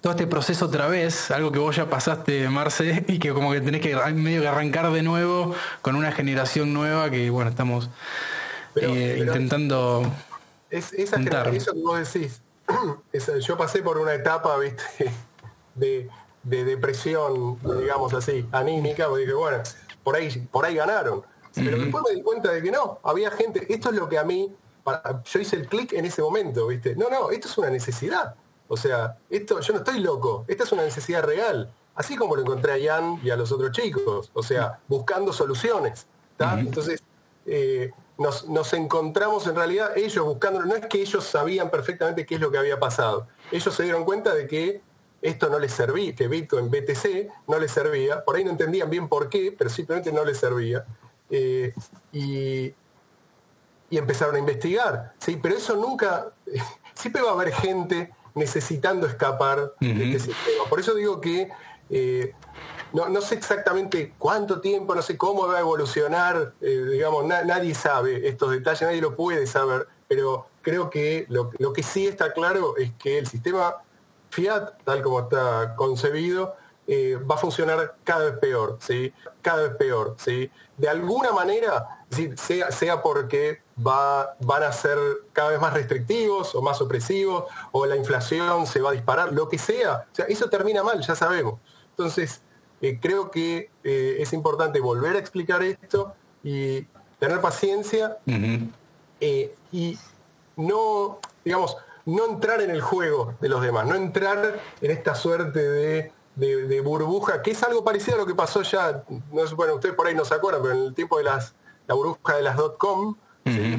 todo 0.00 0.12
este 0.12 0.26
proceso 0.26 0.66
otra 0.66 0.86
vez, 0.86 1.30
algo 1.32 1.50
que 1.50 1.58
vos 1.58 1.74
ya 1.74 1.90
pasaste, 1.90 2.48
Marce, 2.48 3.04
y 3.08 3.18
que 3.18 3.32
como 3.32 3.52
que 3.52 3.60
tenés 3.60 3.82
que 3.82 3.94
medio 4.14 4.40
que 4.40 4.48
arrancar 4.48 4.90
de 4.90 5.02
nuevo 5.02 5.54
con 5.82 5.96
una 5.96 6.12
generación 6.12 6.72
nueva 6.72 7.10
que, 7.10 7.28
bueno, 7.28 7.50
estamos 7.50 7.90
eh, 8.76 9.16
intentando... 9.26 10.10
Es, 10.70 10.92
esa 10.94 11.20
eso 11.50 11.72
que 11.72 11.80
vos 11.80 12.12
decís, 12.12 12.40
yo 13.40 13.58
pasé 13.58 13.82
por 13.82 13.98
una 13.98 14.14
etapa, 14.14 14.56
viste, 14.58 14.82
de, 15.74 16.08
de 16.42 16.64
depresión, 16.64 17.58
digamos 17.80 18.14
así, 18.14 18.46
anímica, 18.52 19.08
porque 19.08 19.22
dije, 19.22 19.34
bueno, 19.34 19.58
por 20.02 20.16
ahí, 20.16 20.30
por 20.50 20.64
ahí 20.64 20.76
ganaron 20.76 21.22
pero 21.64 21.78
después 21.78 22.04
me 22.08 22.14
di 22.14 22.22
cuenta 22.22 22.52
de 22.52 22.62
que 22.62 22.70
no, 22.70 22.98
había 23.02 23.30
gente, 23.30 23.66
esto 23.72 23.90
es 23.90 23.96
lo 23.96 24.08
que 24.08 24.18
a 24.18 24.24
mí, 24.24 24.54
yo 25.24 25.40
hice 25.40 25.56
el 25.56 25.66
clic 25.66 25.92
en 25.92 26.04
ese 26.04 26.22
momento, 26.22 26.66
¿viste? 26.66 26.94
No, 26.94 27.08
no, 27.08 27.30
esto 27.30 27.48
es 27.48 27.58
una 27.58 27.70
necesidad. 27.70 28.34
O 28.68 28.76
sea, 28.76 29.16
esto, 29.30 29.60
yo 29.60 29.72
no 29.72 29.78
estoy 29.80 30.00
loco, 30.00 30.44
esta 30.48 30.64
es 30.64 30.72
una 30.72 30.82
necesidad 30.82 31.22
real. 31.22 31.72
Así 31.94 32.16
como 32.16 32.36
lo 32.36 32.42
encontré 32.42 32.72
a 32.72 32.94
Jan 32.94 33.20
y 33.22 33.30
a 33.30 33.36
los 33.36 33.50
otros 33.52 33.72
chicos, 33.72 34.30
o 34.32 34.42
sea, 34.42 34.80
buscando 34.86 35.32
soluciones. 35.32 36.06
Entonces, 36.38 37.02
eh, 37.46 37.90
nos, 38.18 38.48
nos, 38.48 38.72
encontramos 38.74 39.46
en 39.46 39.56
realidad 39.56 39.96
ellos 39.96 40.24
buscando, 40.24 40.62
no 40.64 40.74
es 40.74 40.86
que 40.86 41.00
ellos 41.00 41.24
sabían 41.24 41.70
perfectamente 41.70 42.26
qué 42.26 42.34
es 42.34 42.40
lo 42.40 42.50
que 42.50 42.58
había 42.58 42.78
pasado. 42.78 43.26
Ellos 43.50 43.74
se 43.74 43.84
dieron 43.84 44.04
cuenta 44.04 44.34
de 44.34 44.46
que 44.46 44.82
esto 45.22 45.48
no 45.48 45.58
les 45.58 45.72
servía, 45.72 46.14
que 46.14 46.28
Bitcoin 46.28 46.70
BTC 46.70 47.28
no 47.48 47.58
les 47.58 47.70
servía, 47.70 48.24
por 48.24 48.36
ahí 48.36 48.44
no 48.44 48.50
entendían 48.50 48.90
bien 48.90 49.08
por 49.08 49.28
qué, 49.28 49.54
pero 49.56 49.70
simplemente 49.70 50.12
no 50.12 50.24
les 50.24 50.38
servía. 50.38 50.84
Eh, 51.30 51.72
y, 52.12 52.74
empezaron 53.90 54.34
a 54.34 54.38
investigar. 54.38 55.14
¿sí? 55.18 55.38
Pero 55.40 55.56
eso 55.56 55.76
nunca, 55.76 56.32
siempre 56.94 57.22
va 57.22 57.30
a 57.30 57.32
haber 57.32 57.52
gente 57.52 58.12
necesitando 58.34 59.06
escapar 59.06 59.72
de 59.80 60.12
este 60.12 60.32
sistema. 60.32 60.64
Por 60.68 60.80
eso 60.80 60.94
digo 60.94 61.20
que 61.20 61.50
eh, 61.88 62.34
no, 62.92 63.20
sé 63.20 63.36
exactamente 63.36 64.14
cuánto 64.18 64.60
tiempo, 64.60 64.94
no 64.94 65.02
sé 65.02 65.16
cómo 65.16 65.46
va 65.46 65.56
a 65.56 65.60
evolucionar, 65.60 66.52
eh, 66.60 66.84
digamos, 66.90 67.24
nadie 67.24 67.74
sabe 67.74 68.28
estos 68.28 68.50
detalles, 68.50 68.82
nadie 68.82 69.00
lo 69.00 69.14
puede 69.14 69.46
saber, 69.46 69.86
pero 70.08 70.48
creo 70.62 70.90
que 70.90 71.26
lo, 71.28 71.50
lo, 71.58 71.72
que 71.72 71.82
sí 71.82 72.06
está 72.06 72.32
claro 72.32 72.76
es 72.76 72.92
que 72.98 73.18
el 73.18 73.26
sistema 73.26 73.76
Fiat, 74.30 74.82
tal 74.84 75.02
como 75.02 75.20
está 75.20 75.74
concebido, 75.76 76.56
eh, 76.86 77.16
va 77.16 77.34
a 77.34 77.38
funcionar 77.38 77.96
cada 78.04 78.26
vez 78.26 78.38
peor, 78.38 78.78
¿sí? 78.80 79.12
Cada 79.42 79.62
vez 79.62 79.76
peor, 79.76 80.14
¿sí? 80.18 80.50
De 80.76 80.88
alguna 80.88 81.32
manera, 81.32 82.04
sea, 82.36 82.70
sea 82.70 83.02
porque 83.02 83.62
va, 83.84 84.36
van 84.40 84.62
a 84.62 84.72
ser 84.72 84.98
cada 85.32 85.50
vez 85.50 85.60
más 85.60 85.72
restrictivos 85.72 86.54
o 86.54 86.62
más 86.62 86.80
opresivos, 86.80 87.44
o 87.72 87.86
la 87.86 87.96
inflación 87.96 88.66
se 88.66 88.80
va 88.80 88.90
a 88.90 88.92
disparar, 88.92 89.32
lo 89.32 89.48
que 89.48 89.58
sea, 89.58 90.06
sea 90.12 90.26
eso 90.26 90.48
termina 90.48 90.82
mal, 90.82 91.00
ya 91.00 91.14
sabemos. 91.14 91.60
Entonces, 91.90 92.42
eh, 92.82 92.98
creo 93.00 93.30
que 93.30 93.70
eh, 93.84 94.16
es 94.18 94.32
importante 94.32 94.80
volver 94.80 95.16
a 95.16 95.18
explicar 95.18 95.62
esto 95.62 96.14
y 96.44 96.82
tener 97.18 97.40
paciencia 97.40 98.18
y 99.72 99.98
no, 100.56 101.18
digamos, 101.44 101.76
no 102.06 102.26
entrar 102.26 102.62
en 102.62 102.70
el 102.70 102.80
juego 102.80 103.34
de 103.40 103.48
los 103.48 103.60
demás, 103.60 103.86
no 103.86 103.94
entrar 103.94 104.60
en 104.80 104.90
esta 104.90 105.14
suerte 105.14 105.60
de 105.60 106.12
de, 106.36 106.80
burbuja, 106.80 107.42
que 107.42 107.52
es 107.52 107.62
algo 107.62 107.82
parecido 107.82 108.16
a 108.16 108.20
lo 108.20 108.26
que 108.26 108.34
pasó 108.34 108.62
ya, 108.62 109.02
no 109.32 109.46
sé, 109.46 109.54
bueno, 109.54 109.74
ustedes 109.74 109.94
por 109.94 110.06
ahí 110.06 110.14
no 110.14 110.24
se 110.24 110.34
acuerdan, 110.34 110.62
pero 110.62 110.74
en 110.74 110.82
el 110.82 110.94
tiempo 110.94 111.18
de 111.18 111.24
las, 111.24 111.54
la 111.86 111.94
burbuja 111.94 112.36
de 112.36 112.42
las 112.42 112.56
.com, 112.78 113.16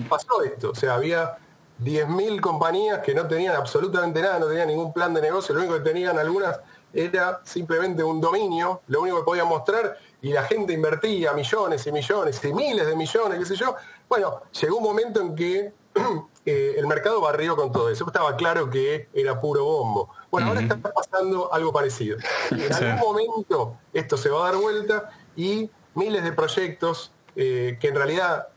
pasó 0.09 0.41
esto, 0.43 0.71
o 0.71 0.75
sea, 0.75 0.95
había 0.95 1.37
10.000 1.83 2.41
compañías 2.41 2.99
que 2.99 3.13
no 3.13 3.27
tenían 3.27 3.55
absolutamente 3.55 4.21
nada, 4.21 4.39
no 4.39 4.47
tenían 4.47 4.67
ningún 4.67 4.91
plan 4.91 5.13
de 5.13 5.21
negocio, 5.21 5.53
lo 5.53 5.61
único 5.61 5.75
que 5.75 5.81
tenían 5.81 6.17
algunas 6.17 6.59
era 6.93 7.41
simplemente 7.43 8.03
un 8.03 8.19
dominio, 8.19 8.81
lo 8.87 9.01
único 9.01 9.19
que 9.19 9.23
podían 9.23 9.47
mostrar, 9.47 9.97
y 10.21 10.31
la 10.33 10.43
gente 10.43 10.73
invertía 10.73 11.33
millones 11.33 11.85
y 11.85 11.91
millones 11.91 12.43
y 12.43 12.53
miles 12.53 12.87
de 12.87 12.95
millones, 12.95 13.39
qué 13.39 13.45
sé 13.45 13.55
yo. 13.55 13.75
Bueno, 14.09 14.41
llegó 14.59 14.77
un 14.77 14.83
momento 14.83 15.21
en 15.21 15.35
que 15.35 15.73
eh, 16.45 16.75
el 16.77 16.87
mercado 16.87 17.21
barrió 17.21 17.55
con 17.55 17.71
todo 17.71 17.89
eso. 17.89 18.05
Estaba 18.05 18.35
claro 18.35 18.69
que 18.69 19.09
era 19.13 19.39
puro 19.39 19.63
bombo. 19.63 20.09
Bueno, 20.31 20.47
ahora 20.47 20.61
está 20.61 20.77
pasando 20.77 21.53
algo 21.53 21.71
parecido. 21.73 22.17
En 22.51 22.73
algún 22.73 22.99
momento 22.99 23.77
esto 23.93 24.17
se 24.17 24.29
va 24.29 24.47
a 24.47 24.51
dar 24.51 24.61
vuelta 24.61 25.11
y 25.35 25.69
miles 25.95 26.23
de 26.23 26.31
proyectos 26.31 27.11
que 27.35 27.77
en 27.81 27.95
realidad 27.95 28.47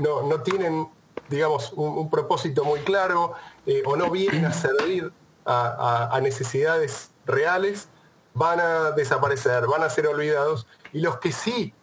no, 0.00 0.40
tienen, 0.42 0.88
digamos, 1.28 1.72
un, 1.74 2.08
propósito 2.08 2.64
muy 2.64 2.80
claro 2.80 3.34
o 3.84 3.96
no 3.96 4.10
vienen 4.10 4.46
a 4.46 4.52
servir 4.52 5.12
a 5.44 6.18
necesidades 6.22 7.10
reales, 7.26 7.88
van 8.36 8.60
a 8.60 8.90
desaparecer, 8.92 9.66
van 9.66 9.82
a 9.82 9.90
ser 9.90 10.06
olvidados 10.06 10.66
y 10.92 11.00
los 11.00 11.18
que 11.18 11.32
sí 11.32 11.74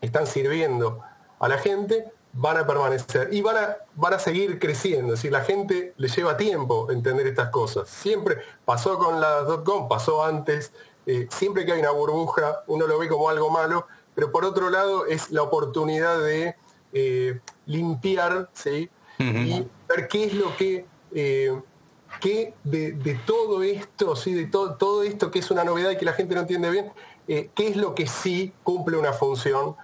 están 0.00 0.26
sirviendo 0.26 1.00
a 1.38 1.48
la 1.48 1.58
gente 1.58 2.12
van 2.36 2.58
a 2.58 2.66
permanecer 2.66 3.28
y 3.32 3.40
van 3.42 3.56
a, 3.56 3.76
van 3.94 4.14
a 4.14 4.18
seguir 4.18 4.58
creciendo. 4.58 5.12
Decir, 5.12 5.30
la 5.32 5.44
gente 5.44 5.94
le 5.96 6.08
lleva 6.08 6.36
tiempo 6.36 6.90
entender 6.90 7.26
estas 7.26 7.48
cosas. 7.50 7.88
Siempre 7.88 8.38
pasó 8.64 8.98
con 8.98 9.20
la 9.20 9.46
.com, 9.64 9.88
pasó 9.88 10.24
antes, 10.24 10.72
eh, 11.06 11.28
siempre 11.30 11.64
que 11.64 11.72
hay 11.72 11.80
una 11.80 11.90
burbuja 11.90 12.62
uno 12.66 12.86
lo 12.86 12.98
ve 12.98 13.08
como 13.08 13.28
algo 13.28 13.50
malo, 13.50 13.86
pero 14.14 14.32
por 14.32 14.44
otro 14.44 14.68
lado 14.68 15.06
es 15.06 15.30
la 15.30 15.42
oportunidad 15.42 16.18
de 16.18 16.56
eh, 16.92 17.40
limpiar 17.66 18.50
¿sí? 18.52 18.90
y 19.18 19.66
ver 19.88 20.08
qué 20.08 20.24
es 20.24 20.34
lo 20.34 20.56
que... 20.56 20.86
Eh, 21.14 21.56
que 22.20 22.54
de, 22.62 23.20
todo 23.26 23.64
esto, 23.64 24.14
¿sí? 24.14 24.32
de 24.34 24.46
todo 24.46 25.02
esto 25.02 25.32
que 25.32 25.40
es 25.40 25.50
una 25.50 25.64
novedad 25.64 25.90
y 25.90 25.96
que 25.96 26.04
la 26.04 26.12
gente 26.12 26.36
no 26.36 26.42
entiende 26.42 26.70
bien, 26.70 26.92
qué 27.26 27.52
es 27.56 27.76
lo 27.76 27.94
que 27.96 28.06
sí 28.06 28.52
cumple 28.62 28.96
una 28.96 29.12
función. 29.12 29.74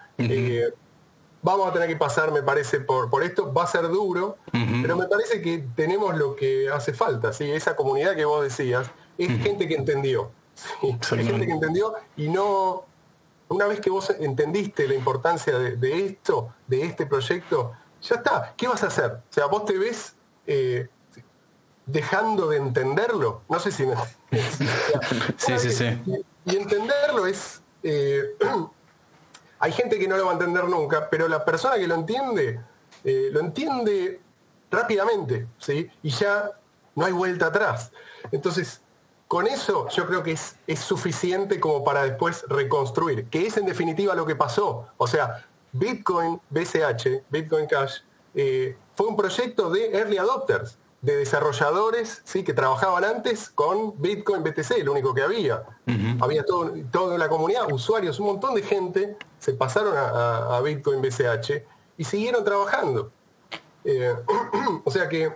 Vamos 1.43 1.69
a 1.69 1.73
tener 1.73 1.89
que 1.89 1.97
pasar, 1.97 2.33
me 2.33 2.43
parece, 2.43 2.81
por, 2.81 3.11
por 3.11 3.23
esto. 3.23 3.53
Va 3.53 3.65
a 3.65 3.67
ser 3.67 3.89
duro, 3.89 4.39
pero 4.53 4.97
me 4.97 5.07
parece 5.07 5.41
que 5.41 5.65
tenemos 5.75 6.17
lo 6.17 6.37
que 6.37 6.69
hace 6.71 6.93
falta. 6.93 7.33
¿sí? 7.33 7.51
Esa 7.51 7.77
comunidad 7.77 8.15
que 8.15 8.25
vos 8.25 8.43
decías 8.43 8.91
es 9.19 9.29
gente 9.43 9.67
que 9.69 9.75
entendió. 9.75 10.31
Es 10.83 11.09
gente 11.09 11.47
que 11.47 11.53
entendió 11.53 11.95
y 12.17 12.29
no... 12.29 12.87
Una 13.49 13.67
vez 13.67 13.81
que 13.81 13.91
vos 13.91 14.11
entendiste 14.21 14.87
la 14.87 14.95
importancia 14.95 15.59
de, 15.59 16.07
esto, 16.07 16.55
de 16.69 16.85
este 16.85 17.05
proyecto, 17.05 17.73
ya 18.01 18.17
está. 18.17 18.55
¿Qué 18.57 18.69
vas 18.69 18.85
a 18.85 18.87
hacer? 18.87 19.11
O 19.11 19.33
sea, 19.33 19.47
vos 19.47 19.65
te 19.65 19.77
ves... 19.77 20.15
Eh, 20.47 20.89
dejando 21.87 22.49
de 22.49 22.59
entenderlo. 22.59 23.43
No 23.49 23.59
sé 23.59 23.73
si 23.73 23.85
me... 23.85 23.95
sí, 25.37 25.59
sí, 25.59 25.71
sí. 25.71 26.25
Y, 26.45 26.57
entenderlo 26.57 27.27
es... 27.27 27.63
Eh, 27.83 28.37
hay 29.61 29.73
gente 29.73 29.99
que 29.99 30.09
no 30.09 30.17
lo 30.17 30.25
va 30.25 30.31
a 30.31 30.35
entender 30.35 30.65
nunca, 30.65 31.09
pero 31.11 31.29
la 31.29 31.45
persona 31.45 31.77
que 31.77 31.87
lo 31.87 31.95
entiende, 31.95 32.61
eh, 33.05 33.29
lo 33.31 33.41
entiende 33.41 34.21
rápidamente, 34.71 35.47
¿sí? 35.59 35.89
Y 36.03 36.09
ya 36.11 36.51
no 36.95 37.05
hay 37.05 37.13
vuelta 37.13 37.47
atrás. 37.47 37.93
Entonces, 38.33 38.81
con 39.29 39.47
eso 39.47 39.87
yo 39.91 40.07
creo 40.07 40.23
que 40.23 40.33
es, 40.33 40.57
suficiente 40.79 41.61
como 41.61 41.85
para 41.85 42.05
después 42.05 42.45
reconstruir, 42.49 43.27
que 43.27 43.47
es 43.47 43.57
en 43.59 43.67
definitiva 43.67 44.15
lo 44.15 44.25
que 44.25 44.35
pasó. 44.35 44.89
O 44.97 45.07
sea, 45.07 45.47
Bitcoin 45.73 46.41
BCH, 46.49 47.25
Bitcoin 47.29 47.67
Cash, 47.67 47.99
eh, 48.35 48.77
fue 48.95 49.09
un 49.09 49.17
proyecto 49.17 49.71
de 49.71 49.93
early 49.93 50.17
adopters 50.17 50.79
de 51.03 51.17
desarrolladores 51.17 52.21
¿sí? 52.25 52.43
que 52.45 52.53
trabajaban 52.53 53.05
antes 53.05 53.49
con 53.49 54.01
Bitcoin 54.01 54.43
BTC, 54.43 54.85
lo 54.85 54.93
único 54.93 55.15
que 55.15 55.23
había. 55.23 55.63
Había 56.21 56.45
todo, 56.45 56.73
toda 56.93 57.19
la 57.19 57.29
comunidad, 57.29 57.71
usuarios, 57.73 58.21
un 58.21 58.27
montón 58.27 58.55
de 58.55 58.63
gente 58.63 59.17
se 59.39 59.55
pasaron 59.55 59.95
a, 59.97 60.61
Bitcoin 60.61 61.01
BCH 61.03 61.65
y 61.97 62.05
siguieron 62.05 62.45
trabajando. 62.45 63.11
Eh, 63.85 64.15
o 64.85 64.91
sea 64.91 65.09
que 65.09 65.33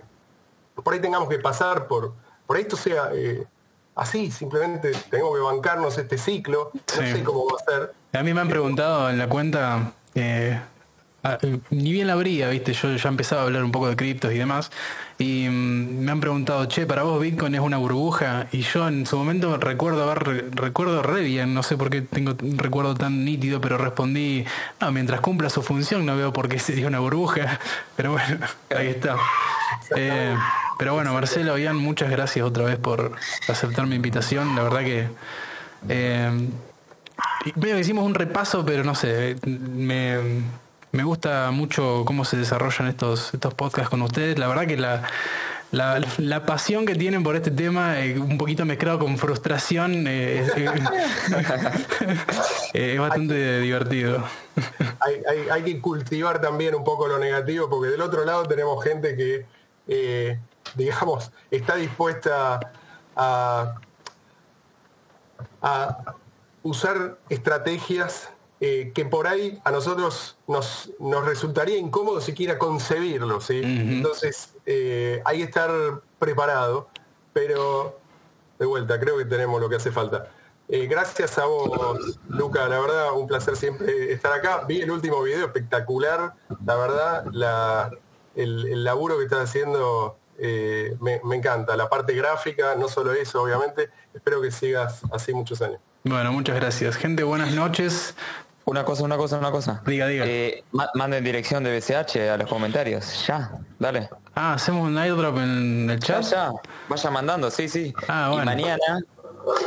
por 0.75 0.93
ahí 0.93 1.01
tengamos 1.01 1.27
que 1.27 1.39
pasar 1.39 1.87
por, 1.87 2.13
por 2.45 2.57
esto 2.57 2.77
sea 2.77 3.09
eh, 3.13 3.45
así, 3.95 4.31
simplemente 4.31 4.91
tenemos 5.09 5.35
que 5.35 5.41
bancarnos 5.41 5.97
este 5.97 6.17
ciclo, 6.17 6.71
no 6.73 7.01
sé 7.01 7.23
cómo 7.23 7.47
va 7.47 7.57
a 7.59 7.71
ser. 7.71 7.93
A 8.13 8.23
mí 8.23 8.33
me 8.33 8.41
han 8.41 8.49
preguntado 8.49 9.09
en 9.09 9.17
la 9.17 9.27
cuenta... 9.27 9.93
Eh, 10.13 10.61
ni 11.69 11.91
bien 11.91 12.07
la 12.07 12.13
abría, 12.13 12.49
viste, 12.49 12.73
yo 12.73 12.95
ya 12.95 13.09
empezaba 13.09 13.41
a 13.41 13.45
hablar 13.45 13.63
un 13.63 13.71
poco 13.71 13.89
de 13.89 13.95
criptos 13.95 14.31
y 14.33 14.37
demás, 14.37 14.71
y 15.17 15.47
mm, 15.49 15.99
me 16.03 16.11
han 16.11 16.19
preguntado, 16.19 16.65
che, 16.65 16.85
para 16.85 17.03
vos 17.03 17.21
Bitcoin 17.21 17.55
es 17.55 17.61
una 17.61 17.77
burbuja, 17.77 18.47
y 18.51 18.61
yo 18.61 18.87
en 18.87 19.05
su 19.05 19.17
momento 19.17 19.57
recuerdo 19.57 20.09
haber, 20.09 20.55
recuerdo 20.55 21.01
re 21.01 21.21
bien, 21.21 21.53
no 21.53 21.63
sé 21.63 21.77
por 21.77 21.89
qué 21.89 22.01
tengo 22.01 22.35
un 22.41 22.57
recuerdo 22.57 22.95
tan 22.95 23.25
nítido, 23.25 23.61
pero 23.61 23.77
respondí, 23.77 24.45
no, 24.79 24.91
mientras 24.91 25.21
cumpla 25.21 25.49
su 25.49 25.61
función 25.61 26.05
no 26.05 26.15
veo 26.15 26.33
por 26.33 26.49
qué 26.49 26.59
sería 26.59 26.87
una 26.87 26.99
burbuja, 26.99 27.59
pero 27.95 28.11
bueno, 28.11 28.45
ahí 28.75 28.87
está. 28.87 29.15
Eh, 29.95 30.35
pero 30.77 30.93
bueno, 30.93 31.13
Marcelo, 31.13 31.57
Ian, 31.57 31.77
muchas 31.77 32.09
gracias 32.09 32.45
otra 32.45 32.65
vez 32.65 32.77
por 32.77 33.13
aceptar 33.47 33.87
mi 33.87 33.95
invitación, 33.95 34.55
la 34.55 34.63
verdad 34.63 34.79
que... 34.81 35.07
Eh, 35.87 36.49
que 37.61 37.79
hicimos 37.79 38.05
un 38.05 38.13
repaso, 38.13 38.65
pero 38.65 38.83
no 38.83 38.95
sé, 38.95 39.35
me, 39.45 40.17
me 40.95 41.03
gusta 41.03 41.51
mucho 41.51 42.03
cómo 42.05 42.23
se 42.23 42.37
desarrollan 42.37 42.87
estos, 42.87 43.33
estos 43.33 43.53
podcasts 43.53 43.89
con 43.89 44.01
ustedes. 44.01 44.39
La 44.39 44.47
verdad 44.47 44.65
que 44.65 44.77
la, 44.77 45.03
la, 45.71 46.45
pasión 46.45 46.85
que 46.85 46.95
tienen 46.95 47.21
por 47.21 47.35
este 47.35 47.51
tema, 47.51 47.99
eh, 47.99 48.17
un 48.17 48.37
poquito 48.37 48.63
mezclado 48.65 48.99
con 48.99 49.17
frustración, 49.17 50.05
eh, 50.07 50.47
es 52.73 52.99
bastante 52.99 53.59
divertido. 53.59 54.23
Hay, 55.51 55.63
que 55.63 55.81
cultivar 55.81 56.39
también 56.39 56.75
un 56.75 56.85
poco 56.85 57.07
lo 57.07 57.19
negativo, 57.19 57.69
porque 57.69 57.89
del 57.89 58.01
otro 58.01 58.23
lado 58.23 58.45
tenemos 58.45 58.81
gente 58.81 59.17
que, 59.17 59.45
eh, 59.87 60.39
digamos, 60.75 61.29
está 61.51 61.75
dispuesta 61.75 62.71
a, 63.17 63.75
a 65.61 66.15
usar 66.63 67.17
estrategias 67.29 68.29
eh, 68.61 68.93
que 68.95 69.03
por 69.03 69.27
ahí 69.27 69.59
a 69.65 69.71
nosotros 69.71 70.37
nos, 70.47 70.89
nos 70.97 71.25
resultaría 71.25 71.77
incómodo 71.77 72.21
siquiera 72.21 72.57
concebirlo, 72.57 73.41
¿sí? 73.41 73.59
Entonces 73.61 74.55
eh, 74.65 75.21
hay 75.25 75.39
que 75.39 75.43
estar 75.43 75.71
preparado, 76.17 76.87
pero 77.33 77.99
de 78.57 78.65
vuelta, 78.65 78.97
creo 78.97 79.17
que 79.17 79.25
tenemos 79.25 79.59
lo 79.59 79.67
que 79.67 79.75
hace 79.75 79.91
falta. 79.91 80.31
Eh, 80.69 80.87
gracias 80.87 81.37
a 81.37 81.45
vos, 81.45 82.17
Luca, 82.29 82.65
la 82.69 82.79
verdad, 82.79 83.11
un 83.13 83.27
placer 83.27 83.57
siempre 83.57 84.13
estar 84.13 84.31
acá. 84.31 84.63
Vi 84.65 84.79
el 84.79 84.89
último 84.89 85.21
video 85.21 85.45
espectacular, 85.45 86.33
la 86.65 86.75
verdad, 86.75 87.25
la, 87.33 87.91
el, 88.35 88.85
laburo 88.85 89.17
que 89.17 89.25
estás 89.25 89.49
haciendo 89.49 90.17
me, 90.39 91.19
me 91.25 91.35
encanta, 91.35 91.75
la 91.75 91.89
parte 91.89 92.13
gráfica, 92.13 92.75
no 92.75 92.87
solo 92.87 93.11
eso, 93.11 93.43
obviamente, 93.43 93.89
espero 94.13 94.41
que 94.41 94.49
sigas 94.49 95.01
así 95.11 95.33
muchos 95.33 95.61
años. 95.61 95.81
Bueno, 96.05 96.31
muchas 96.31 96.55
gracias. 96.55 96.97
Gente, 96.97 97.23
buenas 97.23 97.53
noches. 97.53 98.13
Una 98.65 98.83
cosa, 98.83 99.03
una 99.03 99.15
cosa, 99.15 99.37
una 99.37 99.51
cosa. 99.51 99.81
Diga, 99.85 100.07
diga. 100.07 100.25
Eh, 100.27 100.63
manden 100.95 101.23
dirección 101.23 101.63
de 101.63 101.77
BCH 101.77 102.31
a 102.31 102.37
los 102.37 102.49
comentarios. 102.49 103.25
Ya, 103.27 103.51
dale. 103.77 104.09
Ah, 104.33 104.53
hacemos 104.53 104.87
un 104.87 104.97
airdrop 104.97 105.37
en 105.37 105.89
el 105.89 105.99
chat. 105.99 106.23
Ya, 106.23 106.51
Vaya 106.89 107.11
mandando, 107.11 107.51
sí, 107.51 107.69
sí. 107.69 107.93
Ah, 108.07 108.29
bueno. 108.31 108.43
Y 108.43 108.55
mañana, 108.55 108.99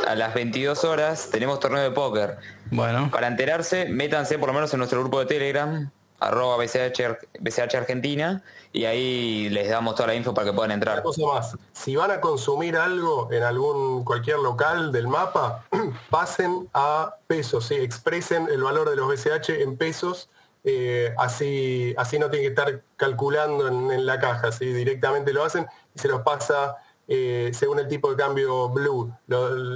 a 0.05 0.15
las 0.15 0.33
22 0.33 0.83
horas, 0.83 1.29
tenemos 1.31 1.59
torneo 1.61 1.81
de 1.81 1.91
póker. 1.91 2.37
Bueno. 2.71 3.09
Para 3.09 3.27
enterarse, 3.27 3.85
métanse 3.85 4.37
por 4.37 4.49
lo 4.49 4.53
menos 4.53 4.73
en 4.73 4.79
nuestro 4.79 4.99
grupo 4.99 5.19
de 5.19 5.27
Telegram, 5.27 5.89
arroba 6.19 6.57
BCH, 6.57 7.75
Argentina 7.75 8.43
y 8.71 8.85
ahí 8.85 9.49
les 9.49 9.69
damos 9.69 9.95
toda 9.95 10.07
la 10.07 10.15
info 10.15 10.33
para 10.33 10.47
que 10.47 10.53
puedan 10.53 10.71
entrar. 10.71 11.01
cosa 11.01 11.25
más, 11.25 11.57
si 11.71 11.95
van 11.95 12.11
a 12.11 12.21
consumir 12.21 12.77
algo 12.77 13.29
en 13.31 13.43
algún 13.43 14.03
cualquier 14.03 14.39
local 14.39 14.91
del 14.91 15.07
mapa, 15.07 15.65
pasen 16.09 16.69
a 16.73 17.15
pesos, 17.27 17.65
¿sí? 17.65 17.75
expresen 17.75 18.47
el 18.49 18.63
valor 18.63 18.89
de 18.89 18.95
los 18.95 19.07
BCH 19.07 19.61
en 19.61 19.77
pesos, 19.77 20.29
eh, 20.63 21.13
así, 21.17 21.95
así 21.97 22.19
no 22.19 22.29
tienen 22.29 22.53
que 22.53 22.59
estar 22.61 22.81
calculando 22.97 23.67
en, 23.67 24.05
la 24.05 24.19
caja, 24.19 24.51
¿sí? 24.51 24.65
directamente 24.65 25.33
lo 25.33 25.43
hacen 25.43 25.65
y 25.95 25.99
se 25.99 26.09
los 26.09 26.21
pasa 26.21 26.75
eh, 27.07 27.51
según 27.53 27.79
el 27.79 27.87
tipo 27.87 28.11
de 28.11 28.17
cambio 28.17 28.69
Blue. 28.69 29.11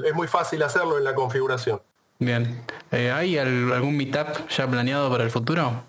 es 0.05 0.13
muy 0.13 0.27
fácil 0.27 0.61
hacerlo 0.61 0.97
en 0.97 1.03
la 1.03 1.15
configuración. 1.15 1.81
Bien, 2.19 2.63
eh, 2.91 3.11
¿hay 3.11 3.37
algún 3.37 3.97
meetup 3.97 4.47
ya 4.49 4.67
planeado 4.67 5.09
para 5.09 5.23
el 5.23 5.31
futuro? 5.31 5.83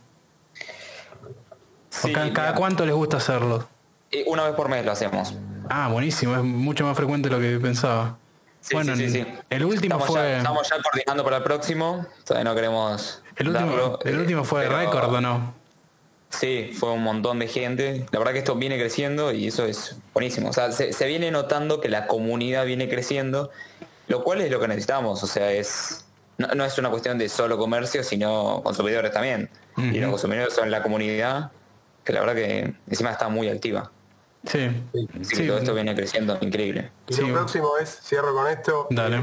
Cada, 2.33 2.55
cuánto 2.55 2.85
les 2.87 2.95
gusta 2.95 3.19
hacerlo? 3.19 3.67
Una 4.27 4.45
vez 4.45 4.55
por 4.55 4.69
mes 4.69 4.85
lo 4.85 4.93
hacemos. 4.93 5.35
Ah, 5.69 5.89
buenísimo, 5.89 6.37
es 6.37 6.43
mucho 6.43 6.85
más 6.85 6.97
frecuente 6.97 7.29
de 7.29 7.35
lo 7.35 7.41
que 7.41 7.59
pensaba. 7.59 8.19
bueno, 8.73 8.93
el 9.51 9.65
último 9.65 9.99
fue. 10.01 10.39
estamos 10.39 10.69
ya 10.69 10.77
coordinando 10.83 11.25
para 11.25 11.39
el 11.39 11.43
próximo, 11.43 12.07
todavía 12.25 12.45
no 12.45 12.55
queremos. 12.55 13.23
El 13.37 13.49
último, 13.49 13.99
el 14.05 14.19
último 14.19 14.45
fue 14.45 14.69
récord, 14.69 15.13
¿o 15.13 15.21
no? 15.21 15.65
Sí, 16.31 16.73
fue 16.79 16.91
un 16.91 17.03
montón 17.03 17.39
de 17.39 17.49
gente. 17.49 18.07
La 18.11 18.19
verdad 18.19 18.33
que 18.33 18.41
esto 18.41 18.57
viene 18.57 18.77
creciendo 18.77 19.33
y 19.33 19.49
eso 19.49 19.67
es 19.67 19.97
buenísimo. 20.13 20.51
O 20.51 20.53
sea, 20.53 20.73
se, 20.73 21.07
viene 21.07 21.31
notando 21.31 21.81
que 21.81 21.89
la 21.89 22.07
comunidad 22.07 22.67
viene 22.67 22.89
creciendo, 22.89 23.51
lo 24.09 24.25
cual 24.25 24.41
es 24.41 24.51
lo 24.51 24.59
que 24.61 24.69
necesitamos. 24.69 25.23
O 25.23 25.27
sea, 25.27 25.53
es 25.53 26.05
no, 26.39 26.65
es 26.65 26.79
una 26.79 26.91
cuestión 26.91 27.19
de 27.19 27.29
solo 27.29 27.57
comercio, 27.57 28.03
sino 28.03 28.63
consumidores 28.65 29.13
también. 29.13 29.49
Y 29.77 29.99
los 29.99 30.11
consumidores 30.11 30.55
son 30.55 30.71
la 30.71 30.83
comunidad 30.83 31.51
que 32.05 32.13
la 32.13 32.21
verdad 32.21 32.35
que 32.35 32.75
encima 32.87 33.11
está 33.11 33.29
muy 33.29 33.49
activa. 33.49 33.91
Sí. 34.47 34.71
sí. 35.23 35.47
todo 35.47 35.59
esto 35.59 35.75
viene 35.75 35.95
creciendo 35.95 36.37
increíble. 36.41 36.91
Y 37.09 37.17
lo 37.17 37.33
próximo 37.33 37.79
es, 37.81 38.01
cierro 38.03 38.35
con 38.35 38.47
esto, 38.47 38.87
Dale. 38.91 39.23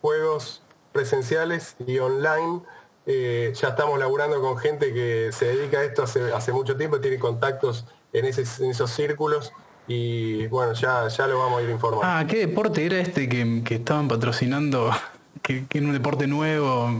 juegos 0.00 0.62
presenciales 0.92 1.76
y 1.86 1.98
online. 1.98 2.62
Eh, 3.06 3.52
ya 3.54 3.68
estamos 3.68 3.98
laburando 4.00 4.40
con 4.40 4.58
gente 4.58 4.92
que 4.92 5.30
se 5.32 5.46
dedica 5.46 5.78
a 5.78 5.84
esto 5.84 6.02
hace, 6.02 6.32
hace 6.32 6.52
mucho 6.52 6.76
tiempo, 6.76 7.00
tiene 7.00 7.20
contactos 7.20 7.84
en, 8.12 8.24
ese, 8.24 8.42
en 8.64 8.70
esos 8.72 8.90
círculos 8.90 9.52
y 9.86 10.48
bueno, 10.48 10.72
ya, 10.72 11.06
ya 11.06 11.26
lo 11.28 11.38
vamos 11.38 11.60
a 11.60 11.62
ir 11.62 11.70
informando. 11.70 12.04
Ah, 12.04 12.24
¿qué 12.28 12.38
deporte 12.38 12.84
era 12.84 12.98
este 12.98 13.28
que, 13.28 13.62
que 13.64 13.76
estaban 13.76 14.08
patrocinando? 14.08 14.90
Que, 15.42 15.64
que 15.66 15.78
era 15.78 15.86
un 15.86 15.92
deporte 15.92 16.26
nuevo, 16.26 16.90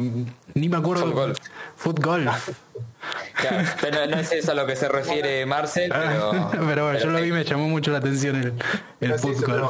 ni 0.54 0.68
me 0.68 0.76
acuerdo. 0.76 1.06
Fútbol. 1.06 1.34
Fútbol. 1.74 2.30
Claro, 3.34 3.68
pero 3.80 4.06
no 4.06 4.16
es 4.18 4.32
eso 4.32 4.52
a 4.52 4.54
lo 4.54 4.66
que 4.66 4.76
se 4.76 4.88
refiere 4.88 5.44
Marcel, 5.46 5.90
pero... 5.90 6.50
pero 6.66 6.84
bueno, 6.84 6.98
yo 6.98 7.10
lo 7.10 7.20
vi, 7.20 7.32
me 7.32 7.44
llamó 7.44 7.68
mucho 7.68 7.90
la 7.90 7.98
atención 7.98 8.36
el, 8.36 8.54
el 9.00 9.18
fútbol. 9.18 9.68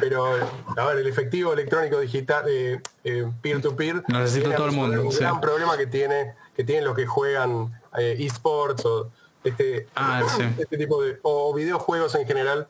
Pero, 0.00 0.34
a 0.76 0.84
ver, 0.86 0.98
el 0.98 1.06
efectivo 1.06 1.52
electrónico 1.52 2.00
digital, 2.00 2.44
eh, 2.48 2.80
eh, 3.04 3.26
peer 3.42 3.60
to 3.60 3.76
peer, 3.76 4.02
necesita 4.08 4.56
todo 4.56 4.66
el 4.66 4.72
mundo. 4.72 5.02
Un 5.02 5.14
gran 5.14 5.40
problema 5.40 5.76
que 5.76 5.86
tiene, 5.86 6.34
que 6.54 6.64
tienen 6.64 6.84
los 6.84 6.96
que 6.96 7.06
juegan 7.06 7.72
eh, 7.96 8.16
esports 8.18 8.84
o 8.84 9.10
este, 9.44 9.86
ah, 9.94 10.22
este 10.58 10.76
tipo 10.76 11.02
de 11.02 11.18
o 11.22 11.54
videojuegos 11.54 12.14
en 12.16 12.26
general 12.26 12.68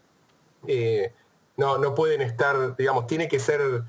no, 1.56 1.78
no 1.78 1.94
pueden 1.94 2.20
estar, 2.20 2.76
digamos, 2.76 3.06
tiene 3.06 3.28
que 3.28 3.38
ser 3.38 3.84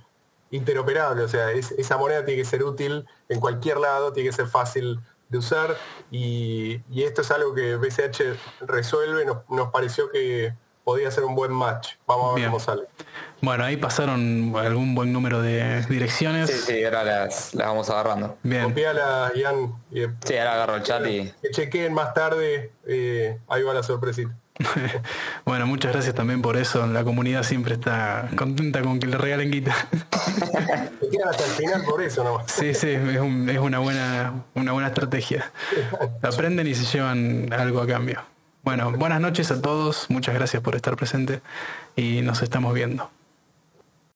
interoperable, 0.52 1.24
o 1.24 1.28
sea, 1.28 1.52
esa 1.52 1.98
moneda 1.98 2.24
tiene 2.24 2.42
que 2.42 2.48
ser 2.48 2.64
útil 2.64 3.06
en 3.28 3.40
cualquier 3.40 3.78
lado, 3.78 4.14
tiene 4.14 4.30
que 4.30 4.36
ser 4.36 4.48
fácil 4.48 5.00
de 5.30 5.38
usar 5.38 5.78
y, 6.12 6.82
esto 6.96 7.22
es 7.22 7.32
algo 7.32 7.54
que 7.54 7.76
BCH 7.76 8.38
resuelve, 8.62 9.26
nos, 9.26 9.72
pareció 9.72 10.10
que 10.10 10.54
podía 10.84 11.12
ser 11.12 11.26
un 11.26 11.36
buen 11.36 11.52
match. 11.52 11.96
Vamos 12.08 12.32
a 12.32 12.36
ver 12.36 12.46
cómo 12.46 12.60
sale. 12.60 12.84
Bueno, 13.42 13.66
ahí 13.66 13.78
pasaron 13.78 14.54
algún 14.56 14.96
buen 14.96 15.12
número 15.12 15.42
de 15.42 15.86
direcciones. 15.90 16.50
Sí, 16.50 16.74
sí, 16.74 16.84
ahora 16.86 17.04
las, 17.04 17.52
vamos 17.54 17.90
agarrando. 17.90 18.38
Bien. 18.42 18.64
Copiala, 18.64 19.32
Ian. 19.36 19.76
sí, 19.92 20.38
ahora 20.38 20.54
agarro 20.54 20.76
el 20.78 20.84
chat 20.84 21.06
y... 21.06 21.32
Que 21.42 21.52
chequeen 21.52 21.94
más 21.94 22.14
tarde, 22.14 22.72
eh, 22.86 23.38
ahí 23.48 23.64
va 23.64 23.74
la 23.74 23.84
sorpresita. 23.84 24.36
bueno, 25.46 25.68
muchas 25.68 25.94
gracias 25.94 26.16
también 26.16 26.42
por 26.42 26.58
eso. 26.58 26.86
La 26.88 27.04
comunidad 27.04 27.44
siempre 27.44 27.76
está 27.76 28.30
contenta 28.36 28.82
con 28.82 29.00
que 29.00 29.08
le 29.08 29.18
regalen 29.18 29.52
guita. 29.52 29.76
hasta 31.30 31.46
el 31.46 31.52
final 31.52 31.84
por 31.84 32.02
eso 32.02 32.24
¿no? 32.24 32.42
Sí, 32.48 32.74
sí, 32.74 32.90
es, 32.90 33.20
una, 33.20 33.80
buena, 33.80 34.46
una 34.56 34.72
buena 34.72 34.88
estrategia. 34.88 35.52
Aprenden 36.22 36.68
y 36.68 36.76
se 36.76 36.86
llevan 36.86 37.54
algo 37.54 37.82
a 37.82 37.88
cambio. 37.88 38.22
Bueno, 38.64 38.92
buenas 38.92 39.22
noches 39.22 39.52
a 39.52 39.62
todos. 39.62 40.10
Muchas 40.10 40.36
gracias 40.36 40.62
por 40.62 40.76
estar 40.76 40.96
presente 40.96 41.42
y 41.96 42.22
nos 42.22 42.42
estamos 42.42 42.74
viendo. 42.74 43.10